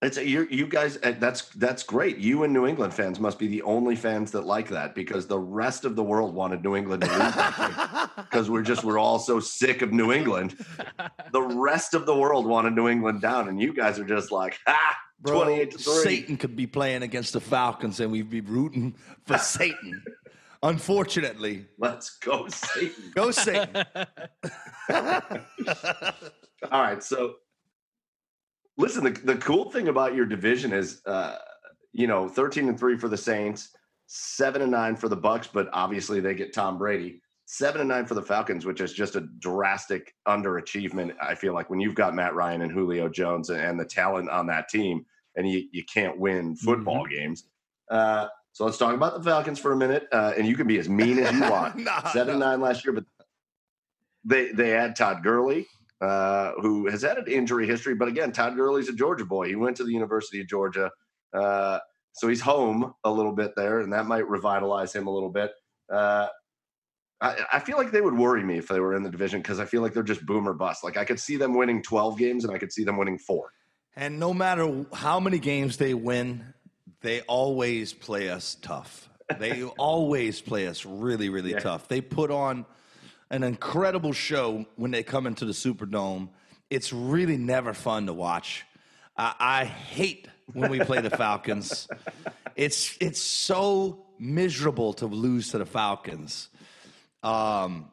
It's 0.00 0.16
you, 0.16 0.46
you 0.48 0.68
guys. 0.68 0.96
Uh, 1.02 1.14
that's 1.18 1.48
that's 1.56 1.82
great. 1.82 2.18
You 2.18 2.44
and 2.44 2.52
New 2.52 2.68
England 2.68 2.94
fans 2.94 3.18
must 3.18 3.36
be 3.36 3.48
the 3.48 3.62
only 3.62 3.96
fans 3.96 4.30
that 4.30 4.46
like 4.46 4.68
that 4.68 4.94
because 4.94 5.26
the 5.26 5.38
rest 5.38 5.84
of 5.84 5.96
the 5.96 6.04
world 6.04 6.34
wanted 6.34 6.62
New 6.62 6.76
England 6.76 7.02
to 7.02 7.08
lose 7.08 8.08
because 8.16 8.48
we're 8.50 8.62
just 8.62 8.84
we're 8.84 8.98
all 8.98 9.18
so 9.18 9.40
sick 9.40 9.82
of 9.82 9.92
New 9.92 10.12
England. 10.12 10.64
The 11.32 11.42
rest 11.42 11.94
of 11.94 12.06
the 12.06 12.14
world 12.14 12.46
wanted 12.46 12.76
New 12.76 12.86
England 12.86 13.22
down, 13.22 13.48
and 13.48 13.60
you 13.60 13.74
guys 13.74 13.98
are 13.98 14.04
just 14.04 14.30
like, 14.30 14.56
ah, 14.68 14.96
Bro, 15.20 15.42
28 15.42 15.70
to 15.72 15.78
3. 15.78 15.94
Satan 15.94 16.36
could 16.36 16.54
be 16.54 16.68
playing 16.68 17.02
against 17.02 17.32
the 17.32 17.40
Falcons, 17.40 17.98
and 17.98 18.12
we'd 18.12 18.30
be 18.30 18.40
rooting 18.40 18.94
for 19.26 19.36
Satan. 19.38 20.00
Unfortunately, 20.62 21.66
let's 21.76 22.18
go 22.18 22.46
Satan. 22.46 23.12
Go 23.16 23.32
Satan. 23.32 23.84
all 26.70 26.82
right, 26.82 27.02
so 27.02 27.34
Listen, 28.78 29.04
the, 29.04 29.10
the 29.10 29.36
cool 29.36 29.70
thing 29.70 29.88
about 29.88 30.14
your 30.14 30.24
division 30.24 30.72
is, 30.72 31.02
uh, 31.04 31.36
you 31.92 32.06
know, 32.06 32.28
13 32.28 32.68
and 32.68 32.78
three 32.78 32.96
for 32.96 33.08
the 33.08 33.16
Saints, 33.16 33.70
seven 34.06 34.62
and 34.62 34.70
nine 34.70 34.94
for 34.94 35.08
the 35.08 35.16
Bucks, 35.16 35.48
but 35.48 35.68
obviously 35.72 36.20
they 36.20 36.34
get 36.34 36.54
Tom 36.54 36.78
Brady. 36.78 37.20
Seven 37.46 37.80
and 37.80 37.88
nine 37.88 38.06
for 38.06 38.14
the 38.14 38.22
Falcons, 38.22 38.66
which 38.66 38.80
is 38.80 38.92
just 38.92 39.16
a 39.16 39.22
drastic 39.40 40.14
underachievement. 40.28 41.14
I 41.20 41.34
feel 41.34 41.54
like 41.54 41.70
when 41.70 41.80
you've 41.80 41.94
got 41.94 42.14
Matt 42.14 42.34
Ryan 42.34 42.62
and 42.62 42.70
Julio 42.70 43.08
Jones 43.08 43.50
and, 43.50 43.80
the 43.80 43.86
talent 43.86 44.28
on 44.28 44.46
that 44.46 44.68
team, 44.68 45.04
and 45.34 45.50
you, 45.50 45.66
you 45.72 45.82
can't 45.84 46.18
win 46.18 46.54
football 46.56 47.04
mm-hmm. 47.04 47.14
games. 47.14 47.44
Uh, 47.90 48.28
so 48.52 48.64
let's 48.64 48.76
talk 48.76 48.94
about 48.94 49.14
the 49.14 49.24
Falcons 49.24 49.58
for 49.58 49.72
a 49.72 49.76
minute, 49.76 50.08
uh, 50.12 50.34
and 50.36 50.46
you 50.46 50.56
can 50.56 50.66
be 50.66 50.78
as 50.78 50.88
mean 50.88 51.18
as 51.18 51.32
you 51.32 51.40
want. 51.50 51.76
nah, 51.76 52.06
Seven 52.10 52.38
nine 52.38 52.60
last 52.60 52.84
year, 52.84 52.92
but 52.92 53.04
they 54.24 54.52
they 54.52 54.70
had 54.70 54.94
Todd 54.94 55.22
Gurley, 55.22 55.66
uh, 56.00 56.52
who 56.60 56.88
has 56.88 57.02
had 57.02 57.18
an 57.18 57.26
injury 57.26 57.66
history. 57.66 57.94
But 57.94 58.08
again, 58.08 58.32
Todd 58.32 58.56
Gurley's 58.56 58.88
a 58.88 58.92
Georgia 58.92 59.24
boy. 59.24 59.48
He 59.48 59.56
went 59.56 59.76
to 59.78 59.84
the 59.84 59.92
University 59.92 60.40
of 60.40 60.48
Georgia. 60.48 60.90
Uh, 61.32 61.78
so 62.12 62.28
he's 62.28 62.40
home 62.40 62.94
a 63.04 63.10
little 63.10 63.32
bit 63.32 63.52
there, 63.56 63.80
and 63.80 63.92
that 63.92 64.06
might 64.06 64.28
revitalize 64.28 64.94
him 64.94 65.06
a 65.06 65.10
little 65.10 65.30
bit. 65.30 65.52
Uh, 65.92 66.28
I, 67.20 67.36
I, 67.54 67.58
feel 67.60 67.76
like 67.78 67.90
they 67.90 68.00
would 68.00 68.16
worry 68.16 68.44
me 68.44 68.58
if 68.58 68.68
they 68.68 68.80
were 68.80 68.94
in 68.94 69.02
the 69.02 69.10
division 69.10 69.40
because 69.40 69.58
I 69.58 69.64
feel 69.64 69.82
like 69.82 69.94
they're 69.94 70.02
just 70.02 70.24
boomer 70.24 70.52
bust. 70.52 70.84
Like 70.84 70.96
I 70.96 71.04
could 71.04 71.18
see 71.18 71.36
them 71.36 71.56
winning 71.56 71.82
12 71.82 72.18
games 72.18 72.44
and 72.44 72.54
I 72.54 72.58
could 72.58 72.72
see 72.72 72.84
them 72.84 72.96
winning 72.96 73.18
four. 73.18 73.52
And 73.96 74.20
no 74.20 74.32
matter 74.34 74.84
how 74.92 75.18
many 75.18 75.38
games 75.38 75.78
they 75.78 75.94
win, 75.94 76.54
they 77.00 77.22
always 77.22 77.92
play 77.92 78.28
us 78.28 78.56
tough. 78.60 79.08
They 79.38 79.62
always 79.78 80.40
play 80.40 80.66
us 80.66 80.84
really, 80.84 81.30
really 81.30 81.52
yeah. 81.52 81.60
tough. 81.60 81.88
They 81.88 82.00
put 82.00 82.30
on– 82.30 82.66
an 83.30 83.42
incredible 83.42 84.12
show 84.12 84.66
when 84.76 84.90
they 84.90 85.02
come 85.02 85.26
into 85.26 85.44
the 85.44 85.52
Superdome. 85.52 86.28
It's 86.70 86.92
really 86.92 87.36
never 87.36 87.72
fun 87.74 88.06
to 88.06 88.12
watch. 88.12 88.64
I, 89.16 89.34
I 89.38 89.64
hate 89.64 90.28
when 90.52 90.70
we 90.70 90.80
play 90.80 91.00
the 91.00 91.10
Falcons. 91.10 91.88
It's 92.58 92.98
it's 93.00 93.22
so 93.22 94.04
miserable 94.18 94.92
to 94.94 95.06
lose 95.06 95.52
to 95.52 95.58
the 95.58 95.64
Falcons. 95.64 96.48
Um, 97.22 97.88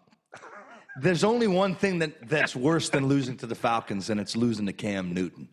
there's 0.99 1.23
only 1.23 1.45
one 1.45 1.75
thing 1.75 1.99
that, 1.99 2.27
that's 2.27 2.55
worse 2.55 2.89
than 2.89 3.05
losing 3.05 3.37
to 3.37 3.45
the 3.45 3.53
Falcons, 3.53 4.09
and 4.09 4.19
it's 4.19 4.35
losing 4.35 4.65
to 4.65 4.73
Cam 4.73 5.13
Newton. 5.13 5.49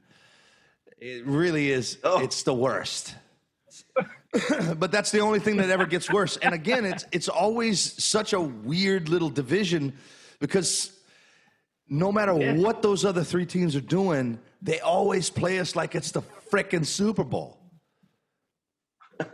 It 0.98 1.26
really 1.26 1.70
is. 1.70 1.98
Oh. 2.04 2.22
It's 2.22 2.42
the 2.44 2.54
worst. 2.54 3.14
but 4.78 4.90
that's 4.90 5.10
the 5.10 5.20
only 5.20 5.38
thing 5.38 5.56
that 5.58 5.70
ever 5.70 5.86
gets 5.86 6.10
worse. 6.10 6.36
And 6.38 6.54
again, 6.54 6.84
it's 6.84 7.04
it's 7.12 7.28
always 7.28 8.02
such 8.02 8.32
a 8.32 8.40
weird 8.40 9.08
little 9.08 9.28
division 9.28 9.92
because 10.40 10.98
no 11.88 12.10
matter 12.10 12.36
yeah. 12.38 12.54
what 12.54 12.80
those 12.80 13.04
other 13.04 13.24
three 13.24 13.44
teams 13.44 13.76
are 13.76 13.82
doing, 13.82 14.38
they 14.62 14.80
always 14.80 15.28
play 15.28 15.58
us 15.58 15.76
like 15.76 15.94
it's 15.94 16.12
the 16.12 16.22
frickin' 16.50 16.86
Super 16.86 17.24
Bowl. 17.24 17.58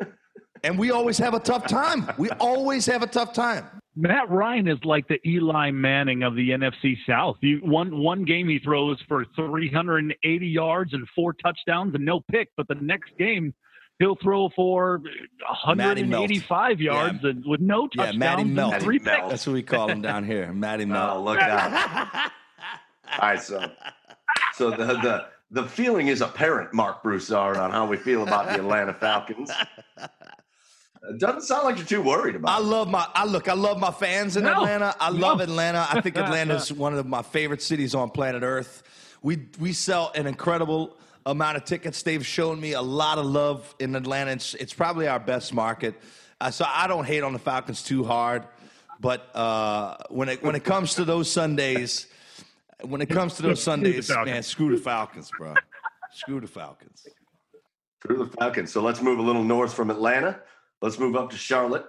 and 0.65 0.77
we 0.77 0.91
always 0.91 1.19
have 1.19 1.35
a 1.35 1.41
tough 1.41 1.69
time. 1.69 2.11
We 2.19 2.31
always 2.31 2.85
have 2.87 3.03
a 3.03 3.07
tough 3.07 3.33
time. 3.33 3.67
Matt 3.95 4.31
Ryan 4.31 4.69
is 4.69 4.79
like 4.85 5.07
the 5.09 5.19
Eli 5.29 5.71
Manning 5.71 6.23
of 6.23 6.35
the 6.35 6.51
NFC 6.51 6.97
South. 7.07 7.37
You, 7.41 7.59
one 7.63 7.99
one 7.99 8.25
game 8.25 8.49
he 8.49 8.59
throws 8.59 9.01
for 9.09 9.25
380 9.37 10.47
yards 10.47 10.93
and 10.93 11.07
four 11.15 11.33
touchdowns 11.33 11.95
and 11.95 12.05
no 12.05 12.21
pick, 12.31 12.49
but 12.57 12.69
the 12.69 12.77
next 12.77 13.11
game 13.19 13.55
he'll 13.99 14.17
throw 14.17 14.49
for 14.49 14.99
185 14.99 16.81
yards 16.81 17.19
yeah. 17.23 17.31
and 17.31 17.45
with 17.45 17.61
no 17.61 17.89
touchdowns 17.89 18.15
yeah, 18.15 18.19
Matty 18.19 18.45
Melt. 18.45 18.75
and 18.75 18.83
three 18.83 18.99
picks. 18.99 19.29
That's 19.29 19.47
what 19.47 19.55
we 19.55 19.63
call 19.63 19.89
him 19.89 20.03
down 20.03 20.25
here, 20.25 20.53
Matty 20.53 20.85
Melt. 20.85 21.17
Oh, 21.17 21.23
look 21.23 21.39
out! 21.39 22.31
All 23.13 23.29
right, 23.29 23.43
so 23.43 23.71
so 24.55 24.71
the 24.71 24.87
the 24.87 25.27
the 25.51 25.65
feeling 25.65 26.09
is 26.09 26.21
apparent, 26.21 26.75
Marc 26.75 27.03
Broussard, 27.03 27.57
on 27.57 27.71
how 27.71 27.87
we 27.87 27.97
feel 27.97 28.23
about 28.23 28.47
the 28.47 28.55
Atlanta 28.55 28.93
Falcons. 28.95 29.51
It 31.11 31.19
doesn't 31.19 31.43
sound 31.43 31.65
like 31.65 31.77
you're 31.77 31.87
too 31.87 32.03
worried 32.03 32.35
about. 32.35 32.51
I 32.51 32.63
love 32.63 32.91
my. 32.91 33.07
I 33.15 33.25
look. 33.25 33.49
I 33.49 33.55
love 33.55 33.79
my 33.79 33.91
fans 33.91 34.37
in 34.37 34.45
no, 34.45 34.53
Atlanta. 34.53 34.95
I 35.01 35.11
no. 35.11 35.17
love 35.17 35.41
Atlanta. 35.41 35.87
I 35.91 36.01
think 36.03 36.17
Atlanta 36.19 36.57
is 36.57 36.73
one 36.73 36.93
of 36.95 37.07
my 37.07 37.23
favorite 37.23 37.63
cities 37.63 37.95
on 37.95 38.11
planet 38.11 38.43
Earth. 38.43 38.83
We 39.23 39.47
we 39.59 39.73
sell 39.73 40.13
an 40.15 40.27
incredible 40.27 40.99
amount 41.27 41.57
of 41.57 41.65
tickets. 41.65 42.03
They've 42.03 42.25
shown 42.25 42.61
me 42.61 42.73
a 42.73 42.83
lot 42.83 43.19
of 43.19 43.27
love 43.27 43.75
in 43.79 43.95
Atlanta. 43.95 44.33
It's, 44.33 44.55
it's 44.55 44.73
probably 44.73 45.09
our 45.09 45.21
best 45.21 45.53
market. 45.53 45.95
Uh, 46.41 46.51
so 46.51 46.65
I 46.67 46.87
don't 46.87 47.05
hate 47.05 47.23
on 47.23 47.33
the 47.33 47.39
Falcons 47.39 47.83
too 47.83 48.05
hard. 48.05 48.45
But 49.01 49.35
uh, 49.35 49.97
when 50.11 50.29
it 50.29 50.43
when 50.43 50.57
it 50.57 50.65
comes 50.65 50.95
to 50.95 51.05
those 51.05 51.31
Sundays, 51.31 52.09
when 52.83 53.01
it 53.01 53.09
comes 53.09 53.35
to 53.35 53.43
those 53.43 53.63
Sundays, 53.63 54.11
man, 54.11 54.43
screw 54.43 54.75
the 54.75 54.83
Falcons, 54.83 55.31
bro. 55.37 55.55
screw 56.13 56.41
the 56.41 56.49
Falcons. 56.49 57.07
Screw 58.03 58.25
the 58.25 58.37
Falcons. 58.37 58.73
So 58.73 58.83
let's 58.83 59.01
move 59.01 59.19
a 59.19 59.23
little 59.23 59.45
north 59.45 59.73
from 59.73 59.91
Atlanta. 59.91 60.41
Let's 60.83 60.99
move 60.99 61.17
up 61.17 61.31
to 61.31 61.37
Charlotte. 61.37 61.87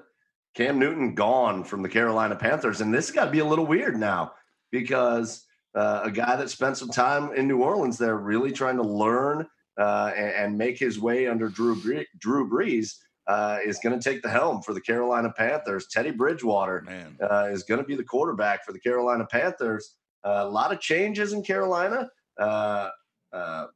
Cam 0.55 0.79
Newton 0.79 1.15
gone 1.15 1.63
from 1.63 1.81
the 1.81 1.89
Carolina 1.89 2.35
Panthers, 2.35 2.81
and 2.81 2.93
this 2.93 3.07
has 3.07 3.15
got 3.15 3.25
to 3.25 3.31
be 3.31 3.39
a 3.39 3.45
little 3.45 3.65
weird 3.65 3.99
now 3.99 4.33
because 4.71 5.45
uh, 5.75 6.01
a 6.03 6.11
guy 6.11 6.35
that 6.35 6.49
spent 6.49 6.77
some 6.77 6.89
time 6.89 7.33
in 7.33 7.47
New 7.47 7.61
Orleans 7.61 7.97
there, 7.97 8.17
really 8.17 8.51
trying 8.51 8.77
to 8.77 8.83
learn 8.83 9.47
uh, 9.77 10.11
and, 10.15 10.33
and, 10.33 10.57
make 10.57 10.77
his 10.77 10.99
way 10.99 11.27
under 11.27 11.47
Drew 11.47 11.79
Bre- 11.81 12.09
Drew 12.17 12.49
Brees. 12.49 12.95
Uh, 13.27 13.59
is 13.63 13.77
going 13.77 13.97
to 13.97 14.03
take 14.03 14.23
the 14.23 14.29
helm 14.29 14.59
for 14.63 14.73
the 14.73 14.81
Carolina 14.81 15.31
Panthers. 15.31 15.85
Teddy 15.85 16.09
Bridgewater 16.09 16.83
uh, 17.21 17.47
is 17.51 17.61
going 17.61 17.79
to 17.79 17.85
be 17.85 17.93
the 17.93 18.03
quarterback 18.03 18.65
for 18.65 18.73
the 18.73 18.79
Carolina 18.79 19.23
Panthers. 19.29 19.97
Uh, 20.25 20.41
a 20.45 20.49
lot 20.49 20.73
of 20.73 20.79
changes 20.79 21.31
in 21.31 21.43
Carolina. 21.43 22.09
Uh, 22.39 22.89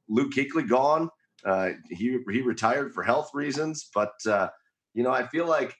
Luke 0.10 0.34
Kuechly 0.34 0.68
gone. 0.68 1.08
he 1.92 2.18
he 2.32 2.42
retired 2.42 2.96
for 2.96 3.04
health 3.04 3.30
reasons, 3.36 3.92
but 3.94 4.14
you 4.96 5.04
know, 5.04 5.12
I 5.12 5.28
feel 5.28 5.46
like 5.46 5.76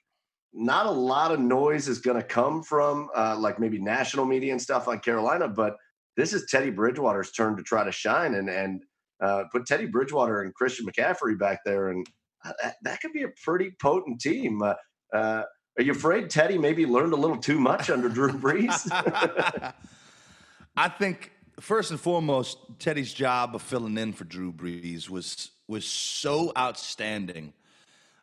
not 0.54 0.86
a 0.86 0.90
lot 0.90 1.32
of 1.32 1.40
noise 1.40 1.88
is 1.88 1.98
going 1.98 2.16
to 2.16 2.22
come 2.22 2.62
from 2.62 3.08
uh, 3.14 3.36
like 3.36 3.58
maybe 3.58 3.78
national 3.78 4.24
media 4.24 4.52
and 4.52 4.62
stuff 4.62 4.86
on 4.86 5.00
Carolina, 5.00 5.48
but 5.48 5.76
this 6.16 6.32
is 6.32 6.46
Teddy 6.50 6.70
Bridgewater's 6.70 7.32
turn 7.32 7.56
to 7.56 7.62
try 7.62 7.84
to 7.84 7.92
shine 7.92 8.34
and 8.34 8.48
and 8.48 8.82
uh, 9.22 9.44
put 9.52 9.66
Teddy 9.66 9.86
Bridgewater 9.86 10.42
and 10.42 10.54
Christian 10.54 10.86
McCaffrey 10.86 11.38
back 11.38 11.60
there, 11.64 11.88
and 11.88 12.06
uh, 12.44 12.52
that, 12.62 12.76
that 12.82 13.00
could 13.00 13.12
be 13.12 13.22
a 13.22 13.28
pretty 13.42 13.72
potent 13.80 14.20
team. 14.20 14.62
Uh, 14.62 14.74
uh, 15.12 15.42
are 15.78 15.82
you 15.82 15.92
afraid 15.92 16.30
Teddy 16.30 16.58
maybe 16.58 16.86
learned 16.86 17.12
a 17.12 17.16
little 17.16 17.38
too 17.38 17.58
much 17.58 17.90
under 17.90 18.08
Drew 18.08 18.32
Brees? 18.32 18.88
I 20.76 20.88
think 20.88 21.30
first 21.60 21.90
and 21.90 22.00
foremost, 22.00 22.58
Teddy's 22.78 23.12
job 23.12 23.54
of 23.54 23.62
filling 23.62 23.96
in 23.96 24.12
for 24.12 24.24
Drew 24.24 24.52
Brees 24.52 25.08
was 25.08 25.50
was 25.68 25.86
so 25.86 26.52
outstanding 26.58 27.54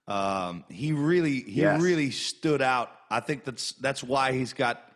um, 0.08 0.66
he 0.70 0.92
really 0.92 1.42
he 1.42 1.62
yes. 1.62 1.82
really 1.82 2.12
stood 2.12 2.62
out. 2.62 2.92
I 3.10 3.20
think 3.20 3.44
that's 3.44 3.74
that's 3.74 4.04
why 4.04 4.34
he's 4.34 4.54
got 4.54 4.91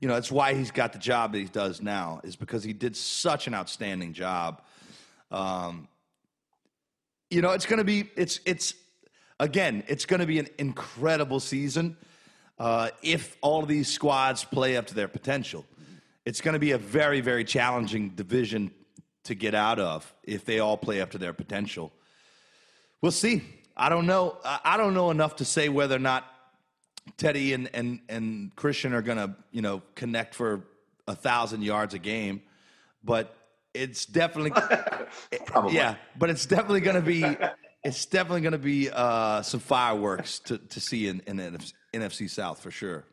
you 0.00 0.08
know 0.08 0.14
that's 0.14 0.32
why 0.32 0.54
he's 0.54 0.70
got 0.70 0.92
the 0.92 0.98
job 0.98 1.32
that 1.32 1.38
he 1.38 1.44
does 1.44 1.82
now 1.82 2.20
is 2.24 2.34
because 2.34 2.64
he 2.64 2.72
did 2.72 2.96
such 2.96 3.46
an 3.46 3.54
outstanding 3.54 4.14
job. 4.14 4.62
Um, 5.30 5.88
you 7.28 7.42
know, 7.42 7.50
it's 7.50 7.66
going 7.66 7.78
to 7.78 7.84
be 7.84 8.10
it's 8.16 8.40
it's 8.46 8.74
again 9.38 9.84
it's 9.86 10.06
going 10.06 10.20
to 10.20 10.26
be 10.26 10.38
an 10.38 10.48
incredible 10.58 11.38
season 11.38 11.96
uh, 12.58 12.88
if 13.02 13.36
all 13.42 13.62
of 13.62 13.68
these 13.68 13.88
squads 13.88 14.42
play 14.42 14.76
up 14.76 14.86
to 14.86 14.94
their 14.94 15.08
potential. 15.08 15.64
It's 16.24 16.40
going 16.40 16.54
to 16.54 16.60
be 16.60 16.72
a 16.72 16.78
very 16.78 17.20
very 17.20 17.44
challenging 17.44 18.10
division 18.10 18.70
to 19.24 19.34
get 19.34 19.54
out 19.54 19.78
of 19.78 20.12
if 20.24 20.46
they 20.46 20.60
all 20.60 20.78
play 20.78 21.02
up 21.02 21.10
to 21.10 21.18
their 21.18 21.34
potential. 21.34 21.92
We'll 23.02 23.12
see. 23.12 23.42
I 23.76 23.90
don't 23.90 24.06
know. 24.06 24.38
I 24.44 24.76
don't 24.78 24.94
know 24.94 25.10
enough 25.10 25.36
to 25.36 25.44
say 25.44 25.68
whether 25.68 25.96
or 25.96 26.00
not 26.00 26.24
Teddy 27.16 27.52
and 27.52 27.70
and 27.74 28.00
and 28.08 28.54
Christian 28.56 28.92
are 28.94 29.02
going 29.02 29.18
to 29.18 29.34
you 29.52 29.62
know 29.62 29.82
connect 29.94 30.34
for 30.34 30.64
a 31.06 31.14
thousand 31.14 31.62
yards 31.62 31.94
a 31.94 31.98
game, 31.98 32.42
but 33.04 33.36
it's 33.74 34.06
definitely 34.06 34.52
yeah. 35.72 35.96
But 36.18 36.30
it's 36.30 36.46
definitely 36.46 36.80
going 36.80 36.96
to 36.96 37.02
be 37.02 37.24
it's 37.84 38.06
definitely 38.06 38.42
going 38.42 38.52
to 38.52 38.58
be 38.58 38.90
uh, 38.90 39.42
some 39.42 39.60
fireworks 39.60 40.38
to 40.40 40.58
to 40.58 40.80
see 40.80 41.08
in 41.08 41.22
in 41.26 41.38
NFC, 41.38 41.72
NFC 41.94 42.30
South 42.30 42.60
for 42.60 42.70
sure. 42.70 43.04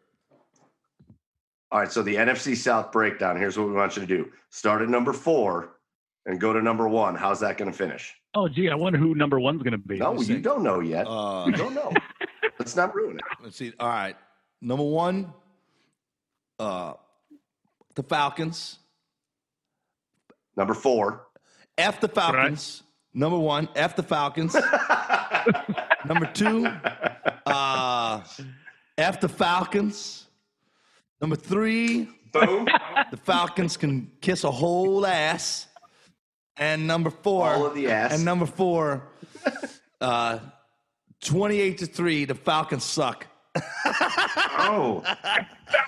All 1.70 1.80
right, 1.80 1.92
so 1.92 2.02
the 2.02 2.16
NFC 2.16 2.56
South 2.56 2.92
breakdown. 2.92 3.36
Here's 3.36 3.58
what 3.58 3.68
we 3.68 3.74
want 3.74 3.96
you 3.96 4.02
to 4.02 4.08
do: 4.08 4.32
start 4.50 4.82
at 4.82 4.90
number 4.90 5.14
four 5.14 5.78
and 6.26 6.40
go 6.40 6.54
to 6.54 6.62
number 6.62 6.88
one. 6.88 7.16
How's 7.16 7.40
that 7.40 7.58
going 7.58 7.72
to 7.72 7.78
finish? 7.78 8.14
Oh, 8.36 8.48
gee, 8.48 8.70
I 8.70 8.76
wonder 8.76 9.00
who 9.00 9.16
number 9.16 9.40
one's 9.40 9.64
going 9.64 9.72
to 9.72 9.78
be. 9.78 9.98
No, 9.98 10.14
you 10.22 10.40
don't 10.40 10.62
know 10.62 10.80
yet. 10.80 11.08
Uh, 11.08 11.46
you 11.48 11.54
don't 11.54 11.74
know. 11.74 11.92
Let's 12.60 12.76
not 12.76 12.94
ruin 12.96 13.18
it. 13.18 13.24
Let's 13.44 13.58
see. 13.58 13.74
All 13.80 13.88
right, 13.88 14.16
number 14.62 14.84
one, 14.84 15.34
uh, 16.60 16.94
the 17.96 18.04
Falcons. 18.04 18.80
Number 20.56 20.74
four, 20.74 21.28
F 21.78 22.00
the 22.00 22.08
Falcons. 22.08 22.82
Right. 22.82 23.20
Number 23.22 23.40
one, 23.40 23.70
F 23.76 23.96
the 23.96 24.04
Falcons. 24.04 24.56
number 26.06 26.26
two, 26.34 26.68
uh, 27.46 28.22
F 28.98 29.20
the 29.20 29.30
Falcons. 29.30 30.26
Number 31.22 31.36
three, 31.36 32.08
boom. 32.32 32.68
The 33.12 33.18
Falcons 33.18 33.78
can 33.78 34.12
kiss 34.22 34.44
a 34.44 34.52
whole 34.52 35.06
ass. 35.06 35.68
And 36.58 36.88
number 36.88 37.10
four, 37.10 37.50
all 37.50 37.66
of 37.66 37.76
the 37.76 37.90
ass. 37.90 38.14
And 38.14 38.26
number 38.26 38.46
four, 38.46 39.10
uh, 40.02 40.40
twenty-eight 41.24 41.78
to 41.80 41.86
three. 41.86 42.26
The 42.26 42.36
Falcons 42.36 42.84
suck. 42.84 43.28
oh 43.86 45.04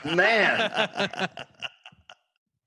man. 0.05 0.71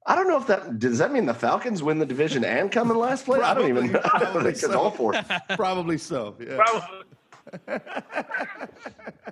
I 0.04 0.16
don't 0.16 0.26
know 0.26 0.36
if 0.38 0.46
that 0.48 0.78
does 0.78 0.98
that 0.98 1.12
mean 1.12 1.26
the 1.26 1.34
Falcons 1.34 1.82
win 1.82 1.98
the 1.98 2.06
division 2.06 2.44
and 2.44 2.70
come 2.70 2.90
in 2.90 2.98
last 2.98 3.24
place. 3.24 3.40
Probably, 3.40 3.64
I 3.64 3.68
don't 3.68 3.84
even. 3.84 3.96
I 3.96 4.18
don't 4.18 4.42
think 4.42 4.56
so. 4.56 4.66
it's 4.66 4.74
all 4.74 4.90
four. 4.90 5.14
Probably 5.56 5.98
so. 5.98 6.36
Yeah. 6.40 6.56
Probably. 6.56 7.80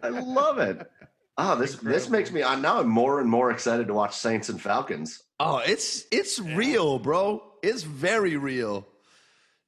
I 0.03 0.09
love 0.09 0.59
it. 0.59 0.91
Oh, 1.39 1.57
this 1.57 1.77
this 1.77 2.09
makes 2.09 2.31
me. 2.31 2.43
I'm 2.43 2.63
now 2.63 2.81
I'm 2.81 2.89
more 2.89 3.21
and 3.21 3.29
more 3.29 3.51
excited 3.51 3.87
to 3.89 3.95
watch 3.95 4.15
Saints 4.15 4.49
and 4.49 4.61
Falcons. 4.61 5.23
Oh, 5.41 5.59
it's 5.59 6.05
it's 6.11 6.39
real, 6.39 6.99
bro 6.99 7.51
it's 7.63 7.83
very 7.83 8.37
real. 8.37 8.87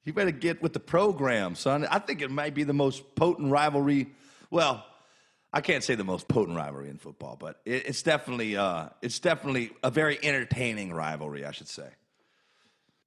You 0.05 0.13
better 0.13 0.33
get 0.33 0.63
with 0.63 0.73
the 0.73 0.81
program, 0.81 1.55
son. 1.55 1.87
I 1.91 1.99
think 1.99 2.23
it 2.23 2.31
might 2.31 2.55
be 2.55 2.65
the 2.65 2.75
most 2.75 3.15
potent 3.15 3.51
rivalry. 3.51 4.09
Well, 4.51 4.85
I 5.53 5.61
can't 5.61 5.85
say 5.85 5.95
the 5.95 6.05
most 6.05 6.29
potent 6.29 6.57
rivalry 6.57 6.89
in 6.89 6.99
football, 6.99 7.37
but 7.39 7.61
it, 7.65 7.87
it's 7.87 8.03
definitely 8.03 8.57
uh, 8.57 8.89
it's 9.01 9.21
definitely 9.21 9.71
a 9.83 9.91
very 9.91 10.19
entertaining 10.23 10.93
rivalry, 10.93 11.45
I 11.45 11.53
should 11.53 11.69
say. 11.69 11.89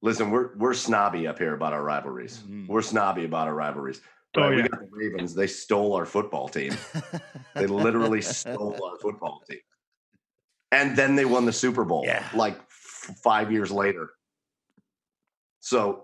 Listen, 0.01 0.30
we're 0.31 0.55
we're 0.55 0.73
snobby 0.73 1.27
up 1.27 1.38
here 1.39 1.53
about 1.53 1.73
our 1.73 1.84
rivalries. 1.84 2.38
Mm-hmm. 2.38 2.67
We're 2.67 2.81
snobby 2.81 3.26
about 3.26 3.47
our 3.47 3.55
rivalries. 3.55 4.01
Oh, 4.38 4.41
right, 4.41 4.57
yeah. 4.57 4.63
We 4.63 4.69
got 4.69 4.80
the 4.81 4.88
Ravens. 4.91 5.34
They 5.34 5.47
stole 5.47 5.93
our 5.93 6.05
football 6.05 6.47
team. 6.47 6.73
they 7.55 7.67
literally 7.67 8.22
stole 8.22 8.80
our 8.84 8.97
football 8.99 9.41
team, 9.49 9.59
and 10.72 10.95
then 10.95 11.15
they 11.15 11.26
won 11.26 11.45
the 11.45 11.53
Super 11.53 11.84
Bowl. 11.84 12.03
Yeah. 12.05 12.27
like 12.34 12.57
f- 12.57 13.15
five 13.23 13.51
years 13.51 13.72
later. 13.72 14.11
So, 15.61 16.03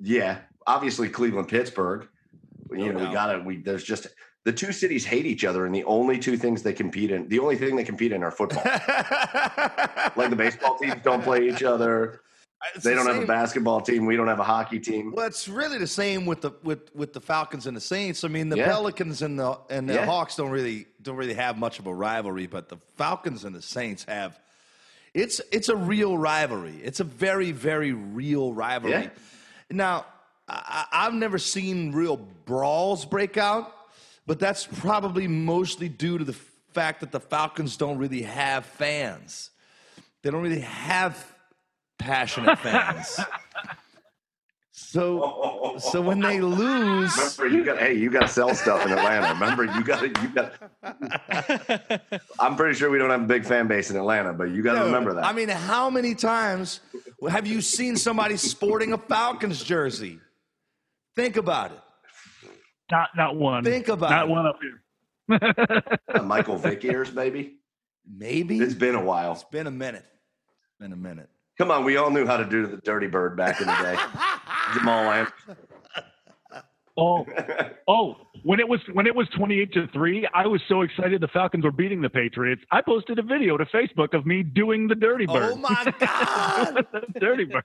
yeah, 0.00 0.38
obviously 0.66 1.08
Cleveland, 1.08 1.48
Pittsburgh. 1.48 2.08
You 2.70 2.92
know, 2.92 3.06
we 3.06 3.12
got 3.12 3.32
to. 3.32 3.38
We 3.40 3.58
there's 3.58 3.84
just 3.84 4.08
the 4.44 4.52
two 4.52 4.72
cities 4.72 5.04
hate 5.04 5.26
each 5.26 5.44
other, 5.44 5.66
and 5.66 5.74
the 5.74 5.84
only 5.84 6.18
two 6.18 6.36
things 6.36 6.62
they 6.62 6.72
compete 6.72 7.10
in, 7.10 7.28
the 7.28 7.38
only 7.38 7.56
thing 7.56 7.76
they 7.76 7.84
compete 7.84 8.12
in 8.12 8.22
are 8.22 8.30
football. 8.30 8.62
like 10.16 10.30
the 10.30 10.36
baseball 10.36 10.78
teams 10.78 11.02
don't 11.02 11.22
play 11.22 11.48
each 11.48 11.62
other. 11.62 12.20
It's 12.74 12.84
they 12.84 12.90
the 12.90 12.96
don't 12.96 13.06
same. 13.06 13.14
have 13.14 13.24
a 13.24 13.26
basketball 13.26 13.80
team. 13.80 14.06
We 14.06 14.16
don't 14.16 14.28
have 14.28 14.38
a 14.38 14.44
hockey 14.44 14.78
team. 14.80 15.12
Well, 15.14 15.26
it's 15.26 15.48
really 15.48 15.78
the 15.78 15.86
same 15.86 16.26
with 16.26 16.40
the 16.40 16.52
with 16.62 16.94
with 16.94 17.12
the 17.12 17.20
Falcons 17.20 17.66
and 17.66 17.76
the 17.76 17.80
Saints. 17.80 18.24
I 18.24 18.28
mean, 18.28 18.48
the 18.48 18.56
yeah. 18.56 18.66
Pelicans 18.66 19.22
and 19.22 19.38
the 19.38 19.58
and 19.68 19.88
the 19.88 19.94
yeah. 19.94 20.06
Hawks 20.06 20.36
don't 20.36 20.50
really 20.50 20.86
don't 21.02 21.16
really 21.16 21.34
have 21.34 21.58
much 21.58 21.78
of 21.78 21.86
a 21.86 21.94
rivalry, 21.94 22.46
but 22.46 22.68
the 22.68 22.78
Falcons 22.96 23.44
and 23.44 23.54
the 23.54 23.62
Saints 23.62 24.04
have. 24.04 24.38
It's 25.12 25.40
it's 25.52 25.68
a 25.68 25.76
real 25.76 26.16
rivalry. 26.16 26.80
It's 26.82 27.00
a 27.00 27.04
very 27.04 27.52
very 27.52 27.92
real 27.92 28.52
rivalry. 28.52 29.04
Yeah. 29.04 29.10
Now, 29.70 30.06
I, 30.48 30.86
I've 30.92 31.14
never 31.14 31.38
seen 31.38 31.92
real 31.92 32.16
brawls 32.16 33.04
break 33.04 33.36
out, 33.36 33.72
but 34.26 34.38
that's 34.38 34.66
probably 34.66 35.26
mostly 35.26 35.88
due 35.88 36.18
to 36.18 36.24
the 36.24 36.36
fact 36.72 37.00
that 37.00 37.12
the 37.12 37.20
Falcons 37.20 37.76
don't 37.76 37.98
really 37.98 38.22
have 38.22 38.66
fans. 38.66 39.50
They 40.22 40.30
don't 40.30 40.42
really 40.42 40.60
have 40.60 41.34
passionate 41.98 42.58
fans. 42.58 43.20
So, 44.78 45.76
so 45.78 46.02
when 46.02 46.20
they 46.20 46.38
lose, 46.42 47.16
remember 47.16 47.48
you 47.48 47.64
got 47.64 47.78
hey, 47.78 47.94
you 47.94 48.10
got 48.10 48.20
to 48.20 48.28
sell 48.28 48.54
stuff 48.54 48.84
in 48.84 48.92
Atlanta. 48.92 49.32
Remember 49.32 49.64
you 49.64 49.82
got 49.82 50.00
to 50.00 50.08
you 50.08 50.28
got. 50.28 52.20
I'm 52.38 52.56
pretty 52.56 52.74
sure 52.74 52.90
we 52.90 52.98
don't 52.98 53.08
have 53.08 53.22
a 53.22 53.26
big 53.26 53.46
fan 53.46 53.68
base 53.68 53.90
in 53.90 53.96
Atlanta, 53.96 54.34
but 54.34 54.50
you 54.50 54.62
got 54.62 54.74
to 54.74 54.84
remember 54.84 55.14
that. 55.14 55.24
I 55.24 55.32
mean, 55.32 55.48
how 55.48 55.88
many 55.88 56.14
times 56.14 56.80
have 57.26 57.46
you 57.46 57.62
seen 57.62 57.96
somebody 57.96 58.36
sporting 58.36 58.92
a 58.92 58.98
Falcons 58.98 59.64
jersey? 59.64 60.20
Think 61.16 61.38
about 61.38 61.72
it. 61.72 61.80
Not 62.90 63.08
not 63.16 63.34
one. 63.34 63.64
Think 63.64 63.88
about 63.88 64.10
not 64.10 64.28
it. 64.28 64.30
one 64.30 64.46
up 64.46 64.58
here. 64.60 66.22
Michael 66.22 66.58
Vick 66.58 66.84
ears, 66.84 67.10
maybe. 67.14 67.60
Maybe 68.06 68.58
it's 68.58 68.74
been 68.74 68.94
a 68.94 69.02
while. 69.02 69.32
It's 69.32 69.44
been 69.44 69.66
a 69.66 69.70
minute. 69.70 70.04
It's 70.04 70.80
Been 70.80 70.92
a 70.92 70.96
minute. 70.96 71.30
Come 71.58 71.70
on, 71.70 71.84
we 71.84 71.96
all 71.96 72.10
knew 72.10 72.26
how 72.26 72.36
to 72.36 72.44
do 72.44 72.66
the 72.66 72.76
dirty 72.78 73.06
bird 73.06 73.36
back 73.36 73.60
in 73.60 73.66
the 73.66 73.74
day. 73.74 73.96
Jamal 74.74 75.10
Anderson. 75.10 75.56
Oh, 76.98 77.26
oh! 77.88 78.16
When 78.42 78.60
it 78.60 78.68
was 78.68 78.80
when 78.92 79.06
it 79.06 79.14
was 79.14 79.28
twenty 79.36 79.60
eight 79.60 79.72
to 79.74 79.86
three, 79.88 80.26
I 80.32 80.46
was 80.46 80.60
so 80.68 80.82
excited 80.82 81.20
the 81.20 81.28
Falcons 81.28 81.64
were 81.64 81.70
beating 81.70 82.00
the 82.00 82.08
Patriots. 82.08 82.62
I 82.70 82.80
posted 82.80 83.18
a 83.18 83.22
video 83.22 83.56
to 83.56 83.64
Facebook 83.66 84.14
of 84.14 84.24
me 84.24 84.42
doing 84.42 84.88
the 84.88 84.94
dirty 84.94 85.26
bird. 85.26 85.52
Oh 85.52 85.56
my 85.56 85.94
god, 85.98 86.86
dirty 87.20 87.44
bird! 87.44 87.64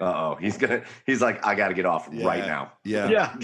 Uh 0.00 0.04
oh, 0.04 0.38
he's 0.40 0.56
gonna. 0.56 0.82
He's 1.04 1.20
like, 1.20 1.44
I 1.44 1.56
got 1.56 1.68
to 1.68 1.74
get 1.74 1.86
off 1.86 2.08
yeah, 2.12 2.26
right 2.26 2.46
now. 2.46 2.72
Yeah, 2.84 3.08
yeah, 3.08 3.36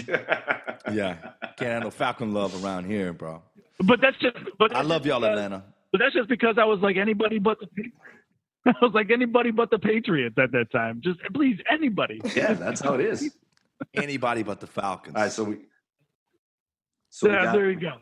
yeah. 0.91 1.17
Can't 1.57 1.71
handle 1.71 1.91
Falcon 1.91 2.33
love 2.33 2.63
around 2.63 2.85
here, 2.85 3.11
bro. 3.11 3.41
But 3.79 3.99
that's 4.01 4.17
just. 4.19 4.37
But 4.57 4.73
I 4.73 4.81
love 4.81 5.05
y'all, 5.05 5.25
Atlanta. 5.25 5.63
But 5.91 5.99
that's 5.99 6.13
just 6.13 6.29
because 6.29 6.55
I 6.57 6.65
was 6.65 6.79
like 6.79 6.95
anybody 6.95 7.39
but 7.39 7.59
the 7.59 7.67
Patriots. 7.67 8.14
I 8.67 8.73
was 8.81 8.93
like 8.93 9.11
anybody 9.11 9.51
but 9.51 9.69
the 9.69 9.79
Patriots 9.79 10.35
at 10.37 10.51
that 10.51 10.71
time. 10.71 11.01
Just 11.03 11.19
please 11.33 11.59
anybody. 11.69 12.19
Yeah, 12.35 12.53
that's 12.53 12.81
how 12.81 12.95
it 12.95 13.01
is. 13.01 13.31
anybody 13.93 14.43
but 14.43 14.59
the 14.59 14.67
Falcons. 14.67 15.15
All 15.15 15.21
right, 15.21 15.31
so 15.31 15.43
we. 15.43 15.57
So 17.09 17.29
yeah, 17.29 17.39
we 17.39 17.45
got, 17.45 17.53
there 17.53 17.71
you 17.71 17.79
go. 17.79 17.93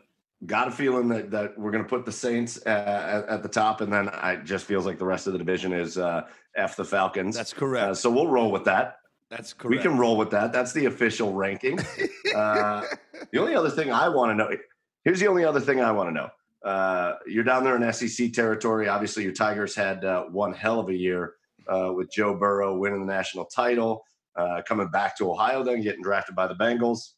Got 0.46 0.68
a 0.68 0.70
feeling 0.70 1.08
that, 1.08 1.30
that 1.30 1.58
we're 1.58 1.70
going 1.70 1.84
to 1.84 1.88
put 1.88 2.04
the 2.04 2.12
Saints 2.12 2.58
uh, 2.66 2.68
at, 2.68 3.28
at, 3.28 3.42
the 3.42 3.48
top, 3.48 3.80
and 3.80 3.92
then 3.92 4.08
I 4.08 4.36
just 4.36 4.64
feels 4.64 4.84
like 4.86 4.98
the 4.98 5.04
rest 5.04 5.26
of 5.26 5.32
the 5.32 5.38
division 5.38 5.72
is 5.72 5.96
uh, 5.96 6.22
f 6.56 6.76
the 6.76 6.84
Falcons. 6.84 7.36
That's 7.36 7.52
correct. 7.52 7.90
Uh, 7.90 7.94
so 7.94 8.10
we'll 8.10 8.28
roll 8.28 8.50
with 8.50 8.64
that. 8.64 8.96
That's 9.30 9.52
correct. 9.52 9.70
We 9.70 9.78
can 9.78 9.98
roll 9.98 10.16
with 10.16 10.30
that. 10.30 10.52
That's 10.52 10.72
the 10.72 10.86
official 10.86 11.32
ranking. 11.32 11.78
Uh, 12.34 12.82
the 13.30 13.38
only 13.38 13.54
other 13.54 13.70
thing 13.70 13.92
I 13.92 14.08
want 14.08 14.32
to 14.32 14.34
know. 14.34 14.50
Here's 15.04 15.20
the 15.20 15.28
only 15.28 15.44
other 15.44 15.60
thing 15.60 15.80
I 15.80 15.92
want 15.92 16.08
to 16.08 16.12
know. 16.12 16.30
Uh, 16.64 17.16
you're 17.26 17.44
down 17.44 17.62
there 17.62 17.76
in 17.76 17.92
SEC 17.92 18.32
territory. 18.32 18.88
Obviously, 18.88 19.22
your 19.22 19.32
Tigers 19.32 19.74
had 19.74 20.04
uh, 20.04 20.24
one 20.24 20.52
hell 20.52 20.80
of 20.80 20.88
a 20.88 20.94
year 20.94 21.34
uh, 21.68 21.92
with 21.94 22.10
Joe 22.10 22.34
Burrow 22.34 22.76
winning 22.78 23.06
the 23.06 23.12
national 23.12 23.44
title, 23.44 24.04
uh, 24.36 24.62
coming 24.66 24.88
back 24.88 25.16
to 25.18 25.30
Ohio, 25.30 25.62
then 25.62 25.82
getting 25.82 26.02
drafted 26.02 26.34
by 26.34 26.46
the 26.46 26.54
Bengals, 26.54 27.12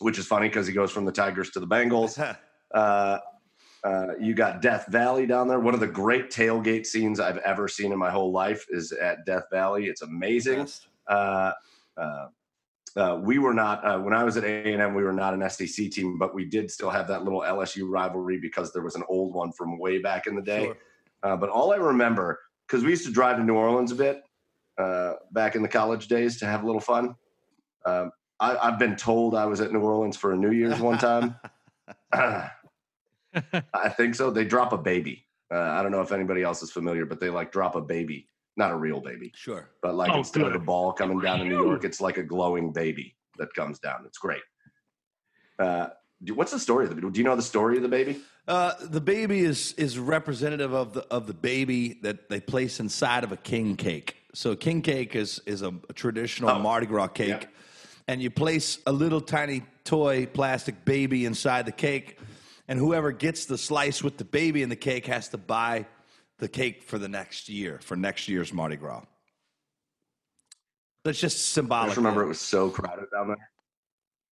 which 0.00 0.18
is 0.18 0.26
funny 0.26 0.48
because 0.48 0.66
he 0.66 0.72
goes 0.72 0.90
from 0.90 1.04
the 1.04 1.12
Tigers 1.12 1.50
to 1.50 1.60
the 1.60 1.66
Bengals. 1.66 2.36
Uh, 2.74 3.20
uh, 3.84 4.08
you 4.20 4.34
got 4.34 4.60
Death 4.60 4.86
Valley 4.88 5.24
down 5.24 5.46
there. 5.46 5.60
One 5.60 5.72
of 5.72 5.78
the 5.78 5.86
great 5.86 6.30
tailgate 6.30 6.84
scenes 6.84 7.20
I've 7.20 7.38
ever 7.38 7.68
seen 7.68 7.92
in 7.92 7.98
my 7.98 8.10
whole 8.10 8.32
life 8.32 8.66
is 8.70 8.90
at 8.90 9.24
Death 9.24 9.44
Valley. 9.52 9.86
It's 9.86 10.02
amazing. 10.02 10.66
Uh, 12.96 13.20
we 13.22 13.38
were 13.38 13.52
not 13.52 13.84
uh, 13.84 13.98
when 13.98 14.14
I 14.14 14.24
was 14.24 14.38
at 14.38 14.44
A 14.44 14.72
and 14.72 14.80
M. 14.80 14.94
We 14.94 15.02
were 15.02 15.12
not 15.12 15.34
an 15.34 15.48
SEC 15.50 15.90
team, 15.90 16.16
but 16.18 16.34
we 16.34 16.46
did 16.46 16.70
still 16.70 16.88
have 16.88 17.08
that 17.08 17.24
little 17.24 17.40
LSU 17.40 17.82
rivalry 17.86 18.38
because 18.38 18.72
there 18.72 18.82
was 18.82 18.94
an 18.94 19.02
old 19.08 19.34
one 19.34 19.52
from 19.52 19.78
way 19.78 19.98
back 19.98 20.26
in 20.26 20.34
the 20.34 20.42
day. 20.42 20.64
Sure. 20.64 20.76
Uh, 21.22 21.36
but 21.36 21.50
all 21.50 21.72
I 21.72 21.76
remember, 21.76 22.40
because 22.66 22.84
we 22.84 22.90
used 22.90 23.04
to 23.04 23.12
drive 23.12 23.36
to 23.36 23.44
New 23.44 23.54
Orleans 23.54 23.92
a 23.92 23.96
bit 23.96 24.22
uh, 24.78 25.14
back 25.32 25.56
in 25.56 25.62
the 25.62 25.68
college 25.68 26.08
days 26.08 26.38
to 26.38 26.46
have 26.46 26.62
a 26.62 26.66
little 26.66 26.80
fun. 26.80 27.14
Um, 27.84 28.12
I, 28.40 28.70
have 28.70 28.78
been 28.78 28.96
told 28.96 29.34
I 29.34 29.46
was 29.46 29.60
at 29.60 29.72
New 29.72 29.80
Orleans 29.80 30.16
for 30.16 30.32
a 30.32 30.36
New 30.36 30.52
Year's 30.52 30.80
one 30.80 30.98
time. 30.98 31.36
I 32.12 32.50
think 33.90 34.14
so. 34.14 34.30
They 34.30 34.44
drop 34.44 34.72
a 34.72 34.78
baby. 34.78 35.26
Uh, 35.52 35.58
I 35.58 35.82
don't 35.82 35.92
know 35.92 36.00
if 36.00 36.12
anybody 36.12 36.42
else 36.42 36.62
is 36.62 36.70
familiar, 36.70 37.04
but 37.04 37.20
they 37.20 37.28
like 37.28 37.52
drop 37.52 37.76
a 37.76 37.80
baby 37.80 38.26
not 38.56 38.70
a 38.70 38.76
real 38.76 39.00
baby. 39.00 39.32
Sure. 39.36 39.68
But 39.82 39.94
like 39.94 40.10
oh, 40.10 40.18
instead 40.18 40.42
good. 40.42 40.54
of 40.54 40.62
a 40.62 40.64
ball 40.64 40.92
coming 40.92 41.20
down 41.20 41.40
in 41.40 41.48
New 41.48 41.62
York, 41.62 41.84
it's 41.84 42.00
like 42.00 42.16
a 42.16 42.22
glowing 42.22 42.72
baby 42.72 43.14
that 43.38 43.52
comes 43.54 43.78
down. 43.78 44.04
It's 44.06 44.18
great. 44.18 44.42
Uh, 45.58 45.88
what's 46.34 46.52
the 46.52 46.58
story 46.58 46.86
of 46.86 46.94
the? 46.94 47.00
Do 47.00 47.18
you 47.18 47.24
know 47.24 47.36
the 47.36 47.42
story 47.42 47.76
of 47.76 47.82
the 47.82 47.88
baby? 47.88 48.20
Uh, 48.48 48.72
the 48.80 49.00
baby 49.00 49.40
is 49.40 49.72
is 49.74 49.98
representative 49.98 50.72
of 50.72 50.92
the 50.92 51.06
of 51.08 51.26
the 51.26 51.34
baby 51.34 51.98
that 52.02 52.28
they 52.28 52.40
place 52.40 52.80
inside 52.80 53.24
of 53.24 53.32
a 53.32 53.36
king 53.36 53.76
cake. 53.76 54.16
So 54.34 54.54
king 54.54 54.82
cake 54.82 55.16
is 55.16 55.40
is 55.46 55.62
a, 55.62 55.74
a 55.88 55.92
traditional 55.92 56.50
oh. 56.50 56.58
Mardi 56.58 56.86
Gras 56.86 57.08
cake, 57.08 57.28
yeah. 57.28 57.48
and 58.08 58.22
you 58.22 58.30
place 58.30 58.78
a 58.86 58.92
little 58.92 59.20
tiny 59.20 59.62
toy 59.84 60.26
plastic 60.26 60.84
baby 60.84 61.24
inside 61.24 61.66
the 61.66 61.72
cake, 61.72 62.18
and 62.68 62.78
whoever 62.78 63.12
gets 63.12 63.46
the 63.46 63.58
slice 63.58 64.02
with 64.02 64.16
the 64.16 64.24
baby 64.24 64.62
in 64.62 64.68
the 64.68 64.76
cake 64.76 65.06
has 65.06 65.28
to 65.30 65.38
buy 65.38 65.86
the 66.38 66.48
cake 66.48 66.82
for 66.82 66.98
the 66.98 67.08
next 67.08 67.48
year, 67.48 67.80
for 67.82 67.96
next 67.96 68.28
year's 68.28 68.52
Mardi 68.52 68.76
Gras. 68.76 69.04
That's 71.04 71.20
just 71.20 71.52
symbolic. 71.52 71.84
I 71.84 71.86
just 71.88 71.96
remember 71.98 72.22
it 72.22 72.28
was 72.28 72.40
so 72.40 72.68
crowded 72.68 73.06
down 73.12 73.28
there. 73.28 73.50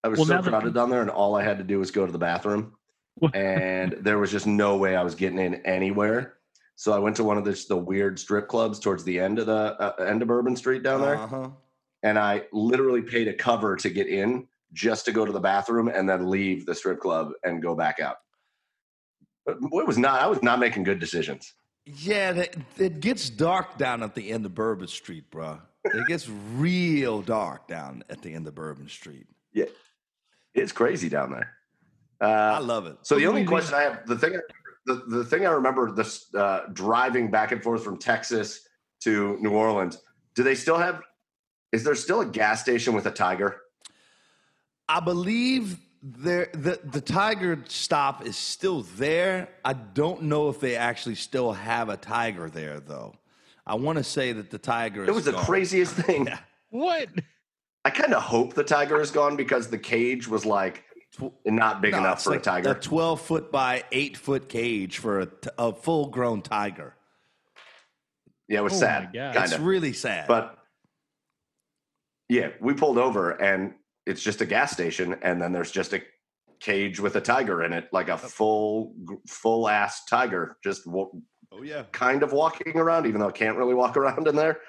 I 0.03 0.09
was 0.09 0.19
well, 0.19 0.27
so 0.27 0.43
crowded 0.43 0.75
down 0.75 0.91
there, 0.91 1.01
and 1.01 1.11
all 1.11 1.35
I 1.35 1.43
had 1.43 1.59
to 1.59 1.65
do 1.65 1.79
was 1.79 1.91
go 1.91 2.05
to 2.05 2.13
the 2.13 2.19
bathroom, 2.19 2.75
and 3.35 3.97
there 4.01 4.19
was 4.19 4.31
just 4.31 4.47
no 4.47 4.77
way 4.77 4.97
I 4.97 5.03
was 5.03 5.15
getting 5.15 5.39
in 5.39 5.55
anywhere. 5.67 6.35
So 6.77 6.93
I 6.93 6.99
went 6.99 7.15
to 7.17 7.25
one 7.25 7.39
of 7.39 7.45
the, 7.45 7.65
the 7.69 7.77
weird 7.77 8.19
strip 8.19 8.49
clubs 8.49 8.81
towards 8.81 9.05
the 9.05 9.21
end 9.21 9.39
of 9.39 9.47
the 9.47 9.53
uh, 9.81 9.95
end 10.05 10.21
of 10.23 10.29
Bourbon 10.29 10.57
Street 10.57 10.83
down 10.83 11.01
there, 11.01 11.17
uh-huh. 11.17 11.51
and 12.03 12.19
I 12.19 12.43
literally 12.53 13.03
paid 13.03 13.29
a 13.29 13.35
cover 13.35 13.77
to 13.77 13.89
get 13.89 14.09
in 14.09 14.49
just 14.73 15.05
to 15.05 15.13
go 15.13 15.25
to 15.25 15.33
the 15.33 15.41
bathroom 15.41 15.87
and 15.87 16.09
then 16.09 16.29
leave 16.29 16.67
the 16.67 16.75
strip 16.75 16.99
club 16.99 17.31
and 17.45 17.63
go 17.63 17.77
back 17.77 18.01
out. 18.01 18.17
But 19.47 19.59
it 19.63 19.87
was 19.87 19.97
not. 19.97 20.21
I 20.21 20.27
was 20.27 20.43
not 20.43 20.59
making 20.59 20.83
good 20.83 20.99
decisions. 20.99 21.55
Yeah, 21.87 22.45
it 22.79 23.01
gets 23.01 23.29
dark 23.29 23.77
down 23.77 24.03
at 24.03 24.15
the 24.15 24.31
end 24.31 24.47
of 24.47 24.55
Bourbon 24.55 24.89
Street, 24.89 25.31
bro. 25.31 25.61
It 25.85 26.07
gets 26.07 26.29
real 26.55 27.21
dark 27.21 27.69
down 27.69 28.03
at 28.09 28.23
the 28.23 28.33
end 28.33 28.47
of 28.49 28.55
Bourbon 28.55 28.89
Street. 28.89 29.27
Yeah, 29.53 29.67
it's 30.55 30.73
crazy 30.73 31.11
down 31.11 31.31
there. 31.31 31.53
Uh, 32.21 32.55
I 32.55 32.59
love 32.59 32.87
it. 32.87 32.97
So 33.03 33.17
the 33.17 33.27
only 33.27 33.45
question 33.45 33.75
I 33.75 33.83
have, 33.83 34.07
the 34.07 34.17
thing, 34.17 34.41
the, 34.87 34.95
the 35.09 35.25
thing 35.25 35.47
I 35.47 35.51
remember, 35.51 35.93
this 35.93 36.35
uh, 36.35 36.61
driving 36.73 37.31
back 37.31 37.53
and 37.53 37.63
forth 37.63 37.85
from 37.85 37.99
Texas 37.99 38.67
to 39.03 39.37
New 39.41 39.51
Orleans. 39.51 39.99
Do 40.35 40.43
they 40.43 40.55
still 40.55 40.79
have? 40.79 41.03
Is 41.73 41.85
there 41.85 41.95
still 41.95 42.23
a 42.23 42.27
gas 42.27 42.63
station 42.63 42.95
with 42.95 43.07
a 43.07 43.11
tiger? 43.11 43.61
I 44.89 45.01
believe 45.01 45.79
there 46.05 46.51
the 46.53 46.79
the 46.85 47.01
tiger 47.01 47.59
stop 47.67 48.27
is 48.27 48.37
still 48.37 48.83
there. 48.97 49.49
I 49.65 49.73
don't 49.73 50.25
know 50.25 50.51
if 50.51 50.61
they 50.61 50.77
actually 50.77 51.15
still 51.15 51.53
have 51.53 51.89
a 51.89 51.97
tiger 51.97 52.51
there 52.51 52.79
though. 52.79 53.15
I 53.67 53.77
want 53.77 53.97
to 53.97 54.05
say 54.05 54.33
that 54.33 54.51
the 54.51 54.59
tiger 54.59 55.05
it 55.05 55.15
was 55.15 55.25
gone. 55.25 55.35
the 55.35 55.41
craziest 55.41 55.95
thing. 56.07 56.29
What? 56.69 57.09
I 57.87 57.91
kind 57.91 58.13
of 58.13 58.23
hope 58.23 58.53
the 58.53 58.65
tiger 58.65 59.01
is 59.01 59.11
gone 59.11 59.37
because 59.37 59.69
the 59.69 59.79
cage 59.79 60.29
was 60.29 60.45
like 60.45 60.85
not 61.47 61.81
big 61.81 61.93
no, 61.93 61.99
enough 61.99 62.23
for 62.23 62.31
like 62.31 62.41
a 62.41 62.43
tiger. 62.43 62.71
a 62.73 62.75
12 62.75 63.21
foot 63.21 63.53
by 63.53 63.85
8 63.93 64.17
foot 64.17 64.49
cage 64.49 64.99
for 64.99 65.21
a, 65.21 65.29
a 65.57 65.73
full 65.73 66.09
grown 66.09 66.43
tiger. 66.43 66.95
Yeah 68.47 68.59
it 68.59 68.63
was 68.65 68.75
oh 68.75 68.81
sad 68.81 69.11
it's 69.15 69.59
really 69.59 69.95
sad. 69.95 70.29
But 70.29 70.59
yeah 72.29 72.51
we 72.61 72.75
pulled 72.75 72.99
over 72.99 73.31
and 73.31 73.75
it's 74.07 74.23
just 74.23 74.41
a 74.41 74.47
gas 74.47 74.73
station 74.73 75.17
and 75.23 75.41
then 75.41 75.53
there's 75.53 75.71
just 75.71 75.93
a 75.93 76.03
cage 76.61 77.01
with 77.01 77.17
a 77.17 77.21
tiger 77.21 77.63
in 77.65 77.73
it 77.73 77.89
like 77.93 78.09
a 78.09 78.17
full 78.17 78.95
full 79.29 79.69
ass 79.69 80.05
tiger 80.07 80.57
just 80.63 80.87
oh 80.87 81.23
yeah 81.63 81.83
kind 81.93 82.23
of 82.23 82.33
walking 82.33 82.77
around 82.77 83.07
even 83.07 83.21
though 83.21 83.29
it 83.29 83.35
can't 83.35 83.57
really 83.57 83.75
walk 83.75 83.97
around 83.99 84.27
in 84.27 84.37
there 84.37 84.61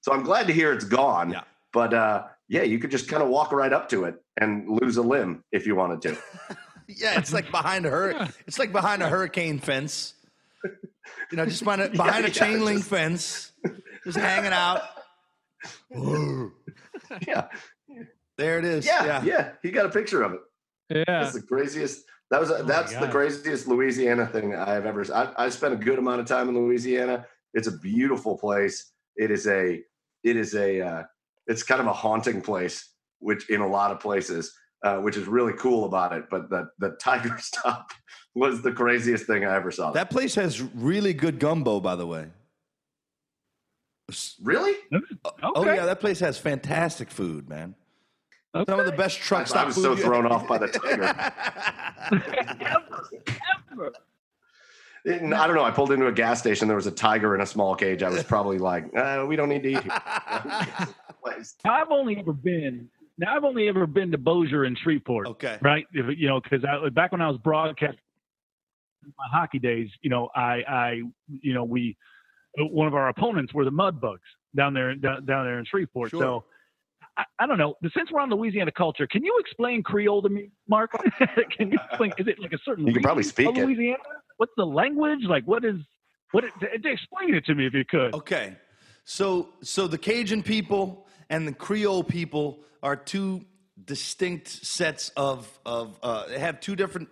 so 0.00 0.12
i'm 0.12 0.22
glad 0.22 0.46
to 0.46 0.52
hear 0.52 0.72
it's 0.72 0.84
gone 0.84 1.30
yeah. 1.30 1.42
but 1.72 1.92
uh 1.94 2.24
yeah 2.48 2.62
you 2.62 2.78
could 2.78 2.90
just 2.90 3.08
kind 3.08 3.22
of 3.22 3.28
walk 3.28 3.52
right 3.52 3.72
up 3.72 3.88
to 3.88 4.04
it 4.04 4.16
and 4.40 4.68
lose 4.68 4.96
a 4.96 5.02
limb 5.02 5.44
if 5.52 5.66
you 5.66 5.76
wanted 5.76 6.00
to 6.02 6.16
yeah 6.88 7.18
it's 7.18 7.32
like 7.32 7.50
behind 7.50 7.84
a 7.86 7.90
hurricane 7.90 8.28
it's 8.46 8.58
like 8.58 8.72
behind 8.72 9.02
a 9.02 9.08
hurricane 9.08 9.58
fence 9.58 10.14
you 11.30 11.36
know 11.36 11.44
just 11.44 11.62
behind 11.62 11.82
a, 11.82 11.88
behind 11.90 12.24
yeah, 12.24 12.30
a 12.30 12.32
chain 12.32 12.58
yeah, 12.58 12.64
link 12.64 12.78
just, 12.78 12.90
fence 12.90 13.52
just 14.04 14.18
hanging 14.18 14.52
out. 14.52 14.82
yeah. 17.26 17.48
There 18.38 18.58
it 18.58 18.64
is. 18.64 18.86
Yeah, 18.86 19.04
yeah, 19.04 19.24
yeah. 19.24 19.50
He 19.62 19.70
got 19.70 19.84
a 19.84 19.90
picture 19.90 20.22
of 20.22 20.32
it. 20.32 20.40
Yeah. 20.90 21.04
That's 21.06 21.34
the 21.34 21.42
craziest. 21.42 22.04
That 22.30 22.40
was 22.40 22.50
a, 22.50 22.58
oh 22.58 22.62
that's 22.62 22.94
the 22.94 23.08
craziest 23.08 23.66
Louisiana 23.66 24.26
thing 24.26 24.54
I've 24.54 24.86
ever. 24.86 25.04
I, 25.12 25.32
I 25.36 25.48
spent 25.48 25.74
a 25.74 25.76
good 25.76 25.98
amount 25.98 26.20
of 26.20 26.26
time 26.26 26.48
in 26.48 26.54
Louisiana. 26.54 27.26
It's 27.52 27.66
a 27.66 27.76
beautiful 27.78 28.38
place. 28.38 28.92
It 29.16 29.30
is 29.30 29.46
a. 29.46 29.82
It 30.22 30.36
is 30.36 30.54
a. 30.54 30.80
Uh, 30.80 31.02
it's 31.46 31.62
kind 31.62 31.80
of 31.80 31.86
a 31.88 31.92
haunting 31.92 32.40
place, 32.40 32.92
which 33.18 33.50
in 33.50 33.60
a 33.60 33.66
lot 33.66 33.90
of 33.90 33.98
places, 33.98 34.54
uh, 34.84 34.98
which 34.98 35.16
is 35.16 35.26
really 35.26 35.54
cool 35.54 35.84
about 35.84 36.12
it. 36.12 36.24
But 36.30 36.48
the 36.48 36.68
the 36.78 36.90
tiger 37.00 37.36
stop 37.40 37.90
was 38.34 38.62
the 38.62 38.72
craziest 38.72 39.26
thing 39.26 39.44
I 39.44 39.56
ever 39.56 39.72
saw. 39.72 39.90
That 39.90 40.10
place 40.10 40.36
has 40.36 40.62
really 40.62 41.12
good 41.12 41.40
gumbo, 41.40 41.80
by 41.80 41.96
the 41.96 42.06
way. 42.06 42.26
Really? 44.42 44.74
Okay. 44.92 45.16
Oh 45.42 45.64
yeah, 45.66 45.86
that 45.86 46.00
place 46.00 46.20
has 46.20 46.38
fantastic 46.38 47.10
food, 47.10 47.48
man. 47.48 47.74
Okay. 48.54 48.70
Some 48.70 48.80
of 48.80 48.86
the 48.86 48.92
best 48.92 49.18
truck 49.18 49.46
stop. 49.46 49.64
I 49.64 49.64
was 49.66 49.76
so 49.76 49.94
thrown 49.94 50.26
off 50.26 50.48
by 50.48 50.58
the 50.58 50.68
tiger. 50.68 51.04
ever, 52.64 53.08
ever. 53.72 53.92
It, 55.04 55.22
I 55.22 55.46
don't 55.46 55.54
know. 55.54 55.64
I 55.64 55.70
pulled 55.70 55.92
into 55.92 56.06
a 56.06 56.12
gas 56.12 56.40
station. 56.40 56.66
There 56.66 56.76
was 56.76 56.86
a 56.86 56.92
tiger 56.92 57.34
in 57.34 57.40
a 57.40 57.46
small 57.46 57.74
cage. 57.74 58.02
I 58.02 58.08
was 58.08 58.22
probably 58.22 58.58
like, 58.58 58.84
uh, 58.96 59.24
"We 59.28 59.36
don't 59.36 59.48
need 59.48 59.62
to 59.64 59.68
eat 59.70 59.82
here." 59.82 59.92
I've 61.64 61.90
only 61.90 62.18
ever 62.18 62.32
been. 62.32 62.88
Now 63.18 63.36
I've 63.36 63.44
only 63.44 63.68
ever 63.68 63.86
been 63.86 64.10
to 64.12 64.18
Bossier 64.18 64.64
and 64.64 64.78
Shreveport. 64.78 65.26
Okay. 65.26 65.58
Right. 65.60 65.86
If, 65.92 66.18
you 66.18 66.28
know, 66.28 66.40
because 66.40 66.64
back 66.92 67.12
when 67.12 67.20
I 67.20 67.28
was 67.28 67.38
broadcasting 67.38 67.98
my 69.04 69.38
hockey 69.38 69.58
days, 69.58 69.88
you 70.02 70.10
know, 70.10 70.28
I, 70.34 70.62
I, 70.68 71.02
you 71.28 71.54
know, 71.54 71.64
we, 71.64 71.96
one 72.56 72.86
of 72.86 72.94
our 72.94 73.08
opponents 73.08 73.52
were 73.52 73.64
the 73.64 73.72
Mudbugs 73.72 74.18
down 74.56 74.74
there, 74.74 74.94
down, 74.94 75.24
down 75.24 75.44
there 75.44 75.58
in 75.58 75.64
Shreveport. 75.64 76.10
Sure. 76.10 76.20
So 76.20 76.44
I, 77.18 77.24
I, 77.40 77.46
don't 77.46 77.58
know. 77.58 77.74
Since 77.82 78.10
we're 78.12 78.20
on 78.20 78.30
Louisiana 78.30 78.72
culture, 78.72 79.06
can 79.06 79.24
you 79.24 79.36
explain 79.40 79.82
Creole 79.82 80.22
to 80.22 80.28
me, 80.28 80.50
Marc? 80.68 80.92
can 81.56 81.70
you 81.72 81.78
explain? 81.90 82.12
Is 82.16 82.28
it 82.28 82.38
like 82.38 82.52
a 82.52 82.58
certain? 82.64 82.86
You 82.86 82.92
can 82.92 83.02
probably 83.02 83.24
speak 83.24 83.56
it. 83.56 83.66
Louisiana. 83.66 83.98
What's 84.36 84.52
the 84.56 84.64
language? 84.64 85.20
Like, 85.28 85.44
what 85.44 85.64
is? 85.64 85.76
What? 86.30 86.44
It, 86.44 86.52
explain 86.84 87.34
it 87.34 87.44
to 87.46 87.54
me 87.54 87.66
if 87.66 87.74
you 87.74 87.84
could. 87.84 88.14
Okay. 88.14 88.56
So, 89.04 89.48
so 89.62 89.86
the 89.86 89.98
Cajun 89.98 90.42
people 90.42 91.06
and 91.30 91.48
the 91.48 91.52
Creole 91.52 92.04
people 92.04 92.60
are 92.82 92.94
two 92.94 93.44
distinct 93.84 94.48
sets 94.48 95.10
of 95.16 95.58
of 95.66 95.98
uh, 96.02 96.28
have 96.28 96.60
two 96.60 96.76
different 96.76 97.08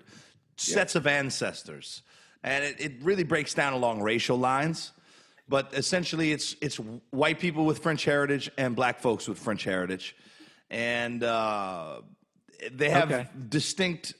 sets 0.56 0.94
yeah. 0.94 1.00
of 1.00 1.06
ancestors, 1.06 2.02
and 2.44 2.64
it, 2.64 2.80
it 2.80 2.92
really 3.02 3.24
breaks 3.24 3.54
down 3.54 3.72
along 3.72 4.02
racial 4.02 4.38
lines 4.38 4.92
but 5.48 5.72
essentially 5.74 6.32
it's 6.32 6.56
it's 6.60 6.76
white 7.10 7.38
people 7.38 7.64
with 7.64 7.78
French 7.78 8.04
heritage 8.04 8.50
and 8.58 8.74
black 8.74 9.00
folks 9.00 9.28
with 9.28 9.38
French 9.38 9.64
heritage, 9.64 10.16
and 10.70 11.22
uh, 11.22 12.00
they 12.72 12.90
have 12.90 13.12
okay. 13.12 13.28
distinct 13.48 14.14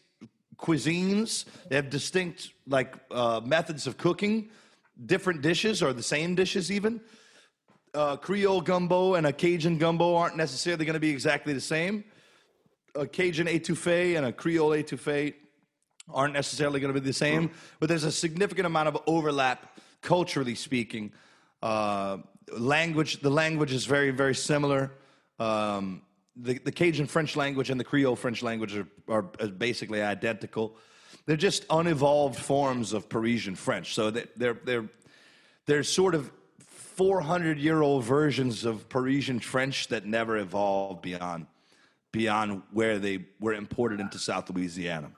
cuisines. 0.56 1.44
They 1.68 1.76
have 1.76 1.90
distinct 1.90 2.50
like 2.66 2.94
uh, 3.10 3.40
methods 3.44 3.86
of 3.86 3.96
cooking, 3.98 4.50
different 5.04 5.42
dishes 5.42 5.82
or 5.82 5.92
the 5.92 6.02
same 6.02 6.34
dishes 6.34 6.70
even. 6.70 7.00
Uh, 7.94 8.16
Creole 8.16 8.60
gumbo 8.60 9.14
and 9.14 9.26
a 9.26 9.32
Cajun 9.32 9.78
gumbo 9.78 10.16
aren't 10.16 10.36
necessarily 10.36 10.84
going 10.84 10.94
to 10.94 11.00
be 11.00 11.10
exactly 11.10 11.52
the 11.52 11.60
same. 11.60 12.04
A 12.94 13.06
Cajun 13.06 13.46
etouffee 13.46 14.16
and 14.16 14.26
a 14.26 14.32
Creole 14.32 14.70
etouffee 14.70 15.34
aren't 16.12 16.34
necessarily 16.34 16.78
going 16.78 16.92
to 16.92 17.00
be 17.00 17.04
the 17.04 17.12
same, 17.12 17.50
but 17.80 17.88
there's 17.88 18.04
a 18.04 18.12
significant 18.12 18.66
amount 18.66 18.88
of 18.88 18.98
overlap 19.06 19.75
culturally 20.06 20.54
speaking. 20.54 21.12
Uh, 21.62 22.18
language, 22.56 23.20
the 23.20 23.30
language 23.30 23.72
is 23.72 23.84
very, 23.84 24.12
very 24.12 24.34
similar. 24.34 24.92
Um, 25.38 26.02
the, 26.36 26.58
the 26.58 26.72
Cajun 26.72 27.06
French 27.06 27.34
language 27.34 27.70
and 27.70 27.78
the 27.78 27.84
Creole 27.84 28.14
French 28.14 28.42
language 28.42 28.76
are, 28.76 28.86
are, 29.08 29.22
basically 29.22 30.00
identical. 30.00 30.76
They're 31.26 31.36
just 31.36 31.66
unevolved 31.68 32.36
forms 32.36 32.92
of 32.92 33.08
Parisian 33.08 33.56
French. 33.56 33.94
So 33.94 34.10
they're, 34.10 34.58
they're, 34.64 34.88
they're 35.66 35.82
sort 35.82 36.14
of 36.14 36.30
400 36.60 37.58
year 37.58 37.82
old 37.82 38.04
versions 38.04 38.64
of 38.64 38.88
Parisian 38.88 39.40
French 39.40 39.88
that 39.88 40.06
never 40.06 40.36
evolved 40.36 41.02
beyond, 41.02 41.46
beyond 42.12 42.62
where 42.72 42.98
they 43.00 43.24
were 43.40 43.54
imported 43.54 43.98
into 43.98 44.18
South 44.18 44.48
Louisiana. 44.50 45.10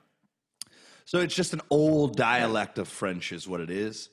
So 1.05 1.19
it's 1.19 1.35
just 1.35 1.53
an 1.53 1.61
old 1.69 2.15
dialect 2.15 2.79
of 2.79 2.87
French, 2.87 3.31
is 3.31 3.47
what 3.47 3.61
it 3.61 3.69
is. 3.69 4.09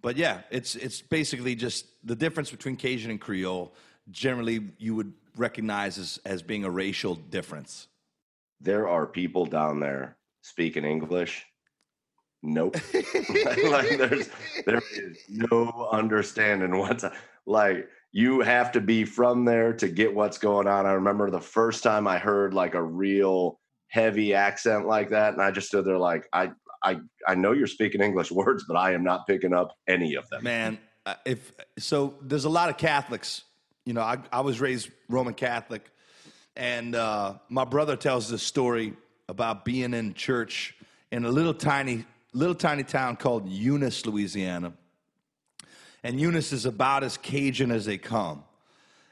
But 0.00 0.16
yeah, 0.16 0.42
it's 0.50 0.76
it's 0.76 1.00
basically 1.00 1.54
just 1.54 1.86
the 2.04 2.14
difference 2.14 2.50
between 2.50 2.76
Cajun 2.76 3.10
and 3.10 3.20
Creole. 3.20 3.74
Generally, 4.10 4.70
you 4.78 4.94
would 4.94 5.12
recognize 5.36 5.98
as 5.98 6.20
as 6.24 6.42
being 6.42 6.64
a 6.64 6.70
racial 6.70 7.14
difference. 7.14 7.88
There 8.60 8.88
are 8.88 9.06
people 9.06 9.46
down 9.46 9.80
there 9.80 10.16
speaking 10.42 10.84
English. 10.84 11.44
Nope. 12.42 12.76
like, 12.94 13.98
there's 13.98 14.28
there 14.66 14.82
is 14.94 15.18
no 15.28 15.88
understanding 15.92 16.76
what's 16.76 17.04
like. 17.46 17.88
You 18.10 18.40
have 18.40 18.72
to 18.72 18.80
be 18.80 19.04
from 19.04 19.44
there 19.44 19.74
to 19.74 19.86
get 19.86 20.14
what's 20.14 20.38
going 20.38 20.66
on. 20.66 20.86
I 20.86 20.92
remember 20.92 21.30
the 21.30 21.42
first 21.42 21.82
time 21.82 22.08
I 22.08 22.16
heard 22.16 22.54
like 22.54 22.74
a 22.74 22.82
real 22.82 23.60
heavy 23.88 24.32
accent 24.32 24.86
like 24.86 25.10
that, 25.10 25.34
and 25.34 25.42
I 25.42 25.50
just 25.50 25.68
stood 25.68 25.84
there 25.84 25.98
like 25.98 26.26
I 26.32 26.52
I 26.82 26.98
I 27.26 27.34
know 27.34 27.52
you're 27.52 27.66
speaking 27.66 28.00
English 28.00 28.30
words, 28.32 28.64
but 28.66 28.76
I 28.76 28.92
am 28.92 29.04
not 29.04 29.26
picking 29.26 29.52
up 29.52 29.76
any 29.86 30.14
of 30.14 30.28
them. 30.28 30.44
Man, 30.44 30.78
uh, 31.06 31.14
if 31.24 31.52
so, 31.78 32.14
there's 32.22 32.44
a 32.44 32.50
lot 32.50 32.68
of 32.68 32.76
Catholics. 32.76 33.42
You 33.84 33.94
know, 33.94 34.02
I 34.02 34.18
I 34.32 34.40
was 34.40 34.60
raised 34.60 34.90
Roman 35.08 35.34
Catholic, 35.34 35.90
and 36.56 36.94
uh, 36.94 37.34
my 37.48 37.64
brother 37.64 37.96
tells 37.96 38.28
this 38.28 38.42
story 38.42 38.94
about 39.28 39.64
being 39.64 39.94
in 39.94 40.14
church 40.14 40.74
in 41.10 41.24
a 41.24 41.30
little 41.30 41.54
tiny 41.54 42.04
little 42.32 42.54
tiny 42.54 42.84
town 42.84 43.16
called 43.16 43.48
Eunice, 43.48 44.06
Louisiana. 44.06 44.72
And 46.04 46.20
Eunice 46.20 46.52
is 46.52 46.64
about 46.64 47.02
as 47.02 47.16
Cajun 47.16 47.70
as 47.70 47.84
they 47.84 47.98
come. 47.98 48.44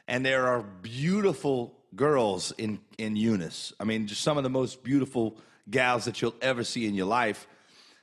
And 0.07 0.25
there 0.25 0.47
are 0.47 0.63
beautiful 0.63 1.75
girls 1.97 2.53
in, 2.53 2.79
in 2.99 3.17
Eunice. 3.17 3.73
I 3.81 3.85
mean, 3.85 4.07
just 4.07 4.21
some 4.21 4.37
of 4.37 4.45
the 4.45 4.51
most 4.51 4.85
beautiful 4.85 5.37
gals 5.69 6.05
that 6.05 6.23
you'll 6.23 6.37
ever 6.41 6.63
see 6.63 6.87
in 6.87 6.95
your 6.95 7.07
life. 7.07 7.49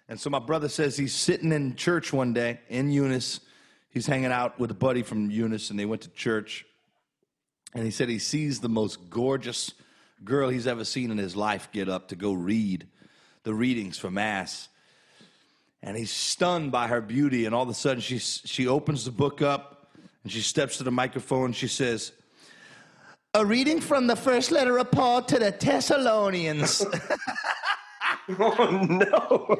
And 0.09 0.19
so 0.19 0.29
my 0.29 0.39
brother 0.39 0.69
says 0.69 0.97
he's 0.97 1.15
sitting 1.15 1.51
in 1.51 1.75
church 1.75 2.11
one 2.11 2.33
day 2.33 2.59
in 2.69 2.91
Eunice. 2.91 3.39
He's 3.89 4.05
hanging 4.05 4.31
out 4.31 4.59
with 4.59 4.71
a 4.71 4.75
buddy 4.75 5.03
from 5.03 5.31
Eunice, 5.31 5.69
and 5.69 5.79
they 5.79 5.85
went 5.85 6.01
to 6.01 6.09
church. 6.09 6.65
And 7.73 7.85
he 7.85 7.91
said 7.91 8.09
he 8.09 8.19
sees 8.19 8.59
the 8.59 8.69
most 8.69 9.09
gorgeous 9.09 9.73
girl 10.23 10.49
he's 10.49 10.67
ever 10.67 10.85
seen 10.85 11.11
in 11.11 11.17
his 11.17 11.35
life 11.35 11.69
get 11.71 11.89
up 11.89 12.09
to 12.09 12.15
go 12.15 12.33
read 12.33 12.87
the 13.43 13.53
readings 13.53 13.97
for 13.97 14.11
Mass. 14.11 14.69
And 15.81 15.97
he's 15.97 16.11
stunned 16.11 16.71
by 16.71 16.87
her 16.87 17.01
beauty. 17.01 17.45
And 17.45 17.53
all 17.53 17.63
of 17.63 17.69
a 17.69 17.73
sudden, 17.73 18.01
she, 18.01 18.19
she 18.19 18.67
opens 18.67 19.05
the 19.05 19.11
book 19.11 19.41
up 19.41 19.91
and 20.23 20.31
she 20.31 20.41
steps 20.41 20.77
to 20.77 20.83
the 20.83 20.91
microphone. 20.91 21.45
And 21.45 21.55
she 21.55 21.67
says, 21.67 22.13
A 23.33 23.45
reading 23.45 23.81
from 23.81 24.07
the 24.07 24.15
first 24.15 24.51
letter 24.51 24.77
of 24.77 24.91
Paul 24.91 25.23
to 25.23 25.39
the 25.39 25.51
Thessalonians. 25.51 26.85
oh 28.29 28.87
no. 28.89 29.57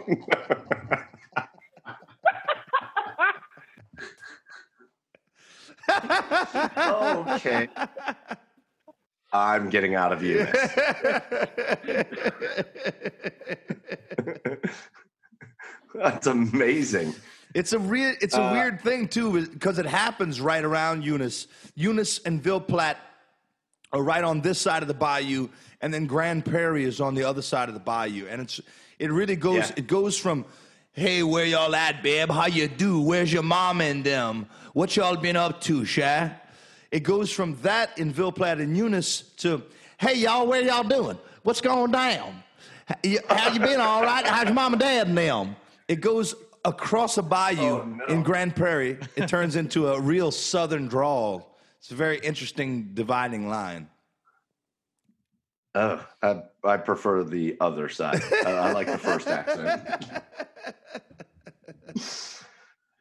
okay. 7.35 7.68
I'm 9.31 9.69
getting 9.69 9.95
out 9.95 10.11
of 10.14 10.23
you. 10.23 10.45
That's 15.95 16.27
amazing. 16.27 17.15
It's 17.53 17.73
a 17.73 17.80
real 17.80 18.14
it's 18.22 18.35
a 18.35 18.41
uh, 18.41 18.52
weird 18.53 18.81
thing 18.81 19.07
too 19.07 19.45
because 19.48 19.77
it 19.77 19.85
happens 19.85 20.41
right 20.41 20.64
around 20.64 21.03
Eunice. 21.03 21.48
Eunice 21.76 22.19
and 22.19 22.41
Ville 22.41 22.61
Platte 22.61 22.98
are 23.91 24.02
right 24.02 24.23
on 24.23 24.41
this 24.41 24.60
side 24.60 24.81
of 24.81 24.88
the 24.88 24.94
bayou 24.94 25.49
and 25.84 25.93
then 25.93 26.07
Grand 26.07 26.45
Prairie 26.45 26.85
is 26.85 27.01
on 27.01 27.14
the 27.14 27.26
other 27.26 27.41
side 27.41 27.68
of 27.68 27.76
the 27.76 27.81
bayou, 27.81 28.26
and 28.27 28.41
it's 28.41 28.61
it 28.97 29.11
really 29.11 29.35
goes 29.35 29.69
yeah. 29.69 29.76
it 29.76 29.85
goes 29.85 30.18
from 30.18 30.45
hey 30.93 31.22
where 31.23 31.45
y'all 31.45 31.76
at 31.76 32.01
babe? 32.01 32.31
How 32.31 32.47
you 32.47 32.69
do? 32.69 33.01
Where's 33.01 33.31
your 33.31 33.43
mom 33.43 33.81
and 33.81 34.01
them? 34.01 34.47
What 34.72 34.95
y'all 34.95 35.18
been 35.18 35.35
up 35.35 35.60
to 35.61 35.84
shy 35.85 36.34
it 36.89 37.01
goes 37.01 37.31
from 37.31 37.57
that 37.64 37.97
in 37.97 38.11
Ville 38.11 38.31
Platte 38.31 38.60
and 38.60 38.77
Eunice 38.77 39.22
to 39.38 39.61
hey 39.99 40.15
y'all 40.15 40.47
where 40.47 40.61
y'all 40.61 40.84
doing? 40.84 41.18
What's 41.43 41.60
going 41.60 41.91
down? 41.91 42.41
How 42.85 43.51
you 43.51 43.60
been? 43.60 43.81
All 43.81 44.03
right? 44.03 44.26
How's 44.26 44.45
your 44.45 44.53
mom 44.53 44.73
and 44.73 44.80
dad 44.80 45.07
and 45.07 45.18
them? 45.18 45.55
It 45.89 45.99
goes 45.99 46.34
across 46.64 47.18
a 47.18 47.22
bayou 47.22 47.81
oh, 47.81 47.84
no. 47.84 48.05
in 48.05 48.23
Grand 48.23 48.55
Prairie. 48.55 48.97
It 49.18 49.27
turns 49.27 49.57
into 49.57 49.88
a 49.88 49.99
real 49.99 50.31
southern 50.31 50.88
drawl. 50.88 51.57
It's 51.80 51.91
a 51.91 51.95
very 51.95 52.19
interesting 52.19 52.91
dividing 52.93 53.49
line 53.49 53.89
uh, 55.75 55.99
I, 56.21 56.43
I 56.63 56.77
prefer 56.77 57.23
the 57.23 57.57
other 57.59 57.89
side. 57.89 58.21
I, 58.45 58.51
I 58.51 58.71
like 58.73 58.87
the 58.87 58.97
first 58.97 59.27
accent. 59.27 60.23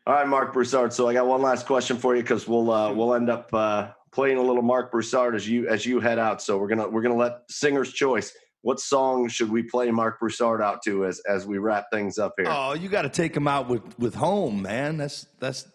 All 0.06 0.14
right, 0.14 0.26
Marc 0.26 0.52
Broussard. 0.52 0.92
So 0.92 1.08
I 1.08 1.12
got 1.12 1.26
one 1.26 1.42
last 1.42 1.66
question 1.66 1.96
for 1.96 2.16
you 2.16 2.22
because 2.22 2.48
we'll 2.48 2.70
uh, 2.72 2.92
we'll 2.92 3.14
end 3.14 3.30
up 3.30 3.54
uh, 3.54 3.90
playing 4.10 4.36
a 4.36 4.42
little 4.42 4.62
Marc 4.62 4.90
Broussard 4.90 5.36
as 5.36 5.48
you 5.48 5.68
as 5.68 5.86
you 5.86 6.00
head 6.00 6.18
out. 6.18 6.42
So 6.42 6.58
we're 6.58 6.68
gonna 6.68 6.88
we're 6.88 7.02
gonna 7.02 7.16
let 7.16 7.42
singer's 7.48 7.92
choice. 7.92 8.32
What 8.62 8.80
song 8.80 9.28
should 9.28 9.50
we 9.50 9.62
play 9.62 9.90
Marc 9.90 10.18
Broussard 10.18 10.60
out 10.60 10.82
to 10.84 11.06
as 11.06 11.20
as 11.20 11.46
we 11.46 11.58
wrap 11.58 11.86
things 11.92 12.18
up 12.18 12.34
here? 12.36 12.46
Oh, 12.48 12.72
you 12.74 12.88
got 12.88 13.02
to 13.02 13.08
take 13.08 13.36
him 13.36 13.46
out 13.46 13.68
with 13.68 13.96
with 13.98 14.14
home, 14.14 14.62
man. 14.62 14.96
That's 14.96 15.26
that's 15.38 15.66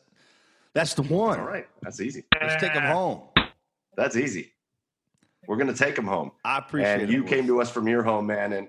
that's 0.73 0.93
the 0.93 1.03
one. 1.03 1.39
All 1.39 1.47
right, 1.47 1.67
that's 1.81 2.01
easy. 2.01 2.25
Let's 2.41 2.61
take 2.61 2.73
him 2.73 2.83
home. 2.83 3.21
That's 3.95 4.17
easy. 4.17 4.53
We're 5.47 5.57
gonna 5.57 5.73
take 5.73 5.95
them 5.95 6.07
home. 6.07 6.31
I 6.43 6.59
appreciate. 6.59 7.01
And 7.01 7.11
you 7.11 7.23
came 7.23 7.47
to 7.47 7.61
us 7.61 7.69
from 7.69 7.87
your 7.87 8.03
home, 8.03 8.27
man. 8.27 8.53
And 8.53 8.67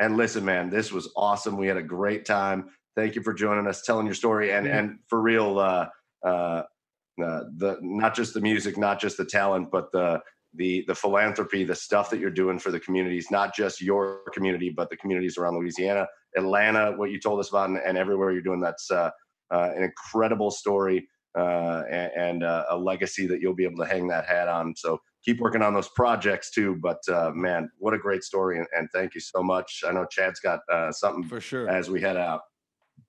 and 0.00 0.16
listen, 0.16 0.44
man, 0.44 0.70
this 0.70 0.92
was 0.92 1.10
awesome. 1.16 1.56
We 1.56 1.66
had 1.66 1.76
a 1.76 1.82
great 1.82 2.24
time. 2.24 2.70
Thank 2.96 3.14
you 3.14 3.22
for 3.22 3.32
joining 3.32 3.66
us, 3.66 3.82
telling 3.82 4.06
your 4.06 4.14
story, 4.14 4.52
and 4.52 4.66
yeah. 4.66 4.78
and 4.78 4.98
for 5.08 5.20
real, 5.20 5.58
uh, 5.58 5.86
uh, 6.24 6.28
uh, 6.28 7.42
the 7.56 7.78
not 7.80 8.14
just 8.14 8.34
the 8.34 8.40
music, 8.40 8.76
not 8.76 9.00
just 9.00 9.16
the 9.16 9.24
talent, 9.24 9.70
but 9.70 9.92
the 9.92 10.20
the 10.54 10.84
the 10.86 10.94
philanthropy, 10.94 11.64
the 11.64 11.74
stuff 11.74 12.10
that 12.10 12.18
you're 12.18 12.30
doing 12.30 12.58
for 12.58 12.70
the 12.70 12.80
communities, 12.80 13.30
not 13.30 13.54
just 13.54 13.80
your 13.80 14.22
community, 14.32 14.70
but 14.70 14.90
the 14.90 14.96
communities 14.96 15.38
around 15.38 15.56
Louisiana, 15.56 16.06
Atlanta. 16.36 16.92
What 16.96 17.10
you 17.10 17.20
told 17.20 17.38
us 17.38 17.50
about, 17.50 17.70
and, 17.70 17.78
and 17.78 17.96
everywhere 17.96 18.32
you're 18.32 18.42
doing, 18.42 18.60
that's 18.60 18.90
uh, 18.90 19.10
uh, 19.52 19.70
an 19.76 19.82
incredible 19.82 20.50
story 20.50 21.08
uh, 21.36 21.82
and, 21.90 22.12
and 22.16 22.44
uh, 22.44 22.64
a 22.70 22.76
legacy 22.76 23.26
that 23.26 23.40
you'll 23.40 23.54
be 23.54 23.64
able 23.64 23.84
to 23.84 23.90
hang 23.90 24.08
that 24.08 24.26
hat 24.26 24.48
on. 24.48 24.74
So 24.76 25.00
keep 25.28 25.40
working 25.40 25.60
on 25.60 25.74
those 25.74 25.88
projects 25.88 26.50
too. 26.50 26.76
But 26.76 27.06
uh, 27.08 27.32
man, 27.34 27.70
what 27.78 27.92
a 27.92 27.98
great 27.98 28.24
story, 28.24 28.58
and, 28.58 28.66
and, 28.76 28.88
thank 28.94 29.14
you 29.14 29.20
so 29.20 29.42
much. 29.42 29.84
I 29.86 29.92
know 29.92 30.06
Chad's 30.06 30.40
got 30.40 30.60
uh, 30.72 30.90
something 30.90 31.24
for 31.24 31.40
sure 31.40 31.68
as 31.68 31.90
we 31.90 32.00
head 32.00 32.16
out. 32.16 32.40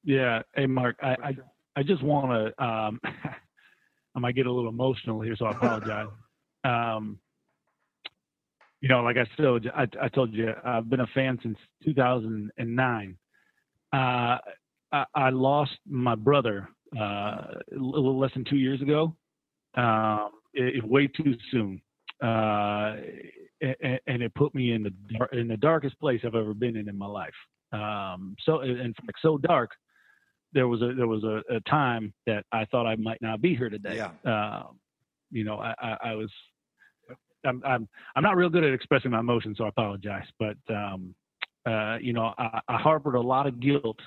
Yeah. 0.04 0.42
Hey, 0.54 0.66
Marc, 0.66 0.98
I, 1.02 1.12
I, 1.24 1.38
I 1.78 1.84
just 1.84 2.04
want 2.04 2.32
to, 2.32 2.64
um, 2.64 3.00
I 4.16 4.20
might 4.20 4.36
get 4.36 4.48
a 4.48 4.52
little 4.52 4.70
emotional 4.70 5.22
here, 5.22 5.36
so 5.38 5.46
I 5.46 5.52
apologize. 5.52 6.08
um, 6.66 7.20
you 8.82 8.90
know, 8.90 9.02
like 9.02 9.16
I 9.18 9.26
told 9.42 9.64
you, 9.64 9.72
I, 9.76 9.88
I, 10.02 10.10
told 10.10 10.34
you, 10.34 10.52
I've 10.64 10.90
been 10.90 11.02
a 11.02 11.08
fan 11.08 11.40
since 11.42 11.58
2009. 11.86 13.18
Uh, 13.92 13.96
I, 13.96 14.40
I, 15.16 15.30
lost 15.32 15.72
my 15.88 16.16
brother 16.16 16.70
uh, 16.98 17.02
a 17.02 17.56
little 17.72 18.20
less 18.20 18.32
than 18.34 18.46
two 18.46 18.58
years 18.58 18.82
ago. 18.82 19.16
Um, 19.76 20.32
it, 20.54 20.78
it, 20.78 20.84
way 20.88 21.08
too 21.08 21.36
soon, 21.52 21.82
uh, 22.22 22.96
and, 23.62 24.00
and, 24.08 24.24
it 24.24 24.34
put 24.36 24.54
me 24.54 24.74
in 24.74 24.84
the 24.84 25.38
in 25.38 25.48
the 25.48 25.58
darkest 25.58 26.00
place 26.00 26.22
I've 26.26 26.36
ever 26.36 26.54
been 26.54 26.76
in 26.76 26.90
in 26.90 26.98
my 26.98 27.08
life. 27.08 27.34
Um, 27.72 28.36
so, 28.46 28.62
in 28.62 28.94
fact, 28.94 29.20
so 29.22 29.38
dark 29.38 29.72
there 30.54 30.68
was 30.68 30.82
a 30.82 30.94
there 30.96 31.08
was 31.08 31.24
a, 31.24 31.42
a, 31.54 31.60
time 31.62 32.14
that 32.26 32.46
I 32.52 32.66
thought 32.66 32.88
I 32.88 32.96
might 32.96 33.22
not 33.22 33.42
be 33.42 33.56
here 33.56 33.70
today. 33.70 33.96
Yeah. 33.96 34.32
Uh, 34.32 34.64
you 35.32 35.44
know, 35.44 35.60
I, 35.60 35.76
I, 35.80 35.98
I, 36.06 36.16
was 36.16 36.30
I'm, 37.46 37.62
I'm 37.66 37.88
I'm 38.16 38.24
not 38.24 38.36
real 38.36 38.50
good 38.50 38.64
at 38.64 38.74
expressing 38.74 39.12
my 39.12 39.20
emotions, 39.20 39.58
so 39.58 39.66
I 39.66 39.70
apologize. 39.70 40.26
But 40.40 40.58
um, 40.70 41.14
uh, 41.66 41.98
you 42.02 42.14
know, 42.14 42.34
I, 42.38 42.60
I, 42.68 42.78
harbored 42.78 43.16
a 43.16 43.22
lot 43.22 43.46
of 43.46 43.60
guilt 43.60 44.00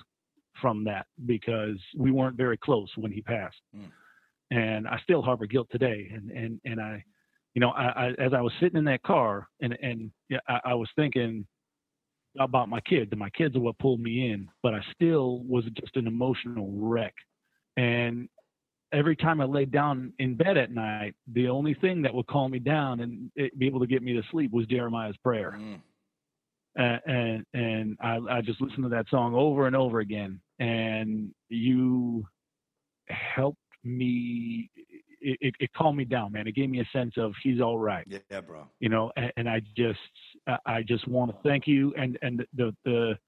from 0.61 0.85
that 0.85 1.07
because 1.27 1.79
we 1.97 2.11
weren't 2.11 2.37
very 2.37 2.57
close 2.57 2.89
when 2.97 3.13
he 3.13 3.23
passed, 3.23 3.61
mm. 3.77 3.87
and 4.51 4.89
I 4.89 4.99
still 5.03 5.23
harbor 5.23 5.47
guilt 5.47 5.69
today. 5.71 6.11
And 6.13 6.31
and 6.31 6.61
and 6.65 6.81
I, 6.81 7.05
you 7.55 7.61
know, 7.61 7.71
I, 7.71 8.13
as 8.19 8.33
I 8.35 8.41
was 8.41 8.53
sitting 8.61 8.79
in 8.79 8.85
that 8.85 9.03
car, 9.03 9.49
and 9.61 9.77
and 9.83 10.11
yeah, 10.29 10.39
I 10.65 10.75
was 10.75 10.89
thinking, 10.97 11.47
about 12.39 12.69
my 12.69 12.81
kids, 12.81 13.11
and 13.11 13.21
my 13.21 13.31
kids 13.31 13.57
are 13.57 13.61
what 13.61 13.79
pulled 13.79 14.01
me 14.01 14.31
in. 14.31 14.49
But 14.63 14.75
I 14.75 14.81
still 14.95 15.41
was 15.41 15.65
just 15.81 15.97
an 15.97 16.07
emotional 16.07 16.71
wreck. 16.73 17.15
And 17.77 18.29
every 18.93 19.17
time 19.17 19.41
I 19.41 19.45
laid 19.45 19.71
down 19.71 20.13
in 20.19 20.35
bed 20.35 20.57
at 20.57 20.71
night, 20.71 21.15
the 21.33 21.49
only 21.49 21.75
thing 21.75 22.03
that 22.03 22.15
would 22.15 22.27
calm 22.27 22.53
me 22.53 22.59
down 22.59 23.01
and 23.01 23.31
be 23.59 23.67
able 23.67 23.81
to 23.81 23.87
get 23.87 24.03
me 24.03 24.13
to 24.15 24.23
sleep 24.31 24.53
was 24.53 24.67
Jeremiah's 24.67 25.17
prayer. 25.19 25.59
Mm. 25.59 25.81
Uh, 26.79 26.99
and 27.07 27.45
and 27.53 27.99
I, 28.01 28.19
I 28.31 28.41
just 28.41 28.61
listened 28.61 28.85
to 28.85 28.89
that 28.91 29.07
song 29.11 29.35
over 29.35 29.67
and 29.67 29.77
over 29.77 30.01
again. 30.01 30.41
And 30.59 31.33
you 31.51 32.27
helped 33.09 33.59
me 33.85 34.71
it, 35.23 35.39
it, 35.41 35.55
it, 35.61 35.73
calmed 35.73 35.99
me 35.99 36.05
down, 36.05 36.33
man. 36.33 36.47
It 36.47 36.55
gave 36.55 36.69
me 36.69 36.81
a 36.81 36.89
sense 36.93 37.15
of 37.17 37.33
he's 37.43 37.61
all 37.61 37.79
right. 37.79 38.07
Yeah, 38.09 38.41
bro. 38.41 38.67
You 38.81 38.89
know, 38.89 39.13
and, 39.17 39.33
and 39.37 39.49
I 39.49 39.61
just 39.77 39.99
I 40.67 40.83
just 40.83 41.07
want 41.09 41.31
to 41.31 41.49
thank 41.49 41.67
you 41.67 41.95
and 41.97 42.19
and 42.23 42.45
the 42.55 42.75
the 42.85 43.19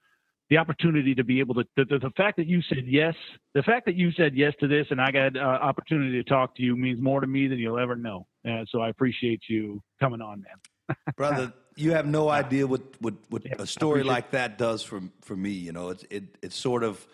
the 0.49 0.57
opportunity 0.57 1.15
to 1.15 1.23
be 1.23 1.39
able 1.39 1.55
to 1.55 1.63
the, 1.75 1.85
the, 1.85 1.99
the, 1.99 2.11
fact 2.11 2.37
that 2.37 2.47
you 2.47 2.61
said 2.69 2.83
yes 2.85 3.15
the 3.53 3.63
fact 3.63 3.85
that 3.85 3.95
you 3.95 4.11
said 4.11 4.35
yes 4.35 4.53
to 4.59 4.67
this 4.67 4.85
and 4.91 5.01
i 5.01 5.11
got 5.11 5.35
uh, 5.35 5.39
opportunity 5.39 6.21
to 6.21 6.23
talk 6.23 6.55
to 6.55 6.61
you 6.61 6.75
means 6.75 7.01
more 7.01 7.19
to 7.19 7.27
me 7.27 7.47
than 7.47 7.57
you'll 7.57 7.79
ever 7.79 7.95
know 7.95 8.27
uh, 8.47 8.63
so 8.69 8.79
i 8.79 8.89
appreciate 8.89 9.41
you 9.49 9.81
coming 9.99 10.21
on 10.21 10.43
man 10.43 10.95
brother 11.17 11.51
you 11.75 11.91
have 11.91 12.05
no 12.05 12.29
idea 12.29 12.65
what 12.65 12.81
what, 13.01 13.15
what 13.29 13.43
yeah, 13.45 13.55
a 13.57 13.65
story 13.65 14.03
like 14.03 14.31
that 14.31 14.57
does 14.57 14.83
for 14.83 15.01
for 15.21 15.35
me 15.35 15.49
you 15.49 15.71
know 15.71 15.89
it, 15.89 16.03
it 16.09 16.23
it 16.41 16.53
sort 16.53 16.83
of 16.83 17.05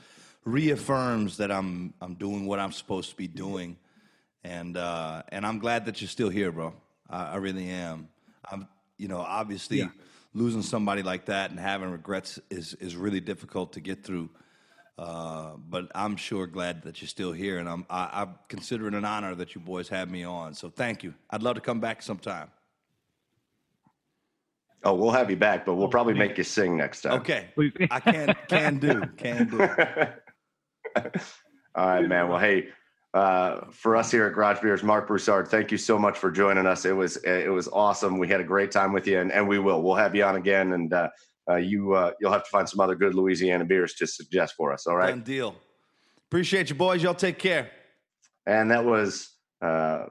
reaffirms 0.44 1.38
that 1.38 1.52
i'm 1.52 1.94
i'm 2.02 2.16
doing 2.16 2.46
what 2.46 2.60
i'm 2.60 2.72
supposed 2.72 3.10
to 3.10 3.16
be 3.16 3.28
doing 3.28 3.78
and 4.44 4.78
uh, 4.78 5.24
and 5.30 5.46
I'm 5.46 5.60
glad 5.60 5.86
that 5.86 6.02
you're 6.02 6.08
still 6.08 6.30
here, 6.30 6.52
bro. 6.52 6.74
I, 7.10 7.34
I 7.34 7.36
really 7.38 7.70
am. 7.70 8.10
I'm, 8.50 8.68
you 8.98 9.08
know, 9.08 9.20
obviously 9.20 9.80
yeah. 9.80 9.90
losing 10.34 10.62
somebody 10.62 11.04
like 11.04 11.26
that 11.26 11.52
and 11.52 11.60
having 11.60 11.92
regrets 11.92 12.40
is 12.50 12.74
is 12.76 12.96
really 12.96 13.20
difficult 13.20 13.74
to 13.74 13.80
get 13.80 14.04
through. 14.04 14.30
Uh, 14.98 15.54
but 15.58 15.90
I'm 15.96 16.16
sure 16.16 16.46
glad 16.46 16.84
that 16.84 17.02
you're 17.02 17.08
still 17.08 17.32
here, 17.32 17.60
and 17.60 17.68
I'm 17.68 17.86
I, 17.90 18.24
I 18.24 18.28
consider 18.48 18.88
it 18.88 18.94
an 18.94 19.06
honor 19.06 19.36
that 19.36 19.56
you 19.56 19.62
boys 19.62 19.90
have 19.90 20.10
me 20.10 20.24
on. 20.24 20.54
So 20.54 20.70
thank 20.70 21.04
you. 21.04 21.14
I'd 21.30 21.44
love 21.44 21.56
to 21.56 21.62
come 21.62 21.80
back 21.80 22.02
sometime. 22.02 22.50
Oh, 24.84 24.96
we'll 24.96 25.12
have 25.12 25.30
you 25.30 25.38
back, 25.38 25.66
but 25.66 25.76
we'll 25.76 25.86
oh, 25.86 25.90
probably 25.90 26.16
make 26.16 26.38
you 26.38 26.44
sing 26.44 26.76
next 26.76 27.02
time. 27.02 27.14
Okay, 27.14 27.50
I 27.92 28.00
can 28.00 28.36
can 28.48 28.80
do 28.80 29.02
can 29.18 29.48
do. 29.48 29.62
All 31.76 31.88
right, 31.88 32.08
man. 32.08 32.28
Well, 32.28 32.40
hey, 32.40 32.70
uh, 33.14 33.66
for 33.72 33.96
us 33.96 34.10
here 34.10 34.26
at 34.26 34.34
Garage 34.34 34.62
Beers, 34.62 34.84
Marc 34.84 35.08
Broussard, 35.08 35.50
thank 35.50 35.72
you 35.72 35.78
so 35.78 36.00
much 36.00 36.18
for 36.18 36.32
joining 36.32 36.66
us. 36.66 36.86
It 36.86 36.96
was 36.96 37.18
it 37.18 37.52
was 37.52 37.68
awesome. 37.68 38.18
We 38.18 38.28
had 38.30 38.40
a 38.40 38.44
great 38.44 38.72
time 38.72 38.94
with 38.94 39.06
you, 39.06 39.20
and, 39.20 39.32
and 39.32 39.48
we 39.48 39.60
will. 39.60 39.82
We'll 39.82 39.96
have 39.96 40.16
you 40.16 40.24
on 40.24 40.38
again, 40.38 40.72
and 40.72 40.94
uh, 40.94 41.10
uh, 41.50 41.56
you 41.56 41.94
uh, 41.94 42.12
you'll 42.22 42.32
have 42.32 42.46
to 42.46 42.50
find 42.50 42.68
some 42.68 42.80
other 42.80 42.96
good 42.96 43.14
Louisiana 43.14 43.66
beers 43.66 43.96
to 43.96 44.08
suggest 44.08 44.56
for 44.56 44.72
us. 44.72 44.88
All 44.88 44.96
right, 44.96 45.10
Done 45.10 45.24
deal. 45.24 45.56
Appreciate 46.30 46.70
you, 46.70 46.76
boys. 46.76 47.04
Y'all 47.04 47.14
take 47.14 47.38
care. 47.38 47.70
And 48.48 48.72
that 48.72 48.86
was 48.86 49.36
uh, 49.62 50.06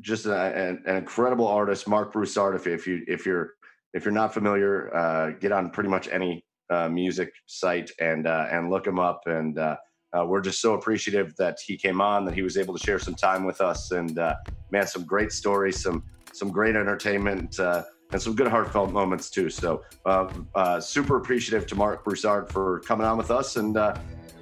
just 0.00 0.26
a, 0.26 0.34
an, 0.34 0.82
an, 0.86 0.96
incredible 0.96 1.46
artist, 1.46 1.88
Marc 1.88 2.12
Broussard. 2.12 2.54
If, 2.54 2.66
if 2.66 2.86
you 2.86 3.02
if 3.08 3.24
you're 3.24 3.54
if 3.94 4.04
you're 4.04 4.12
not 4.12 4.34
familiar, 4.34 4.94
uh, 4.94 5.30
get 5.30 5.52
on 5.52 5.70
pretty 5.70 5.88
much 5.88 6.08
any 6.08 6.44
music 6.90 7.32
site 7.46 7.90
and 7.98 8.26
and 8.26 8.70
look 8.70 8.86
him 8.86 8.98
up 8.98 9.22
and 9.24 9.58
uh, 10.16 10.24
we're 10.26 10.40
just 10.40 10.60
so 10.60 10.74
appreciative 10.74 11.34
that 11.36 11.58
he 11.64 11.76
came 11.76 12.00
on, 12.00 12.24
that 12.24 12.34
he 12.34 12.42
was 12.42 12.56
able 12.56 12.76
to 12.76 12.84
share 12.84 12.98
some 12.98 13.14
time 13.14 13.44
with 13.44 13.60
us, 13.60 13.92
and 13.92 14.18
uh, 14.18 14.34
man, 14.70 14.86
some 14.86 15.04
great 15.04 15.32
stories, 15.32 15.82
some 15.82 16.04
some 16.32 16.50
great 16.50 16.76
entertainment, 16.76 17.58
uh, 17.60 17.82
and 18.12 18.20
some 18.20 18.34
good 18.34 18.48
heartfelt 18.48 18.90
moments 18.90 19.30
too. 19.30 19.50
So, 19.50 19.82
uh, 20.06 20.32
uh, 20.54 20.80
super 20.80 21.16
appreciative 21.16 21.66
to 21.68 21.74
Marc 21.74 22.04
Broussard 22.04 22.50
for 22.50 22.80
coming 22.80 23.06
on 23.06 23.16
with 23.16 23.30
us, 23.30 23.56
and 23.56 23.76
uh, 23.76 23.96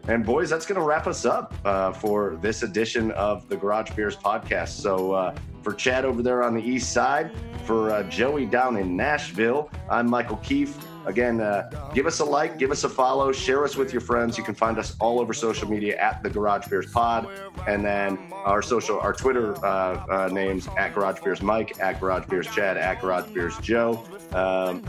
and 0.09 0.25
boys, 0.25 0.51
that's 0.51 0.67
going 0.67 0.81
to 0.81 0.87
wrap 0.87 1.07
us 1.07 1.25
up 1.25 1.55
for 1.97 2.37
this 2.41 2.63
edition 2.63 3.13
of 3.13 3.49
the 3.49 3.57
Garage 3.57 3.91
Beers 3.93 4.17
podcast. 4.17 4.71
So, 4.71 5.35
for 5.63 5.75
Chad 5.75 6.05
over 6.05 6.23
there 6.23 6.43
on 6.43 6.55
the 6.55 6.63
east 6.63 6.93
side, 6.93 7.31
for 7.65 8.03
Joey 8.09 8.47
down 8.47 8.77
in 8.77 8.97
Nashville, 8.97 9.71
I'm 9.89 10.09
Michael 10.09 10.39
Keefe. 10.39 10.77
Again, 11.07 11.41
uh, 11.41 11.71
give 11.95 12.07
us 12.07 12.21
a 12.21 12.25
like, 12.25 12.59
give 12.59 12.71
us 12.71 12.85
a 12.85 12.89
follow, 12.89 13.33
share 13.33 13.65
us 13.65 13.77
with 13.77 13.93
your 13.93 14.01
friends. 14.01 14.37
You 14.37 14.45
can 14.45 14.55
find 14.55 14.79
us 14.79 14.97
all 15.01 15.21
over 15.21 15.33
social 15.33 15.69
media 15.69 15.97
at 15.99 16.23
the 16.23 16.31
Garage 16.31 16.69
Beers 16.69 16.91
Pod, 16.91 17.29
and 17.67 17.85
then 17.85 18.31
our 18.33 18.63
social, 18.63 19.01
our 19.01 19.13
Twitter 19.13 19.55
uh, 19.65 19.69
uh, 20.11 20.29
names 20.33 20.69
at 20.77 20.95
Garage 20.95 21.21
Beers 21.21 21.43
Mike, 21.43 21.81
at 21.81 22.01
Garage 22.01 22.27
Beers 22.29 22.47
Chad, 22.49 22.77
at 22.77 23.01
Garage 23.01 23.31
Beers 23.33 23.57
Joe. 23.59 24.05
Um, 24.33 24.85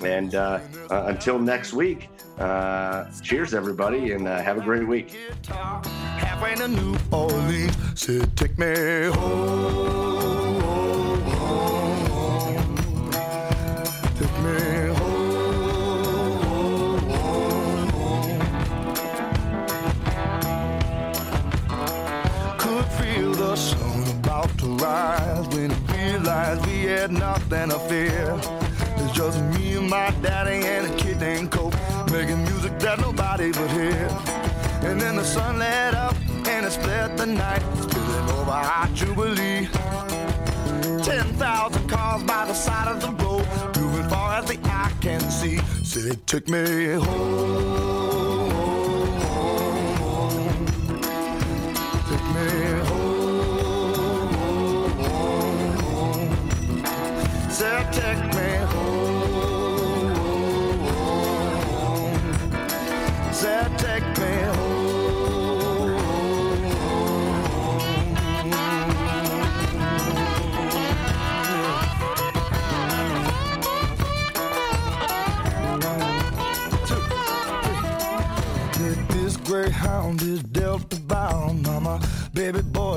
and 0.00 0.34
uh, 0.34 0.60
uh, 0.90 1.04
until 1.06 1.38
next 1.38 1.72
week, 1.72 2.08
uh, 2.38 3.04
cheers, 3.22 3.54
everybody, 3.54 4.12
and 4.12 4.26
have 4.26 4.58
a 4.58 4.62
great 4.62 4.86
week. 4.86 5.16
Rise 24.82 25.46
when 25.54 25.70
we 25.70 25.96
realized 25.96 26.66
we 26.66 26.82
had 26.82 27.12
nothing 27.12 27.68
to 27.70 27.78
fear. 27.88 28.38
It's 28.96 29.12
just 29.12 29.40
me 29.54 29.76
and 29.76 29.88
my 29.88 30.10
daddy 30.22 30.66
and 30.66 30.92
a 30.92 30.96
kid 30.96 31.20
named 31.20 31.52
Cope 31.52 31.74
making 32.10 32.42
music 32.42 32.78
that 32.80 32.98
nobody 33.00 33.46
would 33.46 33.70
hear. 33.70 34.08
And 34.82 35.00
then 35.00 35.16
the 35.16 35.24
sun 35.24 35.58
lit 35.58 35.94
up 35.94 36.16
and 36.46 36.66
it 36.66 36.72
split 36.72 37.16
the 37.16 37.26
night, 37.26 37.62
spilling 37.76 38.28
over 38.38 38.50
our 38.50 38.88
Jubilee. 38.88 39.68
10,000 41.02 41.88
cars 41.88 42.22
by 42.24 42.44
the 42.46 42.54
side 42.54 42.88
of 42.88 43.00
the 43.00 43.12
road, 43.24 43.46
moving 43.76 44.08
far 44.08 44.38
as 44.38 44.46
the 44.46 44.58
eye 44.64 44.92
can 45.00 45.20
see. 45.20 45.58
Say, 45.84 46.12
take 46.26 46.48
me 46.48 46.94
home. 46.94 48.01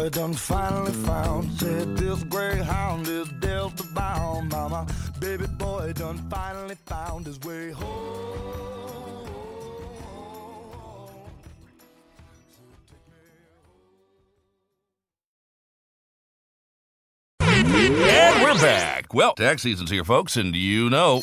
Done 0.09 0.33
finally 0.33 0.91
found. 0.91 1.51
Said 1.59 1.97
this 1.97 2.23
greyhound 2.25 3.07
is 3.07 3.27
Delta 3.39 3.83
bound. 3.93 4.51
Mama, 4.51 4.85
baby 5.19 5.47
boy 5.47 5.93
done 5.93 6.17
finally 6.29 6.75
found 6.85 7.25
his 7.25 7.39
way 7.41 7.71
home. 7.71 8.45
And 17.39 18.43
we're 18.43 18.53
back. 18.61 19.13
Well, 19.13 19.33
tax 19.33 19.61
season's 19.61 19.89
here, 19.89 20.03
folks, 20.03 20.35
and 20.37 20.55
you 20.55 20.89
know. 20.89 21.21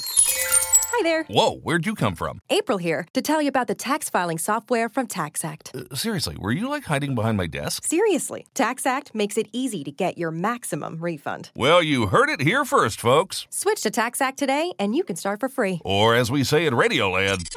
Hi 0.94 1.02
there. 1.04 1.24
Whoa, 1.24 1.56
where'd 1.56 1.86
you 1.86 1.94
come 1.94 2.14
from? 2.14 2.40
April 2.50 2.76
here 2.76 3.06
to 3.14 3.22
tell 3.22 3.40
you 3.40 3.48
about 3.48 3.66
the 3.66 3.74
tax 3.74 4.10
filing 4.10 4.36
software 4.36 4.90
from 4.90 5.06
TaxAct. 5.06 5.90
Uh, 5.90 5.96
seriously, 5.96 6.36
were 6.38 6.52
you 6.52 6.68
like 6.68 6.84
hiding 6.84 7.14
behind 7.14 7.38
my 7.38 7.46
desk? 7.46 7.86
Seriously, 7.86 8.46
TaxAct 8.54 9.14
makes 9.14 9.38
it 9.38 9.48
easy 9.54 9.84
to 9.84 9.90
get 9.90 10.18
your 10.18 10.30
maximum 10.30 10.98
refund. 10.98 11.50
Well, 11.56 11.82
you 11.82 12.08
heard 12.08 12.28
it 12.28 12.42
here 12.42 12.66
first, 12.66 13.00
folks. 13.00 13.46
Switch 13.48 13.80
to 13.84 13.90
TaxAct 13.90 14.36
today 14.36 14.74
and 14.78 14.94
you 14.94 15.02
can 15.02 15.16
start 15.16 15.40
for 15.40 15.48
free. 15.48 15.80
Or 15.82 16.14
as 16.14 16.30
we 16.30 16.44
say 16.44 16.66
in 16.66 16.74
Radioland, 16.74 17.48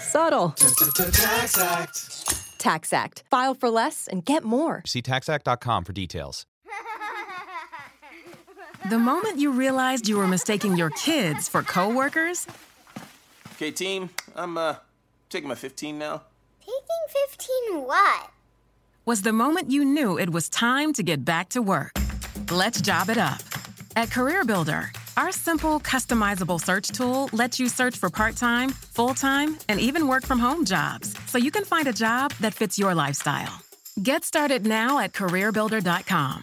Subtle. 0.00 0.54
TaxAct. 0.56 2.56
TaxAct. 2.56 3.22
File 3.30 3.52
for 3.52 3.68
less 3.68 4.08
and 4.08 4.24
get 4.24 4.42
more. 4.42 4.82
See 4.86 5.02
taxact.com 5.02 5.84
for 5.84 5.92
details. 5.92 6.46
The 8.88 8.98
moment 8.98 9.38
you 9.38 9.50
realized 9.52 10.08
you 10.08 10.16
were 10.16 10.26
mistaking 10.26 10.76
your 10.76 10.90
kids 10.90 11.48
for 11.48 11.62
coworkers, 11.62 12.46
Okay, 13.56 13.70
team, 13.70 14.08
I'm 14.34 14.56
uh 14.56 14.76
taking 15.28 15.48
my 15.48 15.54
15 15.54 15.98
now. 15.98 16.22
Taking 16.60 17.28
15 17.28 17.82
what? 17.86 18.30
was 19.06 19.22
the 19.22 19.32
moment 19.32 19.70
you 19.70 19.84
knew 19.84 20.18
it 20.18 20.30
was 20.30 20.48
time 20.48 20.92
to 20.94 21.02
get 21.02 21.24
back 21.24 21.48
to 21.50 21.60
work. 21.60 21.92
Let's 22.50 22.80
job 22.80 23.08
it 23.10 23.18
up. 23.18 23.40
At 23.96 24.08
CareerBuilder, 24.10 24.88
our 25.16 25.32
simple, 25.32 25.80
customizable 25.80 26.60
search 26.60 26.88
tool 26.88 27.28
lets 27.32 27.58
you 27.58 27.68
search 27.68 27.96
for 27.98 28.08
part 28.08 28.36
time, 28.36 28.70
full 28.70 29.14
time, 29.14 29.58
and 29.68 29.80
even 29.80 30.06
work 30.06 30.24
from 30.24 30.38
home 30.38 30.64
jobs 30.64 31.14
so 31.26 31.38
you 31.38 31.50
can 31.50 31.64
find 31.64 31.88
a 31.88 31.92
job 31.92 32.32
that 32.40 32.54
fits 32.54 32.78
your 32.78 32.94
lifestyle. 32.94 33.60
Get 34.02 34.24
started 34.24 34.64
now 34.66 35.00
at 35.00 35.12
CareerBuilder.com. 35.12 36.42